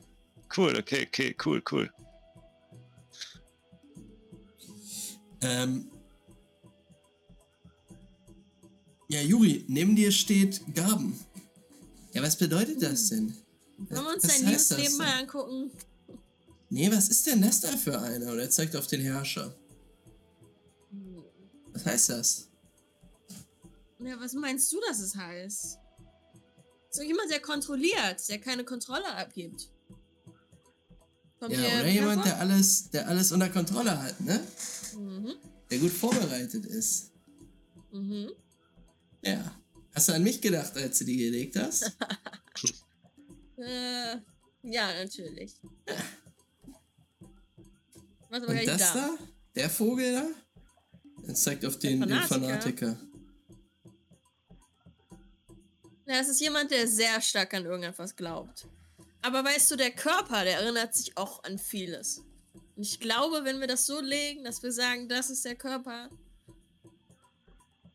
Cool, 0.55 0.77
okay, 0.77 1.07
okay, 1.07 1.35
cool, 1.47 1.63
cool. 1.73 1.91
Ähm. 5.41 5.91
Ja, 9.09 9.23
Juri, 9.23 9.65
neben 9.67 9.97
dir 9.97 10.13
steht 10.13 10.61
Gaben. 10.75 11.19
Ja, 12.13 12.23
was 12.23 12.37
bedeutet 12.37 12.83
das 12.83 13.09
denn? 13.09 13.35
Wollen 13.79 14.05
wir 14.05 14.15
uns 14.15 14.25
Was 14.25 14.37
dein 14.37 14.47
Liebesleben 14.47 14.85
denn? 14.85 14.97
mal 14.99 15.21
angucken? 15.21 15.71
Nee, 16.69 16.93
was 16.93 17.09
ist 17.09 17.27
denn 17.27 17.41
das 17.41 17.63
da 17.63 17.75
für 17.79 17.99
einer? 17.99 18.33
Und 18.33 18.41
er 18.41 18.51
zeigt 18.51 18.77
auf 18.77 18.89
den 18.89 19.01
Herrscher. 19.01 19.55
Was 21.73 21.87
heißt 21.87 22.11
das? 22.11 22.50
Ja, 24.03 24.19
was 24.19 24.33
meinst 24.33 24.73
du, 24.73 24.81
dass 24.89 24.99
es 25.01 25.15
heißt? 25.15 25.79
So 26.91 27.03
jemand, 27.03 27.31
der 27.31 27.41
kontrolliert, 27.41 28.29
der 28.29 28.39
keine 28.41 28.65
Kontrolle 28.65 29.07
abgibt. 29.15 29.71
Kommt 31.39 31.53
Ja, 31.53 31.81
oder 31.81 31.89
jemand, 31.89 32.25
der 32.25 32.39
alles, 32.39 32.91
der 32.91 33.09
alles 33.09 33.33
unter 33.33 33.49
Kontrolle 33.49 34.03
hat, 34.03 34.21
ne? 34.21 34.41
Mhm. 34.97 35.35
Der 35.71 35.79
gut 35.79 35.93
vorbereitet 35.93 36.67
ist. 36.67 37.13
Mhm. 37.93 38.31
Ja. 39.23 39.55
Hast 39.95 40.09
du 40.09 40.13
an 40.15 40.23
mich 40.23 40.41
gedacht, 40.41 40.77
als 40.77 40.99
du 40.99 41.05
die 41.05 41.17
gelegt 41.17 41.57
hast? 41.57 41.93
Äh, 43.63 44.17
ja, 44.63 44.91
natürlich. 44.95 45.55
Was 48.31 48.43
aber 48.43 48.53
Und 48.53 48.67
das 48.67 48.79
da. 48.79 48.95
da? 48.95 49.11
Der 49.55 49.69
Vogel 49.69 50.15
da? 50.15 50.27
Er 51.29 51.35
zeigt 51.35 51.67
auf 51.67 51.79
den, 51.79 52.01
den 52.01 52.23
Fanatiker. 52.23 52.99
Ja, 56.11 56.19
es 56.19 56.29
ist 56.29 56.41
jemand, 56.41 56.73
der 56.73 56.89
sehr 56.89 57.21
stark 57.21 57.55
an 57.55 57.65
irgendetwas 57.65 58.17
glaubt. 58.17 58.67
Aber 59.23 59.45
weißt 59.45 59.71
du, 59.71 59.77
der 59.77 59.93
Körper, 59.93 60.43
der 60.43 60.59
erinnert 60.59 60.93
sich 60.93 61.17
auch 61.17 61.45
an 61.45 61.57
vieles. 61.57 62.25
Und 62.75 62.83
ich 62.83 62.99
glaube, 62.99 63.45
wenn 63.45 63.61
wir 63.61 63.69
das 63.69 63.87
so 63.87 64.01
legen, 64.01 64.43
dass 64.43 64.61
wir 64.61 64.73
sagen, 64.73 65.09
das 65.09 65.31
ist 65.31 65.45
der 65.45 65.55
Körper, 65.55 66.11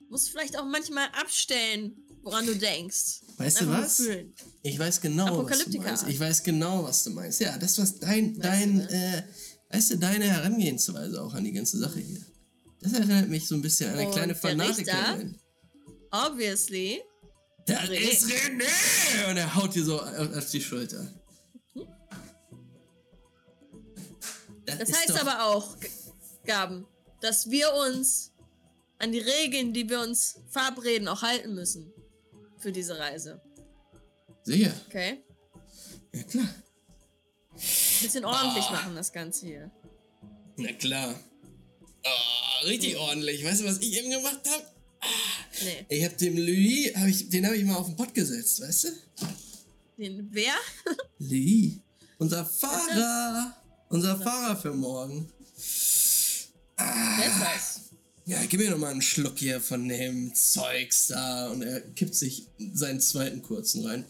musst 0.08 0.28
du 0.28 0.32
vielleicht 0.32 0.58
auch 0.58 0.64
manchmal 0.64 1.08
abstellen, 1.08 1.98
woran 2.22 2.46
du 2.46 2.56
denkst. 2.56 3.20
Weißt 3.36 3.60
du 3.60 3.68
was? 3.68 3.98
Fühlen. 3.98 4.34
Ich 4.64 4.80
weiß 4.80 5.02
genau, 5.02 5.46
was 5.46 5.66
du 5.66 5.78
meinst. 5.82 6.08
Ich 6.08 6.18
weiß 6.18 6.44
genau, 6.44 6.86
was 6.86 7.04
du 7.04 7.10
meinst. 7.10 7.42
Ja, 7.42 7.58
das 7.58 7.78
was 7.80 8.00
dein, 8.00 8.38
Weißt 8.38 8.46
dein, 8.46 8.78
du, 8.78 8.94
äh, 8.94 9.24
weißt 9.72 9.92
du, 9.92 9.98
deine 9.98 10.24
Herangehensweise 10.24 11.22
auch 11.22 11.34
an 11.34 11.44
die 11.44 11.52
ganze 11.52 11.78
Sache 11.80 12.00
hier. 12.00 12.22
Das 12.80 12.94
erinnert 12.94 13.28
mich 13.28 13.46
so 13.46 13.56
ein 13.56 13.62
bisschen 13.62 13.90
an 13.90 13.98
eine 13.98 14.08
Und 14.08 14.14
kleine 14.14 14.36
Fanatikerin. 14.36 15.38
Obviously. 16.12 17.02
Das 17.66 17.90
René. 17.90 17.96
ist 17.96 18.26
René! 18.26 19.30
Und 19.30 19.38
er 19.38 19.56
haut 19.56 19.74
dir 19.74 19.84
so 19.84 20.00
auf 20.02 20.50
die 20.52 20.62
Schulter. 20.62 21.08
Das 24.66 24.90
ist 24.90 24.96
heißt 24.96 25.22
aber 25.22 25.46
auch, 25.46 25.76
Gaben, 26.46 26.88
dass 27.22 27.50
wir 27.50 27.74
uns 27.74 28.32
an 29.00 29.12
die 29.12 29.20
Regeln, 29.20 29.74
die 29.74 29.90
wir 29.90 30.00
uns 30.02 30.40
verabreden, 30.50 31.08
auch 31.08 31.22
halten 31.22 31.56
müssen. 31.56 31.92
Für 32.58 32.72
diese 32.72 32.98
Reise. 32.98 33.42
Sicher. 34.44 34.74
Okay? 34.88 35.24
Ja, 36.14 36.24
klar. 36.24 36.50
Bisschen 37.54 38.26
ordentlich 38.26 38.70
machen, 38.70 38.96
das 38.96 39.12
Ganze 39.12 39.46
hier. 39.46 39.72
Na 40.58 40.72
klar. 40.74 41.16
Oh, 42.04 42.66
richtig 42.66 42.98
ordentlich. 42.98 43.44
Weißt 43.44 43.62
du, 43.62 43.66
was 43.66 43.80
ich 43.80 43.98
eben 43.98 44.12
gemacht 44.12 44.42
habe? 44.50 44.75
Nee. 45.64 45.86
Ich 45.90 46.04
habe 46.04 46.16
dem 46.16 46.38
Louis, 46.38 46.96
hab 46.96 47.08
ich, 47.08 47.30
den 47.30 47.46
habe 47.46 47.56
ich 47.56 47.64
mal 47.64 47.76
auf 47.76 47.88
den 47.88 47.96
Pott 47.96 48.14
gesetzt, 48.14 48.62
weißt 48.62 48.84
du? 48.86 48.90
Den 49.98 50.28
wer? 50.32 50.54
Louis. 51.20 51.80
Unser 52.18 52.46
Fahrer. 52.46 53.56
Unser 53.90 54.20
Fahrer 54.20 54.58
für 54.58 54.74
morgen. 54.74 55.32
Wer 56.78 57.28
ist 57.28 57.42
das? 57.42 57.82
Ja, 58.26 58.44
gib 58.46 58.60
mir 58.60 58.72
noch 58.72 58.78
mal 58.78 58.92
einen 58.92 59.02
Schluck 59.02 59.38
hier 59.38 59.62
von 59.62 59.88
dem 59.88 60.34
Zeugs 60.34 61.08
da. 61.08 61.50
Und 61.50 61.62
er 61.62 61.82
kippt 61.82 62.16
sich 62.16 62.48
seinen 62.74 63.00
zweiten 63.00 63.42
kurzen 63.42 63.86
rein. 63.86 64.06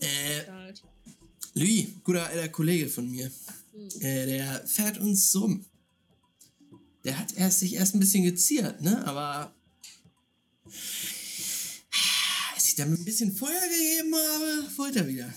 Äh, 0.00 0.42
Stark. 0.42 0.76
Louis, 1.54 1.86
guter 2.04 2.26
alter 2.26 2.48
Kollege 2.48 2.88
von 2.88 3.10
mir. 3.10 3.30
Äh, 4.00 4.26
der 4.26 4.66
fährt 4.66 4.98
uns 4.98 5.34
rum. 5.34 5.64
Der 7.06 7.16
hat 7.18 7.36
erst 7.36 7.60
sich 7.60 7.74
erst 7.74 7.94
ein 7.94 8.00
bisschen 8.00 8.24
geziert, 8.24 8.82
ne? 8.82 9.06
Aber 9.06 9.54
als 12.54 12.66
ich 12.66 12.74
damit 12.74 12.98
ein 12.98 13.04
bisschen 13.04 13.32
Feuer 13.32 13.60
gegeben 13.60 14.14
habe, 14.14 14.76
wollte 14.76 14.98
er 14.98 15.06
wieder. 15.06 15.34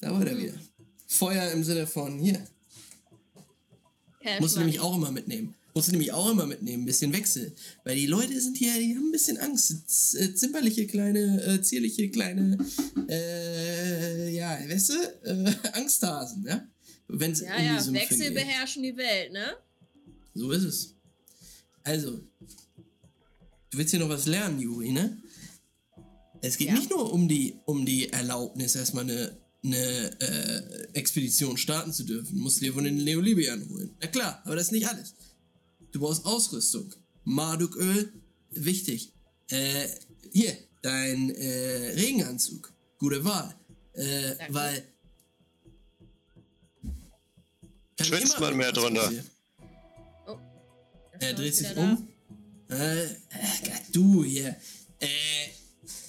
Da 0.00 0.12
wollte 0.12 0.32
er 0.32 0.38
wieder. 0.38 0.54
Feuer 1.06 1.52
im 1.52 1.62
Sinne 1.62 1.86
von 1.86 2.18
hier. 2.18 2.44
Cash 4.20 4.40
Musst 4.40 4.56
du 4.56 4.60
Money. 4.60 4.72
nämlich 4.72 4.80
auch 4.80 4.96
immer 4.96 5.12
mitnehmen. 5.12 5.54
Musst 5.74 5.86
du 5.86 5.92
nämlich 5.92 6.12
auch 6.12 6.28
immer 6.28 6.46
mitnehmen, 6.46 6.82
ein 6.82 6.86
bisschen 6.86 7.12
Wechsel. 7.12 7.52
Weil 7.84 7.94
die 7.94 8.06
Leute 8.06 8.40
sind 8.40 8.56
hier, 8.56 8.74
die 8.74 8.96
haben 8.96 9.10
ein 9.10 9.12
bisschen 9.12 9.38
Angst. 9.38 9.88
Z 9.88 10.20
äh, 10.20 10.34
zimperliche, 10.34 10.88
kleine, 10.88 11.40
äh, 11.44 11.62
zierliche, 11.62 12.10
kleine, 12.10 12.58
äh, 13.08 14.34
ja, 14.34 14.58
weißt 14.68 14.88
du, 14.88 14.94
äh, 15.22 15.54
Angsthasen, 15.74 16.44
ja? 16.48 16.66
Wenn 17.06 17.30
es 17.30 17.40
Ja, 17.42 17.60
ja, 17.60 17.80
Sümpfe 17.80 18.00
Wechsel 18.00 18.32
beherrschen 18.32 18.82
die 18.82 18.96
Welt, 18.96 19.32
ne? 19.32 19.56
So 20.34 20.50
ist 20.52 20.64
es. 20.64 20.94
Also, 21.82 22.20
du 23.70 23.78
willst 23.78 23.90
hier 23.90 24.00
noch 24.00 24.08
was 24.08 24.26
lernen, 24.26 24.60
Juri, 24.60 24.92
ne? 24.92 25.20
Es 26.42 26.56
geht 26.56 26.68
Ja. 26.68 26.74
nicht 26.74 26.90
nur 26.90 27.12
um 27.12 27.28
die, 27.28 27.58
um 27.66 27.84
die 27.84 28.08
Erlaubnis, 28.12 28.74
erstmal 28.74 29.04
eine, 29.04 29.36
eine 29.62 30.20
äh, 30.20 30.88
Expedition 30.94 31.56
starten 31.56 31.92
zu 31.92 32.04
dürfen. 32.04 32.36
Du 32.36 32.42
musst 32.42 32.60
dir 32.60 32.72
von 32.72 32.84
den 32.84 32.96
Neolibiern 33.04 33.68
holen. 33.68 33.94
Na 34.00 34.06
klar, 34.06 34.40
aber 34.44 34.56
das 34.56 34.66
ist 34.66 34.72
nicht 34.72 34.88
alles. 34.88 35.14
Du 35.92 36.00
brauchst 36.00 36.24
Ausrüstung. 36.24 36.94
Marduköl, 37.24 38.12
wichtig. 38.50 39.12
Äh, 39.48 39.88
hier, 40.32 40.56
dein 40.82 41.30
äh, 41.30 41.92
Regenanzug. 41.96 42.72
Gute 42.98 43.24
Wahl. 43.24 43.54
Äh, 43.94 44.36
weil. 44.50 44.82
Schwitzt 48.00 48.40
man 48.40 48.56
mehr 48.56 48.72
drunter. 48.72 49.02
passieren. 49.02 49.26
Das 51.20 51.28
Er 51.28 51.34
dreht 51.34 51.54
sich 51.54 51.76
um. 51.76 52.08
Äh, 52.70 53.04
äh, 53.04 53.10
du 53.92 54.24
hier. 54.24 54.56
Äh, 55.00 55.08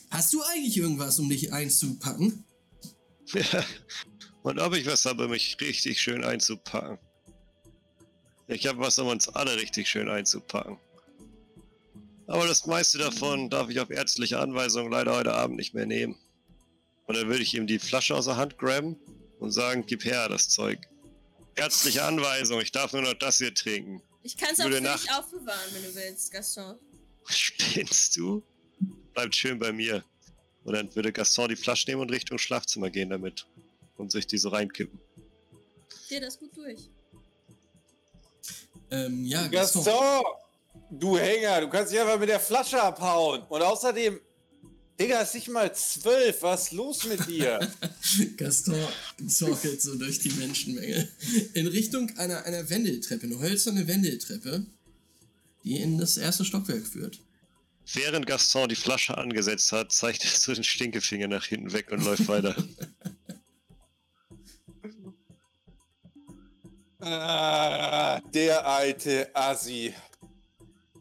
hast 0.09 0.33
du 0.33 0.41
eigentlich 0.43 0.77
irgendwas, 0.77 1.19
um 1.19 1.29
dich 1.29 1.51
einzupacken? 1.51 2.43
Ja. 3.33 3.63
Und 4.43 4.59
ob 4.59 4.73
ich 4.73 4.87
was 4.87 5.05
habe, 5.05 5.27
mich 5.27 5.57
richtig 5.61 6.01
schön 6.01 6.23
einzupacken. 6.23 6.97
Ich 8.47 8.65
habe 8.65 8.79
was, 8.79 8.97
um 8.97 9.07
uns 9.07 9.29
alle 9.29 9.55
richtig 9.55 9.87
schön 9.87 10.09
einzupacken. 10.09 10.79
Aber 12.25 12.47
das 12.47 12.65
meiste 12.65 12.97
davon 12.97 13.49
darf 13.49 13.69
ich 13.69 13.79
auf 13.79 13.91
ärztliche 13.91 14.39
Anweisung 14.39 14.89
leider 14.89 15.15
heute 15.15 15.33
Abend 15.33 15.57
nicht 15.57 15.73
mehr 15.73 15.85
nehmen. 15.85 16.15
Und 17.05 17.17
dann 17.17 17.27
würde 17.27 17.43
ich 17.43 17.53
ihm 17.53 17.67
die 17.67 17.77
Flasche 17.77 18.15
aus 18.15 18.25
der 18.25 18.37
Hand 18.37 18.57
grabben 18.57 18.95
und 19.39 19.51
sagen, 19.51 19.83
gib 19.85 20.05
her 20.05 20.27
das 20.27 20.49
Zeug. 20.49 20.79
Ärztliche 21.55 22.03
Anweisung, 22.03 22.61
ich 22.61 22.71
darf 22.71 22.93
nur 22.93 23.01
noch 23.03 23.13
das 23.13 23.37
hier 23.37 23.53
trinken. 23.53 24.01
Ich 24.23 24.37
kann 24.37 24.49
es 24.51 24.59
auch 24.59 24.65
für 24.65 24.81
dich 24.81 25.11
aufbewahren, 25.11 25.73
wenn 25.73 25.83
du 25.83 25.95
willst, 25.95 26.31
Gaston. 26.31 26.77
Spinnst 27.25 28.15
du? 28.17 28.43
Bleibt 29.13 29.35
schön 29.35 29.57
bei 29.57 29.71
mir. 29.71 30.03
Und 30.63 30.73
dann 30.73 30.95
würde 30.95 31.11
Gaston 31.11 31.49
die 31.49 31.55
Flasche 31.55 31.89
nehmen 31.89 32.01
und 32.01 32.11
Richtung 32.11 32.37
Schlafzimmer 32.37 32.89
gehen 32.89 33.09
damit. 33.09 33.47
Und 33.97 34.11
sich 34.11 34.27
die 34.27 34.37
so 34.37 34.49
reinkippen. 34.49 34.99
Steh 36.05 36.19
das 36.19 36.39
gut 36.39 36.55
durch. 36.55 36.89
Ähm, 38.91 39.25
ja, 39.25 39.47
Gaston. 39.47 39.83
Gaston! 39.83 40.23
Du 40.89 41.17
Hänger, 41.17 41.61
du 41.61 41.69
kannst 41.69 41.91
dich 41.91 41.99
einfach 41.99 42.19
mit 42.19 42.29
der 42.29 42.39
Flasche 42.39 42.81
abhauen. 42.81 43.43
Und 43.49 43.61
außerdem, 43.61 44.19
Digga, 45.01 45.21
ist 45.21 45.33
nicht 45.33 45.47
mal 45.47 45.73
zwölf. 45.73 46.43
Was 46.43 46.65
ist 46.65 46.73
los 46.73 47.05
mit 47.05 47.27
dir? 47.27 47.59
Gaston 48.37 48.77
zorkelt 49.27 49.81
so 49.81 49.95
durch 49.95 50.19
die 50.19 50.29
Menschenmenge. 50.29 51.09
In 51.55 51.65
Richtung 51.65 52.15
einer, 52.17 52.45
einer 52.45 52.69
Wendeltreppe, 52.69 53.25
eine 53.25 53.39
hölzerne 53.39 53.87
Wendeltreppe, 53.87 54.63
die 55.63 55.77
in 55.77 55.97
das 55.97 56.17
erste 56.17 56.45
Stockwerk 56.45 56.85
führt. 56.85 57.19
Während 57.91 58.27
Gaston 58.27 58.69
die 58.69 58.75
Flasche 58.75 59.17
angesetzt 59.17 59.71
hat, 59.71 59.91
zeigt 59.91 60.23
er 60.23 60.29
so 60.29 60.53
den 60.53 60.63
Stinkefinger 60.63 61.27
nach 61.27 61.45
hinten 61.45 61.73
weg 61.73 61.91
und 61.91 62.05
läuft 62.05 62.27
weiter. 62.27 62.55
ah, 66.99 68.21
der 68.35 68.67
alte 68.67 69.35
Assi. 69.35 69.95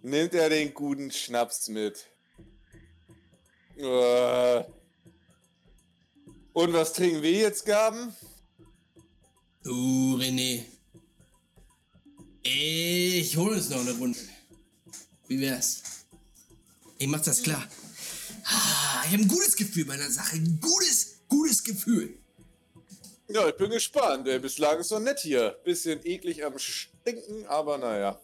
Nimmt 0.00 0.32
er 0.32 0.48
den 0.48 0.72
guten 0.72 1.10
Schnaps 1.10 1.68
mit. 1.68 2.09
Äh. 3.84 4.64
Und 6.52 6.72
was 6.72 6.92
trinken 6.92 7.22
wir 7.22 7.32
jetzt, 7.32 7.64
Gaben? 7.64 8.14
Du, 9.62 10.16
René. 10.16 10.64
Ich 12.42 13.36
hole 13.36 13.56
uns 13.56 13.68
noch 13.68 13.80
eine 13.80 13.92
Runde. 13.92 14.18
Wie 15.28 15.40
wär's? 15.40 15.82
Ich 16.98 17.06
mach 17.06 17.20
das 17.20 17.42
klar. 17.42 17.66
Ah, 18.44 19.02
Ich 19.06 19.12
habe 19.12 19.22
ein 19.22 19.28
gutes 19.28 19.54
Gefühl 19.54 19.84
bei 19.84 19.96
der 19.96 20.10
Sache. 20.10 20.36
Ein 20.36 20.58
gutes, 20.60 21.20
gutes 21.28 21.62
Gefühl. 21.62 22.18
Ja, 23.28 23.48
ich 23.48 23.56
bin 23.56 23.70
gespannt. 23.70 24.24
Bislang 24.24 24.80
ist 24.80 24.90
doch 24.90 24.98
nett 24.98 25.20
hier. 25.20 25.56
Bisschen 25.64 26.04
eklig 26.04 26.44
am 26.44 26.58
Stinken, 26.58 27.46
aber 27.46 27.78
naja. 27.78 28.20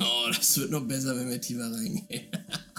Oh, 0.00 0.30
das 0.34 0.56
wird 0.56 0.70
noch 0.70 0.86
besser, 0.86 1.14
wenn 1.16 1.28
wir 1.28 1.40
tiefer 1.40 1.70
reingehen. 1.70 2.30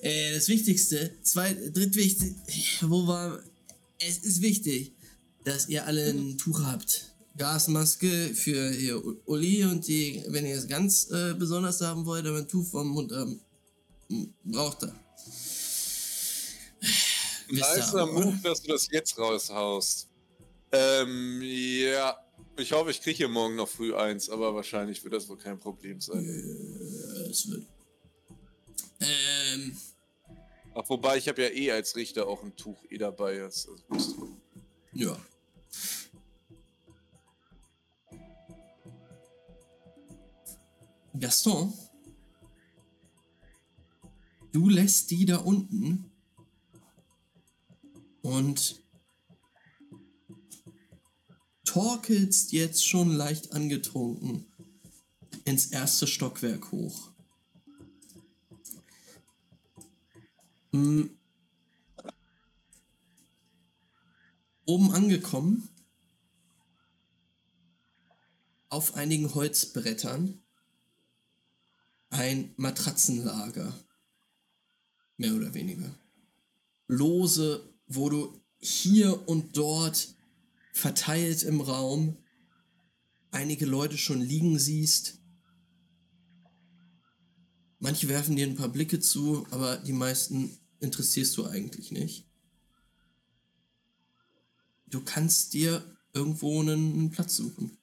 äh, 0.00 0.34
das 0.34 0.48
Wichtigste, 0.48 1.12
zwei, 1.22 1.54
drittwichtig, 1.54 2.34
wo 2.82 3.06
war, 3.06 3.40
es 3.98 4.18
ist 4.18 4.42
wichtig, 4.42 4.92
dass 5.44 5.68
ihr 5.68 5.86
alle 5.86 6.10
ein 6.10 6.38
Tuch 6.38 6.62
habt. 6.64 7.12
Gasmaske 7.36 8.34
für 8.34 8.70
ihr 8.72 9.02
Uli 9.26 9.64
und 9.64 9.86
die, 9.86 10.24
wenn 10.28 10.46
ihr 10.46 10.56
es 10.56 10.66
ganz 10.68 11.10
äh, 11.10 11.34
besonders 11.34 11.80
haben 11.82 12.06
wollt, 12.06 12.26
aber 12.26 12.38
ein 12.38 12.48
Tuch 12.48 12.66
vom 12.66 12.88
Mund 12.88 13.12
ähm, 13.12 13.40
braucht 14.44 14.84
er. 14.84 14.94
Oder? 17.92 18.06
Move, 18.06 18.38
dass 18.42 18.62
du 18.62 18.72
das 18.72 18.88
jetzt 18.90 19.18
raushaust. 19.18 20.08
Ähm, 20.72 21.40
ja. 21.42 22.16
Ich 22.58 22.72
hoffe, 22.72 22.90
ich 22.90 23.02
kriege 23.02 23.18
hier 23.18 23.28
morgen 23.28 23.56
noch 23.56 23.68
früh 23.68 23.94
eins, 23.94 24.30
aber 24.30 24.54
wahrscheinlich 24.54 25.04
wird 25.04 25.12
das 25.12 25.28
wohl 25.28 25.36
kein 25.36 25.58
Problem 25.58 26.00
sein. 26.00 26.24
Es 27.36 27.50
wird. 27.50 27.66
Ähm, 29.00 29.76
Ach, 30.74 30.88
wobei, 30.88 31.18
ich 31.18 31.28
habe 31.28 31.42
ja 31.42 31.48
eh 31.50 31.70
als 31.70 31.96
Richter 31.96 32.26
auch 32.26 32.42
ein 32.42 32.56
Tuch 32.56 32.82
eh 32.88 32.96
dabei. 32.96 33.38
Das, 33.38 33.68
das, 33.90 34.14
ja. 34.94 35.14
Gaston, 41.20 41.74
du 44.52 44.70
lässt 44.70 45.10
die 45.10 45.26
da 45.26 45.36
unten 45.36 46.10
und 48.22 48.82
torkelst 51.64 52.52
jetzt 52.52 52.86
schon 52.86 53.12
leicht 53.12 53.52
angetrunken 53.52 54.46
ins 55.44 55.66
erste 55.66 56.06
Stockwerk 56.06 56.72
hoch. 56.72 57.15
Hm. 60.76 61.10
Oben 64.66 64.90
angekommen, 64.90 65.68
auf 68.68 68.94
einigen 68.94 69.32
Holzbrettern, 69.34 70.42
ein 72.10 72.52
Matratzenlager. 72.56 73.72
Mehr 75.16 75.34
oder 75.34 75.54
weniger. 75.54 75.94
Lose, 76.88 77.72
wo 77.86 78.10
du 78.10 78.38
hier 78.58 79.28
und 79.28 79.56
dort 79.56 80.14
verteilt 80.74 81.42
im 81.42 81.62
Raum 81.62 82.18
einige 83.30 83.64
Leute 83.64 83.96
schon 83.96 84.20
liegen 84.20 84.58
siehst. 84.58 85.20
Manche 87.78 88.08
werfen 88.08 88.36
dir 88.36 88.46
ein 88.46 88.56
paar 88.56 88.68
Blicke 88.68 89.00
zu, 89.00 89.46
aber 89.50 89.76
die 89.76 89.92
meisten 89.92 90.58
interessierst 90.86 91.36
du 91.36 91.46
eigentlich 91.46 91.90
nicht. 91.90 92.26
Du 94.86 95.02
kannst 95.04 95.52
dir 95.52 95.96
irgendwo 96.12 96.60
einen, 96.60 97.10
Platz 97.10 97.36
suchen. 97.36 97.76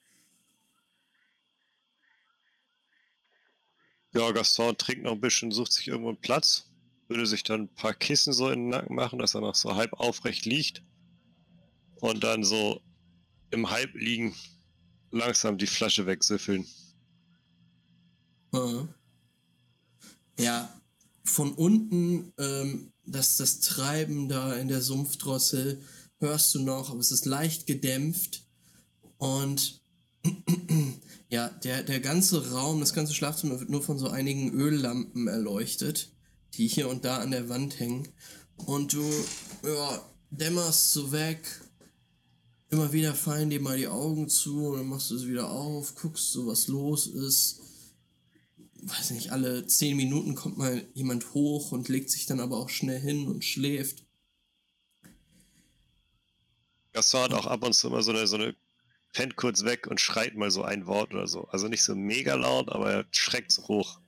Ja, 4.12 4.30
Gaston 4.32 4.76
trinkt 4.76 5.04
noch 5.04 5.12
ein 5.12 5.20
bisschen, 5.20 5.50
sucht 5.50 5.72
sich 5.72 5.88
irgendwo 5.88 6.08
einen 6.08 6.20
Platz, 6.20 6.70
würde 7.08 7.26
sich 7.26 7.42
dann 7.42 7.62
ein 7.62 7.74
paar 7.74 7.94
Kissen 7.94 8.32
so 8.32 8.48
in 8.48 8.60
den 8.60 8.68
Nacken 8.70 8.96
machen, 8.96 9.18
dass 9.18 9.34
er 9.34 9.40
noch 9.40 9.54
so 9.54 9.74
halb 9.74 9.92
aufrecht 9.94 10.46
liegt 10.46 10.82
und 11.96 12.24
dann 12.24 12.44
so 12.44 12.80
im 13.50 13.70
Halbliegen 13.70 14.34
langsam 15.10 15.58
die 15.58 15.66
Flasche 15.66 16.06
wegsüffeln. 16.06 16.66
Ja. 20.38 20.80
Von 21.24 21.52
unten, 21.54 22.32
ähm, 22.38 22.92
das, 23.06 23.36
das 23.36 23.60
Treiben 23.60 24.28
da 24.28 24.54
in 24.54 24.68
der 24.68 24.82
Sumpfdrossel 24.82 25.80
hörst 26.18 26.54
du 26.54 26.60
noch, 26.60 26.90
aber 26.90 27.00
es 27.00 27.10
ist 27.10 27.26
leicht 27.26 27.66
gedämpft. 27.66 28.46
Und 29.16 29.80
ja, 31.28 31.48
der, 31.48 31.82
der 31.82 32.00
ganze 32.00 32.50
Raum, 32.50 32.80
das 32.80 32.94
ganze 32.94 33.14
Schlafzimmer 33.14 33.58
wird 33.60 33.70
nur 33.70 33.82
von 33.82 33.98
so 33.98 34.08
einigen 34.08 34.52
Öllampen 34.52 35.28
erleuchtet, 35.28 36.12
die 36.54 36.66
hier 36.66 36.88
und 36.88 37.04
da 37.04 37.18
an 37.18 37.30
der 37.30 37.48
Wand 37.48 37.80
hängen. 37.80 38.08
Und 38.56 38.92
du, 38.92 39.02
ja, 39.66 40.02
dämmerst 40.30 40.92
so 40.92 41.12
weg. 41.12 41.40
Immer 42.70 42.92
wieder 42.92 43.14
fallen 43.14 43.50
dir 43.50 43.60
mal 43.60 43.76
die 43.76 43.88
Augen 43.88 44.28
zu 44.28 44.68
und 44.68 44.78
dann 44.78 44.86
machst 44.86 45.10
du 45.10 45.18
sie 45.18 45.28
wieder 45.28 45.50
auf, 45.50 45.94
guckst 45.94 46.32
so, 46.32 46.46
was 46.46 46.66
los 46.66 47.06
ist 47.06 47.63
weiß 48.86 49.10
nicht, 49.12 49.30
alle 49.30 49.66
zehn 49.66 49.96
Minuten 49.96 50.34
kommt 50.34 50.58
mal 50.58 50.86
jemand 50.94 51.34
hoch 51.34 51.72
und 51.72 51.88
legt 51.88 52.10
sich 52.10 52.26
dann 52.26 52.40
aber 52.40 52.58
auch 52.58 52.68
schnell 52.68 53.00
hin 53.00 53.26
und 53.26 53.44
schläft. 53.44 54.04
Gaston 56.92 57.22
hat 57.22 57.32
auch 57.34 57.46
ab 57.46 57.64
und 57.64 57.74
zu 57.74 57.88
immer 57.88 58.02
so 58.02 58.12
eine, 58.12 58.26
so 58.26 58.36
eine 58.36 58.54
pennt 59.12 59.36
kurz 59.36 59.64
weg 59.64 59.86
und 59.86 60.00
schreit 60.00 60.34
mal 60.34 60.50
so 60.50 60.62
ein 60.62 60.86
Wort 60.86 61.14
oder 61.14 61.26
so. 61.26 61.44
Also 61.48 61.68
nicht 61.68 61.82
so 61.82 61.94
mega 61.94 62.34
laut, 62.34 62.68
aber 62.68 62.92
er 62.92 63.04
schreckt 63.10 63.52
so 63.52 63.66
hoch. 63.68 64.00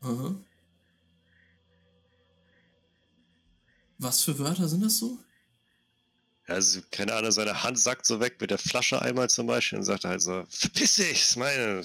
Aha. 0.00 0.36
Was 3.98 4.22
für 4.22 4.38
Wörter 4.38 4.68
sind 4.68 4.84
das 4.84 4.98
so? 4.98 5.18
Also, 6.46 6.80
keine 6.90 7.14
Ahnung, 7.14 7.30
seine 7.30 7.62
Hand 7.62 7.78
sackt 7.78 8.06
so 8.06 8.20
weg 8.20 8.40
mit 8.40 8.50
der 8.50 8.58
Flasche 8.58 9.02
einmal 9.02 9.28
zum 9.28 9.46
Beispiel 9.46 9.78
und 9.78 9.84
sagt 9.84 10.04
halt 10.04 10.22
so, 10.22 10.44
verpiss 10.48 10.94
dich, 10.94 11.36
meine. 11.36 11.82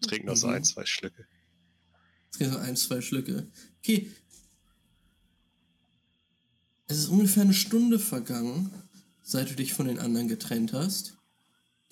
Trink 0.00 0.24
noch 0.24 0.36
so 0.36 0.46
Mhm. 0.48 0.54
ein, 0.54 0.64
zwei 0.64 0.84
Schlücke. 0.86 1.26
So 2.38 2.56
ein, 2.58 2.76
zwei 2.76 3.00
Schlücke. 3.00 3.48
Okay. 3.78 4.10
Es 6.86 6.98
ist 6.98 7.08
ungefähr 7.08 7.44
eine 7.44 7.54
Stunde 7.54 7.98
vergangen, 7.98 8.70
seit 9.22 9.50
du 9.50 9.54
dich 9.54 9.72
von 9.72 9.86
den 9.86 9.98
anderen 9.98 10.28
getrennt 10.28 10.72
hast. 10.72 11.16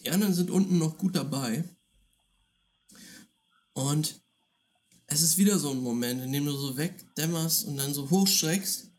Die 0.01 0.11
anderen 0.11 0.35
sind 0.35 0.51
unten 0.51 0.79
noch 0.79 0.99
gut 0.99 1.17
dabei. 1.17 1.65
Und 3.73 4.21
es 5.07 5.23
ist 5.23 5.39
wieder 5.39 5.59
so 5.59 5.71
ein 5.71 5.81
Moment, 5.83 6.23
in 6.23 6.33
dem 6.33 6.45
du 6.45 6.53
so 6.53 6.77
wegdämmerst 6.77 7.65
und 7.67 7.77
dann 7.77 7.95
so 7.95 8.11
hochschreckst. 8.11 8.91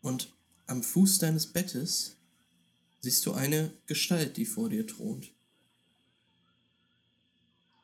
Und 0.00 0.32
am 0.66 0.82
Fuß 0.82 1.18
deines 1.18 1.46
Bettes 1.52 2.16
siehst 3.00 3.24
du 3.26 3.32
eine 3.32 3.72
Gestalt, 3.86 4.36
die 4.36 4.46
vor 4.46 4.68
dir 4.68 4.86
thront. 4.86 5.32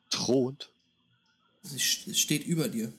Thront? 0.09 0.71
Sie 1.63 1.77
st- 1.77 2.13
steht 2.15 2.45
über 2.45 2.69
dir. 2.69 2.93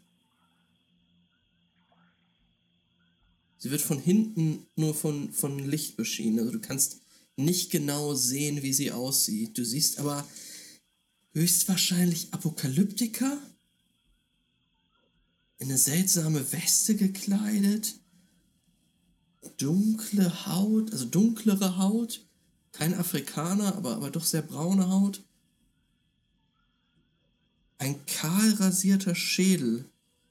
Sie 3.57 3.71
wird 3.71 3.81
von 3.81 3.99
hinten 4.01 4.67
nur 4.77 4.95
von, 4.95 5.33
von 5.33 5.59
Licht 5.59 5.97
beschienen. 5.97 6.39
Also 6.39 6.53
du 6.53 6.61
kannst 6.61 7.01
nicht 7.37 7.71
genau 7.71 8.15
sehen, 8.15 8.63
wie 8.63 8.73
sie 8.73 8.93
aussieht. 8.93 9.59
Du 9.59 9.65
siehst 9.65 9.99
aber 9.99 10.29
höchstwahrscheinlich 11.33 12.33
Apokalyptiker. 12.33 13.41
In 15.59 15.69
eine 15.69 15.79
seltsame 15.79 16.53
Weste 16.53 16.95
gekleidet. 16.95 17.98
Dunkle 19.57 20.47
Haut, 20.47 20.93
also 20.93 21.05
dunklere 21.05 21.79
Haut. 21.79 22.25
Kein 22.73 22.95
Afrikaner, 22.95 23.75
aber, 23.77 23.97
aber 23.97 24.11
doch 24.11 24.25
sehr 24.25 24.43
braune 24.43 24.89
Haut. 24.89 25.23
Ein 27.79 28.05
kahl 28.07 28.53
rasierter 28.55 29.15
Schädel, 29.15 29.85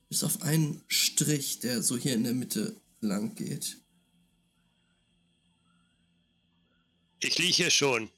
bis 0.10 0.23
auf 0.23 0.41
einen 0.41 0.81
Strich, 0.88 1.60
der 1.60 1.81
so 1.81 1.98
hier 1.98 2.14
in 2.14 2.23
der 2.23 2.34
Mitte 2.34 2.76
lang 3.02 3.35
geht. 3.35 3.77
Ich 7.19 7.38
liege 7.38 7.53
hier 7.53 7.69
schon. 7.72 8.10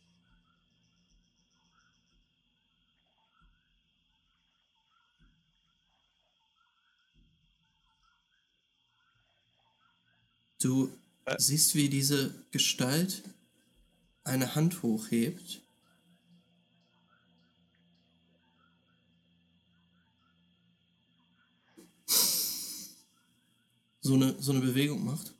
Du 10.60 10.92
Äh. 11.26 11.36
siehst, 11.40 11.76
wie 11.76 11.90
diese 11.90 12.34
Gestalt 12.52 13.24
eine 14.24 14.56
Hand 14.56 14.84
hochhebt. 14.84 15.62
So 24.02 24.16
eine, 24.16 24.36
so 24.42 24.52
eine 24.52 24.62
Bewegung 24.62 25.04
macht. 25.06 25.34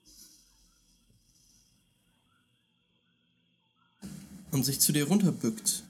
Und 4.52 4.64
sich 4.64 4.80
zu 4.80 4.92
dir 4.92 5.08
runterbückt. 5.08 5.84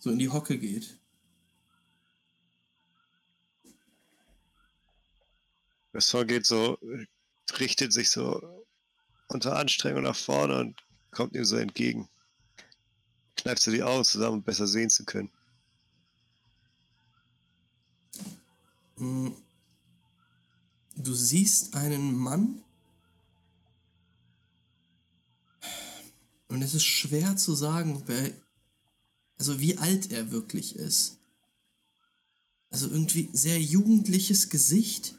So 0.00 0.10
in 0.10 0.18
die 0.18 0.28
Hocke 0.28 0.58
geht. 0.58 0.96
Westphal 5.92 6.26
geht 6.26 6.46
so, 6.46 6.78
äh, 6.82 7.06
richtet 7.60 7.92
sich 7.92 8.10
so 8.10 8.64
unter 9.28 9.56
Anstrengung 9.56 10.02
nach 10.02 10.16
vorne 10.16 10.58
und 10.58 10.82
kommt 11.10 11.34
ihm 11.34 11.44
so 11.44 11.56
entgegen. 11.56 12.08
Kneift 13.36 13.62
so 13.62 13.70
die 13.70 13.82
Augen 13.82 14.04
zusammen, 14.04 14.38
um 14.38 14.42
besser 14.42 14.66
sehen 14.66 14.90
zu 14.90 15.04
können. 15.04 15.30
Mm. 18.96 19.28
Du 20.96 21.14
siehst 21.14 21.76
einen 21.76 22.16
Mann 22.16 22.64
und 26.48 26.62
es 26.62 26.74
ist 26.74 26.84
schwer 26.84 27.36
zu 27.36 27.54
sagen, 27.54 28.02
wer, 28.06 28.32
also 29.38 29.60
wie 29.60 29.78
alt 29.78 30.10
er 30.10 30.32
wirklich 30.32 30.74
ist. 30.74 31.18
Also 32.70 32.88
irgendwie 32.88 33.30
sehr 33.32 33.60
jugendliches 33.60 34.50
Gesicht, 34.50 35.17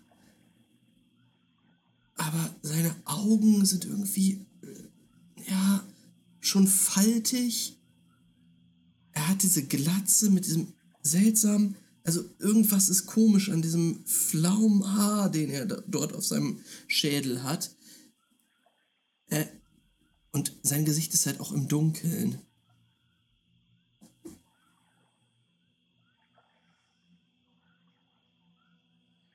aber 2.19 2.53
seine 2.61 2.93
Augen 3.05 3.65
sind 3.65 3.85
irgendwie, 3.85 4.45
äh, 4.61 5.49
ja, 5.49 5.87
schon 6.41 6.67
faltig. 6.67 7.77
Er 9.13 9.29
hat 9.29 9.41
diese 9.41 9.65
Glatze 9.65 10.29
mit 10.29 10.45
diesem 10.45 10.73
seltsamen, 11.01 11.77
also 12.03 12.23
irgendwas 12.39 12.89
ist 12.89 13.05
komisch 13.05 13.49
an 13.49 13.61
diesem 13.61 14.03
Pflaumenhaar, 14.05 15.31
den 15.31 15.49
er 15.49 15.65
dort 15.65 16.13
auf 16.13 16.25
seinem 16.25 16.59
Schädel 16.87 17.43
hat. 17.43 17.73
Äh, 19.27 19.45
und 20.31 20.53
sein 20.61 20.83
Gesicht 20.83 21.13
ist 21.13 21.25
halt 21.25 21.39
auch 21.39 21.53
im 21.53 21.69
Dunkeln. 21.69 22.39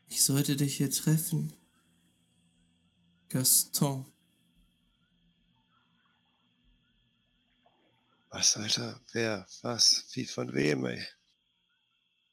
Ich 0.09 0.23
sollte 0.23 0.57
dich 0.57 0.77
hier 0.77 0.91
treffen. 0.91 1.55
Gaston. 3.35 4.07
Was, 8.31 8.57
Alter? 8.57 9.01
Wer? 9.13 9.45
Was? 9.63 10.05
Wie 10.13 10.25
von 10.25 10.55
wem, 10.55 10.87
ey? 10.87 11.05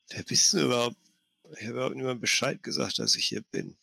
Wer 0.10 0.24
bist 0.24 0.54
du 0.54 0.66
überhaupt? 0.66 0.98
Ich 1.54 1.64
habe 1.64 1.72
überhaupt 1.72 1.96
niemand 1.96 2.22
Bescheid 2.22 2.62
gesagt, 2.62 3.00
dass 3.00 3.16
ich 3.16 3.26
hier 3.26 3.42
bin. 3.42 3.76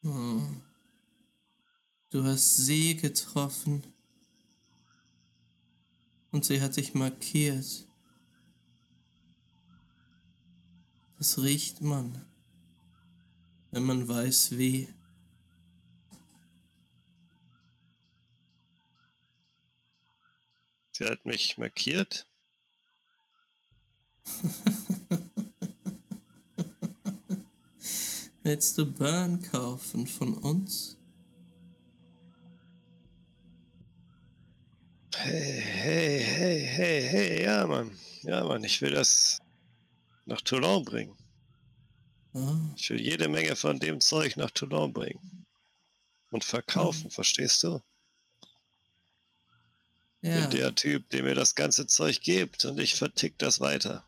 Hm. 0.00 0.62
Du 2.08 2.24
hast 2.24 2.56
sie 2.56 2.96
getroffen. 2.96 3.84
Und 6.30 6.46
sie 6.46 6.62
hat 6.62 6.78
dich 6.78 6.94
markiert. 6.94 7.86
Das 11.18 11.38
riecht 11.38 11.82
man, 11.82 12.24
wenn 13.74 13.82
man 13.82 14.08
weiß 14.08 14.56
wie. 14.56 14.88
Sie 20.92 21.04
hat 21.04 21.26
mich 21.26 21.58
markiert. 21.58 22.28
Willst 28.44 28.78
du 28.78 28.86
Burn 28.86 29.42
kaufen 29.42 30.06
von 30.06 30.34
uns? 30.34 30.96
Hey, 35.16 35.60
hey, 35.60 36.20
hey, 36.20 36.60
hey, 36.60 37.02
hey, 37.02 37.42
ja, 37.42 37.66
Mann. 37.66 37.90
Ja, 38.22 38.44
Mann, 38.44 38.62
ich 38.62 38.80
will 38.82 38.92
das 38.92 39.40
nach 40.26 40.42
Toulon 40.42 40.84
bringen. 40.84 41.23
Ich 42.76 42.90
will 42.90 43.00
jede 43.00 43.28
Menge 43.28 43.54
von 43.54 43.78
dem 43.78 44.00
Zeug 44.00 44.36
nach 44.36 44.50
Toulon 44.50 44.92
bringen. 44.92 45.46
Und 46.30 46.44
verkaufen, 46.44 47.10
verstehst 47.10 47.62
du? 47.62 47.80
ja. 50.24 50.40
Bin 50.40 50.50
der 50.58 50.74
Typ, 50.74 51.08
der 51.10 51.22
mir 51.22 51.34
das 51.34 51.54
ganze 51.54 51.86
Zeug 51.86 52.20
gibt 52.22 52.64
und 52.64 52.78
ich 52.80 52.94
vertick 52.94 53.38
das 53.38 53.60
weiter. 53.60 54.04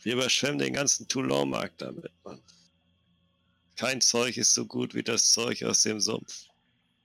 Wir 0.00 0.14
überschwemmen 0.14 0.58
den 0.58 0.72
ganzen 0.72 1.08
Toulon-Markt 1.08 1.82
damit, 1.82 2.12
Mann. 2.22 2.40
Kein 3.76 4.00
Zeug 4.00 4.36
ist 4.36 4.54
so 4.54 4.66
gut 4.66 4.94
wie 4.94 5.02
das 5.02 5.32
Zeug 5.32 5.64
aus 5.64 5.82
dem 5.82 6.00
Sumpf. 6.00 6.46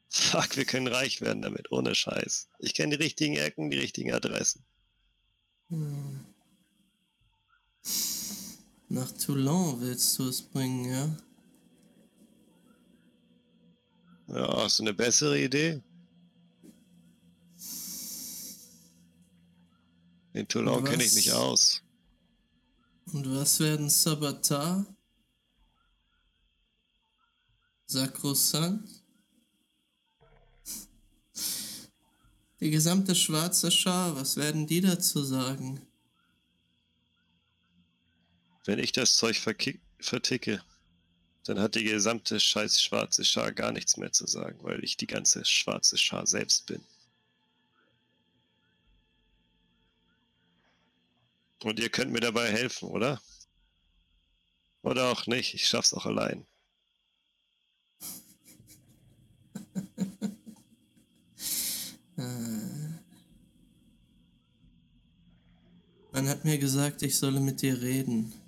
Fuck, 0.09 0.55
wir 0.55 0.65
können 0.65 0.87
reich 0.87 1.19
werden 1.21 1.41
damit, 1.41 1.71
ohne 1.71 1.95
Scheiß. 1.95 2.47
Ich 2.59 2.73
kenne 2.73 2.97
die 2.97 3.03
richtigen 3.03 3.37
Ecken, 3.37 3.71
die 3.71 3.79
richtigen 3.79 4.13
Adressen. 4.13 4.63
Hm. 5.69 6.25
Nach 8.91 9.11
Toulon 9.11 9.79
willst 9.81 10.17
du 10.17 10.27
es 10.27 10.41
bringen, 10.41 10.85
ja? 10.85 11.15
Ja, 14.27 14.63
hast 14.63 14.79
du 14.79 14.83
eine 14.83 14.93
bessere 14.95 15.39
Idee? 15.39 15.81
In 20.33 20.47
Toulon 20.47 20.83
kenne 20.83 21.03
ich 21.03 21.13
mich 21.13 21.31
aus. 21.31 21.83
Und 23.13 23.29
was 23.35 23.59
werden 23.59 23.89
Sabatar? 23.89 24.85
Sakrosankt? 27.85 29.03
Die 32.59 32.71
gesamte 32.71 33.15
schwarze 33.15 33.71
Schar, 33.71 34.15
was 34.15 34.35
werden 34.35 34.65
die 34.65 34.81
dazu 34.81 35.23
sagen? 35.23 35.88
Wenn 38.69 38.77
ich 38.77 38.91
das 38.91 39.15
Zeug 39.15 39.41
verticke, 39.99 40.61
dann 41.43 41.59
hat 41.59 41.73
die 41.73 41.85
gesamte 41.85 42.39
scheiß 42.39 42.79
schwarze 42.79 43.25
Schar 43.25 43.51
gar 43.51 43.71
nichts 43.71 43.97
mehr 43.97 44.11
zu 44.11 44.27
sagen, 44.27 44.59
weil 44.61 44.83
ich 44.83 44.95
die 44.95 45.07
ganze 45.07 45.43
schwarze 45.43 45.97
Schar 45.97 46.27
selbst 46.27 46.67
bin. 46.67 46.79
Und 51.63 51.79
ihr 51.79 51.89
könnt 51.89 52.11
mir 52.11 52.19
dabei 52.19 52.51
helfen, 52.51 52.89
oder? 52.89 53.19
Oder 54.83 55.09
auch 55.09 55.25
nicht, 55.25 55.55
ich 55.55 55.67
schaff's 55.67 55.95
auch 55.95 56.05
allein. 56.05 56.45
Man 66.11 66.27
hat 66.27 66.45
mir 66.45 66.59
gesagt, 66.59 67.01
ich 67.01 67.17
solle 67.17 67.39
mit 67.39 67.63
dir 67.63 67.81
reden. 67.81 68.38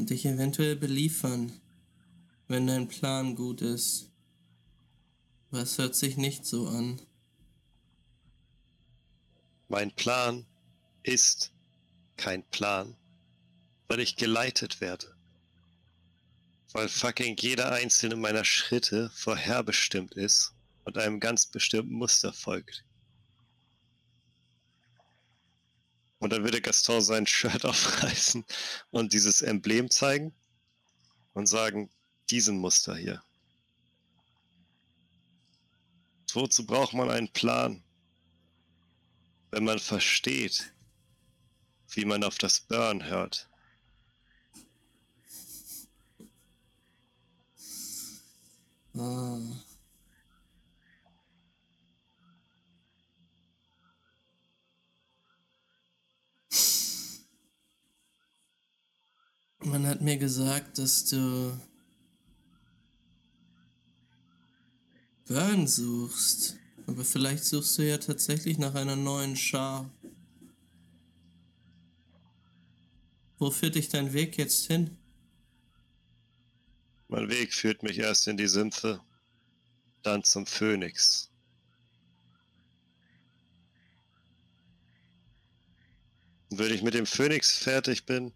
Und 0.00 0.08
dich 0.08 0.24
eventuell 0.24 0.76
beliefern, 0.76 1.60
wenn 2.48 2.66
dein 2.66 2.88
Plan 2.88 3.34
gut 3.36 3.60
ist. 3.60 4.08
Es 5.50 5.76
hört 5.76 5.94
sich 5.94 6.16
nicht 6.16 6.46
so 6.46 6.68
an. 6.68 7.02
Mein 9.68 9.94
Plan 9.94 10.46
ist 11.02 11.52
kein 12.16 12.42
Plan, 12.44 12.96
weil 13.88 14.00
ich 14.00 14.16
geleitet 14.16 14.80
werde. 14.80 15.14
Weil 16.72 16.88
fucking 16.88 17.36
jeder 17.36 17.70
einzelne 17.70 18.16
meiner 18.16 18.46
Schritte 18.46 19.10
vorherbestimmt 19.14 20.14
ist 20.14 20.54
und 20.84 20.96
einem 20.96 21.20
ganz 21.20 21.44
bestimmten 21.44 21.92
Muster 21.92 22.32
folgt. 22.32 22.86
Und 26.20 26.32
dann 26.32 26.44
würde 26.44 26.60
Gaston 26.60 27.00
sein 27.00 27.26
Shirt 27.26 27.64
aufreißen 27.64 28.44
und 28.90 29.12
dieses 29.12 29.42
Emblem 29.42 29.90
zeigen. 29.90 30.32
und 31.32 31.46
sagen, 31.46 31.90
diesen 32.28 32.58
Muster 32.58 32.96
hier. 32.96 33.22
Wozu 36.32 36.64
braucht 36.64 36.92
man 36.92 37.10
einen 37.10 37.32
Plan, 37.32 37.82
wenn 39.50 39.64
man 39.64 39.78
versteht, 39.78 40.72
wie 41.88 42.04
man 42.04 42.22
auf 42.22 42.38
das 42.38 42.60
Burn 42.60 43.04
hört? 43.04 43.48
Ah. 48.94 49.69
Man 59.62 59.86
hat 59.86 60.00
mir 60.00 60.16
gesagt, 60.16 60.78
dass 60.78 61.04
du 61.04 61.58
Burn 65.30 65.68
suchst. 65.68 66.56
Aber 66.86 67.04
vielleicht 67.04 67.44
suchst 67.44 67.78
du 67.78 67.86
ja 67.86 67.98
tatsächlich 67.98 68.58
nach 68.58 68.74
einer 68.74 68.96
neuen 68.96 69.36
Schar. 69.36 69.88
Wo 73.38 73.50
führt 73.52 73.76
dich 73.76 73.88
dein 73.88 74.12
Weg 74.12 74.36
jetzt 74.38 74.66
hin? 74.66 74.96
Mein 77.06 77.28
Weg 77.28 77.54
führt 77.54 77.84
mich 77.84 77.98
erst 77.98 78.26
in 78.26 78.36
die 78.36 78.48
Sümpfe, 78.48 79.00
dann 80.02 80.24
zum 80.24 80.46
Phönix. 80.46 81.30
Und 86.50 86.58
wenn 86.58 86.74
ich 86.74 86.82
mit 86.82 86.94
dem 86.94 87.06
Phönix 87.06 87.56
fertig 87.56 88.04
bin, 88.04 88.32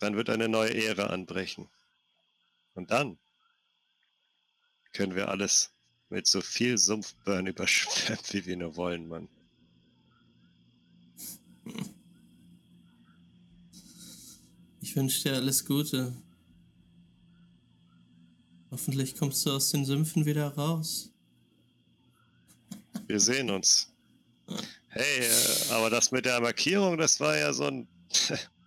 dann 0.00 0.16
wird 0.16 0.30
eine 0.30 0.48
neue 0.48 0.74
Ära 0.74 1.06
anbrechen. 1.06 1.68
Und 2.74 2.90
dann 2.90 3.18
können 4.92 5.14
wir 5.14 5.28
alles 5.28 5.70
mit 6.08 6.26
so 6.26 6.40
viel 6.40 6.76
Sumpfburn 6.76 7.46
überschwemmen, 7.46 8.24
wie 8.30 8.46
wir 8.46 8.56
nur 8.56 8.76
wollen, 8.76 9.06
Mann. 9.06 9.28
Ich 14.80 14.96
wünsche 14.96 15.22
dir 15.22 15.36
alles 15.36 15.64
Gute. 15.64 16.16
Hoffentlich 18.70 19.16
kommst 19.16 19.44
du 19.46 19.52
aus 19.52 19.70
den 19.70 19.84
Sümpfen 19.84 20.26
wieder 20.26 20.48
raus. 20.54 21.12
Wir 23.06 23.20
sehen 23.20 23.50
uns. 23.50 23.92
Hey, 24.88 25.20
äh, 25.20 25.72
aber 25.72 25.90
das 25.90 26.10
mit 26.10 26.24
der 26.24 26.40
Markierung, 26.40 26.96
das 26.96 27.20
war 27.20 27.36
ja 27.36 27.52
so 27.52 27.66
ein 27.66 27.86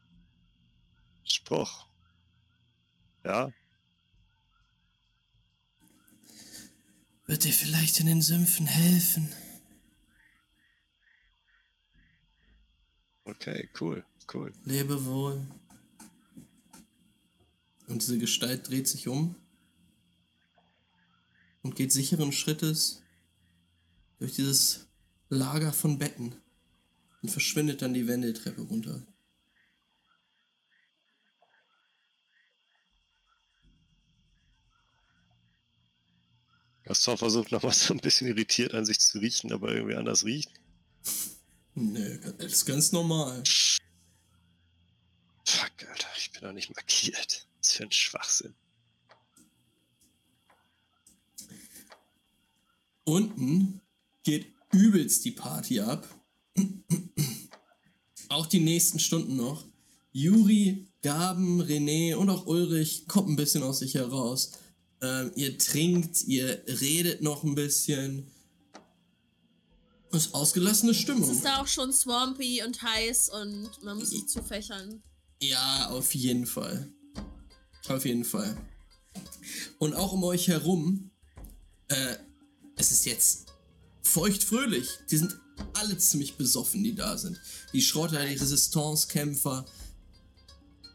Spruch. 1.24 1.88
Ja, 3.24 3.52
Wird 7.26 7.46
dir 7.46 7.54
vielleicht 7.54 8.00
in 8.00 8.08
den 8.08 8.22
Sümpfen 8.22 8.66
helfen. 8.66 9.34
okay, 13.24 13.70
cool, 13.80 14.06
cool. 14.34 14.52
Lebe 14.66 15.06
wohl. 15.06 15.46
Und 17.88 18.02
diese 18.02 18.18
Gestalt 18.18 18.68
dreht 18.70 18.88
sich 18.88 19.08
um 19.08 19.36
und 21.62 21.76
geht 21.76 21.92
sicheren 21.92 22.32
Schrittes 22.32 23.02
durch 24.20 24.36
dieses 24.36 24.88
Lager 25.30 25.72
von 25.72 25.98
Betten 25.98 26.36
und 27.22 27.30
verschwindet 27.30 27.82
dann 27.82 27.94
die 27.94 28.08
Wendeltreppe 28.08 28.62
runter. 28.62 29.06
Gaston 36.84 37.18
versucht 37.18 37.52
nochmal 37.52 37.74
so 37.74 37.94
ein 37.94 38.00
bisschen 38.00 38.28
irritiert 38.28 38.74
an 38.74 38.86
sich 38.86 39.00
zu 39.00 39.20
riechen, 39.20 39.52
aber 39.52 39.74
irgendwie 39.74 39.96
anders 39.96 40.26
riecht. 40.26 40.52
Nö, 41.76 42.20
das 42.38 42.54
ist 42.54 42.66
ganz 42.66 42.92
normal. 42.92 43.44
Fuck, 45.46 45.90
Alter, 45.90 46.08
ich 46.18 46.32
bin 46.32 46.42
doch 46.42 46.54
nicht 46.54 46.76
markiert. 46.76 47.48
Was 47.58 47.72
für 47.72 47.84
ein 47.84 47.92
Schwachsinn. 47.92 48.54
Unten 53.06 53.82
geht 54.24 54.48
übelst 54.72 55.26
die 55.26 55.32
Party 55.32 55.80
ab. 55.80 56.08
Auch 58.30 58.46
die 58.46 58.60
nächsten 58.60 59.00
Stunden 59.00 59.36
noch. 59.36 59.66
Juri, 60.12 60.88
Gaben, 61.02 61.62
René 61.62 62.16
und 62.16 62.30
auch 62.30 62.46
Ulrich 62.46 63.08
kommt 63.08 63.30
ein 63.30 63.36
bisschen 63.36 63.64
aus 63.64 63.80
sich 63.80 63.96
heraus. 63.96 64.52
Ähm, 65.04 65.32
ihr 65.36 65.58
trinkt, 65.58 66.24
ihr 66.24 66.64
redet 66.66 67.22
noch 67.22 67.44
ein 67.44 67.56
bisschen. 67.56 68.32
Es 70.12 70.28
ist 70.28 70.34
ausgelassene 70.34 70.92
Es 70.92 70.98
Stimmung. 70.98 71.30
ist 71.30 71.44
da 71.44 71.62
auch 71.62 71.68
schon 71.68 71.92
swampy 71.92 72.64
und 72.64 72.82
heiß 72.82 73.30
und 73.30 73.70
man 73.84 73.98
muss 73.98 74.12
sich 74.12 74.28
zufächern. 74.28 75.04
Ja, 75.42 75.90
auf 75.90 76.16
jeden 76.16 76.46
Fall. 76.46 76.90
Auf 77.90 78.06
jeden 78.06 78.24
Fall. 78.24 78.56
Und 79.80 79.94
auch 79.94 80.14
um 80.14 80.24
euch 80.24 80.48
herum, 80.48 81.12
äh, 81.90 82.16
es 82.78 82.92
ist 82.92 83.06
jetzt 83.06 83.48
feuchtfröhlich. 84.04 84.88
Die 85.12 85.18
sind 85.18 85.38
alle 85.74 85.98
ziemlich 85.98 86.36
besoffen, 86.36 86.84
die 86.84 86.96
da 86.96 87.18
sind. 87.18 87.42
Die 87.74 87.82
Schrotter, 87.82 88.26
die 88.26 88.36
Resistance-Kämpfer, 88.36 89.66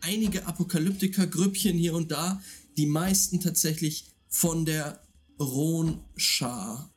einige 0.01 0.47
Apokalyptiker-Grüppchen 0.47 1.77
hier 1.77 1.95
und 1.95 2.11
da, 2.11 2.41
die 2.79 2.87
meisten 2.87 3.41
tatsächlich 3.41 4.07
von 4.29 4.65
der 4.65 5.03
Ron-Schar 5.41 6.95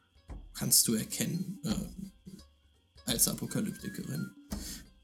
kannst 0.54 0.88
du 0.88 0.94
erkennen, 0.94 1.60
äh, 1.64 2.32
als 3.06 3.28
Apokalyptikerin. 3.28 4.30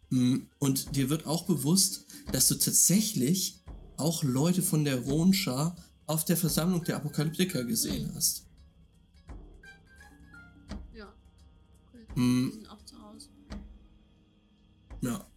Mm, 0.10 0.38
Und 0.60 0.96
dir 0.96 1.10
wird 1.10 1.26
auch 1.26 1.46
bewusst, 1.46 2.06
dass 2.32 2.48
du 2.48 2.56
tatsächlich 2.56 3.64
auch 3.98 4.24
Leute 4.24 4.62
von 4.62 4.86
der 4.86 5.00
Ronschar 5.00 5.76
auf 6.06 6.26
der 6.26 6.38
Versammlung 6.38 6.84
der 6.84 6.98
Apokalyptiker 6.98 7.64
gesehen 7.64 8.12
hast. 8.14 8.46
Ja. 10.94 11.12
Okay. 11.88 12.06
Mm, 12.20 12.50
Die 12.52 12.54
sind 12.54 12.70
auch 12.70 12.86
zu 12.86 13.02
Hause. 13.02 13.30
Ja, 15.02 15.28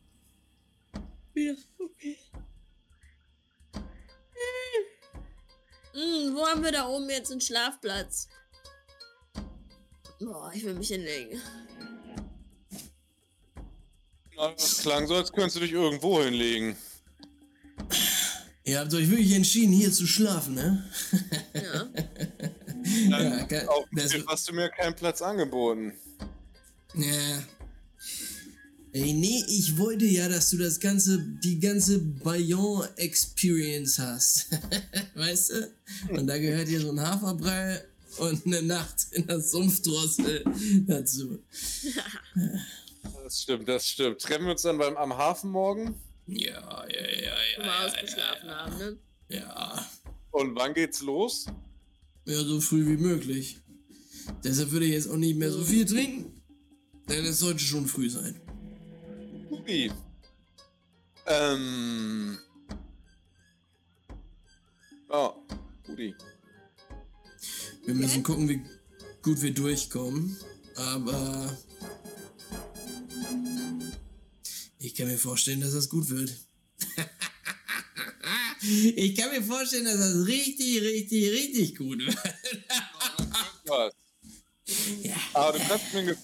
haben 6.51 6.63
wir 6.63 6.73
da 6.73 6.87
oben 6.89 7.09
jetzt 7.11 7.31
einen 7.31 7.41
Schlafplatz? 7.41 8.29
Boah, 10.21 10.51
ich 10.55 10.65
will 10.65 10.75
mich 10.75 10.89
hinlegen. 10.89 11.41
Das 14.37 14.79
klang 14.79 15.07
so, 15.07 15.15
als 15.15 15.33
könntest 15.33 15.57
du 15.57 15.61
dich 15.61 15.73
irgendwo 15.73 16.23
hinlegen. 16.23 16.77
Ihr 18.65 18.79
habt 18.81 18.93
euch 18.95 19.09
wirklich 19.11 19.33
entschieden, 19.33 19.73
hier 19.73 19.93
zu 19.93 20.07
schlafen, 20.07 20.55
ne? 20.55 20.91
Ja. 21.55 21.89
Ja, 23.09 23.45
ge- 23.45 23.67
Auch 23.67 23.87
das- 23.93 24.15
hast 24.27 24.49
du 24.49 24.55
mir 24.55 24.69
keinen 24.71 24.95
Platz 24.97 25.21
angeboten. 25.23 25.93
Ja. 26.95 27.43
Ey, 28.93 29.12
nee, 29.12 29.45
ich 29.49 29.79
wollte 29.79 30.05
ja, 30.05 30.29
dass 30.29 30.51
du 30.51 30.59
das 30.59 30.81
ganze, 30.81 31.19
die 31.45 31.61
ganze 31.61 32.01
Bayonne-Experience 32.01 33.99
hast. 34.01 34.49
weißt 35.15 35.51
du? 35.51 35.73
Und 36.15 36.27
da 36.27 36.39
gehört 36.39 36.67
hier 36.69 36.81
so 36.81 36.91
ein 36.91 37.01
Haferbrei 37.01 37.85
und 38.19 38.45
eine 38.47 38.62
Nacht 38.62 39.07
in 39.12 39.27
der 39.29 39.41
Sumpfdrossel 39.41 40.45
dazu. 40.89 41.39
Das 43.23 43.43
stimmt, 43.43 43.69
das 43.69 43.87
stimmt. 43.87 44.21
Treffen 44.21 44.47
wir 44.47 44.53
uns 44.53 44.62
dann 44.62 44.79
beim, 44.79 44.97
am 44.97 45.17
Hafen 45.17 45.51
morgen? 45.51 45.95
Ja, 46.27 46.85
ja, 46.89 47.23
ja, 47.23 47.33
Wo 47.59 47.62
wir 47.62 47.67
ja. 47.67 47.87
ausgeschlafen 47.87 48.51
haben, 48.51 48.79
ne? 48.79 48.97
Ja, 49.29 49.89
Und 50.33 50.57
wann 50.57 50.75
geht's 50.75 51.01
los? 51.03 51.47
ja, 52.27 52.43
so 52.45 52.61
früh 52.61 52.87
wie 52.87 53.01
möglich. 53.01 53.59
Deshalb 54.45 54.71
würde 54.73 54.87
ich 54.87 54.93
jetzt 54.93 55.09
auch 55.09 55.17
nicht 55.17 55.37
mehr 55.37 55.51
so 55.51 55.65
viel 55.65 55.85
trinken. 55.85 56.41
Denn 57.09 57.25
es 57.25 57.39
sollte 57.41 57.61
schon 57.65 57.87
früh 57.87 58.09
sein. 58.11 58.41
Guti. 59.71 59.93
Ähm. 61.27 62.39
Ja, 65.09 65.35
Guti. 65.87 66.15
Wir 67.85 67.95
müssen 67.95 68.25
gucken, 68.25 68.49
wie 68.49 68.63
gut 69.23 69.41
wir 69.41 69.55
durchkommen. 69.55 70.37
Aber 70.75 71.57
ich 74.79 74.95
kann 74.95 75.07
mir 75.07 75.19
vorstellen, 75.19 75.61
dass 75.61 75.73
das 75.73 75.89
gut 75.89 76.11
wird. 76.11 76.35
ich 78.97 79.15
kann 79.15 79.31
mir 79.31 79.43
vorstellen, 79.43 79.85
dass 79.85 79.99
das 79.99 80.27
richtig, 80.27 80.83
richtig, 80.83 81.31
richtig 81.31 81.77
gut 81.77 82.01
wird. 82.01 82.19
Ja. 83.67 85.17
Aber 85.33 85.57
du 85.57 85.65
kannst 85.65 85.93
mir 85.93 86.01
einen 86.01 86.17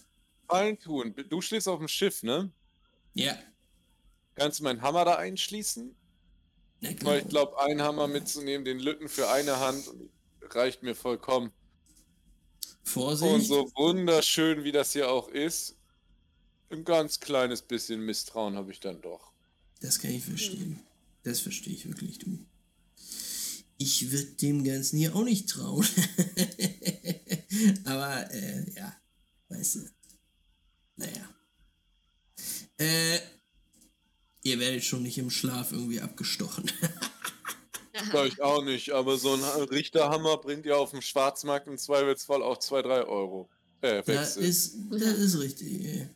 Gefallen 0.42 0.78
tun. 0.80 1.14
Du 1.28 1.40
stehst 1.40 1.68
auf 1.68 1.78
dem 1.78 1.86
Schiff, 1.86 2.24
ne? 2.24 2.50
Ja. 3.16 3.36
Kannst 4.34 4.60
du 4.60 4.64
meinen 4.64 4.82
Hammer 4.82 5.04
da 5.04 5.16
einschließen? 5.16 5.94
Aber 6.82 6.94
klar. 6.94 7.18
ich 7.18 7.28
glaube, 7.28 7.58
einen 7.60 7.82
Hammer 7.82 8.06
mitzunehmen, 8.06 8.64
den 8.64 8.78
Lütten 8.78 9.08
für 9.08 9.30
eine 9.30 9.58
Hand, 9.58 9.90
reicht 10.42 10.82
mir 10.82 10.94
vollkommen. 10.94 11.50
Vorsicht. 12.82 13.32
Und 13.32 13.40
so 13.42 13.70
wunderschön, 13.74 14.62
wie 14.62 14.72
das 14.72 14.92
hier 14.92 15.10
auch 15.10 15.28
ist, 15.28 15.76
ein 16.70 16.84
ganz 16.84 17.18
kleines 17.18 17.62
bisschen 17.62 18.00
Misstrauen 18.00 18.56
habe 18.56 18.70
ich 18.70 18.80
dann 18.80 19.00
doch. 19.00 19.32
Das 19.80 19.98
kann 19.98 20.10
ich 20.10 20.24
verstehen. 20.24 20.80
Das 21.22 21.40
verstehe 21.40 21.74
ich 21.74 21.86
wirklich, 21.88 22.18
du. 22.18 22.38
Ich 23.78 24.10
würde 24.10 24.32
dem 24.36 24.64
Ganzen 24.64 24.98
hier 24.98 25.14
auch 25.14 25.24
nicht 25.24 25.48
trauen. 25.48 25.86
Aber, 27.84 28.32
äh, 28.32 28.70
ja, 28.74 28.96
weißt 29.48 29.76
du. 29.76 29.88
Naja. 30.96 31.35
Äh, 32.78 33.18
ihr 34.42 34.58
werdet 34.58 34.84
schon 34.84 35.02
nicht 35.02 35.18
im 35.18 35.30
Schlaf 35.30 35.72
irgendwie 35.72 36.00
abgestochen. 36.00 36.70
Sag 38.12 38.28
ich 38.28 38.42
auch 38.42 38.62
nicht, 38.62 38.90
aber 38.92 39.16
so 39.16 39.32
ein 39.32 39.42
Richterhammer 39.70 40.36
bringt 40.36 40.66
ja 40.66 40.76
auf 40.76 40.90
dem 40.90 41.00
Schwarzmarkt 41.00 41.66
im 41.66 41.78
Zweifelsfall 41.78 42.42
auch 42.42 42.58
2, 42.58 42.82
3 42.82 43.02
Euro. 43.04 43.48
Äh, 43.80 44.02
Das 44.02 44.36
Wechsel. 44.36 44.44
ist, 44.44 44.76
das 44.90 45.18
ist 45.18 45.38
richtig, 45.40 45.84
ey. 45.84 46.08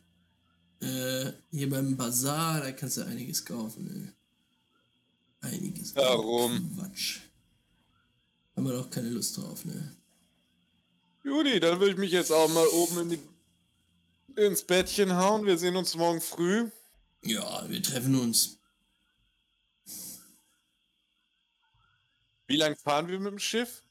Äh, 0.87 1.33
hier 1.51 1.69
beim 1.69 1.97
Bazar, 1.97 2.61
da 2.61 2.71
kannst 2.71 2.97
du 2.97 3.01
einiges 3.05 3.43
kaufen, 3.43 4.13
ey. 5.41 5.49
Einiges. 5.49 5.95
Warum? 5.95 6.75
Quatsch. 6.77 7.19
Haben 8.55 8.65
wir 8.67 8.73
doch 8.73 8.89
keine 8.91 9.09
Lust 9.09 9.37
drauf, 9.37 9.65
ne? 9.65 9.95
Judy, 11.23 11.59
dann 11.59 11.79
würde 11.79 11.93
ich 11.93 11.97
mich 11.97 12.11
jetzt 12.11 12.31
auch 12.31 12.47
mal 12.53 12.67
oben 12.67 12.99
in 13.01 13.09
die, 13.09 13.19
ins 14.37 14.63
Bettchen 14.63 15.15
hauen. 15.15 15.45
Wir 15.45 15.57
sehen 15.57 15.75
uns 15.75 15.95
morgen 15.95 16.21
früh. 16.21 16.69
Ja, 17.23 17.69
wir 17.69 17.81
treffen 17.81 18.15
uns. 18.15 18.57
Wie 22.47 22.57
lang 22.57 22.75
fahren 22.75 23.07
wir 23.07 23.19
mit 23.19 23.31
dem 23.31 23.39
Schiff? 23.39 23.83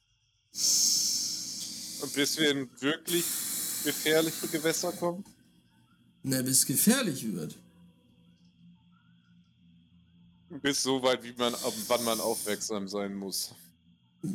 Und 2.02 2.12
bis 2.14 2.38
wir 2.38 2.50
in 2.50 2.70
wirklich 2.80 3.24
gefährliche 3.84 4.48
Gewässer 4.48 4.92
kommen? 4.92 5.24
Na, 6.22 6.42
bis 6.42 6.58
es 6.58 6.66
gefährlich 6.66 7.32
wird. 7.32 7.56
Bis 10.50 10.82
so 10.82 11.02
weit, 11.02 11.22
wie 11.22 11.32
man, 11.32 11.54
ab 11.54 11.72
wann 11.86 12.04
man 12.04 12.20
aufmerksam 12.20 12.88
sein 12.88 13.14
muss. 13.14 13.54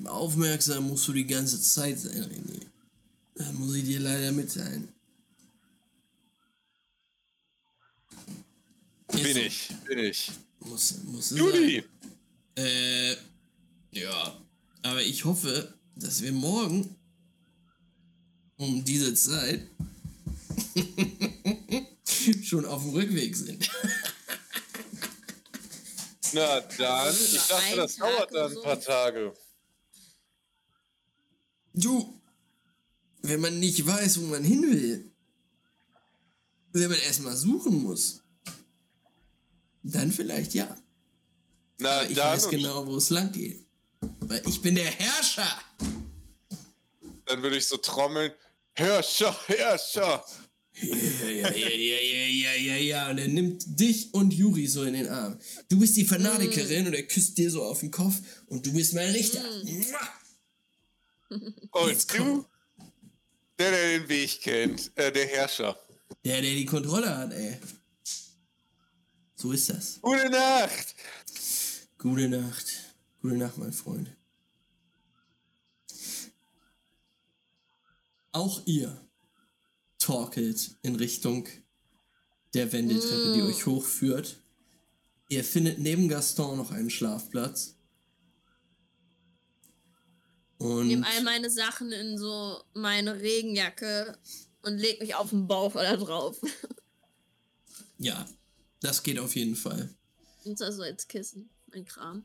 Aufmerksam 0.06 0.88
musst 0.88 1.08
du 1.08 1.14
die 1.14 1.28
ganze 1.28 1.62
Zeit 1.62 2.00
sein, 2.00 2.24
René. 2.24 2.66
Das 3.36 3.52
muss 3.54 3.76
ich 3.76 3.84
dir 3.84 4.00
leider 4.00 4.32
mitteilen. 4.32 4.95
Bin 9.24 9.38
ich, 9.38 9.70
bin 9.86 10.00
ich. 10.00 10.32
Muss, 10.60 11.04
muss 11.04 11.32
es 11.32 11.38
Judy! 11.38 11.84
sein. 12.56 12.66
Äh, 12.66 13.16
ja. 13.92 14.40
Aber 14.82 15.02
ich 15.02 15.26
hoffe, 15.26 15.74
dass 15.96 16.22
wir 16.22 16.32
morgen 16.32 16.96
um 18.58 18.84
diese 18.84 19.14
Zeit 19.14 19.68
schon 22.44 22.66
auf 22.66 22.84
dem 22.84 22.92
Rückweg 22.92 23.36
sind. 23.36 23.70
Na 26.34 26.60
dann, 26.60 27.16
ich 27.16 27.48
dachte, 27.48 27.76
das 27.76 27.96
Tag 27.96 28.10
dauert 28.10 28.34
dann 28.34 28.52
ein 28.58 28.64
paar 28.64 28.80
Tage. 28.80 29.34
Du, 31.74 32.22
wenn 33.22 33.42
man 33.42 33.60
nicht 33.60 33.86
weiß, 33.86 34.20
wo 34.22 34.26
man 34.28 34.44
hin 34.44 34.62
will, 34.64 35.12
wenn 36.74 36.90
man 36.90 37.00
erstmal 37.00 37.36
suchen 37.36 37.84
muss, 37.84 38.22
dann 39.92 40.12
vielleicht 40.12 40.54
ja. 40.54 40.76
Na 41.80 42.00
Aber 42.00 42.10
ich 42.10 42.16
dann, 42.16 42.34
weiß 42.34 42.50
genau, 42.50 42.86
wo 42.88 42.98
es 42.98 43.10
lang 43.10 43.32
geht. 43.32 43.66
Weil 44.20 44.42
ich 44.48 44.62
bin 44.62 44.76
der 44.76 44.86
Herrscher. 44.86 45.60
dann 47.26 47.42
würde 47.42 47.58
ich 47.58 47.68
so 47.68 47.78
trommeln. 47.78 48.32
Herrscher, 48.74 49.36
Herrscher! 49.48 50.26
Ja, 50.82 51.30
ja, 51.30 51.50
ja, 51.52 51.70
ja, 51.70 52.00
ja, 52.00 52.26
ja, 52.28 52.54
ja, 52.54 52.76
ja. 52.76 53.10
Und 53.10 53.18
er 53.18 53.30
nimmt 53.30 53.64
dich 53.80 54.14
und 54.14 54.34
Juri 54.34 54.68
so 54.68 54.84
in 54.84 54.94
den 54.94 55.08
Arm. 55.08 55.40
Du 55.70 55.80
bist 55.80 55.96
die 55.96 56.04
Fanatikerin 56.04 56.88
und 56.88 56.94
er 56.94 57.04
küsst 57.04 57.38
dir 57.38 57.50
so 57.50 57.64
auf 57.64 57.80
den 57.80 57.92
Kopf 57.92 58.16
und 58.48 58.66
du 58.66 58.74
bist 58.74 58.94
mein 58.94 59.12
Richter. 59.12 59.42
Mua. 59.64 61.40
Und 61.72 61.90
Jetzt 61.90 62.14
du, 62.14 62.46
der, 63.58 63.72
der 63.72 64.00
den 64.00 64.10
Weg 64.10 64.42
kennt, 64.42 64.92
äh, 64.96 65.12
der 65.12 65.28
Herrscher. 65.28 65.80
Der, 66.26 66.42
der 66.42 66.54
die 66.54 66.66
Kontrolle 66.66 67.18
hat, 67.18 67.32
ey. 67.34 67.58
So 69.36 69.52
ist 69.52 69.70
das. 69.70 70.00
Gute 70.02 70.30
Nacht! 70.30 70.96
Gute 71.98 72.30
Nacht. 72.30 72.66
Gute 73.22 73.38
Nacht, 73.38 73.58
mein 73.58 73.74
Freund. 73.74 74.10
Auch 78.32 78.62
ihr 78.66 79.02
torkelt 79.98 80.76
in 80.82 80.96
Richtung 80.96 81.48
der 82.54 82.72
Wendeltreppe, 82.72 83.34
die 83.34 83.42
euch 83.42 83.66
hochführt. 83.66 84.38
Ihr 85.30 85.44
findet 85.44 85.80
neben 85.80 86.08
Gaston 86.08 86.58
noch 86.58 86.72
einen 86.72 86.90
Schlafplatz. 86.90 87.76
Und 90.58 90.88
Nehme 90.88 91.06
all 91.06 91.24
meine 91.24 91.50
Sachen 91.50 91.92
in 91.92 92.18
so 92.18 92.62
meine 92.74 93.20
Regenjacke 93.20 94.18
und 94.62 94.78
leg 94.78 95.00
mich 95.02 95.16
auf 95.16 95.32
den 95.32 95.48
Bauch 95.48 95.76
oder 95.76 95.98
drauf. 95.98 96.40
ja, 97.98 98.26
das 98.86 99.04
geht 99.04 99.20
auf 99.20 99.36
jeden 99.36 99.56
Fall. 99.56 99.90
Und 100.44 100.62
das 100.62 100.76
so 100.76 100.84
als 100.84 101.08
Kissen. 101.08 101.50
Mein 101.74 101.86
Kram. 101.86 102.24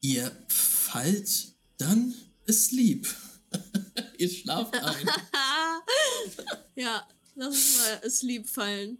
Ihr 0.00 0.32
fallt 0.48 1.54
dann 1.78 2.14
asleep. 2.48 3.06
ihr 4.18 4.28
schlaft 4.28 4.74
ein. 4.74 5.06
ja, 6.74 7.06
lass 7.34 7.54
uns 7.54 7.78
mal 7.78 8.06
asleep 8.06 8.48
fallen. 8.48 8.98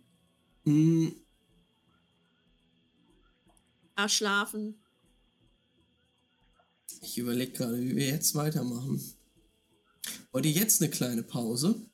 Mm, 0.64 1.08
Ah, 3.94 4.08
schlafen. 4.08 4.82
Ich 7.02 7.18
überlege 7.18 7.52
gerade, 7.52 7.80
wie 7.80 7.94
wir 7.94 8.06
jetzt 8.06 8.34
weitermachen. 8.34 9.02
Wollt 10.32 10.46
ihr 10.46 10.52
jetzt 10.52 10.80
eine 10.80 10.90
kleine 10.90 11.22
Pause, 11.22 11.84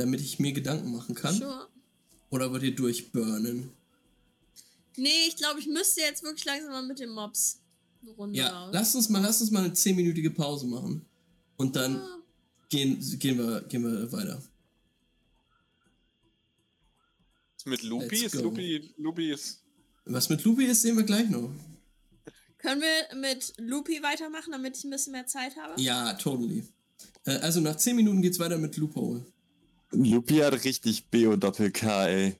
damit 0.00 0.20
ich 0.20 0.38
mir 0.38 0.52
Gedanken 0.52 0.90
machen 0.92 1.14
kann? 1.14 1.34
Sure. 1.34 1.68
Oder 2.30 2.50
wollt 2.50 2.62
ihr 2.62 2.74
durchburnen? 2.74 3.70
Nee, 4.96 5.26
ich 5.28 5.36
glaube, 5.36 5.60
ich 5.60 5.66
müsste 5.66 6.00
jetzt 6.00 6.22
wirklich 6.22 6.44
langsam 6.44 6.70
mal 6.72 6.82
mit 6.86 6.98
den 6.98 7.10
Mobs 7.10 7.60
eine 8.02 8.10
Runde 8.12 8.38
Ja, 8.38 8.48
raus. 8.48 8.70
lasst 8.72 8.94
uns 8.96 9.08
mal, 9.08 9.20
lasst 9.22 9.40
uns 9.40 9.50
mal 9.50 9.64
eine 9.64 9.72
10-minütige 9.74 10.30
Pause 10.30 10.66
machen. 10.66 11.04
Und 11.56 11.76
dann 11.76 11.96
Ah, 11.96 12.18
gehen, 12.68 12.98
gehen, 13.18 13.38
wir, 13.38 13.60
gehen 13.62 13.82
wir 13.84 14.10
weiter. 14.12 14.42
Mit 17.66 17.82
Lupi 17.82 18.24
ist. 18.24 18.34
Lupi, 18.36 18.94
Lupi 18.96 19.32
ist. 19.32 19.62
Was 20.06 20.28
mit 20.30 20.42
Lupi 20.44 20.64
ist, 20.64 20.82
sehen 20.82 20.96
wir 20.96 21.04
gleich 21.04 21.28
noch. 21.28 21.50
Können 22.58 22.80
wir 22.82 23.16
mit 23.16 23.52
Loopy 23.58 24.02
weitermachen, 24.02 24.52
damit 24.52 24.76
ich 24.76 24.84
ein 24.84 24.90
bisschen 24.90 25.12
mehr 25.12 25.26
Zeit 25.26 25.56
habe? 25.56 25.80
Ja, 25.80 26.14
totally. 26.14 26.64
Äh, 27.24 27.36
also 27.38 27.60
nach 27.60 27.76
10 27.76 27.96
Minuten 27.96 28.22
geht's 28.22 28.38
weiter 28.38 28.58
mit 28.58 28.76
Loophole. 28.76 29.24
Lupi 29.92 30.36
hat 30.38 30.64
richtig 30.64 31.06
B 31.06 31.26
und 31.26 31.42
Doppel-K, 31.42 32.06
ey. 32.08 32.36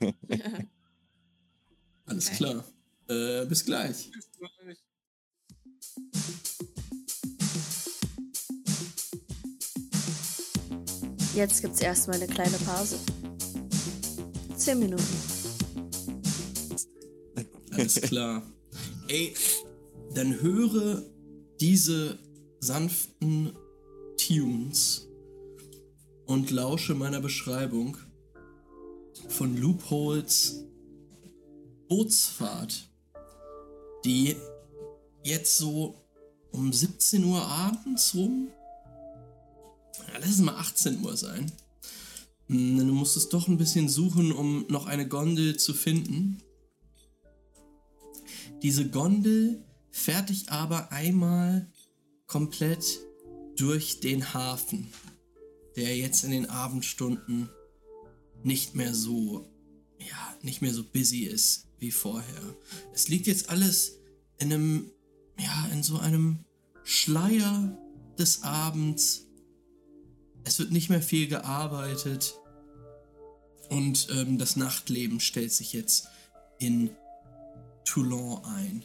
Alles 2.06 2.30
klar. 2.30 2.64
Äh, 3.08 3.46
bis 3.46 3.64
gleich. 3.64 4.10
Jetzt 11.34 11.62
gibt's 11.62 11.80
erstmal 11.80 12.16
eine 12.16 12.32
kleine 12.32 12.56
Pause. 12.58 12.98
Zehn 14.56 14.78
Minuten. 14.78 15.02
Alles 17.72 18.00
klar. 18.00 18.42
Ey, 19.08 19.34
dann 20.14 20.40
höre 20.40 21.02
diese 21.60 22.18
sanften 22.60 23.56
Tunes 24.16 25.08
und 26.26 26.50
lausche 26.50 26.94
meiner 26.94 27.20
Beschreibung 27.20 27.96
von 29.28 29.56
Loopholes 29.56 30.64
Bootsfahrt, 31.88 32.88
die 34.04 34.36
jetzt 35.22 35.58
so 35.58 35.96
um 36.50 36.72
17 36.72 37.24
Uhr 37.24 37.42
abends 37.42 38.14
rum, 38.14 38.48
ja, 40.08 40.18
lass 40.18 40.30
es 40.30 40.38
mal 40.38 40.56
18 40.56 41.04
Uhr 41.04 41.16
sein. 41.16 41.50
Hm, 42.48 42.78
Du 42.78 42.94
musstest 42.94 43.32
doch 43.32 43.48
ein 43.48 43.58
bisschen 43.58 43.88
suchen, 43.88 44.32
um 44.32 44.66
noch 44.68 44.86
eine 44.86 45.08
Gondel 45.08 45.56
zu 45.56 45.74
finden. 45.74 46.42
Diese 48.62 48.88
Gondel 48.88 49.64
fährt 49.90 50.30
dich 50.30 50.50
aber 50.50 50.90
einmal 50.90 51.70
komplett 52.26 53.00
durch 53.56 54.00
den 54.00 54.34
Hafen, 54.34 54.88
der 55.76 55.96
jetzt 55.96 56.24
in 56.24 56.30
den 56.30 56.48
Abendstunden 56.50 57.48
nicht 58.42 58.74
mehr 58.74 58.94
so 58.94 59.48
ja, 59.98 60.36
nicht 60.42 60.62
mehr 60.62 60.72
so 60.72 60.84
busy 60.84 61.24
ist 61.24 61.66
wie 61.78 61.90
vorher. 61.90 62.56
Es 62.92 63.08
liegt 63.08 63.26
jetzt 63.26 63.48
alles 63.48 63.98
in 64.38 64.52
einem, 64.52 64.90
ja, 65.38 65.68
in 65.72 65.82
so 65.82 65.98
einem 65.98 66.44
Schleier 66.82 67.76
des 68.18 68.42
Abends. 68.42 69.26
Es 70.44 70.58
wird 70.58 70.72
nicht 70.72 70.90
mehr 70.90 71.02
viel 71.02 71.28
gearbeitet. 71.28 72.34
Und 73.70 74.08
ähm, 74.10 74.38
das 74.38 74.56
Nachtleben 74.56 75.20
stellt 75.20 75.52
sich 75.52 75.72
jetzt 75.72 76.08
in 76.58 76.90
Toulon 77.84 78.44
ein. 78.44 78.84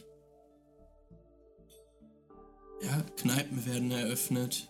Ja, 2.81 3.01
Kneipen 3.17 3.65
werden 3.65 3.91
eröffnet. 3.91 4.68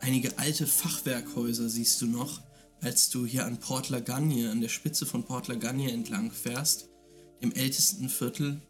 Einige 0.00 0.38
alte 0.38 0.66
Fachwerkhäuser 0.66 1.68
siehst 1.68 2.00
du 2.02 2.06
noch, 2.06 2.40
als 2.80 3.10
du 3.10 3.26
hier 3.26 3.46
an 3.46 3.58
Port 3.58 3.88
Lagagne, 3.88 4.50
an 4.50 4.60
der 4.60 4.68
Spitze 4.68 5.06
von 5.06 5.24
Port 5.24 5.48
Lagagne 5.48 5.90
entlang 5.90 6.30
fährst, 6.30 6.88
dem 7.42 7.52
ältesten 7.52 8.08
Viertel 8.08 8.60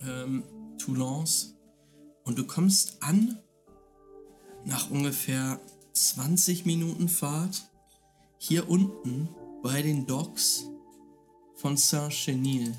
ähm, 0.00 0.44
Toulons. 0.78 1.54
Und 2.24 2.38
du 2.38 2.46
kommst 2.46 3.02
an 3.02 3.38
nach 4.64 4.90
ungefähr 4.90 5.60
20 5.92 6.66
Minuten 6.66 7.08
Fahrt 7.08 7.70
hier 8.38 8.68
unten 8.68 9.28
bei 9.62 9.82
den 9.82 10.06
Docks 10.06 10.64
von 11.54 11.76
Saint-Chenil. 11.76 12.74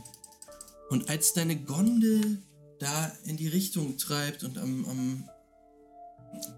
Und 0.89 1.09
als 1.09 1.33
deine 1.33 1.55
Gondel 1.55 2.41
da 2.79 3.11
in 3.23 3.37
die 3.37 3.47
Richtung 3.47 3.97
treibt 3.97 4.43
und 4.43 4.57
am, 4.57 4.85
am, 4.85 5.29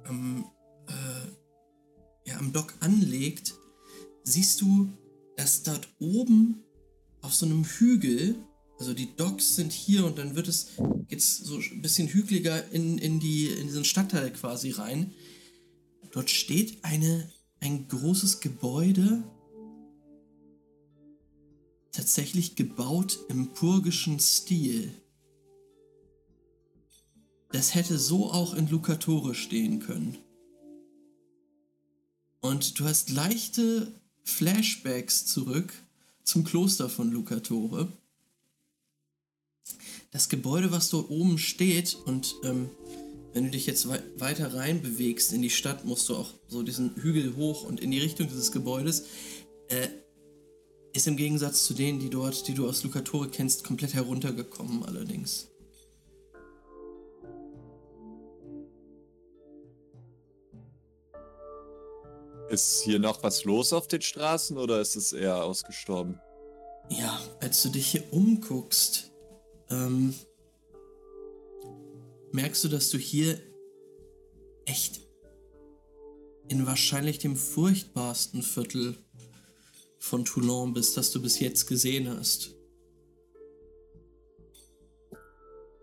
am, 0.06 0.45
äh, 0.88 2.30
ja, 2.30 2.38
am 2.38 2.53
Dock 2.53 2.73
anlegt, 2.80 3.56
siehst 4.23 4.61
du, 4.61 4.89
dass 5.35 5.64
dort 5.64 5.88
oben 5.99 6.64
auf 7.22 7.34
so 7.34 7.45
einem 7.45 7.64
Hügel, 7.64 8.35
also 8.77 8.93
die 8.93 9.15
Docks 9.15 9.56
sind 9.56 9.72
hier 9.72 10.06
und 10.06 10.18
dann 10.18 10.35
wird 10.35 10.47
es 10.47 10.72
jetzt 11.10 11.45
so 11.45 11.57
ein 11.57 11.81
bisschen 11.81 12.07
hügeliger 12.07 12.72
in, 12.72 12.97
in, 12.97 13.19
die, 13.19 13.47
in 13.47 13.68
diesen 13.68 13.85
Stadtteil 13.85 14.31
quasi 14.31 14.72
rein. 14.72 15.14
Dort 16.11 16.30
steht 16.30 16.84
eine, 16.84 17.30
ein 17.60 17.88
großes 17.88 18.39
Gebäude 18.39 19.23
tatsächlich 21.91 22.56
gebaut 22.56 23.19
im 23.30 23.53
purgischen 23.53 24.19
Stil. 24.19 24.93
Das 27.51 27.73
hätte 27.73 27.97
so 27.97 28.31
auch 28.31 28.53
in 28.53 28.69
Lucatore 28.69 29.34
stehen 29.34 29.80
können. 29.80 30.17
Und 32.41 32.80
du 32.80 32.85
hast 32.85 33.09
leichte 33.09 33.91
Flashbacks 34.23 35.26
zurück 35.26 35.73
zum 36.23 36.43
Kloster 36.43 36.89
von 36.89 37.11
Lucatore. 37.11 37.91
Das 40.11 40.30
Gebäude, 40.30 40.71
was 40.71 40.89
dort 40.89 41.09
oben 41.09 41.38
steht, 41.38 41.95
und 42.05 42.35
ähm, 42.43 42.69
wenn 43.34 43.45
du 43.45 43.51
dich 43.51 43.65
jetzt 43.65 43.88
wei 43.88 44.01
weiter 44.17 44.53
rein 44.53 44.81
bewegst 44.81 45.34
in 45.34 45.41
die 45.41 45.49
Stadt, 45.49 45.85
musst 45.85 46.09
du 46.09 46.15
auch 46.15 46.34
so 46.47 46.63
diesen 46.63 46.95
Hügel 46.95 47.35
hoch 47.35 47.63
und 47.63 47.80
in 47.80 47.91
die 47.91 47.99
Richtung 47.99 48.27
dieses 48.27 48.51
Gebäudes. 48.51 49.05
Äh, 49.67 49.88
ist 50.93 51.07
im 51.07 51.17
Gegensatz 51.17 51.65
zu 51.65 51.76
denen, 51.76 51.99
die 51.99 52.09
dort, 52.09 52.47
die 52.47 52.55
du 52.55 52.67
aus 52.67 52.84
Lucatore 52.84 53.30
kennst, 53.30 53.63
komplett 53.63 53.93
heruntergekommen 53.93 54.84
allerdings. 54.84 55.48
Ist 62.49 62.81
hier 62.81 62.99
noch 62.99 63.21
was 63.21 63.43
los 63.43 63.73
auf 63.73 63.88
den 63.88 64.01
Straßen 64.01 64.57
oder 64.57 64.81
ist 64.81 64.95
es 64.95 65.13
eher 65.13 65.43
ausgestorben? 65.43 66.19
Ja, 66.89 67.21
als 67.41 67.61
du 67.61 67.69
dich 67.69 67.91
hier 67.91 68.11
umguckst, 68.11 69.11
ähm, 69.69 70.15
merkst 72.31 72.63
du, 72.63 72.68
dass 72.68 72.89
du 72.89 72.97
hier 72.97 73.39
echt 74.65 75.02
in 76.47 76.65
wahrscheinlich 76.65 77.19
dem 77.19 77.36
furchtbarsten 77.36 78.41
Viertel 78.41 78.97
von 79.99 80.26
Toulon 80.26 80.73
bist, 80.73 80.97
das 80.97 81.11
du 81.11 81.21
bis 81.21 81.39
jetzt 81.39 81.68
gesehen 81.68 82.10
hast. 82.10 82.55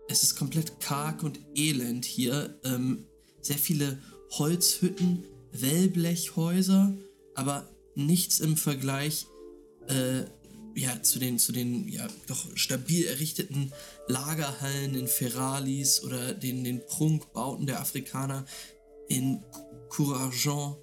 Es 0.09 0.23
ist 0.23 0.35
komplett 0.35 0.81
karg 0.81 1.23
und 1.23 1.39
elend 1.55 2.03
hier. 2.03 2.59
Ähm, 2.65 3.05
sehr 3.41 3.57
viele 3.57 4.01
Holzhütten, 4.31 5.23
Wellblechhäuser, 5.61 6.95
aber 7.35 7.69
nichts 7.95 8.39
im 8.39 8.57
Vergleich 8.57 9.27
äh, 9.87 10.25
ja, 10.75 11.01
zu 11.01 11.17
den, 11.17 11.39
zu 11.39 11.51
den 11.51 11.87
ja, 11.87 12.07
doch 12.27 12.45
stabil 12.55 13.05
errichteten 13.05 13.71
Lagerhallen 14.07 14.93
in 14.93 15.07
Ferralis 15.07 16.03
oder 16.03 16.33
den, 16.33 16.63
den 16.63 16.85
Prunkbauten 16.85 17.65
der 17.65 17.81
Afrikaner 17.81 18.45
in 19.07 19.43
Courageant 19.89 20.77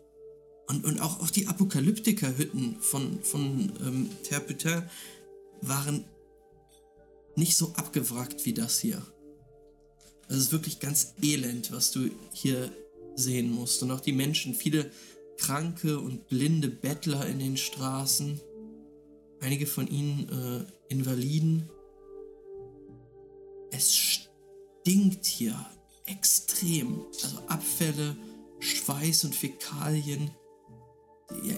und, 0.67 0.85
und 0.85 1.01
auch, 1.01 1.21
auch 1.21 1.31
die 1.31 1.47
Apokalyptiker-Hütten 1.47 2.81
von, 2.81 3.23
von 3.23 3.73
ähm, 3.81 4.11
Terputin 4.25 4.83
waren 5.61 6.05
nicht 7.37 7.57
so 7.57 7.73
abgewrackt 7.75 8.45
wie 8.47 8.55
das 8.55 8.81
hier. 8.81 9.03
Es 10.29 10.37
ist 10.39 10.53
wirklich 10.53 10.81
ganz 10.81 11.15
elend, 11.23 11.71
was 11.71 11.93
du 11.93 12.11
hier 12.33 12.73
sehen 13.15 13.51
musst. 13.51 13.83
Und 13.83 13.91
auch 13.91 14.01
die 14.01 14.13
Menschen, 14.13 14.55
viele 14.55 14.91
kranke 15.37 15.99
und 15.99 16.29
blinde 16.29 16.69
Bettler 16.69 17.27
in 17.27 17.39
den 17.39 17.57
Straßen. 17.57 18.41
Einige 19.41 19.67
von 19.67 19.89
ihnen 19.89 20.29
äh, 20.29 20.93
Invaliden. 20.93 21.69
Es 23.71 23.95
stinkt 23.97 25.27
hier 25.27 25.55
extrem. 26.07 27.05
Also 27.23 27.39
Abfälle, 27.49 28.17
Schweiß 28.61 29.25
und 29.25 29.35
Fäkalien 29.35 30.31
die 31.31 31.57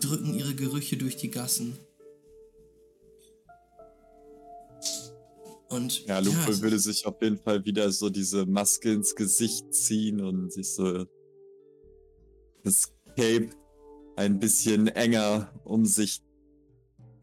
drücken 0.00 0.34
ihre 0.34 0.54
Gerüche 0.54 0.96
durch 0.96 1.16
die 1.16 1.30
Gassen. 1.30 1.78
Und 5.68 6.06
ja, 6.06 6.18
Lupo 6.18 6.50
ja, 6.50 6.60
würde 6.60 6.78
sich 6.78 7.06
auf 7.06 7.20
jeden 7.20 7.38
Fall 7.38 7.64
wieder 7.64 7.90
so 7.90 8.10
diese 8.10 8.46
Maske 8.46 8.92
ins 8.92 9.14
Gesicht 9.14 9.74
ziehen 9.74 10.20
und 10.20 10.52
sich 10.52 10.74
so 10.74 11.04
das 12.62 12.92
Cape 13.16 13.50
ein 14.16 14.38
bisschen 14.38 14.88
enger 14.88 15.52
um 15.64 15.84
sich 15.84 16.22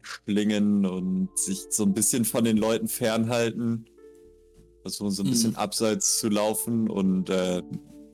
schlingen 0.02 0.84
und 0.84 1.30
sich 1.38 1.66
so 1.70 1.84
ein 1.84 1.94
bisschen 1.94 2.24
von 2.24 2.44
den 2.44 2.56
Leuten 2.56 2.88
fernhalten. 2.88 3.86
Versuchen 4.82 5.10
so 5.12 5.22
ein 5.22 5.30
bisschen 5.30 5.50
mhm. 5.50 5.56
abseits 5.56 6.18
zu 6.18 6.28
laufen 6.28 6.90
und 6.90 7.30
äh, 7.30 7.62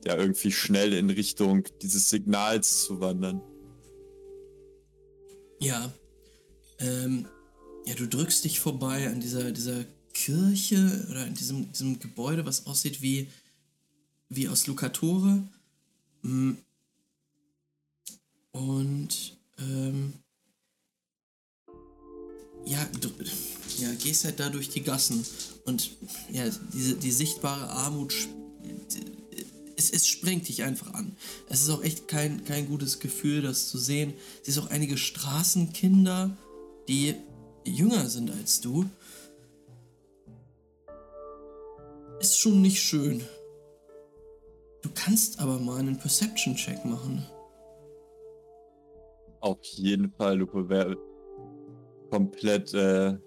ja 0.05 0.15
irgendwie 0.15 0.51
schnell 0.51 0.93
in 0.93 1.09
Richtung 1.09 1.63
dieses 1.81 2.09
Signals 2.09 2.85
zu 2.85 3.01
wandern. 3.01 3.41
Ja. 5.59 5.91
Ähm, 6.79 7.27
ja, 7.85 7.95
du 7.95 8.07
drückst 8.07 8.45
dich 8.45 8.59
vorbei 8.59 9.09
an 9.09 9.19
dieser, 9.19 9.51
dieser 9.51 9.83
Kirche 10.19 11.07
oder 11.09 11.25
in 11.25 11.33
diesem, 11.33 11.71
diesem 11.71 11.99
Gebäude, 11.99 12.45
was 12.45 12.65
aussieht 12.65 13.01
wie, 13.01 13.27
wie 14.27 14.49
aus 14.49 14.67
Lucatore. 14.67 15.43
Mm. 16.23 16.53
Und 18.51 19.37
ähm, 19.59 20.13
ja, 22.65 22.83
du 22.99 23.09
ja, 23.77 23.93
gehst 23.93 24.25
halt 24.25 24.39
da 24.39 24.49
durch 24.49 24.69
die 24.69 24.81
Gassen 24.81 25.25
und 25.65 25.91
ja, 26.31 26.43
diese, 26.73 26.95
die 26.95 27.11
sichtbare 27.11 27.69
Armut 27.69 28.13
es, 29.77 29.89
es 29.91 30.07
sprengt 30.07 30.49
dich 30.49 30.63
einfach 30.63 30.93
an. 30.93 31.15
Es 31.47 31.61
ist 31.61 31.69
auch 31.69 31.81
echt 31.81 32.09
kein, 32.09 32.43
kein 32.43 32.67
gutes 32.67 32.99
Gefühl, 32.99 33.41
das 33.41 33.69
zu 33.69 33.77
sehen. 33.77 34.13
Siehst 34.43 34.59
auch 34.59 34.69
einige 34.69 34.97
Straßenkinder, 34.97 36.35
die 36.89 37.15
jünger 37.65 38.09
sind 38.09 38.29
als 38.29 38.59
du. 38.59 38.89
Ist 42.19 42.39
schon 42.39 42.61
nicht 42.61 42.81
schön. 42.81 43.23
Du 44.81 44.89
kannst 44.93 45.39
aber 45.39 45.57
mal 45.59 45.79
einen 45.79 45.97
Perception-Check 45.97 46.83
machen. 46.85 47.25
Auf 49.41 49.59
jeden 49.63 50.11
Fall, 50.11 50.37
Lupo 50.37 50.67
wäre 50.67 50.97
komplett 52.09 52.73
äh, 52.73 53.17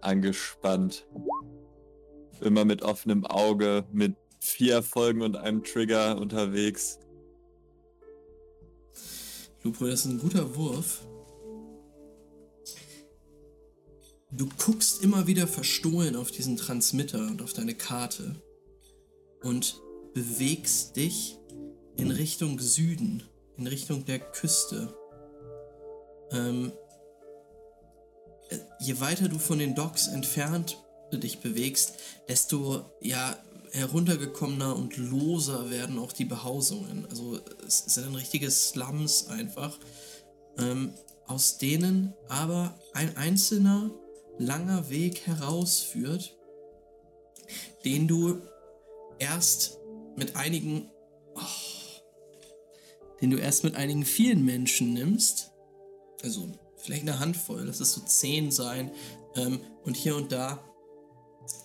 angespannt. 0.00 1.06
Immer 2.40 2.64
mit 2.64 2.82
offenem 2.82 3.26
Auge, 3.26 3.84
mit 3.92 4.16
vier 4.40 4.74
Erfolgen 4.74 5.22
und 5.22 5.36
einem 5.36 5.62
Trigger 5.62 6.18
unterwegs. 6.18 6.98
Lupo, 9.62 9.86
das 9.86 10.00
ist 10.00 10.06
ein 10.06 10.18
guter 10.18 10.56
Wurf. 10.56 11.06
Du 14.34 14.48
guckst 14.64 15.02
immer 15.02 15.26
wieder 15.26 15.46
verstohlen 15.46 16.16
auf 16.16 16.30
diesen 16.30 16.56
Transmitter 16.56 17.18
und 17.18 17.42
auf 17.42 17.52
deine 17.52 17.74
Karte 17.74 18.34
und 19.42 19.80
bewegst 20.14 20.96
dich 20.96 21.38
in 21.96 22.10
Richtung 22.10 22.58
Süden. 22.58 23.22
in 23.58 23.66
Richtung 23.66 24.06
der 24.06 24.18
Küste. 24.18 24.96
Ähm, 26.30 26.72
äh, 28.48 28.56
je 28.80 28.98
weiter 28.98 29.28
du 29.28 29.38
von 29.38 29.58
den 29.58 29.74
Docks 29.74 30.08
entfernt 30.08 30.78
dich 31.12 31.40
bewegst, 31.40 31.92
desto 32.26 32.86
ja 33.02 33.36
heruntergekommener 33.72 34.74
und 34.74 34.96
loser 34.96 35.70
werden 35.70 35.98
auch 35.98 36.12
die 36.12 36.24
Behausungen. 36.24 37.06
Also 37.10 37.38
es 37.66 37.80
sind 37.80 38.06
dann 38.06 38.14
richtige 38.14 38.50
Slums 38.50 39.26
einfach, 39.26 39.78
ähm, 40.56 40.94
aus 41.26 41.58
denen 41.58 42.14
aber 42.28 42.78
ein 42.94 43.14
einzelner 43.18 43.90
langer 44.38 44.90
Weg 44.90 45.26
herausführt, 45.26 46.36
den 47.84 48.08
du 48.08 48.40
erst 49.18 49.78
mit 50.16 50.36
einigen, 50.36 50.90
oh, 51.34 52.00
den 53.20 53.30
du 53.30 53.38
erst 53.38 53.64
mit 53.64 53.76
einigen 53.76 54.04
vielen 54.04 54.44
Menschen 54.44 54.92
nimmst, 54.92 55.52
also 56.22 56.48
vielleicht 56.76 57.02
eine 57.02 57.20
Handvoll, 57.20 57.64
lass 57.64 57.80
es 57.80 57.92
so 57.92 58.00
zehn 58.02 58.50
sein, 58.50 58.90
ähm, 59.36 59.60
und 59.84 59.96
hier 59.96 60.16
und 60.16 60.32
da 60.32 60.62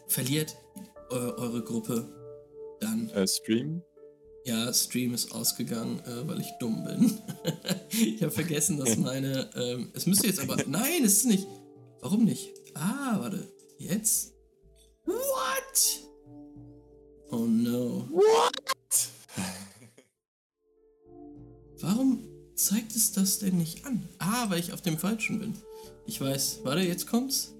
verliert 0.08 0.56
äh, 1.10 1.16
eure 1.16 1.64
Gruppe 1.64 2.08
dann. 2.80 3.10
Äh, 3.10 3.28
Stream? 3.28 3.84
Ja, 4.46 4.74
Stream 4.74 5.14
ist 5.14 5.34
ausgegangen, 5.34 6.00
äh, 6.06 6.28
weil 6.28 6.40
ich 6.40 6.50
dumm 6.60 6.84
bin. 6.86 7.20
ich 7.90 8.22
habe 8.22 8.32
vergessen, 8.32 8.78
dass 8.78 8.96
meine. 8.98 9.50
Ähm, 9.56 9.92
es 9.94 10.06
müsste 10.06 10.28
jetzt 10.28 10.40
aber. 10.40 10.58
Nein, 10.68 11.04
es 11.04 11.18
ist 11.18 11.26
nicht. 11.26 11.46
Warum 12.10 12.24
nicht? 12.24 12.53
Ah, 12.74 13.19
warte. 13.19 13.52
Jetzt? 13.80 14.32
What? 15.03 16.00
Oh 17.32 17.45
no. 17.45 18.08
What? 18.10 19.10
Warum 21.82 22.24
zeigt 22.56 22.95
es 22.95 23.11
das 23.11 23.40
denn 23.40 23.58
nicht 23.58 23.86
an? 23.86 24.08
Ah, 24.19 24.50
weil 24.50 24.61
ich 24.61 24.72
auf 24.72 24.82
dem 24.82 24.98
falschen 24.98 25.40
bin. 25.40 25.53
Ich 26.06 26.22
weiß. 26.22 26.61
Warte, 26.64 26.84
jetzt 26.84 27.08
kommt's. 27.08 27.53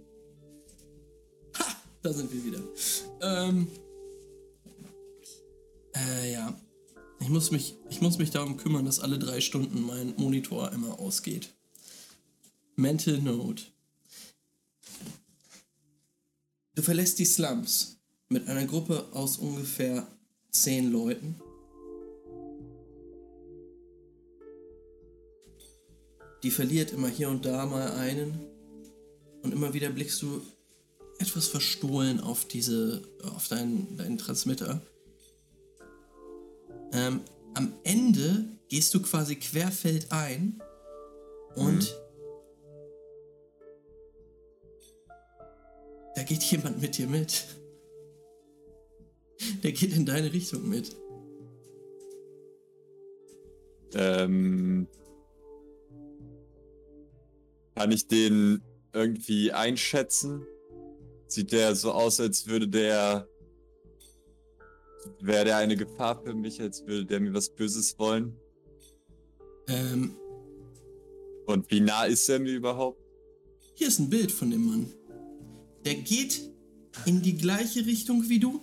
Ha! 1.60 1.66
Da 2.02 2.14
sind 2.14 2.32
wir 2.32 2.46
wieder. 2.46 2.62
Ähm. 3.20 3.68
Äh, 5.94 6.32
ja. 6.32 6.58
Ich 7.20 7.28
muss 7.28 7.52
mich, 7.52 7.76
ich 7.90 8.00
muss 8.00 8.18
mich 8.18 8.32
darum 8.32 8.56
kümmern, 8.56 8.86
dass 8.86 9.02
alle 9.02 9.20
drei 9.20 9.42
Stunden 9.42 9.82
mein 9.82 10.16
Monitor 10.16 10.72
immer 10.72 11.02
ausgeht. 11.02 11.54
Mental 12.78 13.18
Note. 13.18 13.64
Du 16.78 16.84
verlässt 16.84 17.18
die 17.18 17.26
Slums 17.26 17.98
mit 18.30 18.48
einer 18.48 18.68
Gruppe 18.68 19.08
aus 19.12 19.38
ungefähr 19.38 20.06
zehn 20.52 20.92
Leuten. 20.92 21.42
Die 26.44 26.52
verliert 26.52 26.94
immer 26.94 27.08
hier 27.08 27.30
und 27.30 27.48
da 27.48 27.66
mal 27.66 27.94
einen. 27.94 28.40
Und 29.42 29.54
immer 29.54 29.74
wieder 29.74 29.90
blickst 29.90 30.22
du 30.22 30.40
etwas 31.18 31.48
verstohlen 31.48 32.20
auf 32.20 32.46
diese, 32.46 33.02
auf 33.24 33.48
deinen, 33.48 33.98
deinen 33.98 34.20
Transmitter. 34.20 34.80
Ähm, 36.94 37.22
am 37.56 37.74
Ende 37.86 38.46
gehst 38.70 38.94
du 38.94 39.02
quasi 39.02 39.38
querfeldein 39.38 40.62
und 41.56 41.98
da 46.18 46.24
geht 46.24 46.42
jemand 46.46 46.82
mit 46.82 46.98
dir 46.98 47.06
mit. 47.06 47.46
Der 49.62 49.72
geht 49.72 49.96
in 49.96 50.04
deine 50.04 50.34
Richtung 50.34 50.68
mit. 50.68 50.96
Ähm, 53.94 54.88
kann 57.76 57.92
ich 57.92 58.08
den 58.08 58.64
irgendwie 58.94 59.52
einschätzen? 59.52 60.44
Sieht 61.28 61.52
der 61.52 61.76
so 61.76 61.92
aus, 61.92 62.20
als 62.20 62.48
würde 62.48 62.68
der. 62.68 63.28
Wäre 65.22 65.46
der 65.46 65.58
eine 65.58 65.78
Gefahr 65.78 66.20
für 66.24 66.34
mich, 66.34 66.60
als 66.60 66.84
würde 66.88 67.06
der 67.06 67.20
mir 67.20 67.34
was 67.36 67.54
Böses 67.54 67.98
wollen? 68.00 68.36
Ähm, 69.68 70.16
Und 71.46 71.70
wie 71.70 71.80
nah 71.80 72.06
ist 72.06 72.28
er 72.28 72.40
mir 72.40 72.54
überhaupt? 72.56 73.00
hier 73.76 73.88
ist 73.90 74.00
ein 74.00 74.10
Bild 74.10 74.32
von 74.32 74.50
dem 74.50 74.66
Mann. 74.66 74.97
Der 75.86 75.96
geht 75.96 76.42
in 77.06 77.22
die 77.22 77.38
gleiche 77.38 77.86
Richtung 77.86 78.28
wie 78.30 78.40
du. 78.40 78.62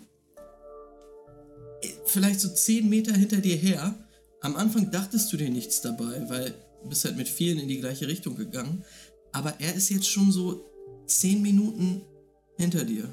Vielleicht 2.07 2.41
so 2.41 2.49
10 2.49 2.89
Meter 2.89 3.15
hinter 3.15 3.39
dir 3.39 3.57
her. 3.57 3.95
Am 4.41 4.57
Anfang 4.57 4.91
dachtest 4.91 5.33
du 5.33 5.37
dir 5.37 5.51
nichts 5.51 5.81
dabei, 5.81 6.29
weil 6.29 6.55
du 6.83 6.89
bist 6.89 7.05
halt 7.05 7.17
mit 7.17 7.29
vielen 7.29 7.59
in 7.59 7.69
die 7.69 7.81
gleiche 7.81 8.09
Richtung 8.09 8.37
gegangen. 8.37 8.85
Aber 9.33 9.61
er 9.61 9.75
ist 9.75 9.89
jetzt 9.89 10.07
schon 10.07 10.31
so 10.31 10.65
10 11.07 11.43
Minuten 11.43 12.03
hinter 12.57 12.85
dir. 12.85 13.09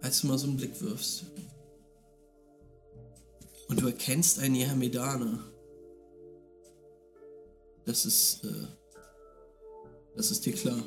Als 0.00 0.20
du 0.20 0.26
mal 0.28 0.38
so 0.38 0.46
einen 0.46 0.56
Blick 0.56 0.80
wirfst. 0.80 1.24
Und 3.68 3.80
du 3.80 3.86
erkennst 3.86 4.38
einen 4.38 4.54
Jehamedaner. 4.54 5.44
Das 7.84 8.04
ist, 8.04 8.44
äh, 8.44 8.66
das 10.16 10.30
ist 10.30 10.44
dir 10.46 10.52
klar. 10.52 10.82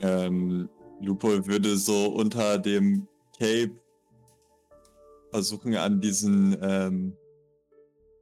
Ähm, 0.00 0.68
Lupo 1.00 1.46
würde 1.46 1.76
so 1.76 2.06
unter 2.06 2.58
dem 2.58 3.06
Cape 3.38 3.72
versuchen, 5.30 5.74
an 5.76 6.00
diesen 6.00 6.56
ähm, 6.60 7.16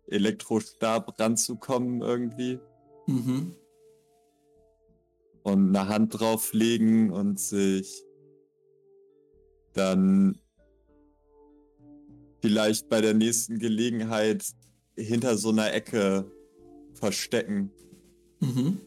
Elektrostab 0.09 1.19
ranzukommen 1.19 2.03
irgendwie. 2.03 2.61
Mhm. 3.09 3.55
und 5.45 5.77
eine 5.77 5.89
Hand 5.89 6.19
drauflegen 6.19 7.13
und 7.13 7.39
sich 7.39 8.03
dann 9.75 10.41
vielleicht 12.43 12.89
bei 12.89 13.01
der 13.01 13.15
nächsten 13.15 13.61
Gelegenheit 13.61 14.45
hinter 14.97 15.39
so 15.39 15.51
einer 15.51 15.73
Ecke 15.73 16.29
verstecken. 16.95 17.71
Mhm. 18.41 18.81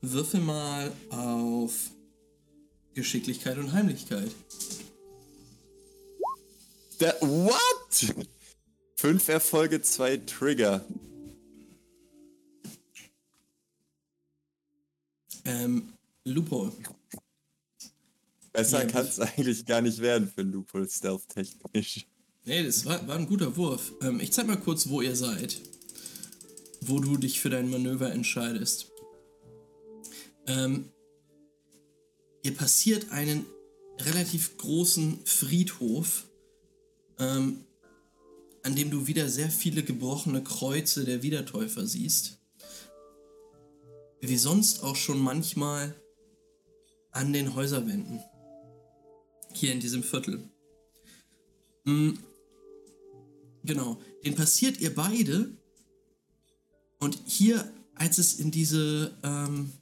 Würfel 0.00 0.40
mal 0.40 0.92
auf 1.10 1.90
Geschicklichkeit 2.94 3.58
und 3.58 3.72
Heimlichkeit. 3.72 4.30
Der, 7.00 7.14
what? 7.20 8.14
Fünf 8.96 9.28
Erfolge, 9.28 9.80
zwei 9.82 10.16
Trigger. 10.16 10.84
Ähm, 15.44 15.92
Lupo. 16.24 16.72
Besser 18.52 18.82
Ja, 18.82 18.90
kann 18.90 19.06
es 19.06 19.20
eigentlich 19.20 19.64
gar 19.64 19.80
nicht 19.80 20.00
werden 20.00 20.30
für 20.34 20.42
Loophole 20.42 20.88
Stealth-technisch. 20.88 22.06
Nee, 22.44 22.64
das 22.64 22.84
war, 22.84 23.06
war 23.06 23.16
ein 23.16 23.26
guter 23.26 23.56
Wurf. 23.56 23.92
Ähm, 24.02 24.20
ich 24.20 24.32
zeig 24.32 24.46
mal 24.46 24.56
kurz, 24.56 24.88
wo 24.88 25.00
ihr 25.00 25.14
seid. 25.14 25.60
Wo 26.80 26.98
du 26.98 27.16
dich 27.16 27.40
für 27.40 27.50
dein 27.50 27.70
Manöver 27.70 28.10
entscheidest. 28.10 28.87
Ähm, 30.48 30.90
ihr 32.42 32.54
passiert 32.54 33.12
einen 33.12 33.46
relativ 34.00 34.56
großen 34.56 35.20
Friedhof, 35.24 36.26
ähm, 37.18 37.64
an 38.64 38.74
dem 38.74 38.90
du 38.90 39.06
wieder 39.06 39.28
sehr 39.28 39.50
viele 39.50 39.84
gebrochene 39.84 40.42
Kreuze 40.42 41.04
der 41.04 41.22
Wiedertäufer 41.22 41.86
siehst. 41.86 42.38
Wie 44.20 44.36
sonst 44.36 44.82
auch 44.82 44.96
schon 44.96 45.20
manchmal 45.20 45.94
an 47.12 47.32
den 47.32 47.54
Häuserwänden. 47.54 48.20
Hier 49.52 49.72
in 49.72 49.80
diesem 49.80 50.02
Viertel. 50.02 50.42
Mm, 51.84 52.14
Genau, 53.68 54.00
den 54.24 54.34
passiert 54.34 54.80
ihr 54.80 54.94
beide. 54.94 55.50
Und 57.00 57.20
hier, 57.26 57.70
als 57.94 58.16
es 58.16 58.34
in 58.38 58.50
diese 58.50 59.14
ähm, 59.22 59.72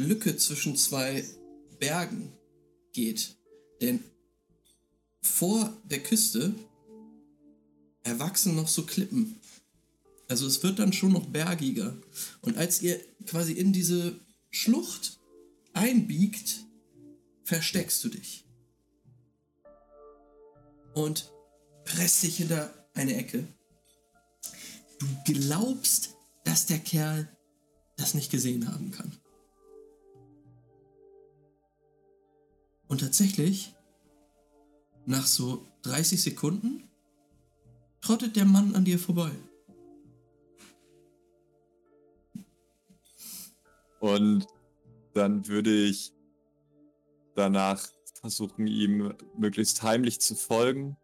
Lücke 0.00 0.36
zwischen 0.36 0.76
zwei 0.76 1.24
Bergen 1.78 2.32
geht, 2.92 3.36
denn 3.80 4.02
vor 5.22 5.72
der 5.84 6.02
Küste 6.02 6.54
erwachsen 8.02 8.56
noch 8.56 8.68
so 8.68 8.84
Klippen. 8.84 9.40
Also 10.28 10.46
es 10.46 10.62
wird 10.62 10.78
dann 10.78 10.92
schon 10.92 11.12
noch 11.12 11.26
bergiger. 11.26 11.96
Und 12.40 12.56
als 12.56 12.82
ihr 12.82 13.00
quasi 13.26 13.52
in 13.52 13.72
diese 13.72 14.18
Schlucht 14.50 15.18
einbiegt, 15.72 16.64
versteckst 17.44 18.02
du 18.04 18.08
dich. 18.08 18.44
Und 20.94 21.32
presst 21.84 22.22
dich 22.22 22.36
hinter 22.36 22.72
eine 22.94 23.16
Ecke. 23.16 23.46
Du 24.98 25.06
glaubst, 25.24 26.10
dass 26.44 26.66
der 26.66 26.78
Kerl 26.78 27.28
das 27.96 28.14
nicht 28.14 28.30
gesehen 28.30 28.72
haben 28.72 28.90
kann. 28.90 29.19
Und 32.90 33.02
tatsächlich, 33.02 33.72
nach 35.06 35.24
so 35.24 35.64
30 35.82 36.20
Sekunden, 36.20 36.90
trottet 38.00 38.34
der 38.34 38.44
Mann 38.44 38.74
an 38.74 38.84
dir 38.84 38.98
vorbei. 38.98 39.30
Und 44.00 44.48
dann 45.14 45.46
würde 45.46 45.70
ich 45.70 46.12
danach 47.36 47.80
versuchen, 48.20 48.66
ihm 48.66 49.14
möglichst 49.38 49.84
heimlich 49.84 50.20
zu 50.20 50.34
folgen 50.34 50.96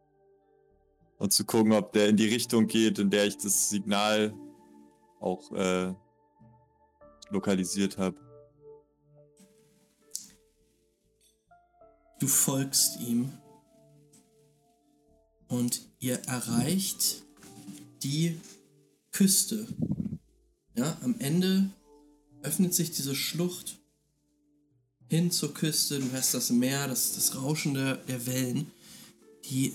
und 1.18 1.32
zu 1.32 1.44
gucken, 1.44 1.72
ob 1.72 1.92
der 1.92 2.08
in 2.08 2.16
die 2.16 2.26
Richtung 2.26 2.66
geht, 2.66 2.98
in 2.98 3.10
der 3.10 3.26
ich 3.26 3.36
das 3.36 3.70
Signal 3.70 4.34
auch 5.20 5.52
äh, 5.52 5.94
lokalisiert 7.30 7.96
habe. 7.96 8.25
Du 12.18 12.28
folgst 12.28 12.98
ihm 13.00 13.30
und 15.48 15.82
ihr 15.98 16.16
erreicht 16.26 17.22
die 18.02 18.40
Küste. 19.12 19.66
Ja, 20.74 20.96
am 21.02 21.16
Ende 21.18 21.68
öffnet 22.42 22.74
sich 22.74 22.90
diese 22.90 23.14
Schlucht 23.14 23.78
hin 25.08 25.30
zur 25.30 25.52
Küste. 25.52 25.98
Du 25.98 26.10
hörst 26.10 26.32
das 26.32 26.50
Meer, 26.50 26.88
das, 26.88 27.14
das 27.14 27.36
Rauschen 27.36 27.74
der, 27.74 27.96
der 27.96 28.26
Wellen, 28.26 28.70
die 29.44 29.74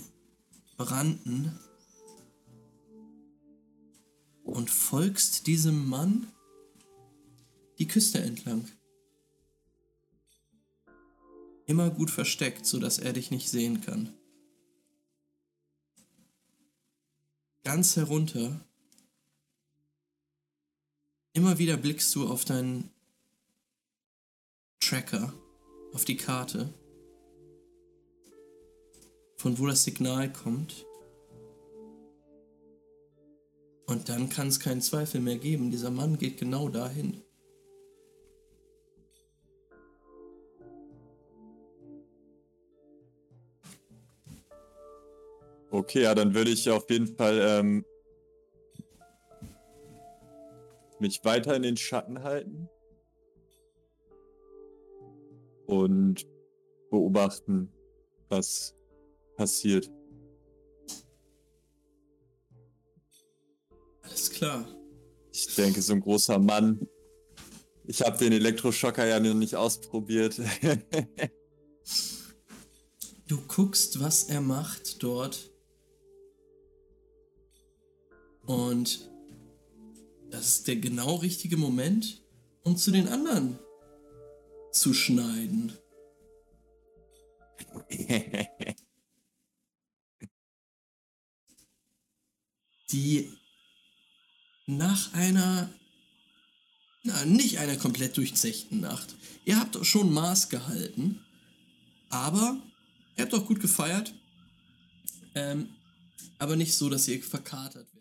brannten. 0.76 1.58
Und 4.44 4.70
folgst 4.70 5.46
diesem 5.46 5.88
Mann 5.88 6.26
die 7.78 7.86
Küste 7.86 8.20
entlang. 8.20 8.68
Immer 11.66 11.90
gut 11.90 12.10
versteckt, 12.10 12.66
sodass 12.66 12.98
er 12.98 13.12
dich 13.12 13.30
nicht 13.30 13.48
sehen 13.48 13.80
kann. 13.80 14.12
Ganz 17.64 17.96
herunter. 17.96 18.60
Immer 21.32 21.58
wieder 21.58 21.76
blickst 21.76 22.14
du 22.14 22.28
auf 22.28 22.44
deinen 22.44 22.90
Tracker, 24.80 25.32
auf 25.92 26.04
die 26.04 26.16
Karte, 26.16 26.74
von 29.36 29.58
wo 29.58 29.66
das 29.66 29.84
Signal 29.84 30.32
kommt. 30.32 30.84
Und 33.86 34.08
dann 34.08 34.28
kann 34.28 34.48
es 34.48 34.58
keinen 34.60 34.82
Zweifel 34.82 35.20
mehr 35.20 35.38
geben. 35.38 35.70
Dieser 35.70 35.90
Mann 35.90 36.18
geht 36.18 36.38
genau 36.38 36.68
dahin. 36.68 37.22
Okay, 45.72 46.02
ja, 46.02 46.14
dann 46.14 46.34
würde 46.34 46.50
ich 46.50 46.68
auf 46.68 46.90
jeden 46.90 47.06
Fall 47.16 47.40
ähm, 47.40 47.86
mich 50.98 51.24
weiter 51.24 51.56
in 51.56 51.62
den 51.62 51.78
Schatten 51.78 52.22
halten 52.22 52.68
und 55.64 56.26
beobachten, 56.90 57.72
was 58.28 58.74
passiert. 59.38 59.90
Alles 64.02 64.30
klar. 64.30 64.66
Ich 65.32 65.54
denke, 65.54 65.80
so 65.80 65.94
ein 65.94 66.00
großer 66.00 66.38
Mann. 66.38 66.86
Ich 67.84 68.02
habe 68.02 68.18
den 68.18 68.32
Elektroschocker 68.32 69.06
ja 69.06 69.18
noch 69.18 69.32
nicht 69.32 69.56
ausprobiert. 69.56 70.38
Du 73.28 73.40
guckst, 73.48 73.98
was 73.98 74.24
er 74.24 74.42
macht 74.42 75.02
dort. 75.02 75.51
Und 78.52 79.08
das 80.30 80.48
ist 80.48 80.68
der 80.68 80.76
genau 80.76 81.14
richtige 81.16 81.56
Moment, 81.56 82.22
um 82.64 82.76
zu 82.76 82.90
den 82.90 83.08
anderen 83.08 83.58
zu 84.72 84.92
schneiden. 84.92 85.72
Die 92.90 93.32
nach 94.66 95.14
einer, 95.14 95.72
na, 97.04 97.24
nicht 97.24 97.56
einer 97.58 97.78
komplett 97.78 98.18
durchzechten 98.18 98.80
Nacht. 98.80 99.14
Ihr 99.46 99.58
habt 99.58 99.82
schon 99.86 100.12
Maß 100.12 100.50
gehalten, 100.50 101.24
aber 102.10 102.60
ihr 103.16 103.24
habt 103.24 103.32
auch 103.32 103.46
gut 103.46 103.60
gefeiert. 103.60 104.12
Ähm, 105.34 105.70
aber 106.38 106.56
nicht 106.56 106.74
so, 106.74 106.90
dass 106.90 107.08
ihr 107.08 107.22
verkatert 107.22 107.91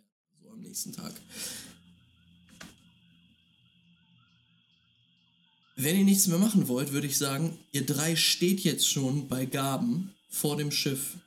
nächsten 0.71 0.93
Tag. 0.93 1.11
Wenn 5.75 5.97
ihr 5.97 6.05
nichts 6.05 6.27
mehr 6.27 6.37
machen 6.37 6.69
wollt, 6.69 6.93
würde 6.93 7.07
ich 7.07 7.17
sagen, 7.17 7.57
ihr 7.73 7.85
drei 7.85 8.15
steht 8.15 8.61
jetzt 8.61 8.87
schon 8.87 9.27
bei 9.27 9.45
Gaben 9.45 10.13
vor 10.29 10.55
dem 10.55 10.71
Schiff. 10.71 11.17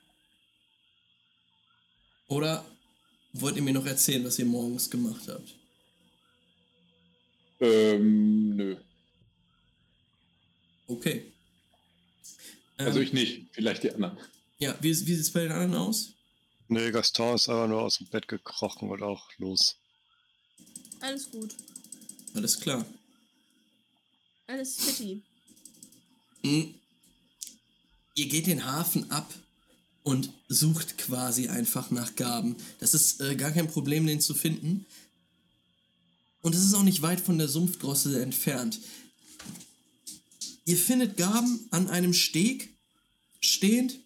Oder 2.28 2.64
wollt 3.34 3.56
ihr 3.56 3.62
mir 3.62 3.74
noch 3.74 3.84
erzählen, 3.84 4.24
was 4.24 4.38
ihr 4.38 4.46
morgens 4.46 4.88
gemacht 4.88 5.28
habt? 5.28 5.54
Ähm, 7.60 8.56
nö. 8.56 8.76
Okay. 10.86 11.32
Also 12.78 12.98
Ähm, 12.98 13.04
ich 13.04 13.12
nicht, 13.12 13.48
vielleicht 13.52 13.82
die 13.82 13.92
anderen. 13.92 14.16
Ja, 14.58 14.74
wie, 14.80 14.88
wie 14.88 14.94
sieht 14.94 15.20
es 15.20 15.30
bei 15.30 15.42
den 15.42 15.52
anderen 15.52 15.74
aus? 15.74 16.13
Nee, 16.68 16.90
Gaston 16.90 17.34
ist 17.34 17.48
aber 17.48 17.68
nur 17.68 17.82
aus 17.82 17.98
dem 17.98 18.06
Bett 18.08 18.26
gekrochen 18.28 18.90
und 18.90 19.02
auch 19.02 19.28
los. 19.38 19.76
Alles 21.00 21.30
gut. 21.30 21.54
Alles 22.34 22.58
klar. 22.58 22.84
Alles 24.46 24.76
fitty. 24.76 25.22
Hm. 26.42 26.74
Ihr 28.14 28.26
geht 28.26 28.46
den 28.46 28.64
Hafen 28.64 29.10
ab 29.10 29.32
und 30.02 30.30
sucht 30.48 30.98
quasi 30.98 31.48
einfach 31.48 31.90
nach 31.90 32.14
Gaben. 32.14 32.56
Das 32.78 32.94
ist 32.94 33.20
äh, 33.20 33.34
gar 33.36 33.50
kein 33.50 33.68
Problem, 33.68 34.06
den 34.06 34.20
zu 34.20 34.34
finden. 34.34 34.86
Und 36.42 36.54
es 36.54 36.64
ist 36.64 36.74
auch 36.74 36.82
nicht 36.82 37.02
weit 37.02 37.20
von 37.20 37.38
der 37.38 37.48
Sumpfdrossel 37.48 38.20
entfernt. 38.20 38.78
Ihr 40.66 40.76
findet 40.76 41.16
Gaben 41.16 41.66
an 41.70 41.88
einem 41.88 42.12
Steg 42.12 42.74
stehend 43.40 43.98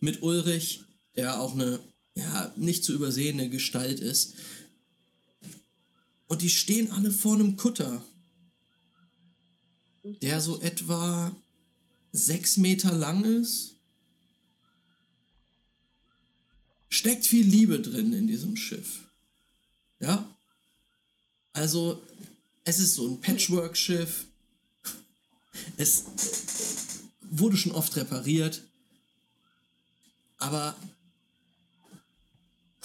mit 0.00 0.22
Ulrich, 0.22 0.80
der 1.16 1.40
auch 1.40 1.54
eine 1.54 1.80
ja, 2.14 2.52
nicht 2.56 2.84
zu 2.84 2.94
übersehende 2.94 3.48
Gestalt 3.48 4.00
ist. 4.00 4.34
Und 6.26 6.42
die 6.42 6.50
stehen 6.50 6.90
alle 6.90 7.10
vor 7.10 7.34
einem 7.34 7.56
Kutter, 7.56 8.04
der 10.22 10.40
so 10.40 10.60
etwa 10.60 11.34
sechs 12.12 12.56
Meter 12.56 12.92
lang 12.92 13.24
ist. 13.24 13.74
Steckt 16.88 17.26
viel 17.26 17.46
Liebe 17.46 17.80
drin 17.80 18.12
in 18.12 18.26
diesem 18.26 18.56
Schiff. 18.56 19.00
Ja? 20.00 20.28
Also, 21.52 22.02
es 22.64 22.78
ist 22.78 22.94
so 22.94 23.06
ein 23.08 23.20
Patchwork-Schiff. 23.20 24.24
Es 25.76 26.04
wurde 27.20 27.56
schon 27.56 27.72
oft 27.72 27.94
repariert. 27.96 28.62
Aber 30.38 30.76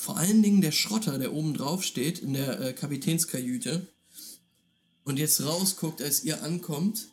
vor 0.01 0.17
allen 0.17 0.41
Dingen 0.41 0.61
der 0.61 0.71
Schrotter, 0.71 1.19
der 1.19 1.31
oben 1.31 1.53
drauf 1.53 1.83
steht 1.83 2.17
in 2.17 2.33
der 2.33 2.59
äh, 2.59 2.73
Kapitänskajüte 2.73 3.85
und 5.03 5.19
jetzt 5.19 5.43
rausguckt, 5.43 6.01
als 6.01 6.23
ihr 6.23 6.41
ankommt, 6.41 7.09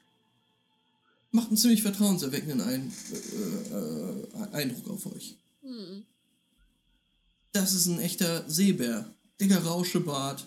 macht 1.31 1.49
einen 1.49 1.59
ziemlich 1.59 1.83
vertrauenserweckenden 1.83 2.63
Ein 2.63 2.91
äh, 3.13 3.75
äh, 3.75 4.53
Eindruck 4.53 4.89
auf 4.89 5.05
euch. 5.15 5.37
Hm. 5.61 6.07
Das 7.53 7.75
ist 7.75 7.89
ein 7.89 8.01
echter 8.01 8.49
Seebär. 8.49 9.15
Dicker 9.39 9.63
Rauschebart. 9.63 10.47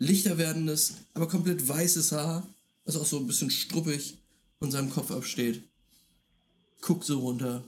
Lichter 0.00 0.38
werdendes, 0.38 0.94
aber 1.14 1.28
komplett 1.28 1.68
weißes 1.68 2.10
Haar, 2.10 2.44
was 2.84 2.96
auch 2.96 3.06
so 3.06 3.18
ein 3.18 3.28
bisschen 3.28 3.50
struppig 3.52 4.18
von 4.58 4.72
seinem 4.72 4.90
Kopf 4.90 5.12
absteht. 5.12 5.62
Guckt 6.80 7.04
so 7.04 7.20
runter. 7.20 7.62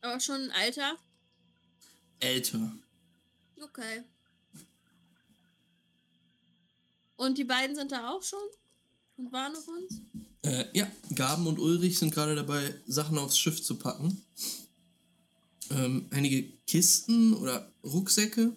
Aber 0.00 0.18
schon 0.18 0.40
ein 0.40 0.50
Alter? 0.52 0.96
Älter. 2.20 2.72
Okay. 3.62 4.02
Und 7.16 7.38
die 7.38 7.44
beiden 7.44 7.74
sind 7.74 7.92
da 7.92 8.10
auch 8.10 8.22
schon? 8.22 8.38
Und 9.16 9.32
waren 9.32 9.56
auf 9.56 9.66
uns? 9.66 10.00
Äh, 10.42 10.66
ja, 10.74 10.90
Gaben 11.14 11.46
und 11.46 11.58
Ulrich 11.58 11.98
sind 11.98 12.14
gerade 12.14 12.34
dabei, 12.34 12.74
Sachen 12.86 13.18
aufs 13.18 13.38
Schiff 13.38 13.62
zu 13.62 13.76
packen. 13.76 14.22
Ähm, 15.70 16.06
einige 16.10 16.52
Kisten 16.66 17.34
oder 17.34 17.72
Rucksäcke, 17.82 18.52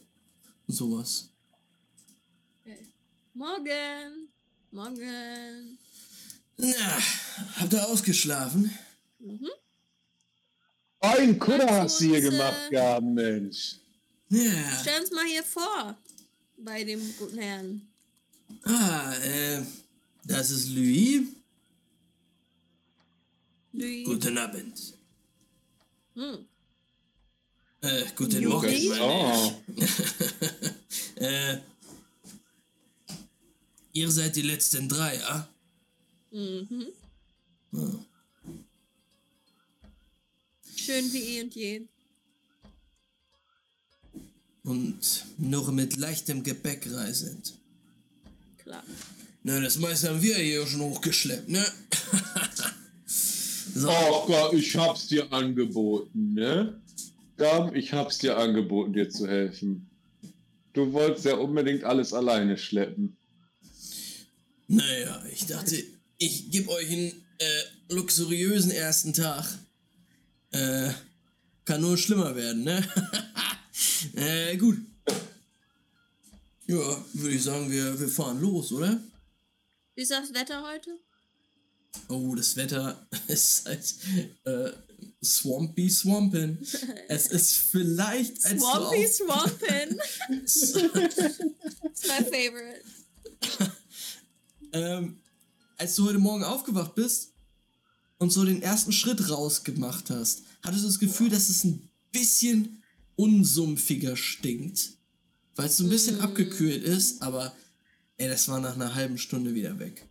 sowas. 0.68 1.30
Okay. 2.62 2.88
Morgen. 3.34 4.30
Morgen. 4.72 5.80
Na, 6.58 7.00
habt 7.56 7.74
ihr 7.74 7.88
ausgeschlafen? 7.88 8.70
Mhm. 9.20 9.50
Ein 11.02 11.40
Kutter 11.40 11.82
hast 11.82 12.02
du 12.02 12.06
hier 12.06 12.22
gemacht 12.22 12.70
gehabt, 12.70 13.06
Mensch. 13.06 13.76
Ja. 14.30 14.52
Stell 14.82 15.02
uns 15.02 15.12
mal 15.12 15.26
hier 15.26 15.44
vor. 15.44 15.98
Bei 16.58 16.84
dem 16.84 17.02
guten 17.18 17.38
Herrn. 17.38 17.82
Ah, 18.64 19.14
äh, 19.16 19.62
das 20.26 20.52
ist 20.52 20.70
Louis. 20.70 21.22
Louis. 23.72 24.06
Guten 24.06 24.38
Abend. 24.38 24.94
Hm. 26.16 26.46
Äh, 27.82 28.06
guten 28.16 28.44
Louis? 28.44 28.54
Morgen, 28.54 28.90
meine 28.90 29.58
ich. 29.78 31.16
äh, 31.22 31.58
ihr 33.94 34.12
seid 34.12 34.36
die 34.36 34.42
letzten 34.42 34.90
drei, 34.90 35.24
ah? 35.24 35.48
Mhm. 36.32 36.88
Hm. 37.72 38.06
Schön 40.86 41.12
wie 41.12 41.38
eh 41.38 41.42
und 41.44 41.56
je. 41.56 41.82
Und 44.64 45.26
nur 45.38 45.72
mit 45.72 45.98
leichtem 45.98 46.44
Gepäck 46.44 46.88
reisend. 46.92 47.54
Klar. 48.58 48.84
Na, 49.44 49.60
das 49.60 49.78
meiste 49.80 50.10
haben 50.10 50.22
wir 50.22 50.36
hier 50.36 50.66
schon 50.68 50.82
hochgeschleppt, 50.82 51.50
ne? 51.50 51.66
so, 53.06 53.90
Oh 53.90 54.28
Gott, 54.28 54.54
ich 54.54 54.76
hab's 54.76 55.08
dir 55.08 55.32
angeboten, 55.34 56.34
ne? 56.34 56.82
Gam, 57.38 57.76
ich 57.76 57.94
hab's 57.94 58.18
dir 58.20 58.38
angeboten, 58.38 58.94
dir 58.94 59.10
zu 59.10 59.28
helfen. 59.28 59.90
Du 60.74 60.94
wolltest 60.94 61.26
ja 61.26 61.36
unbedingt 61.36 61.84
alles 61.84 62.14
alleine 62.14 62.58
schleppen. 62.58 63.18
naja, 64.68 65.24
ich 65.34 65.46
dachte, 65.46 65.84
ich 66.18 66.52
gebe 66.52 66.70
euch 66.70 66.90
einen 66.90 67.26
äh, 67.40 67.94
luxuriösen 67.94 68.72
ersten 68.72 69.14
Tag. 69.14 69.46
Äh, 70.52 70.92
kann 71.66 71.82
nur 71.82 71.98
schlimmer 71.98 72.36
werden, 72.36 72.64
ne? 72.64 72.84
äh, 74.16 74.58
gut. 74.58 74.80
Ja, 76.66 77.06
würde 77.14 77.36
ich 77.36 77.44
sagen, 77.44 77.70
wir, 77.70 78.00
wir 78.00 78.08
fahren 78.08 78.40
los, 78.42 78.72
oder? 78.72 79.00
Wie 79.96 80.02
ist 80.02 80.12
das 80.12 80.34
Wetter 80.34 80.64
heute? 80.64 80.98
Oh, 82.08 82.34
das 82.36 82.56
Wetter 82.56 83.08
ist 83.28 83.66
halt 83.66 83.96
äh, 84.46 84.72
swampy 85.24 85.90
swampin. 85.90 86.58
es 87.08 87.28
ist 87.28 87.56
vielleicht 87.58 88.46
als 88.46 88.62
Swampy 88.62 89.08
Swampin. 89.08 89.98
That's 90.28 92.08
my 92.08 92.24
favorite. 92.26 92.84
ähm, 94.74 95.22
als 95.78 95.96
du 95.96 96.08
heute 96.08 96.20
Morgen 96.20 96.44
aufgewacht 96.44 96.96
bist 96.96 97.29
und 98.20 98.32
so 98.32 98.46
den 98.46 98.62
ersten 98.62 98.92
Schritt 98.92 99.30
rausgemacht 99.30 100.10
hast, 100.12 100.44
hattest 100.62 100.84
du 100.84 100.88
das 100.88 101.00
Gefühl, 101.00 101.30
dass 101.30 101.50
es 101.50 101.64
ein 101.64 101.90
bisschen 102.12 102.84
unsumpfiger 103.16 104.16
stinkt. 104.16 104.92
Weil 105.56 105.66
es 105.68 105.78
so 105.78 105.84
ein 105.84 105.90
bisschen 105.90 106.18
Mm. 106.20 106.22
abgekühlt 106.22 106.84
ist, 106.84 107.22
aber 107.22 107.54
ey, 108.18 108.28
das 108.30 108.48
war 108.48 108.60
nach 108.62 108.76
einer 108.76 108.94
halben 108.96 109.18
Stunde 109.18 109.56
wieder 109.56 109.78
weg. 109.80 110.08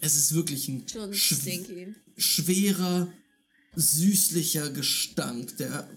Es 0.00 0.16
ist 0.16 0.34
wirklich 0.34 0.66
ein 0.68 0.86
schw- 0.86 1.94
schwerer, 2.16 3.12
süßlicher 3.76 4.70
Gestank, 4.70 5.56
der 5.58 5.88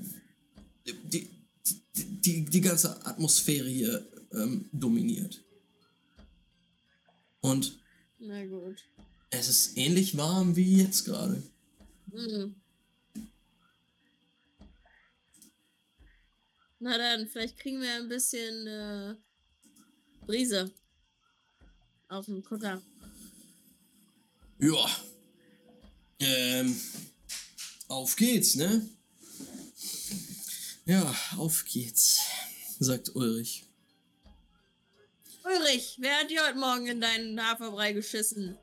die, 0.86 1.30
die, 1.96 2.22
die, 2.22 2.46
die 2.46 2.62
ganze 2.62 3.06
Atmosphäre 3.06 3.70
hier 3.70 4.06
ähm, 4.34 4.70
dominiert. 4.74 5.44
Und 7.42 7.80
Na 8.20 8.46
gut. 8.46 8.84
Es 9.34 9.50
ist 9.50 9.78
ähnlich 9.78 10.16
warm 10.18 10.56
wie 10.56 10.82
jetzt 10.82 11.06
gerade. 11.06 11.42
Hm. 12.12 12.56
Na 16.80 16.98
dann, 16.98 17.28
vielleicht 17.28 17.58
kriegen 17.58 17.82
wir 17.82 17.94
ein 17.96 18.10
bisschen 18.10 18.68
äh, 18.68 19.16
Brise 20.26 20.72
auf 22.10 22.26
dem 22.26 22.44
Kutter. 22.44 22.82
Ja. 24.60 24.86
Ähm, 26.20 26.80
auf 27.88 28.16
geht's, 28.16 28.56
ne? 28.56 28.88
Ja, 30.86 31.16
auf 31.38 31.66
geht's, 31.66 32.20
sagt 32.80 33.16
Ulrich. 33.16 33.66
Ulrich, 35.44 35.96
wer 36.00 36.20
hat 36.20 36.30
dir 36.30 36.46
heute 36.46 36.60
Morgen 36.60 36.88
in 36.88 37.02
deinen 37.02 37.42
Haferbrei 37.42 37.94
geschissen? 37.94 38.58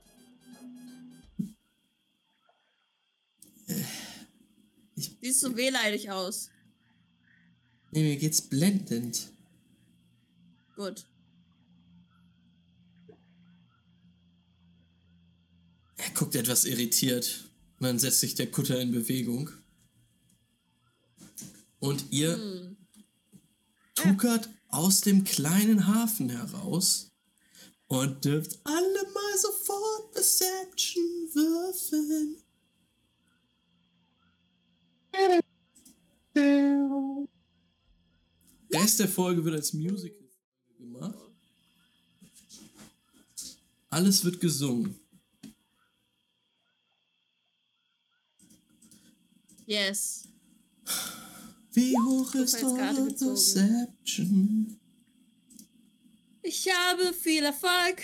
Siehst 5.21 5.41
so 5.41 5.57
wehleidig 5.57 6.11
aus. 6.11 6.51
Nee, 7.93 8.03
mir 8.03 8.17
geht's 8.17 8.41
blendend. 8.41 9.29
Gut. 10.77 11.05
Er 15.97 16.11
guckt 16.15 16.35
etwas 16.35 16.65
irritiert. 16.65 17.51
Und 17.79 17.87
dann 17.87 17.99
setzt 17.99 18.21
sich 18.21 18.35
der 18.35 18.51
Kutter 18.51 18.81
in 18.81 18.93
Bewegung. 18.93 19.51
Und 21.81 22.05
ihr 22.11 22.37
Hm. 22.37 22.77
tuckert 23.95 24.49
aus 24.69 25.01
dem 25.01 25.25
kleinen 25.25 25.87
Hafen 25.87 26.31
heraus 26.31 27.09
und 27.89 28.25
dürft 28.25 28.61
alle 28.65 29.03
mal 29.13 29.39
sofort 29.39 30.13
Perception 30.13 31.05
würfeln. 31.35 32.37
Rest 38.73 38.90
der 39.01 39.09
Folge 39.09 39.45
wird 39.45 39.57
als 39.57 39.73
Musical 39.73 40.29
gemacht. 40.79 41.19
Alles 43.89 44.25
wird 44.25 44.41
gesungen. 44.41 44.95
Yes. 49.67 50.29
Wie 51.73 51.97
hoch 51.97 52.35
ist 52.35 52.63
eure. 52.63 53.07
Perception? 53.07 54.79
Ich 56.43 56.69
habe 56.73 57.13
viel 57.13 57.45
Erfolg. 57.45 58.03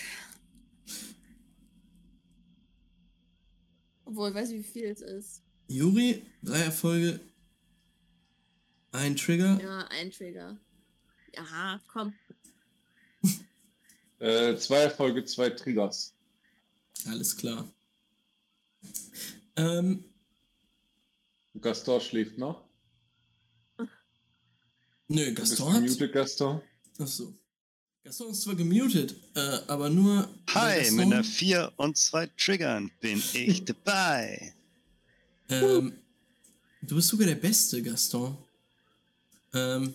Obwohl, 4.05 4.29
ich 4.29 4.35
weiß 4.35 4.51
nicht, 4.51 4.67
wie 4.67 4.71
viel 4.71 4.85
es 4.85 5.01
ist. 5.01 5.43
Juri, 5.69 6.23
drei 6.43 6.61
Erfolge, 6.61 7.21
ein 8.93 9.17
Trigger. 9.17 9.61
Ja, 9.61 9.87
ein 9.89 10.11
Trigger. 10.11 10.57
Ja, 11.37 11.81
komm. 11.93 12.13
Äh, 14.19 14.57
zwei 14.57 14.79
Erfolge, 14.79 15.23
zwei 15.27 15.51
Triggers. 15.51 16.15
Alles 17.07 17.37
klar. 17.37 17.71
Ähm, 19.57 20.05
Gaston 21.61 22.01
schläft 22.01 22.39
noch. 22.39 22.65
nö, 25.09 25.27
Du 25.27 25.35
bist 25.35 25.37
Gaston 25.59 25.73
hat. 25.75 25.83
gemutet, 25.85 26.13
Gaston. 26.15 26.63
Achso. 26.99 27.35
Gaston 28.05 28.31
ist 28.31 28.41
zwar 28.41 28.55
gemutet, 28.55 29.17
äh, 29.35 29.59
aber 29.67 29.91
nur. 29.91 30.29
Hi, 30.55 30.79
Gaston, 30.79 30.97
mit 30.97 31.05
einer 31.07 31.23
4 31.25 31.73
und 31.77 31.99
zwei 31.99 32.27
Triggern 32.39 32.91
bin 33.01 33.23
ich 33.35 33.65
dabei. 33.67 34.55
Ähm, 35.51 35.99
du 36.81 36.97
bist 36.97 37.09
sogar 37.09 37.27
der 37.27 37.35
Beste, 37.35 37.83
Gaston. 37.83 38.37
Ähm, 39.53 39.95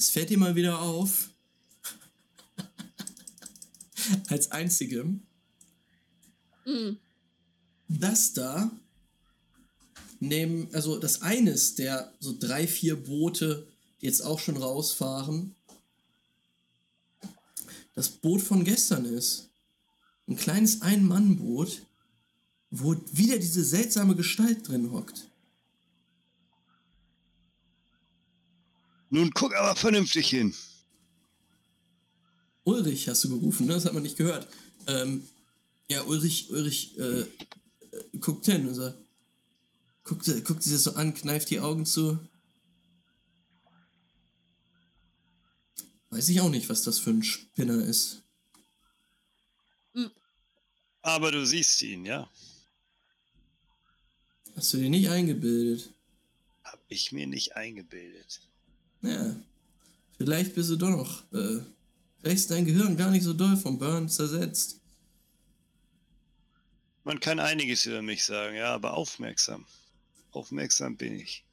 es 0.00 0.08
fällt 0.08 0.34
mal 0.38 0.56
wieder 0.56 0.80
auf. 0.80 1.28
als 4.28 4.50
einzigem. 4.50 5.20
Hm. 6.64 6.96
Das 7.86 8.32
da, 8.32 8.70
neben, 10.18 10.72
also 10.72 10.98
das 10.98 11.20
eines 11.20 11.74
der 11.74 12.14
so 12.18 12.34
drei, 12.38 12.66
vier 12.66 12.96
Boote, 12.96 13.66
die 14.00 14.06
jetzt 14.06 14.22
auch 14.22 14.38
schon 14.38 14.56
rausfahren, 14.56 15.54
das 17.94 18.08
Boot 18.08 18.40
von 18.40 18.64
gestern 18.64 19.04
ist. 19.04 19.50
Ein 20.26 20.36
kleines 20.36 20.80
Ein-Mann-Boot, 20.80 21.82
wo 22.70 22.96
wieder 23.12 23.38
diese 23.38 23.64
seltsame 23.64 24.16
Gestalt 24.16 24.66
drin 24.66 24.92
hockt. 24.92 25.29
Nun 29.10 29.30
guck 29.32 29.54
aber 29.54 29.74
vernünftig 29.76 30.28
hin. 30.30 30.54
Ulrich 32.64 33.08
hast 33.08 33.24
du 33.24 33.28
gerufen, 33.30 33.66
ne? 33.66 33.74
Das 33.74 33.84
hat 33.84 33.92
man 33.94 34.02
nicht 34.02 34.16
gehört. 34.16 34.46
Ähm, 34.86 35.26
ja, 35.88 36.02
Ulrich, 36.02 36.50
Ulrich, 36.50 36.96
äh, 36.98 37.20
äh, 37.22 37.26
guckt 38.20 38.46
hin 38.46 38.68
und 38.68 38.74
sagt, 38.74 38.96
guckt, 40.04 40.24
sie- 40.24 40.42
guckt 40.42 40.62
sie 40.62 40.72
das 40.72 40.84
so 40.84 40.94
an, 40.94 41.12
kneift 41.14 41.50
die 41.50 41.58
Augen 41.60 41.84
zu. 41.86 42.18
Weiß 46.10 46.28
ich 46.28 46.40
auch 46.40 46.48
nicht, 46.50 46.68
was 46.68 46.82
das 46.82 46.98
für 46.98 47.10
ein 47.10 47.22
Spinner 47.22 47.84
ist. 47.84 48.22
Aber 51.02 51.32
du 51.32 51.44
siehst 51.46 51.80
ihn, 51.82 52.04
ja? 52.04 52.28
Hast 54.54 54.72
du 54.74 54.76
dir 54.78 54.90
nicht 54.90 55.08
eingebildet? 55.08 55.88
Hab 56.62 56.78
ich 56.88 57.10
mir 57.12 57.26
nicht 57.26 57.56
eingebildet. 57.56 58.40
Ja. 59.02 59.36
Vielleicht 60.16 60.54
bist 60.54 60.70
du 60.70 60.76
doch 60.76 60.90
noch. 60.90 61.32
Äh, 61.32 61.60
vielleicht 62.18 62.36
ist 62.36 62.50
dein 62.50 62.66
Gehirn 62.66 62.96
gar 62.96 63.10
nicht 63.10 63.22
so 63.22 63.32
doll 63.32 63.56
vom 63.56 63.78
Burn 63.78 64.08
zersetzt. 64.08 64.80
Man 67.04 67.18
kann 67.18 67.40
einiges 67.40 67.86
über 67.86 68.02
mich 68.02 68.24
sagen, 68.24 68.56
ja, 68.56 68.74
aber 68.74 68.94
aufmerksam. 68.94 69.64
Aufmerksam 70.32 70.96
bin 70.96 71.14
ich. 71.14 71.44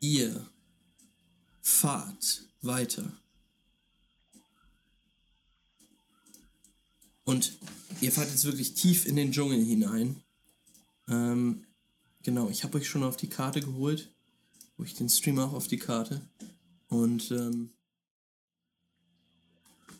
Ihr 0.00 0.46
fahrt 1.60 2.44
weiter. 2.62 3.12
Und 7.28 7.58
ihr 8.00 8.10
fahrt 8.10 8.30
jetzt 8.30 8.46
wirklich 8.46 8.72
tief 8.72 9.04
in 9.04 9.14
den 9.14 9.32
Dschungel 9.32 9.62
hinein. 9.62 10.22
Ähm, 11.08 11.66
genau, 12.22 12.48
ich 12.48 12.64
habe 12.64 12.78
euch 12.78 12.88
schon 12.88 13.02
auf 13.02 13.18
die 13.18 13.28
Karte 13.28 13.60
geholt. 13.60 14.10
Wo 14.78 14.84
ich 14.84 14.94
den 14.94 15.10
Stream 15.10 15.38
auch 15.38 15.52
auf 15.52 15.68
die 15.68 15.76
Karte. 15.76 16.26
Und 16.88 17.30
ähm, 17.30 17.74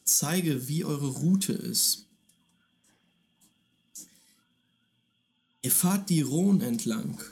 zeige, 0.05 0.69
wie 0.69 0.87
eure 0.87 1.09
Route 1.09 1.53
ist. 1.53 2.07
Ihr 5.61 5.73
fahrt 5.73 6.09
die 6.09 6.23
Rhone 6.23 6.65
entlang. 6.65 7.23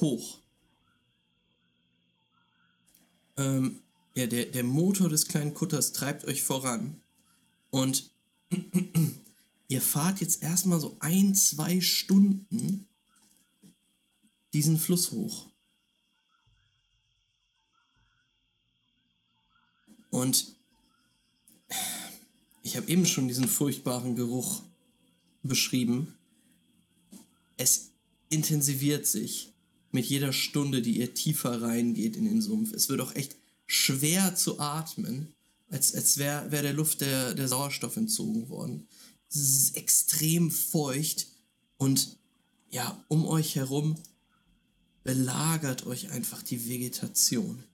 Hoch. 0.00 0.40
Ähm, 3.36 3.84
ja, 4.16 4.26
der, 4.26 4.46
der 4.46 4.64
Motor 4.64 5.08
des 5.08 5.28
kleinen 5.28 5.54
Kutters 5.54 5.92
treibt 5.92 6.24
euch 6.24 6.42
voran. 6.42 7.00
Und 7.70 8.11
ihr 9.68 9.80
fahrt 9.80 10.20
jetzt 10.20 10.42
erstmal 10.42 10.80
so 10.80 10.96
ein, 11.00 11.34
zwei 11.34 11.80
Stunden 11.80 12.88
diesen 14.52 14.78
Fluss 14.78 15.12
hoch. 15.12 15.48
Und 20.10 20.54
ich 22.62 22.76
habe 22.76 22.88
eben 22.90 23.06
schon 23.06 23.28
diesen 23.28 23.48
furchtbaren 23.48 24.14
Geruch 24.14 24.62
beschrieben. 25.42 26.14
Es 27.56 27.92
intensiviert 28.28 29.06
sich 29.06 29.52
mit 29.90 30.04
jeder 30.06 30.32
Stunde, 30.32 30.82
die 30.82 30.98
ihr 30.98 31.14
tiefer 31.14 31.62
reingeht 31.62 32.16
in 32.16 32.26
den 32.26 32.42
Sumpf. 32.42 32.72
Es 32.72 32.88
wird 32.88 33.00
auch 33.00 33.14
echt 33.14 33.36
schwer 33.66 34.34
zu 34.34 34.60
atmen, 34.60 35.34
als, 35.72 35.94
als 35.94 36.18
wäre 36.18 36.52
wär 36.52 36.62
der 36.62 36.74
Luft 36.74 37.00
der, 37.00 37.34
der 37.34 37.48
Sauerstoff 37.48 37.96
entzogen 37.96 38.48
worden. 38.50 38.86
Es 39.30 39.36
ist 39.36 39.76
extrem 39.76 40.50
feucht 40.50 41.28
und 41.78 42.18
ja, 42.68 43.02
um 43.08 43.26
euch 43.26 43.56
herum 43.56 43.96
belagert 45.02 45.86
euch 45.86 46.10
einfach 46.10 46.42
die 46.42 46.68
Vegetation. 46.68 47.64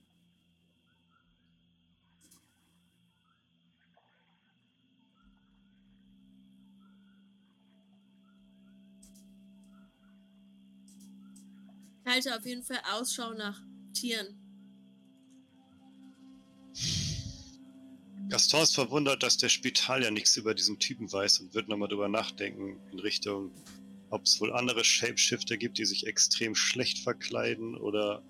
Halte 12.05 12.35
auf 12.35 12.45
jeden 12.45 12.63
Fall 12.63 12.81
Ausschau 12.91 13.33
nach 13.33 13.61
Tieren. 13.93 14.48
Gaston 18.29 18.61
ist 18.61 18.75
verwundert, 18.75 19.23
dass 19.23 19.37
der 19.37 19.49
Spital 19.49 20.03
ja 20.03 20.11
nichts 20.11 20.37
über 20.37 20.53
diesen 20.53 20.77
Typen 20.77 21.11
weiß 21.11 21.39
und 21.39 21.55
wird 21.55 21.67
nochmal 21.67 21.89
drüber 21.89 22.07
nachdenken 22.07 22.79
in 22.91 22.99
Richtung, 22.99 23.51
ob 24.11 24.23
es 24.25 24.39
wohl 24.39 24.53
andere 24.53 24.83
Shapeshifter 24.83 25.57
gibt, 25.57 25.79
die 25.79 25.85
sich 25.85 26.05
extrem 26.05 26.53
schlecht 26.53 26.99
verkleiden 26.99 27.75
oder 27.75 28.23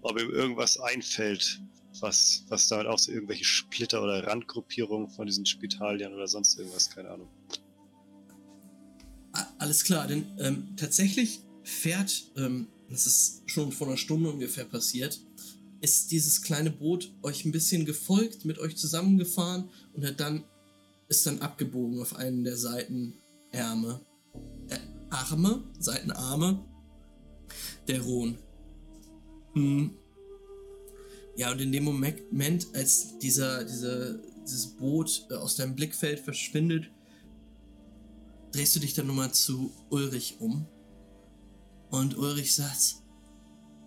ob 0.00 0.18
ihm 0.18 0.30
irgendwas 0.30 0.78
einfällt, 0.78 1.60
was, 2.00 2.44
was 2.48 2.68
damit 2.68 2.86
auch 2.86 2.98
so 2.98 3.12
irgendwelche 3.12 3.44
Splitter 3.44 4.02
oder 4.02 4.26
Randgruppierungen 4.26 5.10
von 5.10 5.26
diesen 5.26 5.44
Spitaliern 5.44 6.14
oder 6.14 6.26
sonst 6.26 6.58
irgendwas, 6.58 6.88
keine 6.88 7.10
Ahnung. 7.10 7.28
Alles 9.58 9.84
klar, 9.84 10.06
denn 10.06 10.26
ähm, 10.38 10.76
tatsächlich 10.76 11.40
fährt, 11.62 12.24
ähm, 12.36 12.68
das 12.88 13.06
ist 13.06 13.42
schon 13.46 13.70
vor 13.70 13.86
einer 13.86 13.98
Stunde 13.98 14.30
ungefähr 14.30 14.64
passiert, 14.64 15.20
ist 15.80 16.10
dieses 16.10 16.42
kleine 16.42 16.70
Boot 16.70 17.12
euch 17.22 17.44
ein 17.44 17.52
bisschen 17.52 17.84
gefolgt, 17.84 18.44
mit 18.44 18.58
euch 18.58 18.76
zusammengefahren 18.76 19.70
und 19.94 20.04
hat 20.04 20.20
dann 20.20 20.44
ist 21.08 21.26
dann 21.26 21.40
abgebogen 21.40 22.00
auf 22.00 22.14
einen 22.16 22.44
der 22.44 22.56
Seitenärme, 22.56 24.00
äh, 24.68 24.78
Arme, 25.10 25.64
Seitenarme 25.78 26.64
der 27.88 28.00
Rhone. 28.00 28.38
Hm. 29.54 29.90
Ja, 31.36 31.50
und 31.50 31.60
in 31.60 31.72
dem 31.72 31.84
Moment, 31.84 32.66
als 32.74 33.18
dieser, 33.18 33.64
dieser, 33.64 34.18
dieses 34.42 34.68
Boot 34.76 35.26
äh, 35.30 35.34
aus 35.34 35.56
deinem 35.56 35.74
Blickfeld 35.74 36.20
verschwindet, 36.20 36.90
drehst 38.52 38.76
du 38.76 38.80
dich 38.80 38.94
dann 38.94 39.08
nochmal 39.08 39.32
zu 39.32 39.72
Ulrich 39.90 40.36
um. 40.38 40.66
Und 41.90 42.16
Ulrich 42.16 42.54
sagt, 42.54 42.96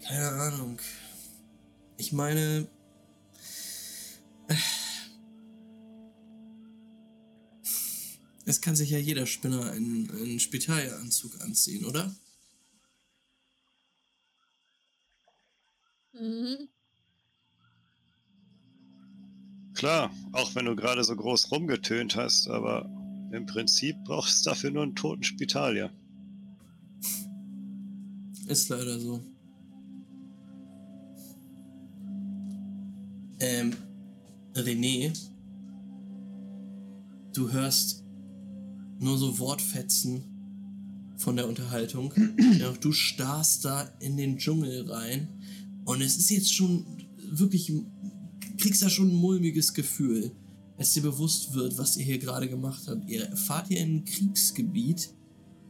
keine 0.05 0.29
Ahnung. 0.29 0.79
Ich 1.97 2.11
meine, 2.11 2.67
es 8.45 8.61
kann 8.61 8.75
sich 8.75 8.89
ja 8.89 8.97
jeder 8.97 9.25
Spinner 9.25 9.71
einen, 9.71 10.09
einen 10.11 10.39
Spitalanzug 10.39 11.41
anziehen, 11.41 11.85
oder? 11.85 12.13
Mhm. 16.13 16.69
Klar, 19.73 20.11
auch 20.31 20.55
wenn 20.55 20.65
du 20.65 20.75
gerade 20.75 21.03
so 21.03 21.15
groß 21.15 21.51
rumgetönt 21.51 22.15
hast, 22.15 22.47
aber 22.47 22.89
im 23.31 23.45
Prinzip 23.45 23.95
brauchst 24.05 24.45
du 24.45 24.51
dafür 24.51 24.71
nur 24.71 24.83
einen 24.83 24.95
toten 24.95 25.23
Spitalier. 25.23 25.91
Ist 28.47 28.69
leider 28.69 28.99
so. 28.99 29.32
Ähm, 33.43 33.73
René, 34.55 35.11
du 37.33 37.51
hörst 37.51 38.05
nur 39.01 39.17
so 39.17 39.37
Wortfetzen 39.37 40.23
von 41.17 41.35
der 41.35 41.49
Unterhaltung. 41.49 42.13
du 42.79 42.93
starrst 42.93 43.65
da 43.65 43.81
in 43.99 44.15
den 44.15 44.37
Dschungel 44.37 44.89
rein 44.89 45.27
und 45.83 45.99
es 46.01 46.15
ist 46.15 46.29
jetzt 46.29 46.53
schon 46.53 46.85
wirklich, 47.17 47.69
kriegst 48.59 48.81
da 48.81 48.89
schon 48.89 49.09
ein 49.09 49.15
mulmiges 49.15 49.73
Gefühl, 49.73 50.31
als 50.77 50.93
dir 50.93 51.03
bewusst 51.03 51.53
wird, 51.53 51.77
was 51.77 51.97
ihr 51.97 52.05
hier 52.05 52.19
gerade 52.19 52.47
gemacht 52.47 52.83
habt. 52.87 53.09
Ihr 53.09 53.35
fahrt 53.35 53.67
hier 53.67 53.81
in 53.81 53.97
ein 53.97 54.05
Kriegsgebiet 54.05 55.13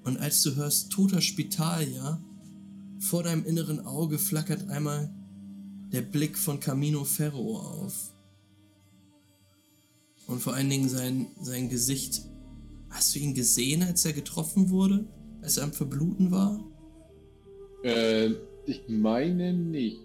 und 0.04 0.18
als 0.18 0.44
du 0.44 0.56
hörst 0.56 0.92
toter 0.92 1.22
Spitalier, 1.22 2.24
vor 3.00 3.24
deinem 3.24 3.44
inneren 3.46 3.80
Auge 3.80 4.20
flackert 4.20 4.70
einmal 4.70 5.12
der 5.94 6.02
Blick 6.02 6.38
von 6.38 6.60
Camino 6.60 7.06
Ferro 7.06 7.60
auf. 7.60 8.12
Und 10.28 10.42
vor 10.42 10.54
allen 10.54 10.70
Dingen 10.70 10.90
sein, 10.90 11.28
sein 11.42 11.70
Gesicht. 11.70 12.24
Hast 12.90 13.16
du 13.16 13.20
ihn 13.20 13.34
gesehen, 13.34 13.84
als 13.84 14.04
er 14.06 14.14
getroffen 14.14 14.70
wurde? 14.70 15.06
Als 15.42 15.58
er 15.58 15.66
am 15.66 15.74
Verbluten 15.74 16.32
war? 16.32 16.60
Äh, 17.84 18.32
ich 18.66 18.84
meine 18.88 19.54
nicht. 19.54 20.00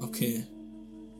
Okay. 0.00 0.46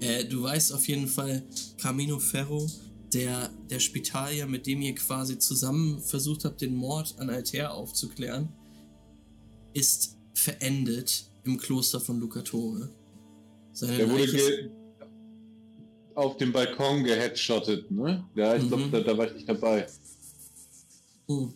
Äh, 0.01 0.25
du 0.25 0.43
weißt 0.43 0.73
auf 0.73 0.87
jeden 0.87 1.09
Fall, 1.09 1.43
Camino 1.81 2.19
Ferro, 2.20 2.65
der, 3.12 3.51
der 3.70 3.81
Spitalier, 3.81 4.47
mit 4.47 4.67
dem 4.67 4.83
ihr 4.83 4.95
quasi 4.95 5.39
zusammen 5.39 6.01
versucht 6.01 6.45
habt, 6.45 6.61
den 6.61 6.77
Mord 6.77 7.17
an 7.19 7.31
Altair 7.31 7.75
aufzuklären, 7.75 8.51
ist 9.75 10.17
verendet 10.35 11.31
im 11.45 11.59
Kloster 11.59 11.99
von 11.99 12.20
Lucatore. 12.20 12.91
Seine 13.79 13.97
Der 13.97 14.11
wurde 14.11 14.27
ge 14.27 14.71
auf 16.17 16.37
dem 16.37 16.53
Balkon 16.53 17.05
geheadshottet, 17.05 17.93
ne? 17.93 18.29
Ja, 18.35 18.57
ich 18.57 18.65
Mhm. 18.65 18.69
glaube, 18.69 18.91
da, 18.91 19.01
da 19.01 19.17
war 19.17 19.29
ich 19.29 19.35
nicht 19.35 19.49
dabei. 19.49 19.87
Hm. 21.29 21.55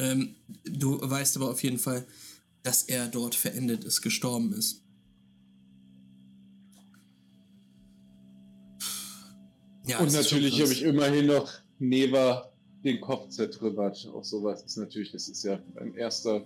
Ähm, 0.00 0.34
du 0.64 0.98
weißt 1.00 1.36
aber 1.36 1.50
auf 1.52 1.62
jeden 1.62 1.78
Fall, 1.78 2.04
dass 2.64 2.82
er 2.82 3.06
dort 3.06 3.36
verendet 3.36 3.84
ist, 3.84 4.02
gestorben 4.02 4.52
ist. 4.54 4.82
Ja, 9.86 10.00
Und 10.00 10.12
natürlich 10.12 10.60
habe 10.60 10.72
ich 10.72 10.82
immerhin 10.82 11.26
noch 11.26 11.48
Neva 11.78 12.50
den 12.82 13.00
Kopf 13.00 13.28
zertrümmert. 13.28 14.04
Auch 14.12 14.24
sowas 14.24 14.64
ist 14.64 14.78
natürlich, 14.78 15.12
das 15.12 15.28
ist 15.28 15.44
ja 15.44 15.60
ein 15.76 15.94
erster. 15.94 16.44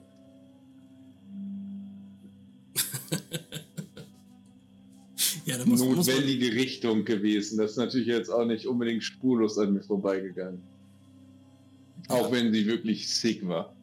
Ja, 5.51 5.59
muss, 5.59 5.81
muss 5.81 5.81
man, 5.81 5.97
notwendige 5.97 6.53
Richtung 6.53 7.05
gewesen. 7.05 7.59
Das 7.59 7.73
ist 7.73 7.77
natürlich 7.77 8.07
jetzt 8.07 8.31
auch 8.31 8.45
nicht 8.45 8.67
unbedingt 8.67 9.03
spurlos 9.03 9.59
an 9.59 9.73
mir 9.73 9.83
vorbeigegangen. 9.83 10.63
Auch 12.09 12.31
wenn 12.33 12.53
sie 12.53 12.67
wirklich 12.67 13.09
sick 13.09 13.47
war. 13.47 13.75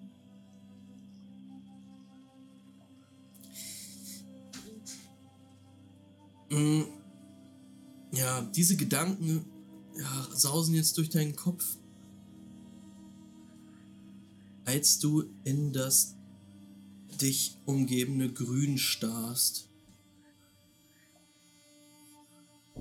Mm, 6.50 6.84
Ja, 8.12 8.42
diese 8.56 8.78
Gedanken 8.78 9.46
ja, 9.98 10.28
sausen 10.34 10.76
jetzt 10.76 10.98
durch 10.98 11.10
deinen 11.10 11.36
Kopf. 11.36 11.78
Als 14.66 15.00
du 15.00 15.24
in 15.44 15.72
das 15.72 16.18
dich 17.22 17.58
umgebende 17.66 18.32
Grün 18.32 18.78
starrst. 18.78 19.67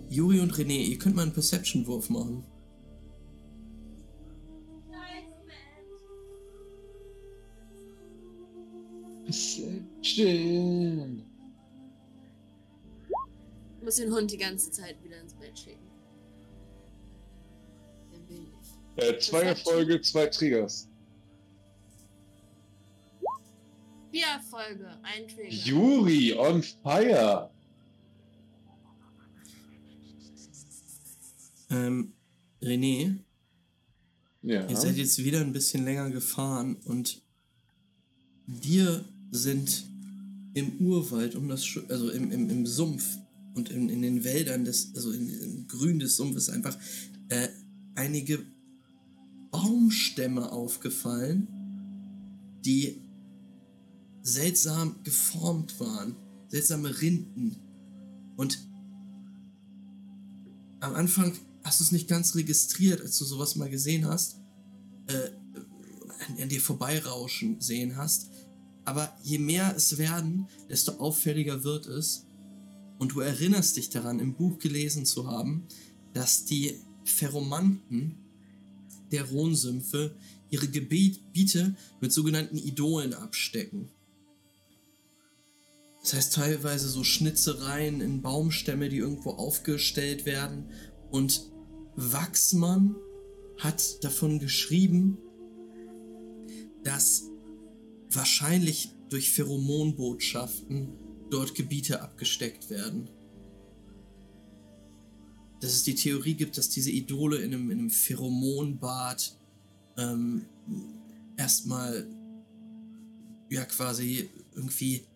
Juri 0.08 0.40
und 0.40 0.52
René, 0.54 0.84
ihr 0.84 0.98
könnt 0.98 1.16
mal 1.16 1.22
einen 1.22 1.32
Perception-Wurf 1.32 2.10
machen. 2.10 2.44
Perception. 9.24 11.24
Ich 13.78 13.82
muss 13.82 13.96
den 13.96 14.12
Hund 14.12 14.30
die 14.30 14.38
ganze 14.38 14.70
Zeit 14.70 15.02
wieder 15.02 15.20
ins 15.20 15.34
Bett 15.34 15.58
schicken. 15.58 15.90
Der 18.12 18.28
will 18.28 18.38
nicht. 18.38 18.52
Äh, 18.96 19.18
zwei 19.18 19.42
Erfolge, 19.42 20.00
zwei 20.00 20.26
Triggers. 20.26 20.88
Vier 24.12 24.26
Erfolge, 24.26 24.88
ein 25.02 25.26
Trigger. 25.26 25.50
Juri 25.50 26.32
on 26.34 26.62
fire. 26.62 27.50
Ähm, 31.70 32.12
René, 32.62 33.18
Ja. 34.42 34.66
Ihr 34.68 34.76
seid 34.76 34.96
jetzt 34.96 35.22
wieder 35.24 35.40
ein 35.40 35.52
bisschen 35.52 35.84
länger 35.84 36.10
gefahren 36.10 36.76
und 36.84 37.20
dir 38.46 39.04
sind 39.32 39.84
im 40.54 40.78
Urwald, 40.78 41.34
um 41.34 41.48
das, 41.48 41.66
also 41.88 42.10
im, 42.10 42.30
im, 42.30 42.48
im 42.48 42.66
Sumpf 42.66 43.04
und 43.54 43.70
in, 43.70 43.88
in 43.88 44.02
den 44.02 44.24
Wäldern 44.24 44.64
des, 44.64 44.94
also 44.94 45.10
in, 45.10 45.28
im 45.28 45.66
Grün 45.66 45.98
des 45.98 46.16
Sumpfes 46.16 46.48
einfach 46.48 46.78
äh, 47.28 47.48
einige 47.94 48.38
Baumstämme 49.50 50.52
aufgefallen, 50.52 51.48
die 52.64 53.00
seltsam 54.22 54.96
geformt 55.02 55.78
waren, 55.80 56.16
seltsame 56.48 57.00
Rinden. 57.00 57.56
Und 58.36 58.58
am 60.80 60.94
Anfang 60.94 61.32
hast 61.66 61.80
du 61.80 61.84
es 61.84 61.92
nicht 61.92 62.06
ganz 62.06 62.36
registriert, 62.36 63.00
als 63.00 63.18
du 63.18 63.24
sowas 63.24 63.56
mal 63.56 63.68
gesehen 63.68 64.06
hast, 64.06 64.36
äh, 65.08 65.30
an, 66.28 66.42
an 66.42 66.48
dir 66.48 66.60
vorbeirauschen 66.60 67.60
sehen 67.60 67.96
hast. 67.96 68.30
Aber 68.84 69.12
je 69.24 69.40
mehr 69.40 69.74
es 69.76 69.98
werden, 69.98 70.46
desto 70.70 70.92
auffälliger 70.92 71.64
wird 71.64 71.86
es. 71.86 72.24
Und 72.98 73.12
du 73.12 73.20
erinnerst 73.20 73.76
dich 73.76 73.90
daran, 73.90 74.20
im 74.20 74.34
Buch 74.34 74.58
gelesen 74.58 75.04
zu 75.04 75.28
haben, 75.28 75.66
dass 76.14 76.44
die 76.44 76.80
Pheromanten 77.04 78.14
der 79.10 79.24
Rhonsümpfe 79.24 80.16
ihre 80.50 80.68
Gebiete 80.68 81.74
mit 82.00 82.12
sogenannten 82.12 82.58
Idolen 82.58 83.12
abstecken. 83.12 83.88
Das 86.02 86.14
heißt 86.14 86.34
teilweise 86.34 86.88
so 86.88 87.02
Schnitzereien 87.02 88.00
in 88.00 88.22
Baumstämme, 88.22 88.88
die 88.88 88.98
irgendwo 88.98 89.30
aufgestellt 89.30 90.26
werden. 90.26 90.70
Und 91.10 91.55
Wachsmann 91.96 92.94
hat 93.58 94.04
davon 94.04 94.38
geschrieben, 94.38 95.18
dass 96.84 97.24
wahrscheinlich 98.10 98.90
durch 99.08 99.30
Pheromonbotschaften 99.32 100.88
dort 101.30 101.54
Gebiete 101.54 102.02
abgesteckt 102.02 102.70
werden. 102.70 103.08
Dass 105.60 105.72
es 105.72 105.84
die 105.84 105.94
Theorie 105.94 106.34
gibt, 106.34 106.58
dass 106.58 106.68
diese 106.68 106.90
Idole 106.90 107.38
in 107.38 107.54
einem, 107.54 107.70
in 107.70 107.78
einem 107.78 107.90
Pheromonbad 107.90 109.36
ähm, 109.96 110.44
erstmal 111.36 112.06
ja 113.50 113.64
quasi 113.64 114.28
irgendwie 114.54 115.06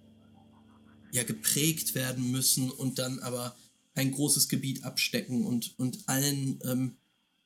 ja 1.12 1.24
geprägt 1.24 1.94
werden 1.94 2.30
müssen 2.30 2.70
und 2.70 2.98
dann 2.98 3.18
aber 3.20 3.54
ein 4.00 4.12
großes 4.12 4.48
Gebiet 4.48 4.84
abstecken 4.84 5.44
und, 5.44 5.78
und 5.78 6.08
allen 6.08 6.58
ähm, 6.64 6.96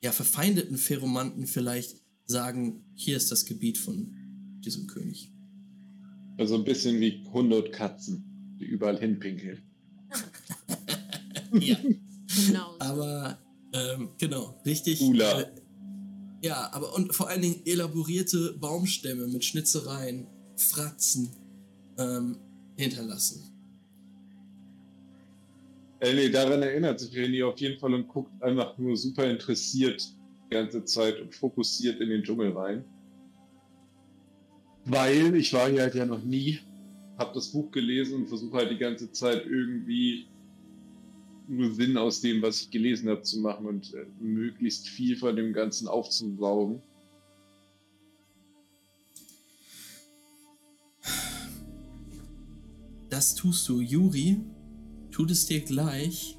ja 0.02 0.12
verfeindeten 0.12 0.78
Pheromanten 0.78 1.46
vielleicht 1.46 1.96
sagen, 2.26 2.84
hier 2.94 3.16
ist 3.16 3.32
das 3.32 3.44
Gebiet 3.44 3.76
von 3.76 4.14
diesem 4.64 4.86
König. 4.86 5.32
Also 6.38 6.56
ein 6.56 6.64
bisschen 6.64 7.00
wie 7.00 7.24
Hunde 7.32 7.62
und 7.62 7.72
Katzen, 7.72 8.56
die 8.60 8.64
überall 8.64 8.98
hinpinkeln. 8.98 9.62
ja. 11.60 11.76
Genau. 12.46 12.76
Aber 12.78 13.38
ähm, 13.72 14.10
genau, 14.18 14.60
richtig. 14.64 15.00
Ula. 15.00 15.42
Äh, 15.42 15.46
ja, 16.42 16.72
aber 16.72 16.94
und 16.94 17.14
vor 17.14 17.28
allen 17.28 17.42
Dingen 17.42 17.62
elaborierte 17.64 18.54
Baumstämme 18.60 19.26
mit 19.26 19.44
Schnitzereien, 19.44 20.26
Fratzen 20.56 21.30
ähm, 21.98 22.38
hinterlassen. 22.76 23.53
Nee, 26.12 26.28
daran 26.28 26.62
erinnert 26.62 27.00
sich 27.00 27.12
René 27.12 27.46
auf 27.46 27.58
jeden 27.58 27.78
Fall 27.78 27.94
und 27.94 28.08
guckt 28.08 28.42
einfach 28.42 28.76
nur 28.76 28.96
super 28.96 29.24
interessiert 29.24 30.02
die 30.50 30.54
ganze 30.54 30.84
Zeit 30.84 31.18
und 31.20 31.34
fokussiert 31.34 32.00
in 32.00 32.10
den 32.10 32.22
Dschungel 32.22 32.52
rein. 32.52 32.84
Weil 34.84 35.34
ich 35.34 35.52
war 35.54 35.70
hier 35.70 35.80
halt 35.80 35.94
ja 35.94 36.04
noch 36.04 36.22
nie, 36.22 36.58
hab 37.16 37.32
das 37.32 37.48
Buch 37.48 37.70
gelesen 37.70 38.16
und 38.16 38.28
versuche 38.28 38.58
halt 38.58 38.70
die 38.70 38.76
ganze 38.76 39.10
Zeit 39.12 39.46
irgendwie 39.46 40.26
nur 41.48 41.72
Sinn 41.72 41.96
aus 41.96 42.20
dem, 42.20 42.42
was 42.42 42.60
ich 42.62 42.70
gelesen 42.70 43.08
habe, 43.08 43.22
zu 43.22 43.40
machen 43.40 43.66
und 43.66 43.94
äh, 43.94 44.04
möglichst 44.20 44.88
viel 44.88 45.16
von 45.16 45.34
dem 45.36 45.52
Ganzen 45.52 45.88
aufzusaugen. 45.88 46.82
Das 53.08 53.34
tust 53.34 53.68
du, 53.68 53.80
Juri, 53.80 54.40
tut 55.14 55.30
es 55.30 55.46
dir 55.46 55.60
gleich. 55.60 56.36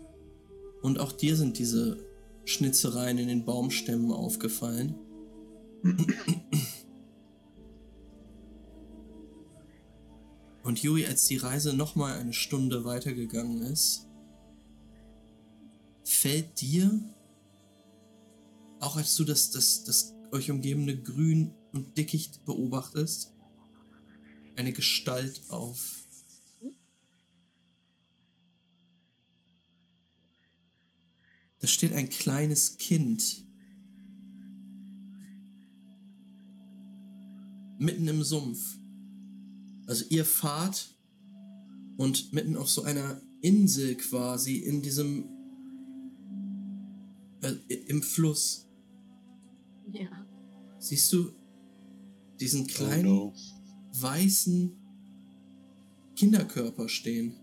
Und 0.82 1.00
auch 1.00 1.14
dir 1.14 1.38
sind 1.38 1.58
diese 1.58 2.06
Schnitzereien 2.44 3.18
in 3.18 3.30
den 3.30 3.46
Baumstämmen 3.46 4.12
aufgefallen. 4.12 4.96
Und 10.64 10.84
Juri, 10.84 11.06
als 11.06 11.26
die 11.28 11.38
Reise 11.38 11.74
nochmal 11.74 12.20
eine 12.20 12.34
Stunde 12.34 12.84
weitergegangen 12.84 13.62
ist, 13.62 14.08
fällt 16.04 16.60
dir, 16.60 17.00
auch 18.80 18.98
als 18.98 19.16
du 19.16 19.24
das, 19.24 19.52
das, 19.52 19.86
das 19.86 20.14
euch 20.32 20.52
umgebende 20.52 21.02
Grün 21.02 21.54
und 21.72 21.98
Dickicht 21.98 22.44
beobachtest, 22.46 23.34
eine 24.58 24.74
Gestalt 24.74 25.44
auf. 25.50 26.05
Da 31.60 31.68
steht 31.68 31.94
ein 31.94 32.10
kleines 32.10 32.78
Kind. 32.78 33.44
Mitten 37.78 38.08
im 38.08 38.24
Sumpf. 38.24 38.78
Also 39.88 40.06
ihr 40.10 40.26
fahrt 40.26 40.96
und 41.98 42.34
mitten 42.34 42.56
auf 42.58 42.70
so 42.70 42.84
einer 42.84 43.22
Insel 43.42 43.96
quasi 43.96 44.58
in 44.58 44.82
diesem 44.82 45.26
äh, 47.42 47.54
im 47.88 48.02
Fluss 48.02 48.68
Ja. 49.92 50.08
siehst 50.80 51.14
du 51.14 51.32
diesen 52.40 52.66
kleinen 52.66 53.06
Oh 53.08 53.34
no. 53.34 53.34
weißen 54.02 54.72
Kinderkörper 56.16 56.90
stehen. 56.90 57.36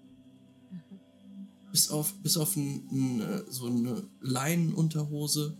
Bis 1.72 1.90
auf, 1.90 2.14
bis 2.22 2.36
auf 2.36 2.54
ein, 2.54 2.86
ein, 2.92 3.20
äh, 3.22 3.50
so 3.50 3.66
eine 3.66 4.08
Leinenunterhose 4.20 5.56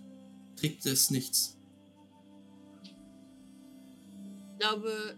trägt 0.56 0.86
es 0.86 1.10
nichts. 1.10 1.56
Ich 4.52 4.58
glaube, 4.58 5.16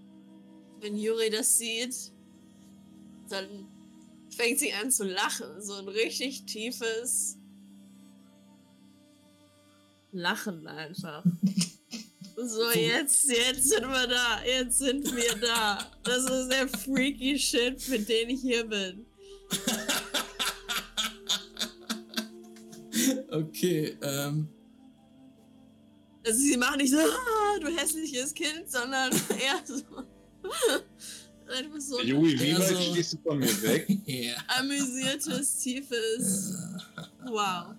wenn 0.81 0.97
Juri 0.97 1.31
das 1.31 1.59
sieht, 1.59 2.13
dann 3.29 3.67
fängt 4.31 4.59
sie 4.59 4.73
an 4.73 4.91
zu 4.91 5.05
lachen. 5.05 5.61
So 5.61 5.75
ein 5.75 5.89
richtig 5.89 6.45
tiefes 6.47 7.37
Lachen 10.13 10.67
einfach. 10.67 11.25
So, 12.37 12.71
jetzt, 12.75 13.29
jetzt 13.29 13.69
sind 13.69 13.89
wir 13.89 14.07
da. 14.07 14.45
Jetzt 14.45 14.79
sind 14.79 15.15
wir 15.15 15.37
da. 15.37 15.91
Das 16.05 16.25
ist 16.25 16.49
der 16.49 16.69
freaky 16.69 17.39
Shit, 17.39 17.83
für 17.83 17.99
den 17.99 18.31
ich 18.31 18.41
hier 18.41 18.65
bin. 18.65 19.07
Okay, 23.31 23.97
ähm, 24.03 24.49
Also 26.27 26.39
sie 26.41 26.57
machen 26.57 26.79
nicht 26.79 26.91
so, 26.93 26.99
ah, 26.99 27.59
du 27.61 27.69
hässliches 27.69 28.33
Kind, 28.35 28.69
sondern 28.71 29.11
eher 29.31 29.63
so. 29.65 29.75
einfach 31.53 31.81
so 31.81 32.01
Juri, 32.03 32.39
wie 32.41 32.55
weit 32.59 32.69
so- 32.69 32.81
stehst 32.93 33.13
du 33.15 33.19
von 33.19 33.39
mir 33.39 33.63
weg? 33.63 33.87
ja. 34.07 34.35
amüsiertes, 34.59 35.59
tiefes. 35.59 36.55
Wow. 37.27 37.75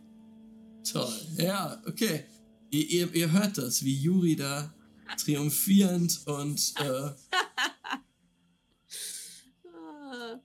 Toll. 0.91 1.13
Ja, 1.37 1.81
okay. 1.87 2.25
Ihr, 2.69 2.89
ihr, 2.89 3.15
ihr 3.15 3.31
hört 3.31 3.57
das, 3.57 3.83
wie 3.83 3.95
Juri 3.95 4.35
da 4.35 4.73
triumphierend 5.17 6.21
und 6.27 6.73
äh, 6.79 7.09
Ah. 9.67 10.39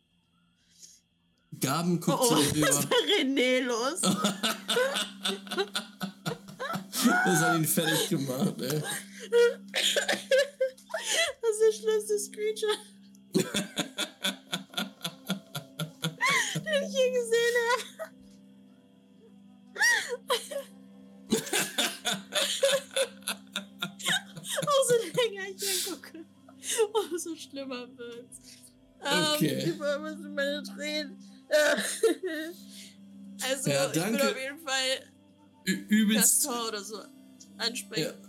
Gaben 1.61 1.99
Oh, 2.03 2.07
guckt 2.07 2.19
oh, 2.21 2.27
so 2.27 2.37
was 2.37 2.47
ist 2.47 2.57
über. 2.57 2.89
bei 2.89 2.97
René 3.23 3.61
los? 3.61 4.01
Das 7.25 7.39
hat 7.41 7.57
ihn 7.57 7.65
fertig 7.65 8.09
gemacht, 8.11 8.61
ey. 8.61 8.83
Das 11.41 11.51
ist 11.51 11.61
der 11.63 11.73
schlimmste 11.73 12.19
Screenshot, 12.19 12.79
den 16.57 16.83
ich 16.83 16.93
je 16.95 17.11
gesehen 17.11 17.57
habe. 17.71 17.85
Umso 24.61 24.95
länger 25.17 25.49
ich 25.55 25.63
hingucke, 25.63 26.25
umso 26.93 27.37
schlimmer 27.37 27.87
wird's. 27.97 28.41
Okay. 29.01 29.63
Ähm, 29.63 29.69
ich 29.75 29.79
war 29.81 29.97
immer 29.97 30.17
so 30.17 30.29
meine 30.29 30.63
Tränen. 30.63 31.17
Äh, 31.51 31.77
Also, 33.43 33.71
Ja, 33.71 33.89
ich 33.91 33.95
will 33.97 34.21
auf 34.21 34.37
jeden 34.39 34.59
Fall 34.67 35.11
Ü- 35.67 35.87
Übelst, 35.89 36.45
Gaston 36.45 36.69
oder 36.69 36.85
so 36.85 36.99
ansprechen. 37.57 38.03
ja. 38.23 38.29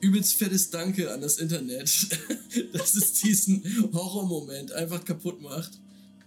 Übelst 0.00 0.34
fettes 0.36 0.70
Danke 0.70 1.12
an 1.12 1.20
das 1.20 1.38
Internet, 1.38 1.84
dass 2.72 2.94
es 2.94 3.12
diesen 3.14 3.62
Horrormoment 3.92 4.72
einfach 4.72 5.04
kaputt 5.04 5.40
macht. 5.42 5.72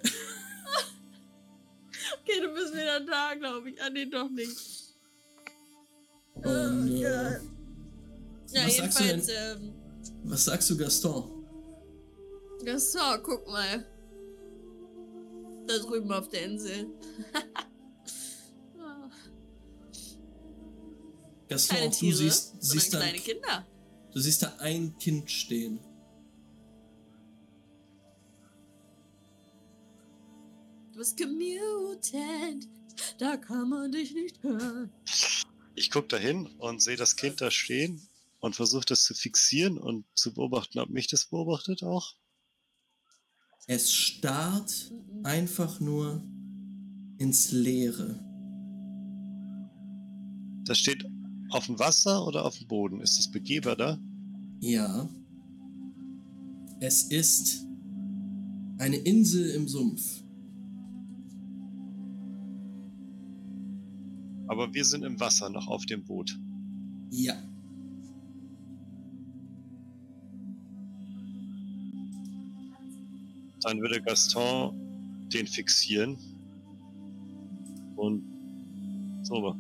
Okay, 2.24 2.40
du 2.42 2.53
bist 2.53 2.74
wieder 2.74 3.00
da, 3.00 3.34
glaube 3.36 3.70
ich. 3.72 3.82
Ah, 3.82 3.90
nee, 3.90 4.06
doch 4.06 4.30
nicht. 4.30 4.56
Und, 6.36 6.45
Oh 6.45 6.50
äh, 6.95 7.02
Gott. 7.02 7.42
Ja, 8.52 8.66
was 8.66 8.76
sagst 8.78 9.00
du 9.00 9.03
jedenfalls, 9.03 9.30
ähm, 9.30 9.74
Was 10.26 10.44
sagst 10.44 10.70
du, 10.70 10.78
Gaston? 10.78 11.45
Gaston, 12.66 13.20
guck 13.24 13.48
mal. 13.48 13.86
Da 15.72 15.77
drüben 15.77 16.11
auf 16.11 16.27
der 16.27 16.43
Insel. 16.43 16.88
Gaston, 21.48 21.77
Keine 21.77 21.90
du 21.91 21.95
Tiere, 21.95 22.17
siehst, 22.17 22.56
siehst 22.61 22.93
da, 22.93 22.98
kleine 22.98 23.19
Kinder. 23.19 23.67
du 24.11 24.19
siehst 24.19 24.43
da 24.43 24.53
ein 24.59 24.98
Kind 24.98 25.32
stehen. 25.32 25.80
Du 30.91 31.00
bist 31.00 31.16
gemutet. 31.16 32.67
Da 33.17 33.38
kann 33.38 33.69
man 33.69 33.91
dich 33.93 34.14
nicht 34.14 34.43
hören. 34.43 34.91
Ich 35.75 35.90
gucke 35.90 36.09
da 36.09 36.17
hin 36.17 36.48
und 36.58 36.82
sehe 36.82 36.98
das 36.98 37.16
Kind 37.16 37.40
da 37.40 37.50
stehen 37.50 38.06
und 38.40 38.58
versuche 38.58 38.85
das 38.85 39.06
zu 39.06 39.14
fixieren 39.14 39.77
und 39.77 40.03
zu 40.16 40.33
beobachten, 40.33 40.80
ob 40.80 40.90
mich 40.90 41.08
das 41.08 41.25
beobachtet 41.27 41.82
auch. 41.83 42.16
Es 43.67 43.93
starrt 43.93 44.91
einfach 45.23 45.80
nur 45.80 46.23
ins 47.17 47.51
Leere. 47.51 48.19
Das 50.65 50.77
steht 50.77 51.06
auf 51.51 51.65
dem 51.65 51.77
Wasser 51.80 52.25
oder 52.25 52.45
auf 52.45 52.57
dem 52.57 52.67
Boden? 52.67 53.01
Ist 53.01 53.17
das 53.17 53.30
begehbar 53.30 53.75
da? 53.75 53.99
Ja. 54.61 55.09
Es 56.80 57.03
ist 57.03 57.67
eine 58.77 58.98
Insel 58.98 59.51
im 59.51 59.67
Sumpf. 59.67 60.23
Aber 64.48 64.73
wir 64.73 64.83
sind 64.83 65.03
im 65.03 65.19
Wasser 65.19 65.49
noch 65.49 65.67
auf 65.67 65.85
dem 65.85 66.03
Boot. 66.03 66.40
Ja. 67.11 67.35
Dann 73.64 73.80
würde 73.81 74.01
Gaston 74.01 74.75
den 75.33 75.48
fixieren. 75.48 76.17
Und 77.95 78.23
so. 79.23 79.56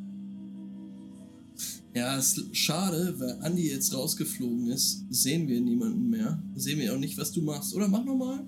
Ja, 1.93 2.15
ist 2.17 2.55
schade, 2.55 3.15
weil 3.19 3.39
Andi 3.41 3.69
jetzt 3.69 3.93
rausgeflogen 3.93 4.69
ist, 4.71 5.05
sehen 5.09 5.47
wir 5.47 5.59
niemanden 5.59 6.09
mehr. 6.09 6.41
Sehen 6.55 6.79
wir 6.79 6.93
auch 6.93 6.97
nicht, 6.97 7.17
was 7.17 7.31
du 7.31 7.41
machst. 7.41 7.75
Oder 7.75 7.87
mach 7.87 8.03
nochmal. 8.03 8.47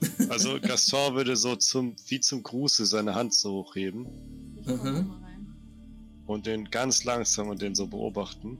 Also 0.28 0.60
Gaston 0.60 1.14
würde 1.14 1.34
so 1.34 1.56
zum, 1.56 1.96
wie 2.08 2.20
zum 2.20 2.42
Gruße 2.42 2.84
seine 2.84 3.14
Hand 3.14 3.32
so 3.32 3.52
hochheben 3.52 4.06
Aha. 4.66 4.90
rein. 5.22 5.46
und 6.26 6.44
den 6.44 6.70
ganz 6.70 7.04
langsam 7.04 7.48
und 7.48 7.62
den 7.62 7.74
so 7.74 7.86
beobachten. 7.86 8.58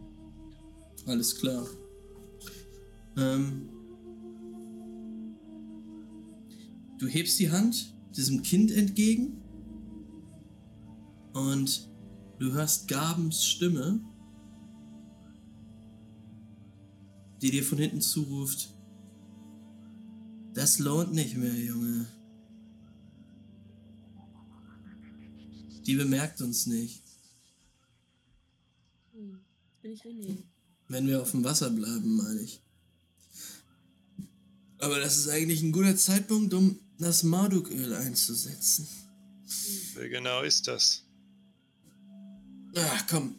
Alles 1.06 1.34
klar. 1.34 1.66
Ähm, 3.18 3.68
du 7.04 7.10
hebst 7.10 7.38
die 7.38 7.50
Hand 7.50 7.94
diesem 8.16 8.40
Kind 8.40 8.70
entgegen 8.70 9.36
und 11.34 11.90
du 12.38 12.52
hörst 12.52 12.88
Gabens 12.88 13.44
Stimme, 13.44 14.00
die 17.42 17.50
dir 17.50 17.62
von 17.62 17.76
hinten 17.76 18.00
zuruft. 18.00 18.74
Das 20.54 20.78
lohnt 20.78 21.12
nicht 21.12 21.36
mehr, 21.36 21.54
Junge. 21.54 22.06
Die 25.84 25.96
bemerkt 25.96 26.40
uns 26.40 26.66
nicht. 26.66 27.02
Hm. 29.12 29.40
Bin 29.82 29.92
ich 29.92 30.02
René? 30.02 30.38
Wenn 30.88 31.06
wir 31.06 31.20
auf 31.20 31.32
dem 31.32 31.44
Wasser 31.44 31.68
bleiben, 31.68 32.16
meine 32.16 32.40
ich. 32.40 32.62
Aber 34.78 34.98
das 35.00 35.18
ist 35.18 35.28
eigentlich 35.28 35.62
ein 35.62 35.72
guter 35.72 35.96
Zeitpunkt, 35.96 36.54
um 36.54 36.78
das 36.98 37.22
Marduköl 37.22 37.94
einzusetzen. 37.94 38.86
Wer 39.94 40.08
genau 40.08 40.42
ist 40.42 40.66
das? 40.68 41.04
Ach, 42.76 43.06
komm. 43.08 43.36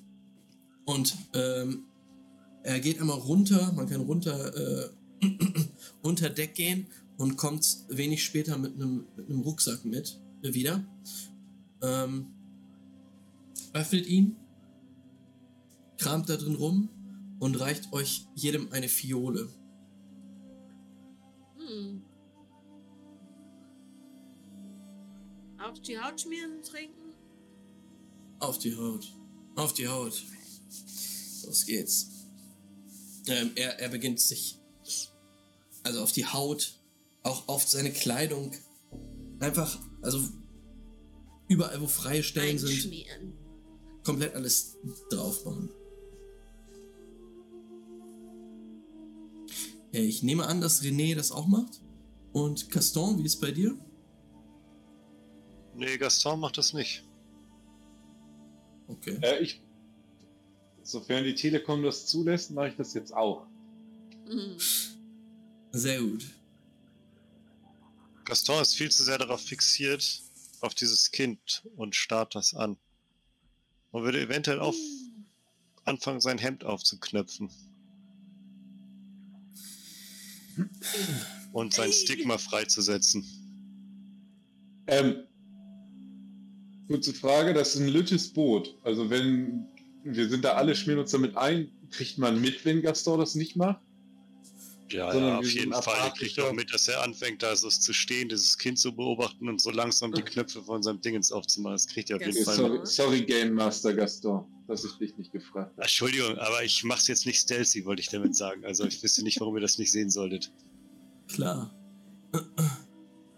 Und 0.86 1.16
ähm, 1.34 1.86
er 2.64 2.80
geht 2.80 3.00
einmal 3.00 3.18
runter, 3.18 3.72
man 3.74 3.88
kann 3.88 4.02
runter 4.02 4.56
äh, 4.56 4.90
unter 6.02 6.30
Deck 6.30 6.56
gehen 6.56 6.88
und 7.18 7.38
kommt 7.38 7.66
wenig 7.90 8.24
später 8.24 8.58
mit 8.58 8.76
einem 8.76 9.06
mit 9.16 9.30
einem 9.30 9.42
Rucksack 9.42 9.86
mit 9.86 10.20
äh, 10.44 10.54
wieder. 10.54 10.84
Ähm, 11.82 12.28
öffnet 13.74 14.06
ihn, 14.06 14.36
kramt 15.98 16.30
da 16.30 16.38
drin 16.38 16.56
rum 16.56 16.90
und 17.40 17.60
reicht 17.60 17.92
euch 17.94 18.26
jedem 18.36 18.72
eine 18.72 18.88
Fiole. 18.88 19.50
Hm. 21.58 22.02
Auf 25.66 25.82
die 25.82 25.98
Haut 25.98 26.22
schmieren 26.22 26.58
und 26.58 26.66
trinken? 26.66 27.14
Auf 28.40 28.60
die 28.60 28.76
Haut. 28.76 29.12
Auf 29.56 29.74
die 29.74 29.88
Haut. 29.88 30.24
Los 31.44 31.66
geht's. 31.66 32.12
Ähm, 33.28 33.52
er, 33.56 33.80
er 33.80 33.90
beginnt 33.90 34.20
sich, 34.20 34.60
also 35.82 36.02
auf 36.02 36.12
die 36.12 36.28
Haut, 36.28 36.76
auch 37.24 37.48
auf 37.48 37.68
seine 37.68 37.92
Kleidung, 37.92 38.52
einfach, 39.40 39.80
also 40.04 40.20
überall, 41.48 41.82
wo 41.82 41.88
freie 41.88 42.22
Stellen 42.22 42.60
sind, 42.60 42.94
komplett 44.04 44.36
alles 44.36 44.78
drauf 45.10 45.46
machen. 45.46 45.72
Ich 49.92 50.22
nehme 50.22 50.46
an, 50.46 50.62
dass 50.62 50.84
René 50.84 51.16
das 51.16 51.32
auch 51.32 51.48
macht. 51.48 51.82
Und 52.34 52.70
Gaston, 52.70 53.18
wie 53.18 53.26
ist 53.26 53.42
bei 53.42 53.52
dir? 53.52 53.80
Nee, 55.76 55.98
Gaston 55.98 56.40
macht 56.40 56.58
das 56.58 56.74
nicht. 56.74 57.04
Okay. 58.88 59.18
Äh, 59.22 59.40
ich, 59.40 59.62
sofern 60.84 61.24
die 61.24 61.36
Telekom 61.36 61.84
das 61.84 62.06
zulässt, 62.06 62.52
mache 62.52 62.70
ich 62.70 62.76
das 62.76 62.94
jetzt 62.94 63.14
auch. 63.14 63.46
Hm. 64.28 64.58
Sehr 65.72 66.02
gut. 66.02 66.26
Gaston 68.24 68.62
ist 68.62 68.76
viel 68.76 68.90
zu 68.90 69.04
sehr 69.04 69.18
darauf 69.18 69.42
fixiert, 69.42 70.22
auf 70.62 70.74
dieses 70.74 71.12
Kind 71.12 71.64
und 71.76 71.96
starrt 71.96 72.36
das 72.36 72.54
an. 72.54 72.78
Und 73.92 74.04
würde 74.04 74.22
eventuell 74.22 74.60
auf 74.60 74.76
anfangen, 75.84 76.22
sein 76.22 76.38
Hemd 76.38 76.64
aufzuknöpfen. 76.64 77.50
Und 81.52 81.74
sein 81.74 81.92
Stigma 81.92 82.38
freizusetzen. 82.38 83.26
Ähm, 84.88 85.25
Kurze 86.88 87.14
Frage, 87.14 87.54
das 87.54 87.76
ist 87.76 87.82
ein 87.82 87.88
lüttes 87.88 88.32
Boot. 88.32 88.78
Also 88.84 89.10
wenn 89.10 89.68
wir 90.04 90.30
sind 90.30 90.46
da 90.46 90.54
alle, 90.54 90.76
schmieren 90.76 91.00
uns 91.00 91.12
damit 91.12 91.36
ein, 91.36 91.72
kriegt 91.90 92.18
man 92.18 92.40
mit, 92.40 92.64
wenn 92.64 92.82
Gaston 92.82 93.20
das 93.20 93.34
nicht 93.36 93.56
macht? 93.56 93.82
Ja, 94.92 95.12
ja 95.16 95.40
auf 95.40 95.50
jeden 95.50 95.74
Fall. 95.74 95.98
Er 96.00 96.12
kriegt 96.12 96.40
auch 96.40 96.54
mit, 96.54 96.72
dass 96.72 96.88
er 96.88 97.02
anfängt, 97.02 97.42
da 97.42 97.56
so 97.56 97.70
zu 97.70 97.92
stehen, 97.92 98.30
dieses 98.30 98.56
Kind 98.58 98.78
zu 98.78 98.96
beobachten 98.96 99.50
und 99.50 99.60
so 99.60 99.72
langsam 99.72 100.14
die 100.14 100.22
Knöpfe 100.22 100.62
von 100.62 100.84
seinem 100.84 101.02
Dingens 101.02 101.32
aufzumachen. 101.32 101.74
Das 101.76 101.88
kriegt 101.88 102.12
er 102.12 102.18
auf 102.18 102.22
jeden 102.22 102.38
Ja, 102.38 102.44
Fall 102.44 102.56
Sorry, 102.56 102.78
mit. 102.78 102.88
sorry, 102.88 103.22
Game 103.24 103.54
Master 103.54 103.94
Gaston, 103.96 104.46
dass 104.68 104.86
ich 104.86 104.92
dich 104.94 105.18
nicht 105.18 105.32
gefragt 105.32 105.72
habe. 105.72 105.82
Entschuldigung, 105.82 106.38
aber 106.38 106.64
ich 106.64 106.84
mach's 106.84 107.08
jetzt 107.08 107.26
nicht 107.26 107.40
stealthy, 107.40 107.84
wollte 107.86 108.02
ich 108.02 108.10
damit 108.10 108.36
sagen. 108.36 108.64
Also 108.64 108.86
ich 108.86 109.02
wüsste 109.02 109.24
nicht, 109.24 109.40
warum 109.40 109.56
ihr 109.56 109.62
das 109.62 109.80
nicht 109.80 109.92
sehen 109.92 110.12
solltet. 110.12 110.52
Klar. 111.28 111.74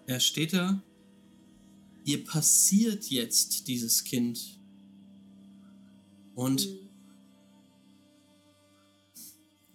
Er 0.10 0.22
steht 0.22 0.54
da. 0.54 0.82
Ihr 2.08 2.24
passiert 2.24 3.10
jetzt 3.10 3.68
dieses 3.68 4.06
Kind. 4.06 4.62
Und 6.36 6.62
Hm. 6.62 6.88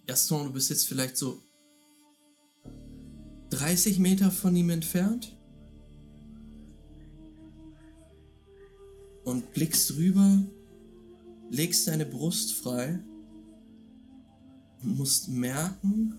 Gaston, 0.06 0.46
du 0.46 0.52
bist 0.54 0.70
jetzt 0.70 0.86
vielleicht 0.86 1.18
so 1.18 1.42
30 3.50 3.98
Meter 3.98 4.30
von 4.30 4.56
ihm 4.56 4.70
entfernt. 4.70 5.38
Und 9.24 9.52
blickst 9.52 9.94
rüber, 9.96 10.42
legst 11.50 11.86
deine 11.86 12.06
Brust 12.06 12.54
frei 12.54 12.98
und 14.82 14.96
musst 14.96 15.28
merken, 15.28 16.18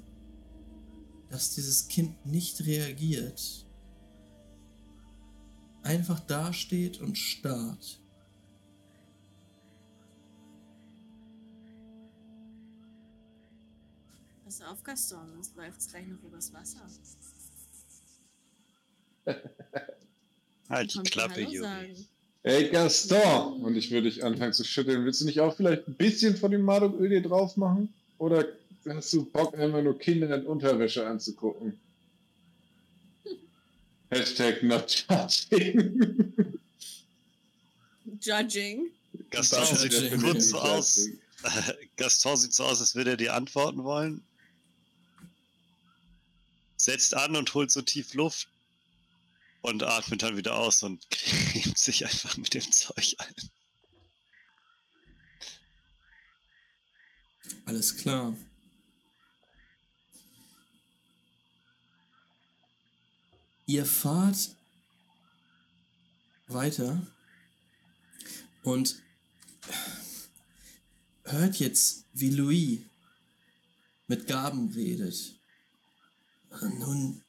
dass 1.32 1.56
dieses 1.56 1.88
Kind 1.88 2.24
nicht 2.28 2.64
reagiert. 2.68 3.63
Einfach 5.84 6.20
dasteht 6.22 7.02
und 7.02 7.18
starrt. 7.18 8.00
Pass 14.46 14.62
auf, 14.62 14.84
Gaston, 14.84 15.30
sonst 15.34 15.56
läuft 15.58 15.80
es 15.80 15.88
gleich 15.90 16.08
noch 16.08 16.24
übers 16.24 16.54
Wasser. 16.54 16.88
Halt 20.70 20.94
die 20.94 21.10
Klappe, 21.10 21.42
Juri. 21.42 22.08
Hey 22.44 22.70
Gaston! 22.70 23.62
Und 23.62 23.76
ich 23.76 23.90
würde 23.92 24.10
dich 24.10 24.24
anfangen 24.24 24.54
zu 24.54 24.64
schütteln. 24.64 25.06
Willst 25.06 25.22
du 25.22 25.26
nicht 25.26 25.40
auch 25.40 25.56
vielleicht 25.56 25.88
ein 25.88 25.96
bisschen 25.96 26.36
von 26.36 26.52
dem 26.52 26.62
Marduk-Öl 26.62 27.10
dir 27.10 27.22
drauf 27.22 27.58
machen? 27.58 27.94
Oder 28.18 28.46
hast 28.88 29.14
du 29.14 29.26
Bock, 29.26 29.58
einfach 29.58 29.82
nur 29.82 29.98
Kinder 29.98 30.34
in 30.36 30.46
Unterwäsche 30.46 31.08
anzugucken? 31.08 31.80
Hashtag 34.14 34.64
not 34.64 35.06
judging. 35.10 36.60
Judging. 38.20 38.90
Gaston 39.30 39.60
Das 39.60 39.82
sieht 39.82 40.22
kurz 40.22 40.50
so 40.50 40.60
aus. 40.60 40.98
judging. 40.98 41.20
Gaston 41.98 42.38
sieht 42.38 42.54
so 42.54 42.64
aus, 42.66 42.80
als 42.80 42.96
würde 42.96 43.12
er 43.12 43.18
dir 43.18 43.34
antworten 43.34 43.84
wollen. 43.84 44.24
Setzt 46.78 47.16
an 47.16 47.36
und 47.36 47.54
holt 47.54 47.72
so 47.72 47.82
tief 47.82 48.14
Luft 48.14 48.48
und 49.62 49.84
atmet 49.84 50.22
dann 50.22 50.38
wieder 50.38 50.56
aus 50.56 50.84
und 50.84 51.06
cremt 51.10 51.78
sich 51.78 52.06
einfach 52.06 52.38
mit 52.38 52.54
dem 52.54 52.72
Zeug 52.72 53.16
ein. 53.18 53.36
Alles 57.66 57.96
klar. 57.98 58.36
Ihr 63.66 63.86
fahrt 63.86 64.56
weiter 66.48 67.06
und 68.64 69.02
hört 71.24 71.56
jetzt, 71.58 72.06
wie 72.14 72.30
Louis 72.30 72.82
mit 74.08 74.28
Gaben 74.28 74.72
redet. 74.74 75.36
Nun, 76.62 77.24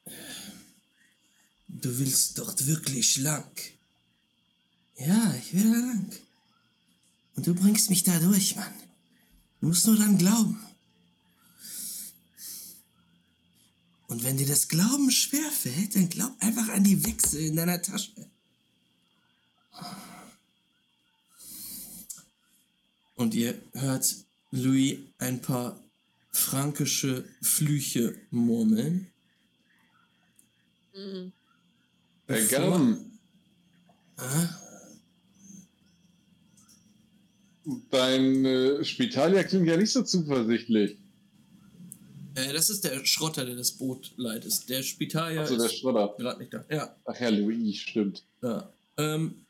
du 1.67 1.97
willst 1.97 2.37
dort 2.37 2.67
wirklich 2.67 3.17
lang. 3.17 3.49
Ja, 4.97 5.33
ich 5.35 5.53
will 5.53 5.71
da 5.71 5.77
lang. 5.77 6.11
Und 7.35 7.47
du 7.47 7.55
bringst 7.55 7.89
mich 7.89 8.03
da 8.03 8.17
durch, 8.19 8.55
Mann. 8.55 8.73
Du 9.59 9.67
musst 9.67 9.87
nur 9.87 9.95
dran 9.95 10.17
glauben. 10.17 10.59
Und 14.15 14.23
wenn 14.23 14.37
dir 14.37 14.47
das 14.47 14.69
Glauben 14.69 15.11
schwerfällt, 15.11 15.93
dann 15.93 16.07
glaub 16.07 16.31
einfach 16.39 16.69
an 16.69 16.85
die 16.85 17.05
Wechsel 17.05 17.47
in 17.47 17.57
deiner 17.57 17.81
Tasche. 17.81 18.11
Und 23.15 23.33
ihr 23.35 23.61
hört 23.73 24.15
Louis 24.51 24.99
ein 25.17 25.41
paar 25.41 25.77
frankische 26.31 27.25
Flüche 27.41 28.15
murmeln. 28.31 29.07
Mhm. 30.95 31.33
Ah, 34.15 34.47
dein 37.91 38.45
äh, 38.45 38.85
Spitalier 38.85 39.43
klingt 39.43 39.67
ja 39.67 39.75
nicht 39.75 39.91
so 39.91 40.03
zuversichtlich. 40.03 40.95
Äh, 42.35 42.53
das 42.53 42.69
ist 42.69 42.83
der 42.83 43.05
Schrotter, 43.05 43.45
der 43.45 43.55
das 43.55 43.71
Boot 43.73 44.13
leitet. 44.17 44.69
Der 44.69 44.83
Spitalier 44.83 45.41
Also 45.41 45.57
der 45.57 45.65
ist 45.65 45.79
Schrotter. 45.79 46.13
gerade 46.17 46.39
nicht 46.39 46.53
da. 46.53 46.65
Ja, 46.69 46.95
Ach 47.05 47.19
ja, 47.19 47.29
Louis, 47.29 47.77
stimmt. 47.77 48.23
ja. 48.41 48.71
Ähm. 48.97 49.45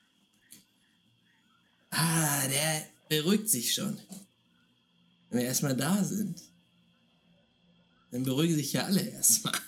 Ah, 1.92 2.48
der 2.48 2.88
beruhigt 3.10 3.50
sich 3.50 3.74
schon. 3.74 3.98
Wenn 5.30 5.40
wir 5.40 5.46
erstmal 5.46 5.76
da 5.76 6.04
sind, 6.04 6.42
dann 8.12 8.24
beruhigen 8.24 8.56
sich 8.56 8.74
ja 8.74 8.84
alle 8.86 9.02
erstmal. 9.02 9.54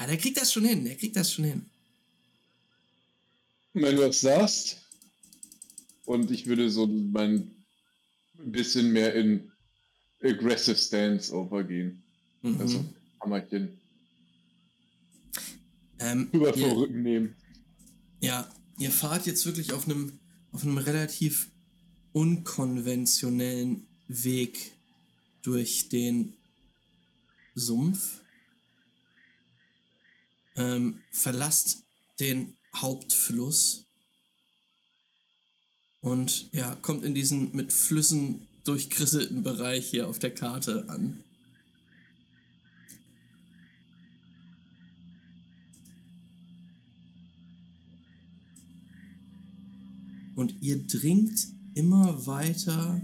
ja, 0.00 0.06
der 0.06 0.16
kriegt 0.18 0.36
das 0.38 0.52
schon 0.52 0.64
hin, 0.64 0.84
der 0.84 0.96
kriegt 0.96 1.16
das 1.16 1.32
schon 1.32 1.44
hin. 1.44 1.66
Wenn 3.72 3.96
du 3.96 4.02
das 4.02 4.20
sagst, 4.20 4.78
und 6.04 6.30
ich 6.30 6.46
würde 6.46 6.70
so 6.70 6.86
mein 6.86 7.50
ein 8.38 8.52
bisschen 8.52 8.92
mehr 8.92 9.14
in 9.14 9.50
aggressive 10.24 10.76
Stance 10.76 11.32
overgehen. 11.32 12.02
Mhm. 12.42 12.60
Also 12.60 12.84
Hammerchen 13.20 13.78
ähm, 16.00 16.28
über 16.32 16.56
ihr- 16.56 16.66
Rücken 16.76 17.02
nehmen. 17.02 17.36
Ja, 18.20 18.48
ihr 18.78 18.90
fahrt 18.90 19.26
jetzt 19.26 19.44
wirklich 19.46 19.72
auf 19.72 19.84
einem, 19.86 20.18
auf 20.52 20.62
einem 20.62 20.78
relativ 20.78 21.50
unkonventionellen 22.12 23.86
Weg 24.08 24.72
durch 25.42 25.88
den 25.88 26.34
Sumpf. 27.54 28.20
Ähm, 30.56 31.00
verlasst 31.10 31.82
den 32.20 32.56
Hauptfluss 32.76 33.86
und 36.00 36.48
ja, 36.52 36.76
kommt 36.76 37.04
in 37.04 37.14
diesen 37.14 37.54
mit 37.56 37.72
Flüssen 37.72 38.46
durchkrisselten 38.64 39.42
Bereich 39.42 39.86
hier 39.86 40.08
auf 40.08 40.18
der 40.18 40.34
Karte 40.34 40.88
an. 40.88 41.18
Und 50.34 50.54
ihr 50.60 50.84
dringt 50.86 51.46
immer 51.74 52.26
weiter 52.26 53.00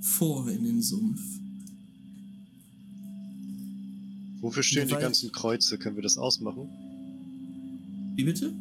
vor 0.00 0.48
in 0.48 0.64
den 0.64 0.82
Sumpf. 0.82 1.20
Wofür 4.40 4.62
stehen 4.62 4.88
die 4.88 4.94
ganzen 4.94 5.30
Kreuze? 5.32 5.76
Können 5.76 5.96
wir 5.96 6.02
das 6.02 6.16
ausmachen? 6.16 6.68
Wie 8.16 8.24
bitte? 8.24 8.54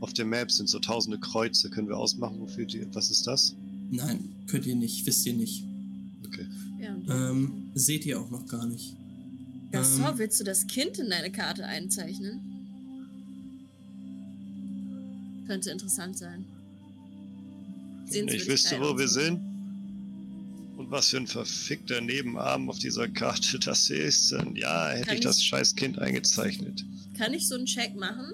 Auf 0.00 0.12
der 0.12 0.26
Map 0.26 0.50
sind 0.52 0.68
so 0.68 0.78
tausende 0.78 1.18
Kreuze. 1.18 1.70
Können 1.70 1.88
wir 1.88 1.96
ausmachen, 1.96 2.38
wofür 2.38 2.66
die. 2.66 2.86
Was 2.94 3.10
ist 3.10 3.26
das? 3.26 3.56
Nein, 3.90 4.34
könnt 4.46 4.66
ihr 4.66 4.76
nicht, 4.76 5.06
wisst 5.06 5.26
ihr 5.26 5.34
nicht. 5.34 5.64
Okay. 6.26 6.46
Ja, 6.80 6.96
Ähm, 7.30 7.70
seht 7.74 8.04
ihr 8.06 8.20
auch 8.20 8.30
noch 8.30 8.46
gar 8.46 8.66
nicht. 8.66 8.96
Gaston, 9.70 10.04
ähm, 10.04 10.18
willst 10.18 10.40
du 10.40 10.44
das 10.44 10.66
Kind 10.66 10.98
in 10.98 11.10
deine 11.10 11.30
Karte 11.32 11.64
einzeichnen? 11.66 12.40
Könnte 15.46 15.70
interessant 15.70 16.16
sein. 16.18 16.44
Wenn 18.10 18.28
ich 18.28 18.48
wüsste, 18.48 18.80
wo 18.80 18.96
wir 18.96 19.08
sind 19.08 19.40
und 20.76 20.90
was 20.90 21.08
für 21.10 21.18
ein 21.18 21.26
verfickter 21.26 22.00
Nebenarm 22.00 22.68
auf 22.70 22.78
dieser 22.78 23.08
Karte 23.08 23.58
das 23.58 23.90
ist, 23.90 24.32
dann 24.32 24.56
ja, 24.56 24.90
hätte 24.90 25.14
ich 25.14 25.20
das 25.20 25.38
ich- 25.38 25.44
scheiß 25.44 25.74
Kind 25.74 25.98
eingezeichnet. 25.98 26.84
Kann 27.16 27.32
ich 27.34 27.46
so 27.46 27.54
einen 27.54 27.66
Check 27.66 27.94
machen? 27.96 28.32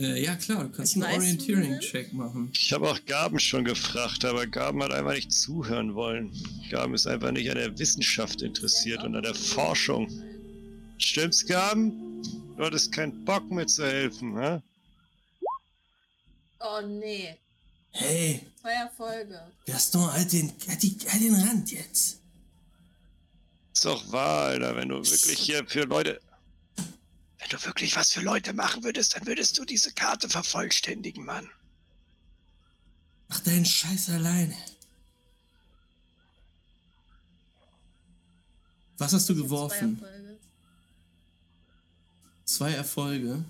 Äh, 0.00 0.24
ja, 0.24 0.34
klar, 0.34 0.64
du 0.64 0.70
kannst 0.70 0.96
Ich 0.96 1.02
einen 1.04 1.14
Orienteering-Check 1.14 2.14
machen. 2.14 2.50
Ich 2.54 2.72
habe 2.72 2.88
auch 2.90 2.98
Gaben 3.04 3.38
schon 3.38 3.64
gefragt, 3.64 4.24
aber 4.24 4.46
Gaben 4.46 4.82
hat 4.82 4.92
einfach 4.92 5.12
nicht 5.12 5.30
zuhören 5.30 5.94
wollen. 5.94 6.32
Gaben 6.70 6.94
ist 6.94 7.06
einfach 7.06 7.32
nicht 7.32 7.50
an 7.50 7.56
der 7.56 7.78
Wissenschaft 7.78 8.40
interessiert 8.40 9.04
und 9.04 9.14
an 9.14 9.22
der 9.22 9.34
Forschung. 9.34 10.08
Stimmt's, 10.96 11.46
Gaben? 11.46 12.22
Du 12.56 12.64
hattest 12.64 12.92
keinen 12.92 13.24
Bock 13.26 13.50
mitzuhelfen, 13.50 14.38
hä? 14.38 14.62
Oh 16.60 16.80
nee. 16.86 17.36
Hey, 17.90 18.40
Zwei 18.60 18.72
Erfolge. 18.72 19.40
Gaston, 19.66 20.12
halt 20.12 20.32
den, 20.32 20.52
halt, 20.68 20.82
die, 20.82 20.96
halt 21.08 21.22
den 21.22 21.34
Rand 21.34 21.72
jetzt. 21.72 22.20
Ist 23.74 23.84
doch 23.84 24.12
wahr, 24.12 24.46
Alter, 24.46 24.76
wenn 24.76 24.88
du 24.88 24.96
wirklich 24.96 25.38
hier 25.38 25.64
für 25.66 25.82
Leute. 25.82 26.20
Wenn 27.40 27.48
du 27.48 27.64
wirklich 27.64 27.96
was 27.96 28.12
für 28.12 28.20
Leute 28.20 28.52
machen 28.52 28.84
würdest, 28.84 29.16
dann 29.16 29.26
würdest 29.26 29.58
du 29.58 29.64
diese 29.64 29.92
Karte 29.92 30.28
vervollständigen, 30.28 31.24
Mann. 31.24 31.48
Mach 33.28 33.40
deinen 33.40 33.64
Scheiß 33.64 34.10
alleine. 34.10 34.56
Was 38.98 39.12
hast 39.12 39.28
du 39.28 39.34
geworfen? 39.34 39.98
Zwei 39.98 40.06
Erfolge. 40.10 40.38
Zwei 42.44 42.72
Erfolge. 42.72 43.44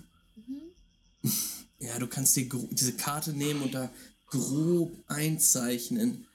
Mhm. 1.23 1.31
Ja, 1.79 1.97
du 1.97 2.05
kannst 2.05 2.35
dir 2.35 2.45
gro- 2.47 2.69
diese 2.69 2.93
Karte 2.93 3.33
nehmen 3.33 3.63
und 3.63 3.73
da 3.73 3.89
grob 4.27 4.91
einzeichnen. 5.07 6.27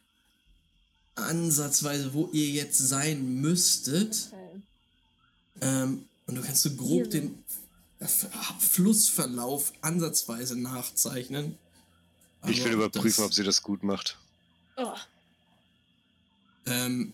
Ansatzweise, 1.15 2.13
wo 2.15 2.29
ihr 2.33 2.49
jetzt 2.49 2.79
sein 2.79 3.41
müsstet. 3.41 4.27
Okay. 4.33 4.61
Ähm, 5.61 6.09
und 6.27 6.35
du 6.35 6.43
kannst 6.43 6.63
so 6.63 6.75
grob 6.75 7.11
den 7.11 7.43
Flussverlauf 8.59 9.73
ansatzweise 9.81 10.59
nachzeichnen. 10.59 11.57
Ich 12.47 12.59
will 12.59 12.75
Aber 12.75 12.85
überprüfen, 12.87 13.23
das- 13.23 13.27
ob 13.27 13.35
sie 13.35 13.45
das 13.45 13.63
gut 13.63 13.83
macht. 13.83 14.19
Oh, 14.77 14.93
Ähm, 16.67 17.13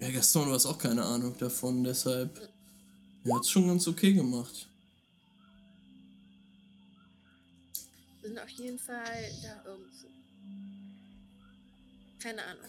ja, 0.00 0.10
Gaston, 0.10 0.48
du 0.48 0.54
hast 0.54 0.66
auch 0.66 0.78
keine 0.78 1.04
Ahnung 1.04 1.36
davon, 1.38 1.84
deshalb. 1.84 2.50
Er 3.24 3.36
hat's 3.36 3.50
schon 3.50 3.68
ganz 3.68 3.86
okay 3.86 4.12
gemacht. 4.12 4.66
wir 8.20 8.28
sind 8.30 8.38
auf 8.40 8.48
jeden 8.50 8.78
Fall 8.78 9.32
da 9.42 9.64
irgendwo. 9.64 10.06
Keine 12.18 12.42
Ahnung. 12.44 12.64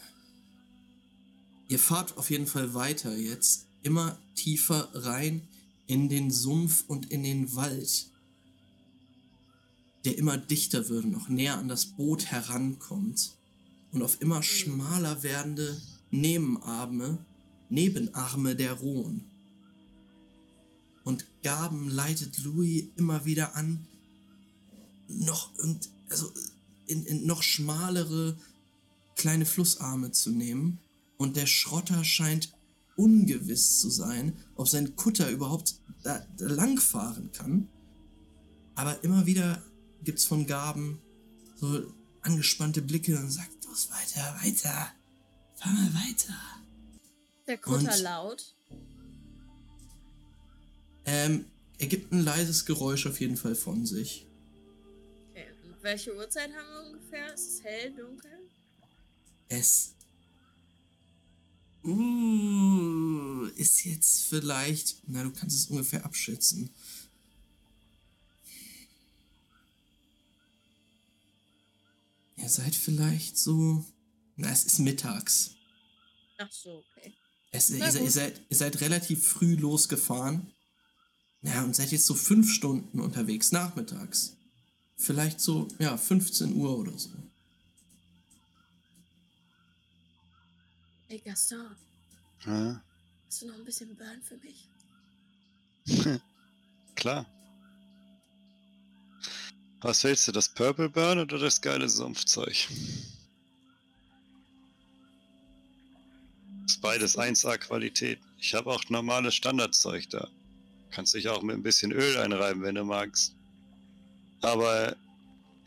Ihr 1.68 1.80
fahrt 1.80 2.18
auf 2.18 2.30
jeden 2.30 2.48
Fall 2.48 2.74
weiter 2.74 3.16
jetzt, 3.16 3.66
immer 3.84 4.18
tiefer 4.36 4.90
rein 4.94 5.48
in 5.88 6.10
den 6.10 6.32
Sumpf 6.32 6.84
und 6.88 7.12
in 7.12 7.24
den 7.24 7.56
Wald, 7.56 8.08
der 10.06 10.18
immer 10.18 10.38
dichter 10.38 10.90
wird 10.90 11.06
und 11.06 11.12
noch 11.12 11.30
näher 11.30 11.58
an 11.58 11.68
das 11.68 11.86
Boot 11.86 12.28
herankommt 12.28 13.34
und 13.92 14.04
auf 14.04 14.22
immer 14.22 14.44
schmaler 14.44 15.24
werdende 15.24 15.82
Nebenarme, 16.12 17.18
Nebenarme 17.70 18.56
der 18.56 18.74
Rhone. 18.74 19.22
Und 21.04 21.26
Gaben 21.44 21.90
leitet 21.90 22.38
Louis 22.44 22.86
immer 22.98 23.26
wieder 23.26 23.56
an, 23.56 23.88
noch 25.08 25.52
und 25.58 25.90
also 26.10 26.32
in, 26.88 27.06
in 27.06 27.26
noch 27.26 27.42
schmalere 27.42 28.38
kleine 29.16 29.46
Flussarme 29.46 30.12
zu 30.12 30.32
nehmen. 30.32 30.80
Und 31.18 31.36
der 31.36 31.46
Schrotter 31.46 32.04
scheint 32.04 32.54
ungewiss 33.00 33.80
zu 33.80 33.90
sein, 33.90 34.34
ob 34.56 34.68
sein 34.68 34.96
Kutter 34.98 35.30
überhaupt 35.30 35.76
da, 36.04 36.20
da 36.38 36.48
langfahren 36.48 37.32
kann. 37.32 37.70
Aber 38.76 39.04
immer 39.04 39.26
wieder 39.26 39.64
gibt's 40.04 40.26
von 40.26 40.46
Gaben 40.46 41.00
so 41.56 41.94
angespannte 42.22 42.82
Blicke 42.82 43.18
und 43.18 43.32
sagt, 43.32 43.66
los 43.66 43.90
weiter, 43.90 44.36
weiter, 44.44 44.92
fahr 45.56 45.74
mal 45.74 45.94
weiter. 45.94 46.36
Der 47.48 47.58
Kutter 47.58 47.94
Und- 47.94 48.04
laut. 48.04 48.56
Ähm, 51.06 51.46
er 51.78 51.88
gibt 51.88 52.12
ein 52.12 52.24
leises 52.24 52.66
Geräusch 52.66 53.08
auf 53.08 53.20
jeden 53.20 53.38
Fall 53.38 53.56
von 53.56 53.86
sich. 53.86 54.28
Okay. 55.32 55.46
Welche 55.82 56.16
Uhrzeit 56.16 56.50
haben 56.54 56.68
wir 56.74 56.92
ungefähr? 56.94 57.34
Ist 57.34 57.48
es 57.48 57.64
hell, 57.64 57.92
dunkel? 57.96 58.32
Es 59.48 59.96
uh, 61.84 62.69
ist 63.60 63.84
jetzt 63.84 64.24
vielleicht, 64.24 65.04
na, 65.08 65.24
du 65.24 65.32
kannst 65.32 65.56
es 65.56 65.68
ungefähr 65.68 66.06
abschätzen. 66.06 66.70
Ihr 72.38 72.50
seid 72.50 72.74
vielleicht 72.74 73.38
so, 73.38 73.86
na, 74.38 74.50
es 74.50 74.64
ist 74.64 74.80
mittags. 74.80 75.52
Ach 76.38 76.52
so, 76.52 76.84
okay. 76.96 77.14
Es, 77.52 77.70
ihr, 77.70 77.86
ihr, 77.86 78.12
seid, 78.12 78.42
ihr 78.50 78.56
seid 78.56 78.80
relativ 78.80 79.28
früh 79.28 79.56
losgefahren. 79.56 80.54
Ja, 81.42 81.64
und 81.64 81.76
seid 81.76 81.92
jetzt 81.92 82.06
so 82.06 82.16
fünf 82.16 82.54
Stunden 82.54 83.00
unterwegs, 83.00 83.52
nachmittags. 83.52 84.38
Vielleicht 84.96 85.42
so, 85.42 85.68
ja, 85.80 85.98
15 85.98 86.56
Uhr 86.56 86.78
oder 86.78 86.98
so. 86.98 87.10
Ey, 91.10 91.20
Gaston, 91.20 91.76
Ja, 92.46 92.84
hast 93.30 93.44
du 93.44 93.48
noch 93.48 93.56
ein 93.56 93.64
bisschen 93.64 93.96
Burn 93.96 94.22
für 94.24 94.38
mich? 94.38 94.68
klar. 96.96 97.28
Was 99.82 100.04
willst 100.04 100.28
du, 100.28 100.32
das 100.32 100.50
Purple 100.50 100.90
Burn 100.90 101.20
oder 101.20 101.38
das 101.38 101.62
geile 101.62 101.88
Sumpfzeug? 101.88 102.68
Ist 106.66 106.82
beides 106.82 107.18
1A 107.18 107.60
Qualität. 107.60 108.20
Ich 108.40 108.56
habe 108.56 108.72
auch 108.72 108.84
normales 108.90 109.36
Standardzeug 109.36 110.10
da. 110.10 110.28
Kannst 110.90 111.14
dich 111.14 111.30
auch 111.30 111.44
mit 111.44 111.56
ein 111.56 111.64
bisschen 111.64 111.92
Öl 111.92 112.18
einreiben, 112.18 112.64
wenn 112.64 112.76
du 112.76 112.84
magst. 112.84 113.36
Aber 114.42 114.96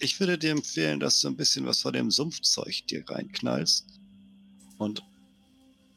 ich 0.00 0.18
würde 0.18 0.36
dir 0.36 0.50
empfehlen, 0.50 0.98
dass 0.98 1.20
du 1.20 1.28
ein 1.28 1.36
bisschen 1.36 1.64
was 1.64 1.80
von 1.80 1.92
dem 1.92 2.10
Sumpfzeug 2.10 2.86
dir 2.88 3.08
reinknallst. 3.08 3.86
Und 4.78 5.04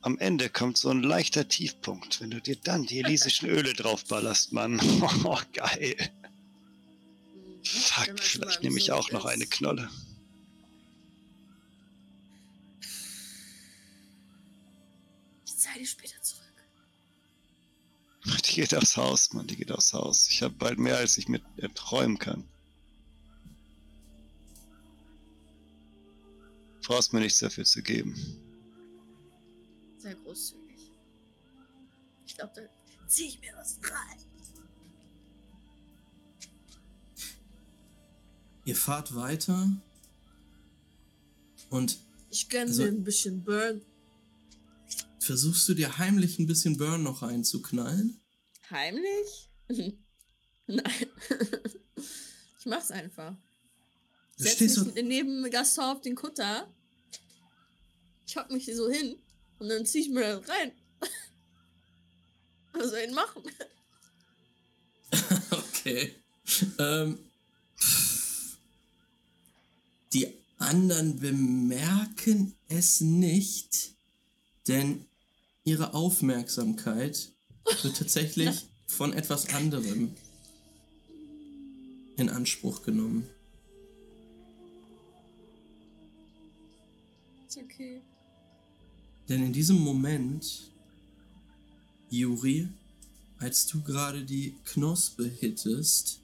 am 0.05 0.19
Ende 0.19 0.49
kommt 0.49 0.77
so 0.77 0.91
ein 0.91 1.01
leichter 1.01 1.47
Tiefpunkt, 1.47 2.21
wenn 2.21 2.29
du 2.29 2.39
dir 2.39 2.55
dann 2.57 2.85
die 2.85 2.99
elisischen 2.99 3.49
Öle 3.49 3.73
draufballerst, 3.73 4.53
Mann. 4.53 4.79
Oh, 5.23 5.39
geil. 5.51 5.95
Hm, 7.33 7.63
wenn 7.63 7.63
Fuck, 7.63 8.19
vielleicht 8.19 8.61
nehme 8.61 8.77
ich 8.77 8.91
auch 8.91 9.09
noch 9.11 9.25
eine 9.25 9.47
Knolle. 9.47 9.89
Ich 15.43 15.57
zahle 15.57 15.79
dir 15.79 15.87
später 15.87 16.21
zurück. 16.21 16.43
Die 18.47 18.53
geht 18.53 18.75
aufs 18.75 18.95
Haus, 18.97 19.33
Mann, 19.33 19.47
die 19.47 19.55
geht 19.55 19.71
aufs 19.71 19.91
Haus. 19.93 20.27
Ich 20.29 20.43
habe 20.43 20.53
bald 20.53 20.77
mehr, 20.77 20.97
als 20.97 21.17
ich 21.17 21.27
mir 21.27 21.41
erträumen 21.57 22.19
kann. 22.19 22.43
Du 26.81 26.89
brauchst 26.89 27.11
mir 27.11 27.21
nichts 27.21 27.39
dafür 27.39 27.65
zu 27.65 27.81
geben. 27.81 28.44
Sehr 30.05 30.13
großzügig. 30.17 30.91
Ich 32.27 32.37
glaube, 32.37 32.53
da 32.55 33.07
ziehe 33.07 33.27
ich 33.27 33.41
mir 33.41 33.53
was 33.55 33.79
rein. 33.81 34.19
Ihr 38.65 38.75
fahrt 38.75 39.15
weiter 39.15 39.67
und 41.71 41.97
Ich 42.29 42.49
gönne 42.49 42.65
Also- 42.65 42.83
mir 42.83 42.89
ein 42.89 43.03
bisschen 43.03 43.43
Burn. 43.43 43.81
versuchst 45.19 45.67
du 45.69 45.73
dir 45.73 45.97
heimlich 45.97 46.37
ein 46.37 46.45
bisschen 46.45 46.77
Burn 46.77 47.01
noch 47.01 47.23
reinzuknallen? 47.23 48.21
Heimlich? 48.69 49.49
Nein. 50.67 51.07
ich 52.59 52.65
mach's 52.67 52.91
einfach. 52.91 53.35
Du 54.37 54.43
Setz 54.43 54.53
stehst 54.57 54.77
mich 54.85 54.93
so, 54.93 55.01
neben 55.01 55.49
Gaston 55.49 55.85
auf 55.85 56.01
den 56.01 56.13
Kutter. 56.13 56.71
Ich 58.27 58.35
hock 58.37 58.51
mich 58.51 58.65
so 58.67 58.87
hin 58.87 59.17
und 59.59 59.69
dann 59.69 59.85
zieh 59.85 59.99
ich 59.99 60.09
mir 60.09 60.21
das 60.21 60.49
rein. 60.49 60.71
Was 62.73 62.89
soll 62.89 62.99
ich 62.99 63.05
denn 63.05 63.15
machen? 63.15 63.43
okay. 65.51 66.15
Ähm, 66.77 67.19
die 70.13 70.27
anderen 70.57 71.19
bemerken 71.19 72.55
es 72.67 73.01
nicht, 73.01 73.95
denn 74.67 75.05
ihre 75.63 75.93
Aufmerksamkeit 75.93 77.31
wird 77.81 77.97
tatsächlich 77.97 78.67
von 78.87 79.13
etwas 79.13 79.49
anderem 79.53 80.15
in 82.17 82.29
Anspruch 82.29 82.83
genommen. 82.83 83.29
Ist 87.47 87.57
okay. 87.57 88.01
Denn 89.27 89.43
in 89.43 89.53
diesem 89.53 89.79
Moment, 89.79 90.69
Juri, 92.09 92.67
als 93.39 93.65
du 93.67 93.81
gerade 93.81 94.23
die 94.23 94.53
Knospe 94.63 95.27
hittest, 95.27 96.19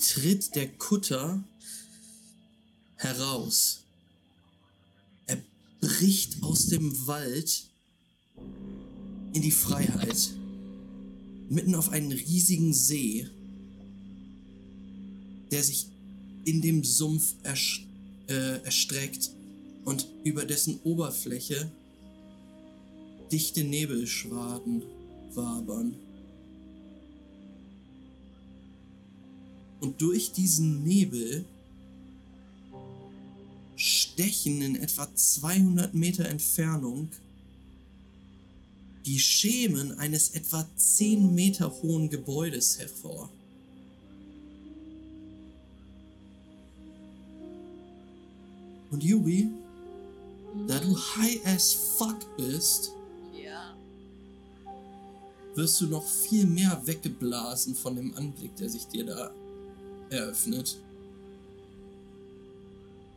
tritt 0.00 0.54
der 0.54 0.68
Kutter 0.68 1.42
heraus. 2.96 3.82
Er 5.26 5.42
bricht 5.80 6.42
aus 6.42 6.66
dem 6.66 7.06
Wald 7.06 7.64
in 9.32 9.42
die 9.42 9.50
Freiheit. 9.50 10.30
Mitten 11.48 11.74
auf 11.74 11.90
einen 11.90 12.12
riesigen 12.12 12.72
See, 12.72 13.28
der 15.50 15.62
sich 15.62 15.86
in 16.44 16.60
dem 16.60 16.82
Sumpf 16.84 17.34
erst 17.42 17.85
äh, 18.28 18.62
erstreckt 18.64 19.30
und 19.84 20.06
über 20.24 20.44
dessen 20.44 20.80
Oberfläche 20.84 21.70
dichte 23.30 23.64
Nebelschwaden 23.64 24.82
wabern. 25.34 25.94
Und 29.80 30.00
durch 30.00 30.32
diesen 30.32 30.82
Nebel 30.82 31.44
stechen 33.76 34.62
in 34.62 34.76
etwa 34.76 35.14
200 35.14 35.94
Meter 35.94 36.26
Entfernung 36.26 37.08
die 39.04 39.20
Schemen 39.20 39.92
eines 39.98 40.30
etwa 40.30 40.68
10 40.76 41.34
Meter 41.34 41.70
hohen 41.82 42.10
Gebäudes 42.10 42.78
hervor. 42.78 43.30
Und 48.90 49.02
Yuri, 49.02 49.50
da 50.66 50.78
du 50.78 50.96
high 50.96 51.44
as 51.44 51.72
fuck 51.72 52.36
bist, 52.36 52.92
Ja. 53.34 53.76
wirst 55.54 55.80
du 55.80 55.86
noch 55.86 56.06
viel 56.06 56.46
mehr 56.46 56.80
weggeblasen 56.86 57.74
von 57.74 57.96
dem 57.96 58.14
Anblick, 58.14 58.54
der 58.56 58.68
sich 58.68 58.86
dir 58.86 59.04
da 59.04 59.32
eröffnet. 60.10 60.78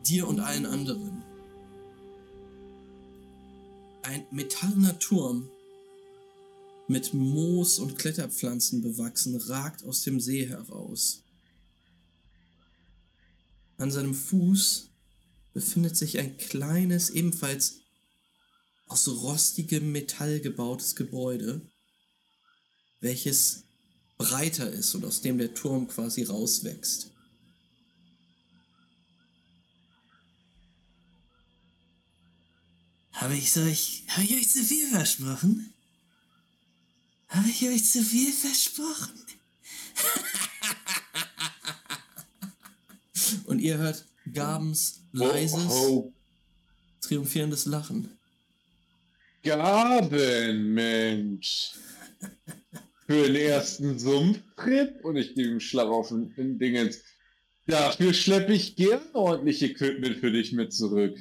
Dir 0.06 0.26
und 0.26 0.40
allen 0.40 0.66
anderen. 0.66 1.22
Ein 4.02 4.26
metallener 4.30 4.98
Turm 4.98 5.48
mit 6.88 7.14
Moos 7.14 7.78
und 7.78 7.96
Kletterpflanzen 7.96 8.82
bewachsen 8.82 9.36
ragt 9.36 9.84
aus 9.84 10.02
dem 10.02 10.18
See 10.18 10.46
heraus. 10.48 11.22
An 13.78 13.90
seinem 13.90 14.14
Fuß 14.14 14.89
befindet 15.52 15.96
sich 15.96 16.18
ein 16.18 16.36
kleines, 16.36 17.10
ebenfalls 17.10 17.80
aus 18.86 19.08
rostigem 19.08 19.92
Metall 19.92 20.40
gebautes 20.40 20.96
Gebäude, 20.96 21.60
welches 23.00 23.64
breiter 24.18 24.70
ist 24.70 24.94
und 24.94 25.04
aus 25.04 25.20
dem 25.20 25.38
der 25.38 25.54
Turm 25.54 25.88
quasi 25.88 26.24
rauswächst. 26.24 27.10
Habe 33.12 33.36
ich 33.36 33.56
euch, 33.56 34.04
habe 34.08 34.24
ich 34.24 34.34
euch 34.34 34.50
zu 34.50 34.64
viel 34.64 34.88
versprochen? 34.88 35.72
Habe 37.28 37.48
ich 37.48 37.68
euch 37.68 37.84
zu 37.84 38.02
viel 38.02 38.32
versprochen? 38.32 39.20
und 43.44 43.58
ihr 43.58 43.78
hört 43.78 44.04
Gabens 44.32 45.02
leises, 45.12 45.70
Oh, 45.70 46.12
triumphierendes 47.00 47.66
Lachen. 47.66 48.08
Gaben, 49.42 50.74
Mensch. 50.74 51.72
Für 53.06 53.26
den 53.26 53.36
ersten 53.36 53.98
Sumpftrip 53.98 55.04
und 55.04 55.16
ich 55.16 55.34
gebe 55.34 55.50
einen 55.50 55.60
Schlag 55.60 55.88
auf 55.88 56.08
den 56.08 56.32
den 56.34 56.58
Dingens. 56.58 57.00
Dafür 57.66 58.12
schleppe 58.12 58.52
ich 58.52 58.76
gern 58.76 59.00
ordentlich 59.12 59.62
Equipment 59.62 60.18
für 60.18 60.30
dich 60.30 60.52
mit 60.52 60.72
zurück. 60.72 61.16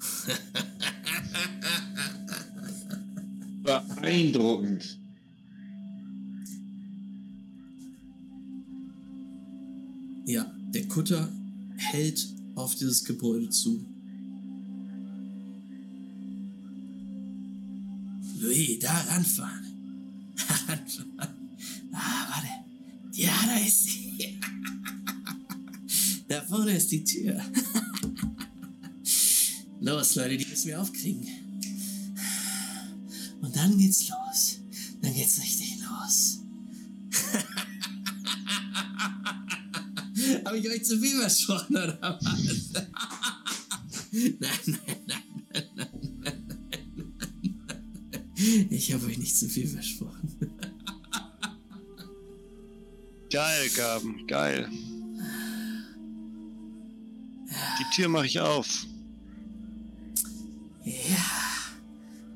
Beeindruckend. 3.62 4.98
Ja, 10.26 10.50
der 10.74 10.88
Kutter 10.88 11.28
hält 11.94 12.28
auf 12.56 12.74
dieses 12.74 13.04
Gebäude 13.04 13.48
zu. 13.50 13.86
Louis, 18.40 18.78
da 18.80 19.00
ranfahren. 19.00 19.64
Ah, 21.96 22.26
warte. 22.28 22.48
Ja, 23.12 23.30
da 23.46 23.56
ist 23.64 23.84
sie. 23.84 24.18
da 26.28 26.42
vorne 26.42 26.76
ist 26.76 26.90
die 26.90 27.04
Tür. 27.04 27.40
los, 29.80 30.16
Leute, 30.16 30.36
die 30.36 30.46
müssen 30.46 30.66
wir 30.66 30.82
aufkriegen. 30.82 31.24
Und 33.40 33.54
dann 33.54 33.78
geht's 33.78 34.08
los. 34.08 34.58
Dann 35.00 35.14
geht's 35.14 35.40
richtig 35.40 35.63
Habe 40.54 40.64
ich 40.64 40.70
euch 40.70 40.84
zu 40.84 41.00
viel 41.00 41.18
versprochen, 41.18 41.76
oder 41.76 41.98
was? 42.00 42.70
nein, 44.12 44.38
nein, 44.38 44.78
nein, 45.04 45.22
nein, 45.52 45.64
nein, 45.74 45.98
nein, 46.22 46.60
nein. 48.36 48.66
Ich 48.70 48.92
habe 48.92 49.06
euch 49.06 49.18
nicht 49.18 49.36
zu 49.36 49.48
viel 49.48 49.66
versprochen. 49.66 50.36
Geil, 53.32 53.68
Gaben, 53.74 54.24
geil. 54.28 54.70
Die 57.80 57.96
Tür 57.96 58.08
mache 58.08 58.26
ich 58.26 58.38
auf. 58.38 58.86
Ja. 60.84 61.74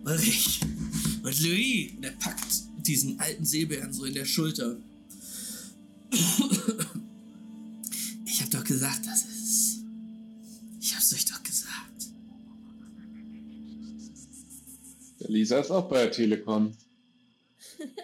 Ulrich. 0.05 0.60
Und 1.22 1.40
Louis, 1.40 1.92
der 2.02 2.10
packt 2.18 2.64
diesen 2.78 3.20
alten 3.20 3.44
Seebären 3.44 3.92
so 3.92 4.06
in 4.06 4.14
der 4.14 4.24
Schulter. 4.24 4.76
Lisa 15.20 15.58
ist 15.58 15.70
auch 15.70 15.88
bei 15.88 16.05
der 16.05 16.12
Telekom. 16.12 16.76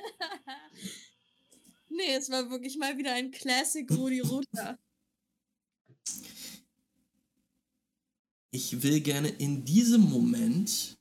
Nee, 1.97 2.17
es 2.17 2.29
war 2.29 2.51
wirklich 2.51 2.77
mal 2.77 2.99
wieder 2.99 3.13
ein 3.13 3.31
Classic 3.31 3.89
Rudi 3.89 4.19
Ruther. 4.19 4.77
Ich 8.51 8.83
will 8.83 9.01
gerne 9.01 9.29
in 9.29 9.65
diesem 9.65 10.01
Moment 10.01 10.99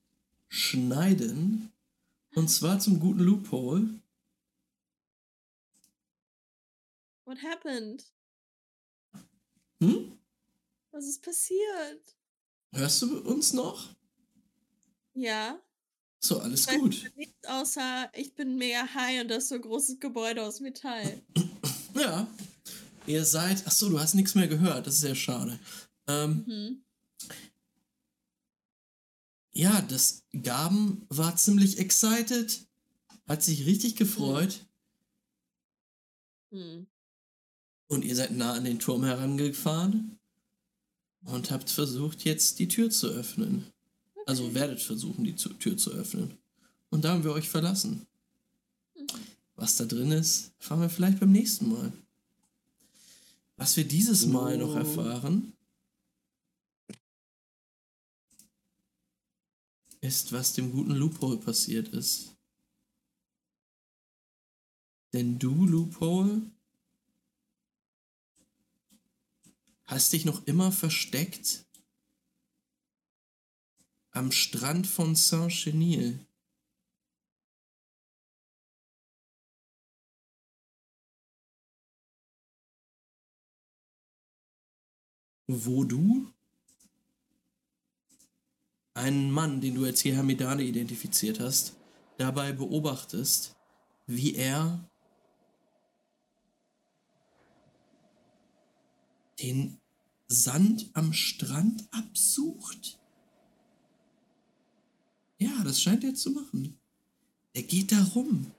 schneiden. 0.50 1.72
Und 2.36 2.50
zwar 2.50 2.80
zum 2.80 3.00
guten 3.00 3.22
Loophole. 3.22 3.90
What 7.26 7.42
happened? 7.42 8.06
Hm? 9.80 10.20
Was 10.92 11.08
ist 11.08 11.24
passiert? 11.24 12.16
Hörst 12.72 13.02
du 13.02 13.20
uns 13.22 13.54
noch? 13.54 13.96
Ja. 15.16 15.60
So, 16.24 16.40
alles 16.40 16.68
weiß 16.68 16.80
gut. 16.80 17.12
Nichts 17.18 17.46
außer, 17.48 18.10
ich 18.14 18.34
bin 18.34 18.56
mega 18.56 18.88
high 18.94 19.22
und 19.22 19.28
das 19.28 19.44
ist 19.44 19.50
so 19.50 19.56
ein 19.56 19.62
großes 19.62 20.00
Gebäude 20.00 20.42
aus 20.42 20.62
Metall. 20.62 21.22
Ja. 21.96 22.28
Ihr 23.06 23.26
seid. 23.26 23.68
Achso, 23.68 23.90
du 23.90 24.00
hast 24.00 24.14
nichts 24.14 24.34
mehr 24.34 24.48
gehört. 24.48 24.88
Das 24.88 24.96
ist 24.96 25.02
sehr 25.02 25.16
schade. 25.16 25.60
Ähm, 26.08 26.44
Mhm. 26.48 26.84
ja, 29.52 29.82
das 29.82 30.24
Gaben 30.42 31.06
war 31.10 31.36
ziemlich 31.36 31.78
excited. 31.78 32.66
Hat 33.28 33.44
sich 33.44 33.66
richtig 33.66 33.98
gefreut. 33.98 34.66
Hm. 36.52 36.88
Und 37.88 38.06
ihr 38.06 38.16
seid 38.16 38.32
nah 38.32 38.54
an 38.54 38.64
den 38.64 38.80
Turm 38.80 39.04
herangefahren. 39.04 40.18
Und 41.26 41.52
habt 41.52 41.70
versucht, 41.70 42.24
jetzt 42.24 42.60
die 42.60 42.68
Tür 42.70 42.90
zu 42.90 43.08
öffnen. 43.08 43.73
Also 44.26 44.54
werdet 44.54 44.82
versuchen, 44.82 45.24
die 45.24 45.36
Tür 45.36 45.78
zu 45.78 45.92
öffnen. 45.92 46.38
Und 46.90 47.04
da 47.04 47.14
haben 47.14 47.24
wir 47.24 47.34
euch 47.34 47.50
verlassen. 47.50 48.06
Was 49.56 49.76
da 49.76 49.86
drin 49.86 50.12
ist, 50.12 50.52
erfahren 50.60 50.82
wir 50.82 50.90
vielleicht 50.90 51.20
beim 51.20 51.32
nächsten 51.32 51.70
Mal. 51.70 51.92
Was 53.58 53.78
wir 53.78 53.88
dieses 53.88 54.26
Mal 54.26 54.58
noch 54.58 54.76
Oh. 54.76 54.80
erfahren, 54.80 55.54
ist, 60.02 60.34
was 60.34 60.54
dem 60.54 60.72
guten 60.72 60.92
Loophole 60.92 61.38
passiert 61.38 61.88
ist. 61.90 62.36
Denn 65.14 65.40
du, 65.40 65.66
Loophole, 65.66 66.42
hast 69.86 70.12
dich 70.12 70.26
noch 70.26 70.46
immer 70.46 70.72
versteckt 70.72 71.66
am 74.14 74.32
Strand 74.32 74.88
von 74.88 75.16
Saint-Chenil. 75.16 76.26
Wo 85.48 85.84
du 85.84 86.32
einen 88.94 89.32
Mann, 89.32 89.60
den 89.60 89.76
du 89.76 89.86
als 89.86 90.04
Jehamedane 90.04 90.64
identifiziert 90.64 91.40
hast, 91.40 91.76
dabei 92.18 92.54
beobachtest, 92.54 93.56
wie 94.06 94.36
er 94.36 94.88
den 99.40 99.82
Sand 100.28 100.90
am 100.94 101.14
Strand 101.14 101.88
absucht. 101.92 103.00
Ja, 105.40 105.64
das 105.64 105.82
scheint 105.82 106.04
er 106.04 106.14
zu 106.14 106.32
machen. 106.32 106.78
Er 107.54 107.64
geht 107.64 107.92
da 107.92 108.04
rum. 108.16 108.52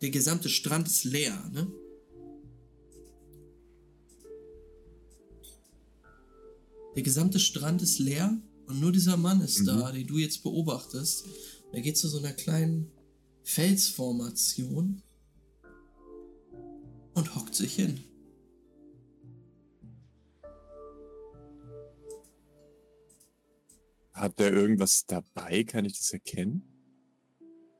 Der 0.00 0.10
gesamte 0.10 0.48
Strand 0.48 0.88
ist 0.88 1.04
leer, 1.04 1.50
ne? 1.52 1.70
Der 6.94 7.02
gesamte 7.02 7.38
Strand 7.38 7.80
ist 7.82 7.98
leer 7.98 8.36
und 8.66 8.80
nur 8.80 8.92
dieser 8.92 9.16
Mann 9.16 9.40
ist 9.40 9.64
da, 9.66 9.92
den 9.92 10.06
du 10.06 10.18
jetzt 10.18 10.42
beobachtest. 10.42 11.24
Er 11.72 11.80
geht 11.80 11.96
zu 11.96 12.08
so 12.08 12.18
einer 12.18 12.32
kleinen 12.32 12.90
Felsformation 13.44 15.02
und 17.14 17.34
hockt 17.34 17.54
sich 17.54 17.74
hin. 17.74 18.04
Hat 24.12 24.38
der 24.38 24.52
irgendwas 24.52 25.06
dabei? 25.06 25.64
Kann 25.64 25.84
ich 25.84 25.94
das 25.98 26.12
erkennen? 26.12 26.62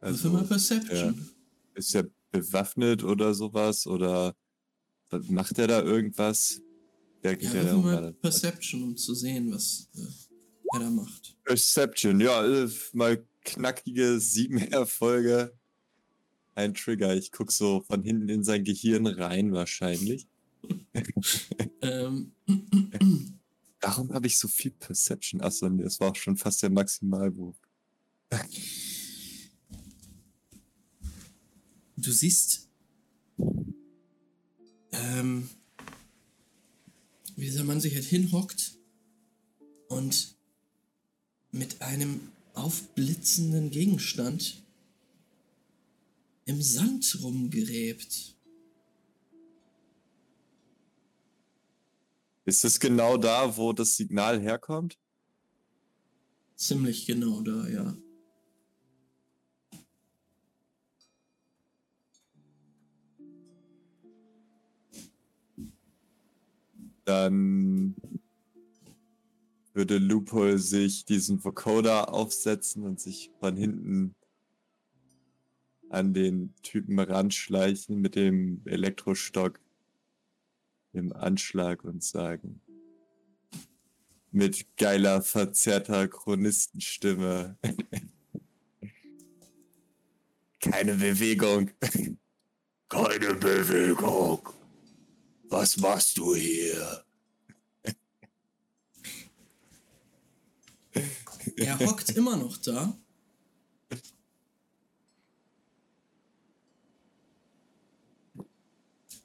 Also 0.01 0.31
mal 0.31 0.45
Perception. 0.45 1.29
ist 1.75 1.95
er 1.95 2.09
bewaffnet 2.31 3.05
oder 3.05 3.35
sowas? 3.35 3.87
Oder 3.87 4.35
macht 5.29 5.59
er 5.59 5.69
da 5.69 5.83
irgendwas? 5.83 6.61
Der 7.23 7.41
Ja, 7.41 7.53
würfel 7.53 7.65
da 7.67 7.77
mal. 7.77 8.13
Perception, 8.15 8.83
um 8.83 8.97
zu 8.97 9.15
sehen, 9.15 9.53
was 9.53 9.89
äh, 9.95 10.01
er 10.75 10.81
da 10.81 10.91
macht. 10.91 11.37
Perception, 11.45 12.21
ja, 12.21 12.45
äh, 12.45 12.69
mal 12.95 13.25
knackige 13.45 14.19
sieben 14.19 14.59
Erfolge. 14.73 15.53
Ein 16.55 16.75
Trigger. 16.75 17.15
Ich 17.17 17.31
guck 17.31 17.51
so 17.53 17.81
von 17.83 18.03
hinten 18.03 18.29
in 18.29 18.43
sein 18.45 18.65
Gehirn 18.65 19.07
rein, 19.07 19.53
wahrscheinlich. 19.53 20.27
Ähm, 21.83 22.33
Warum 23.83 24.13
habe 24.15 24.29
ich 24.29 24.39
so 24.39 24.47
viel 24.49 24.71
Perception? 24.71 25.41
Achso, 25.41 25.69
das 25.69 25.99
war 25.99 26.13
auch 26.13 26.17
schon 26.17 26.37
fast 26.37 26.63
der 26.63 26.71
Maximalwurf. 26.71 27.57
du 31.97 32.13
siehst, 32.13 32.69
ähm, 34.93 35.49
wie 37.37 37.45
dieser 37.45 37.65
Mann 37.65 37.81
sich 37.81 37.95
halt 37.95 38.05
hinhockt 38.05 38.79
und 39.89 40.37
mit 41.51 41.83
einem 41.83 42.21
aufblitzenden 42.55 43.71
Gegenstand 43.71 44.63
im 46.45 46.63
Sand 46.63 47.19
rumgräbt. 47.23 48.37
Ist 52.45 52.65
es 52.65 52.81
genau 52.81 53.17
da, 53.17 53.57
wo 53.57 53.73
das 53.73 53.97
Signal 53.97 54.41
herkommt? 54.41 54.99
Ziemlich 56.57 57.07
genau 57.07 57.41
da, 57.43 57.69
ja. 57.69 57.97
Dann 67.05 67.97
würde 69.73 69.99
Loophole 69.99 70.59
sich 70.59 71.05
diesen 71.05 71.43
Vocoder 71.43 72.13
aufsetzen 72.13 72.85
und 72.85 73.01
sich 73.01 73.31
von 73.41 73.57
hinten 73.57 74.15
an 75.89 76.15
den 76.15 76.55
Typen 76.63 76.99
ranschleichen 76.99 78.01
mit 78.01 78.15
dem 78.15 78.63
Elektrostock 78.65 79.61
im 80.93 81.13
Anschlag 81.13 81.85
und 81.85 82.03
sagen 82.03 82.61
mit 84.33 84.77
geiler, 84.79 85.23
verzerrter 85.23 86.09
Chronistenstimme. 86.09 87.59
Keine 90.61 90.95
Bewegung. 90.95 91.71
Keine 92.89 93.35
Bewegung. 93.35 94.49
Was 95.49 95.77
machst 95.77 96.17
du 96.17 96.35
hier? 96.35 97.05
Er 101.57 101.79
hockt 101.79 102.11
immer 102.11 102.37
noch 102.37 102.57
da. 102.57 102.97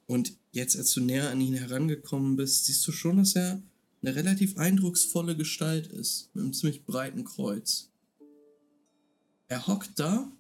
Und 0.07 0.36
jetzt, 0.51 0.75
als 0.75 0.91
du 0.93 1.01
näher 1.01 1.29
an 1.29 1.41
ihn 1.41 1.53
herangekommen 1.53 2.35
bist, 2.35 2.65
siehst 2.65 2.87
du 2.87 2.91
schon, 2.91 3.17
dass 3.17 3.35
er 3.35 3.61
eine 4.01 4.15
relativ 4.15 4.57
eindrucksvolle 4.57 5.35
Gestalt 5.35 5.87
ist, 5.87 6.29
mit 6.33 6.43
einem 6.43 6.53
ziemlich 6.53 6.85
breiten 6.85 7.23
Kreuz. 7.23 7.91
Er 9.47 9.67
hockt 9.67 9.99
da 9.99 10.31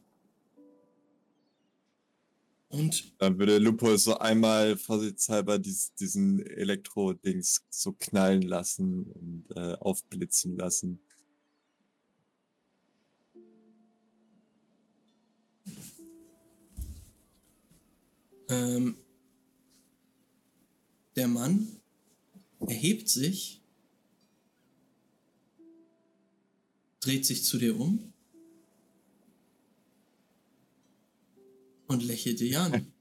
und 2.69 3.13
Dann 3.19 3.39
würde 3.39 3.59
Lupo 3.59 3.95
so 3.95 4.17
einmal 4.17 4.75
vorsichtshalber 4.75 5.57
dies, 5.57 5.93
diesen 5.95 6.45
Elektro-Dings 6.45 7.63
so 7.69 7.93
knallen 7.93 8.41
lassen 8.41 9.05
und 9.05 9.45
äh, 9.55 9.75
aufblitzen 9.75 10.57
lassen. 10.57 10.99
ähm, 18.49 18.97
der 21.17 21.27
Mann 21.27 21.81
erhebt 22.59 23.09
sich, 23.09 23.61
dreht 26.99 27.25
sich 27.25 27.43
zu 27.43 27.57
dir 27.57 27.77
um 27.79 28.13
und 31.87 32.03
lächelt 32.03 32.39
dich 32.39 32.55
an. 32.55 32.93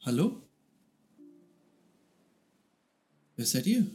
Hallo? 0.00 0.42
Wer 3.36 3.46
seid 3.46 3.66
ihr? 3.66 3.86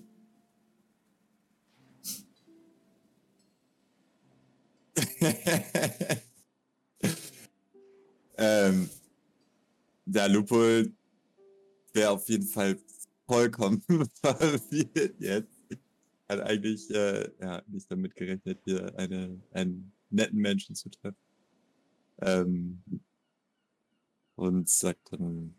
ähm, 8.38 8.90
der 10.06 10.30
Lupo 10.30 10.84
wäre 11.94 12.12
auf 12.12 12.28
jeden 12.30 12.48
Fall 12.48 12.78
vollkommen 13.28 13.84
verwirrt 14.22 15.20
jetzt. 15.20 15.54
Hat 16.30 16.40
eigentlich 16.42 16.90
äh, 16.90 17.30
ja, 17.42 17.62
nicht 17.68 17.92
damit 17.92 18.16
gerechnet, 18.16 18.60
hier 18.66 18.98
eine, 18.98 19.40
einen 19.52 19.92
netten 20.10 20.40
Menschen 20.40 20.76
zu 20.76 20.90
treffen. 20.90 21.18
Ähm, 22.22 22.82
und 24.36 24.70
sagt 24.70 25.12
dann, 25.12 25.56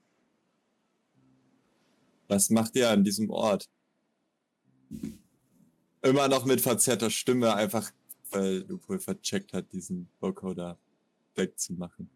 was 2.29 2.51
macht 2.51 2.75
ihr 2.77 2.91
an 2.91 3.05
diesem 3.05 3.31
Ort? 3.31 3.69
Immer 6.03 6.29
noch 6.29 6.45
mit 6.45 6.61
verzerrter 6.61 7.11
Stimme, 7.11 7.55
einfach 7.55 7.93
weil 8.31 8.65
Lupo 8.69 8.99
vercheckt 8.99 9.53
hat, 9.53 9.73
diesen 9.73 10.09
Vocoder 10.21 10.79
wegzumachen. 11.35 12.11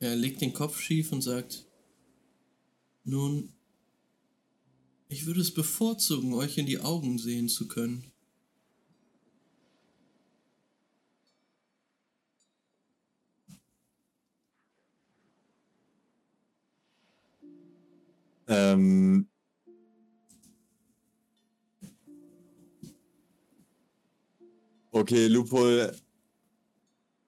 Er 0.00 0.16
legt 0.16 0.40
den 0.40 0.52
Kopf 0.52 0.80
schief 0.80 1.12
und 1.12 1.22
sagt, 1.22 1.66
nun, 3.04 3.52
ich 5.08 5.26
würde 5.26 5.40
es 5.40 5.52
bevorzugen, 5.52 6.34
euch 6.34 6.58
in 6.58 6.66
die 6.66 6.78
Augen 6.78 7.18
sehen 7.18 7.48
zu 7.48 7.68
können. 7.68 8.12
Ähm, 18.48 19.28
okay, 24.90 25.26
Lupol 25.26 25.96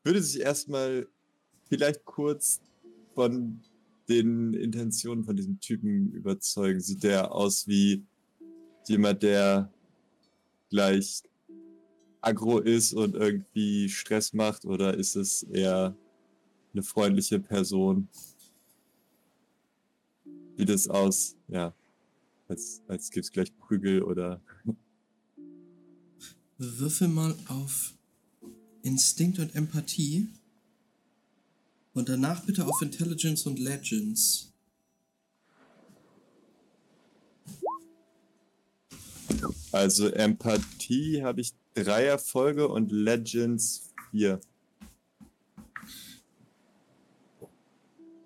würde 0.03 0.23
sich 0.23 0.41
erstmal 0.41 1.09
vielleicht 1.69 2.05
kurz 2.05 2.61
von 3.15 3.63
den 4.09 4.55
Intentionen 4.55 5.25
von 5.25 5.37
diesem 5.37 5.61
Typen 5.61 6.13
überzeugen. 6.13 6.81
Sieht 6.81 7.03
der 7.03 7.33
aus 7.33 7.67
wie 7.67 8.05
jemand, 8.87 9.23
der 9.23 9.73
gleich 10.71 11.23
aggro 12.21 12.59
ist 12.59 12.93
und 12.93 13.15
irgendwie 13.15 13.89
Stress 13.89 14.33
macht 14.33 14.65
oder 14.65 14.95
ist 14.95 15.17
es 15.17 15.43
eher 15.45 15.97
eine 16.73 16.83
freundliche 16.83 17.39
Person? 17.39 18.09
Wie 20.57 20.65
das 20.65 20.89
aus, 20.89 21.37
ja, 21.49 21.75
als, 22.49 22.83
als 22.89 23.11
gibt's 23.11 23.31
gleich 23.31 23.57
Prügel 23.57 24.03
oder 24.03 24.41
Würfel 26.59 27.09
mal 27.09 27.35
auf 27.49 27.95
Instinkt 28.83 29.39
und 29.39 29.55
Empathie. 29.55 30.29
Und 31.95 32.09
danach 32.09 32.45
bitte 32.45 32.67
auf 32.67 32.83
Intelligence 32.83 33.47
und 33.47 33.59
Legends. 33.59 34.53
Also 39.71 40.09
Empathie 40.09 41.23
habe 41.23 41.41
ich 41.41 41.53
drei 41.75 42.05
Erfolge 42.05 42.69
und 42.69 42.91
Legends 42.91 43.93
vier. 44.11 44.41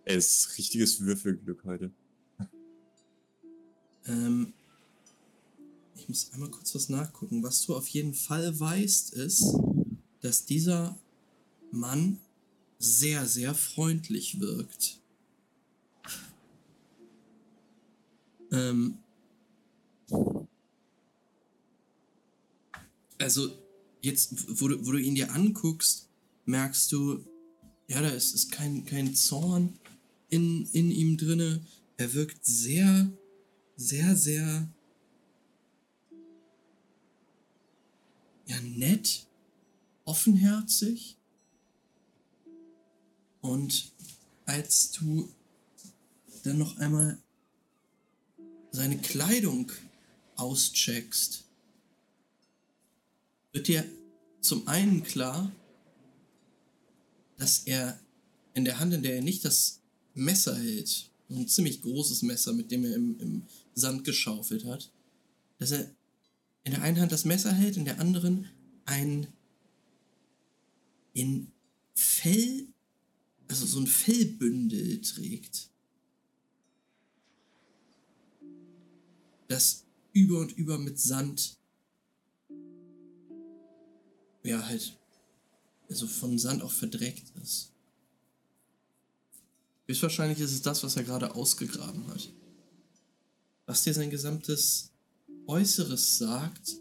Ey, 0.04 0.16
es 0.16 0.44
ist 0.44 0.58
richtiges 0.58 1.00
Würfelglück 1.00 1.64
heute. 1.64 1.90
Ähm, 4.06 4.54
ich 5.94 6.08
muss 6.08 6.32
einmal 6.32 6.50
kurz 6.50 6.74
was 6.74 6.88
nachgucken. 6.88 7.42
Was 7.42 7.66
du 7.66 7.76
auf 7.76 7.88
jeden 7.88 8.14
Fall 8.14 8.58
weißt, 8.58 9.12
ist, 9.12 9.54
dass 10.22 10.46
dieser 10.46 10.98
Mann 11.70 12.18
sehr, 12.78 13.26
sehr 13.26 13.54
freundlich 13.54 14.40
wirkt. 14.40 15.00
Ähm, 18.50 18.98
also, 23.18 23.50
jetzt, 24.00 24.60
wo 24.60 24.68
du, 24.68 24.86
wo 24.86 24.92
du 24.92 24.98
ihn 24.98 25.14
dir 25.14 25.32
anguckst, 25.34 26.08
merkst 26.44 26.92
du, 26.92 27.24
ja, 27.88 28.00
da 28.00 28.08
ist, 28.08 28.34
ist 28.34 28.52
kein, 28.52 28.84
kein 28.84 29.14
Zorn 29.14 29.78
in, 30.28 30.66
in 30.72 30.90
ihm 30.90 31.16
drinne. 31.16 31.64
Er 31.96 32.14
wirkt 32.14 32.44
sehr, 32.44 33.10
sehr, 33.76 34.16
sehr 34.16 34.68
ja, 38.46 38.60
nett, 38.60 39.26
offenherzig. 40.04 41.17
Und 43.40 43.92
als 44.46 44.92
du 44.92 45.28
dann 46.44 46.58
noch 46.58 46.76
einmal 46.78 47.18
seine 48.70 48.98
Kleidung 48.98 49.70
auscheckst, 50.36 51.44
wird 53.52 53.68
dir 53.68 53.84
zum 54.40 54.66
einen 54.68 55.02
klar, 55.02 55.50
dass 57.36 57.60
er 57.64 57.98
in 58.54 58.64
der 58.64 58.80
Hand, 58.80 58.92
in 58.94 59.02
der 59.02 59.16
er 59.16 59.22
nicht 59.22 59.44
das 59.44 59.80
Messer 60.14 60.56
hält, 60.56 61.10
ein 61.30 61.46
ziemlich 61.46 61.82
großes 61.82 62.22
Messer, 62.22 62.52
mit 62.52 62.70
dem 62.70 62.84
er 62.84 62.94
im, 62.94 63.18
im 63.20 63.42
Sand 63.74 64.04
geschaufelt 64.04 64.64
hat, 64.64 64.90
dass 65.58 65.70
er 65.70 65.90
in 66.64 66.72
der 66.72 66.82
einen 66.82 67.00
Hand 67.00 67.12
das 67.12 67.24
Messer 67.24 67.52
hält, 67.52 67.76
in 67.76 67.84
der 67.84 68.00
anderen 68.00 68.48
ein 68.84 69.26
in 71.12 71.52
Fell, 71.94 72.68
also 73.48 73.66
so 73.66 73.80
ein 73.80 73.86
Fellbündel 73.86 75.00
trägt. 75.00 75.70
Das 79.48 79.84
über 80.12 80.40
und 80.40 80.52
über 80.52 80.78
mit 80.78 80.98
Sand, 81.00 81.56
ja 84.44 84.64
halt, 84.66 84.98
also 85.88 86.06
von 86.06 86.38
Sand 86.38 86.62
auch 86.62 86.72
verdreckt 86.72 87.32
ist. 87.42 87.72
Höchstwahrscheinlich 89.86 90.38
ist 90.40 90.52
es 90.52 90.60
das, 90.60 90.82
was 90.82 90.96
er 90.96 91.04
gerade 91.04 91.34
ausgegraben 91.34 92.06
hat. 92.08 92.30
Was 93.64 93.84
dir 93.84 93.94
sein 93.94 94.10
gesamtes 94.10 94.90
Äußeres 95.46 96.18
sagt, 96.18 96.76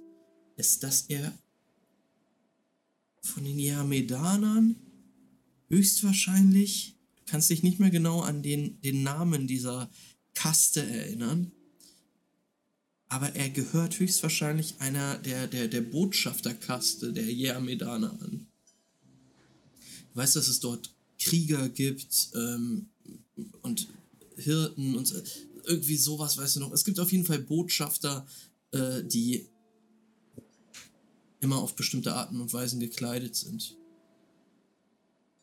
ist, 0.58 0.84
dass 0.84 1.04
er 1.04 1.38
von 3.22 3.46
den 3.46 3.60
Jamedanern 3.60 4.76
höchstwahrscheinlich, 5.70 6.96
du 7.18 7.32
kannst 7.32 7.50
dich 7.50 7.64
nicht 7.64 7.80
mehr 7.80 7.90
genau 7.90 8.22
an 8.22 8.44
den, 8.44 8.82
den 8.82 9.04
Namen 9.04 9.48
dieser 9.48 9.90
Kaste 10.34 10.82
erinnern, 10.84 11.52
aber 13.10 13.36
er 13.36 13.50
gehört 13.50 14.00
höchstwahrscheinlich 14.00 14.76
einer 14.80 15.18
der, 15.20 15.48
der, 15.48 15.68
der 15.68 15.82
Botschafterkaste 15.82 17.14
der 17.14 17.32
Jamedaner 17.32 18.12
an. 18.22 18.48
Du 20.14 20.20
weißt, 20.20 20.36
dass 20.36 20.48
es 20.48 20.60
dort 20.60 20.94
Krieger 21.20 21.70
gibt 21.70 22.30
ähm, 22.36 22.90
und 23.62 23.88
Hirten 24.36 24.96
und 24.96 25.14
irgendwie 25.66 25.98
sowas, 25.98 26.38
weißt 26.38 26.58
du 26.58 26.60
noch. 26.62 26.72
Es 26.72 26.84
gibt 26.84 27.00
auf 27.00 27.12
jeden 27.12 27.26
Fall 27.26 27.40
Botschafter, 27.40 28.28
äh, 28.72 29.04
die 29.04 29.48
immer 31.40 31.58
auf 31.58 31.76
bestimmte 31.76 32.14
Arten 32.14 32.42
und 32.42 32.52
Weisen 32.54 32.80
gekleidet 32.80 33.36
sind. 33.36 33.77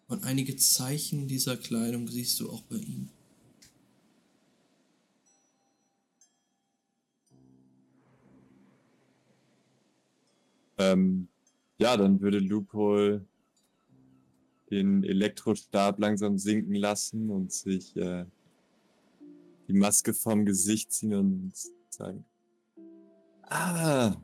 Und 0.07 0.25
einige 0.25 0.57
Zeichen 0.57 1.29
dieser 1.29 1.57
Kleidung 1.57 2.09
siehst 2.09 2.41
du 2.41 2.51
auch 2.51 2.63
bei 2.63 2.77
ihm. 2.77 3.09
Ähm, 10.77 11.29
ja, 11.79 11.97
dann 11.97 12.21
würde 12.21 12.39
Loophole 12.39 13.25
den 14.71 15.05
Elektrostab 15.05 15.99
langsam 15.99 16.39
sinken 16.39 16.75
lassen 16.75 17.31
und 17.31 17.53
sich 17.53 17.97
äh, 17.97 18.25
die 19.69 19.73
Maske 19.73 20.13
vom 20.13 20.45
Gesicht 20.45 20.93
ziehen 20.93 21.15
und 21.15 21.53
sagen, 21.89 22.25
ah, 23.43 24.15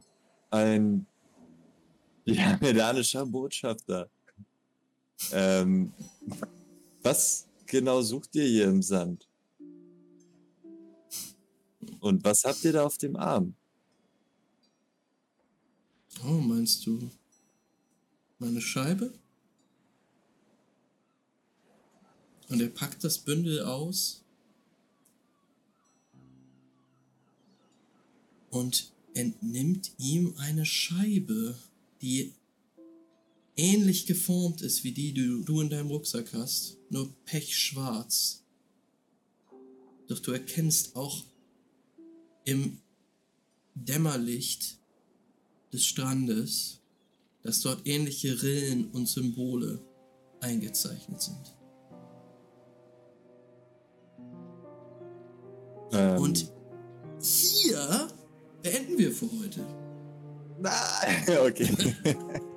ein 0.51 1.07
jamedanischer 2.25 3.25
Botschafter. 3.27 4.11
Ähm, 5.33 5.93
was 7.03 7.47
genau 7.67 8.03
sucht 8.03 8.35
ihr 8.35 8.45
hier 8.45 8.69
im 8.69 8.83
Sand? 8.83 9.29
Und 12.01 12.25
was 12.25 12.45
habt 12.45 12.65
ihr 12.65 12.73
da 12.73 12.85
auf 12.85 12.99
dem 12.99 13.17
Arm? 13.17 13.55
Oh, 16.25 16.41
meinst 16.41 16.85
du 16.87 17.11
meine 18.39 18.61
Scheibe? 18.61 19.13
Und 22.49 22.61
er 22.61 22.69
packt 22.69 23.05
das 23.05 23.19
Bündel 23.19 23.63
aus 23.63 24.25
und 28.51 28.93
entnimmt 29.15 29.93
ihm 29.99 30.35
eine 30.37 30.67
Scheibe, 30.67 31.57
die 32.03 32.35
ähnlich 33.61 34.07
geformt 34.07 34.63
ist 34.63 34.85
wie 34.85 34.93
die, 34.93 35.13
die 35.13 35.45
du 35.45 35.61
in 35.61 35.69
deinem 35.69 35.89
Rucksack 35.89 36.33
hast, 36.33 36.79
nur 36.89 37.13
pechschwarz. 37.27 38.43
Doch 40.09 40.19
du 40.19 40.33
erkennst 40.33 40.97
auch 40.97 41.25
im 42.45 42.81
Dämmerlicht 43.75 44.79
des 45.73 45.85
Strandes, 45.85 46.81
dass 47.43 47.61
dort 47.61 47.87
ähnliche 47.87 48.43
Rillen 48.43 48.91
und 48.91 49.09
Symbole 49.09 49.81
eingezeichnet 50.41 51.21
sind. 51.21 51.57
Ähm, 55.93 56.19
Und 56.19 56.53
hier 57.21 58.09
beenden 58.63 58.99
wir 58.99 59.13
für 59.13 59.31
heute. 59.41 59.67
Nein, 60.59 61.39
okay. 61.47 61.95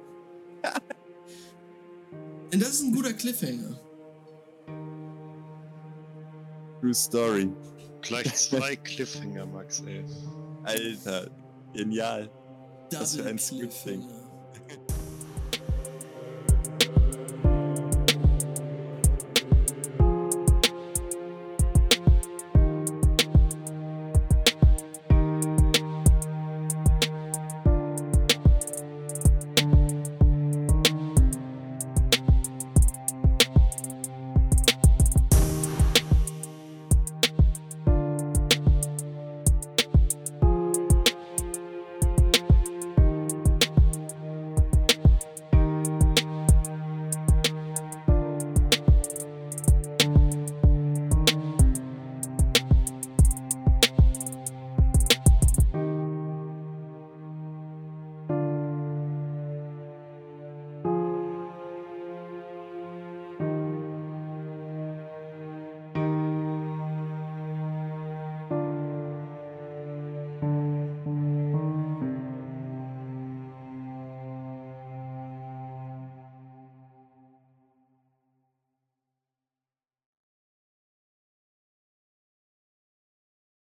Denn 2.53 2.59
das 2.59 2.69
ist 2.69 2.83
ein 2.83 2.91
guter 2.93 3.13
Cliffhanger. 3.13 3.79
True 6.79 6.93
Story. 6.93 7.49
Gleich 8.03 8.31
zwei 8.35 8.75
Cliffhanger, 8.83 9.47
Max, 9.47 9.81
ey. 9.87 10.05
Alter, 10.61 11.31
genial. 11.73 12.29
Was 12.91 13.13
für 13.15 13.17
Double 13.23 13.31
ein 13.31 13.39
Scripting. 13.39 14.01
Cliffhanger. 14.01 14.22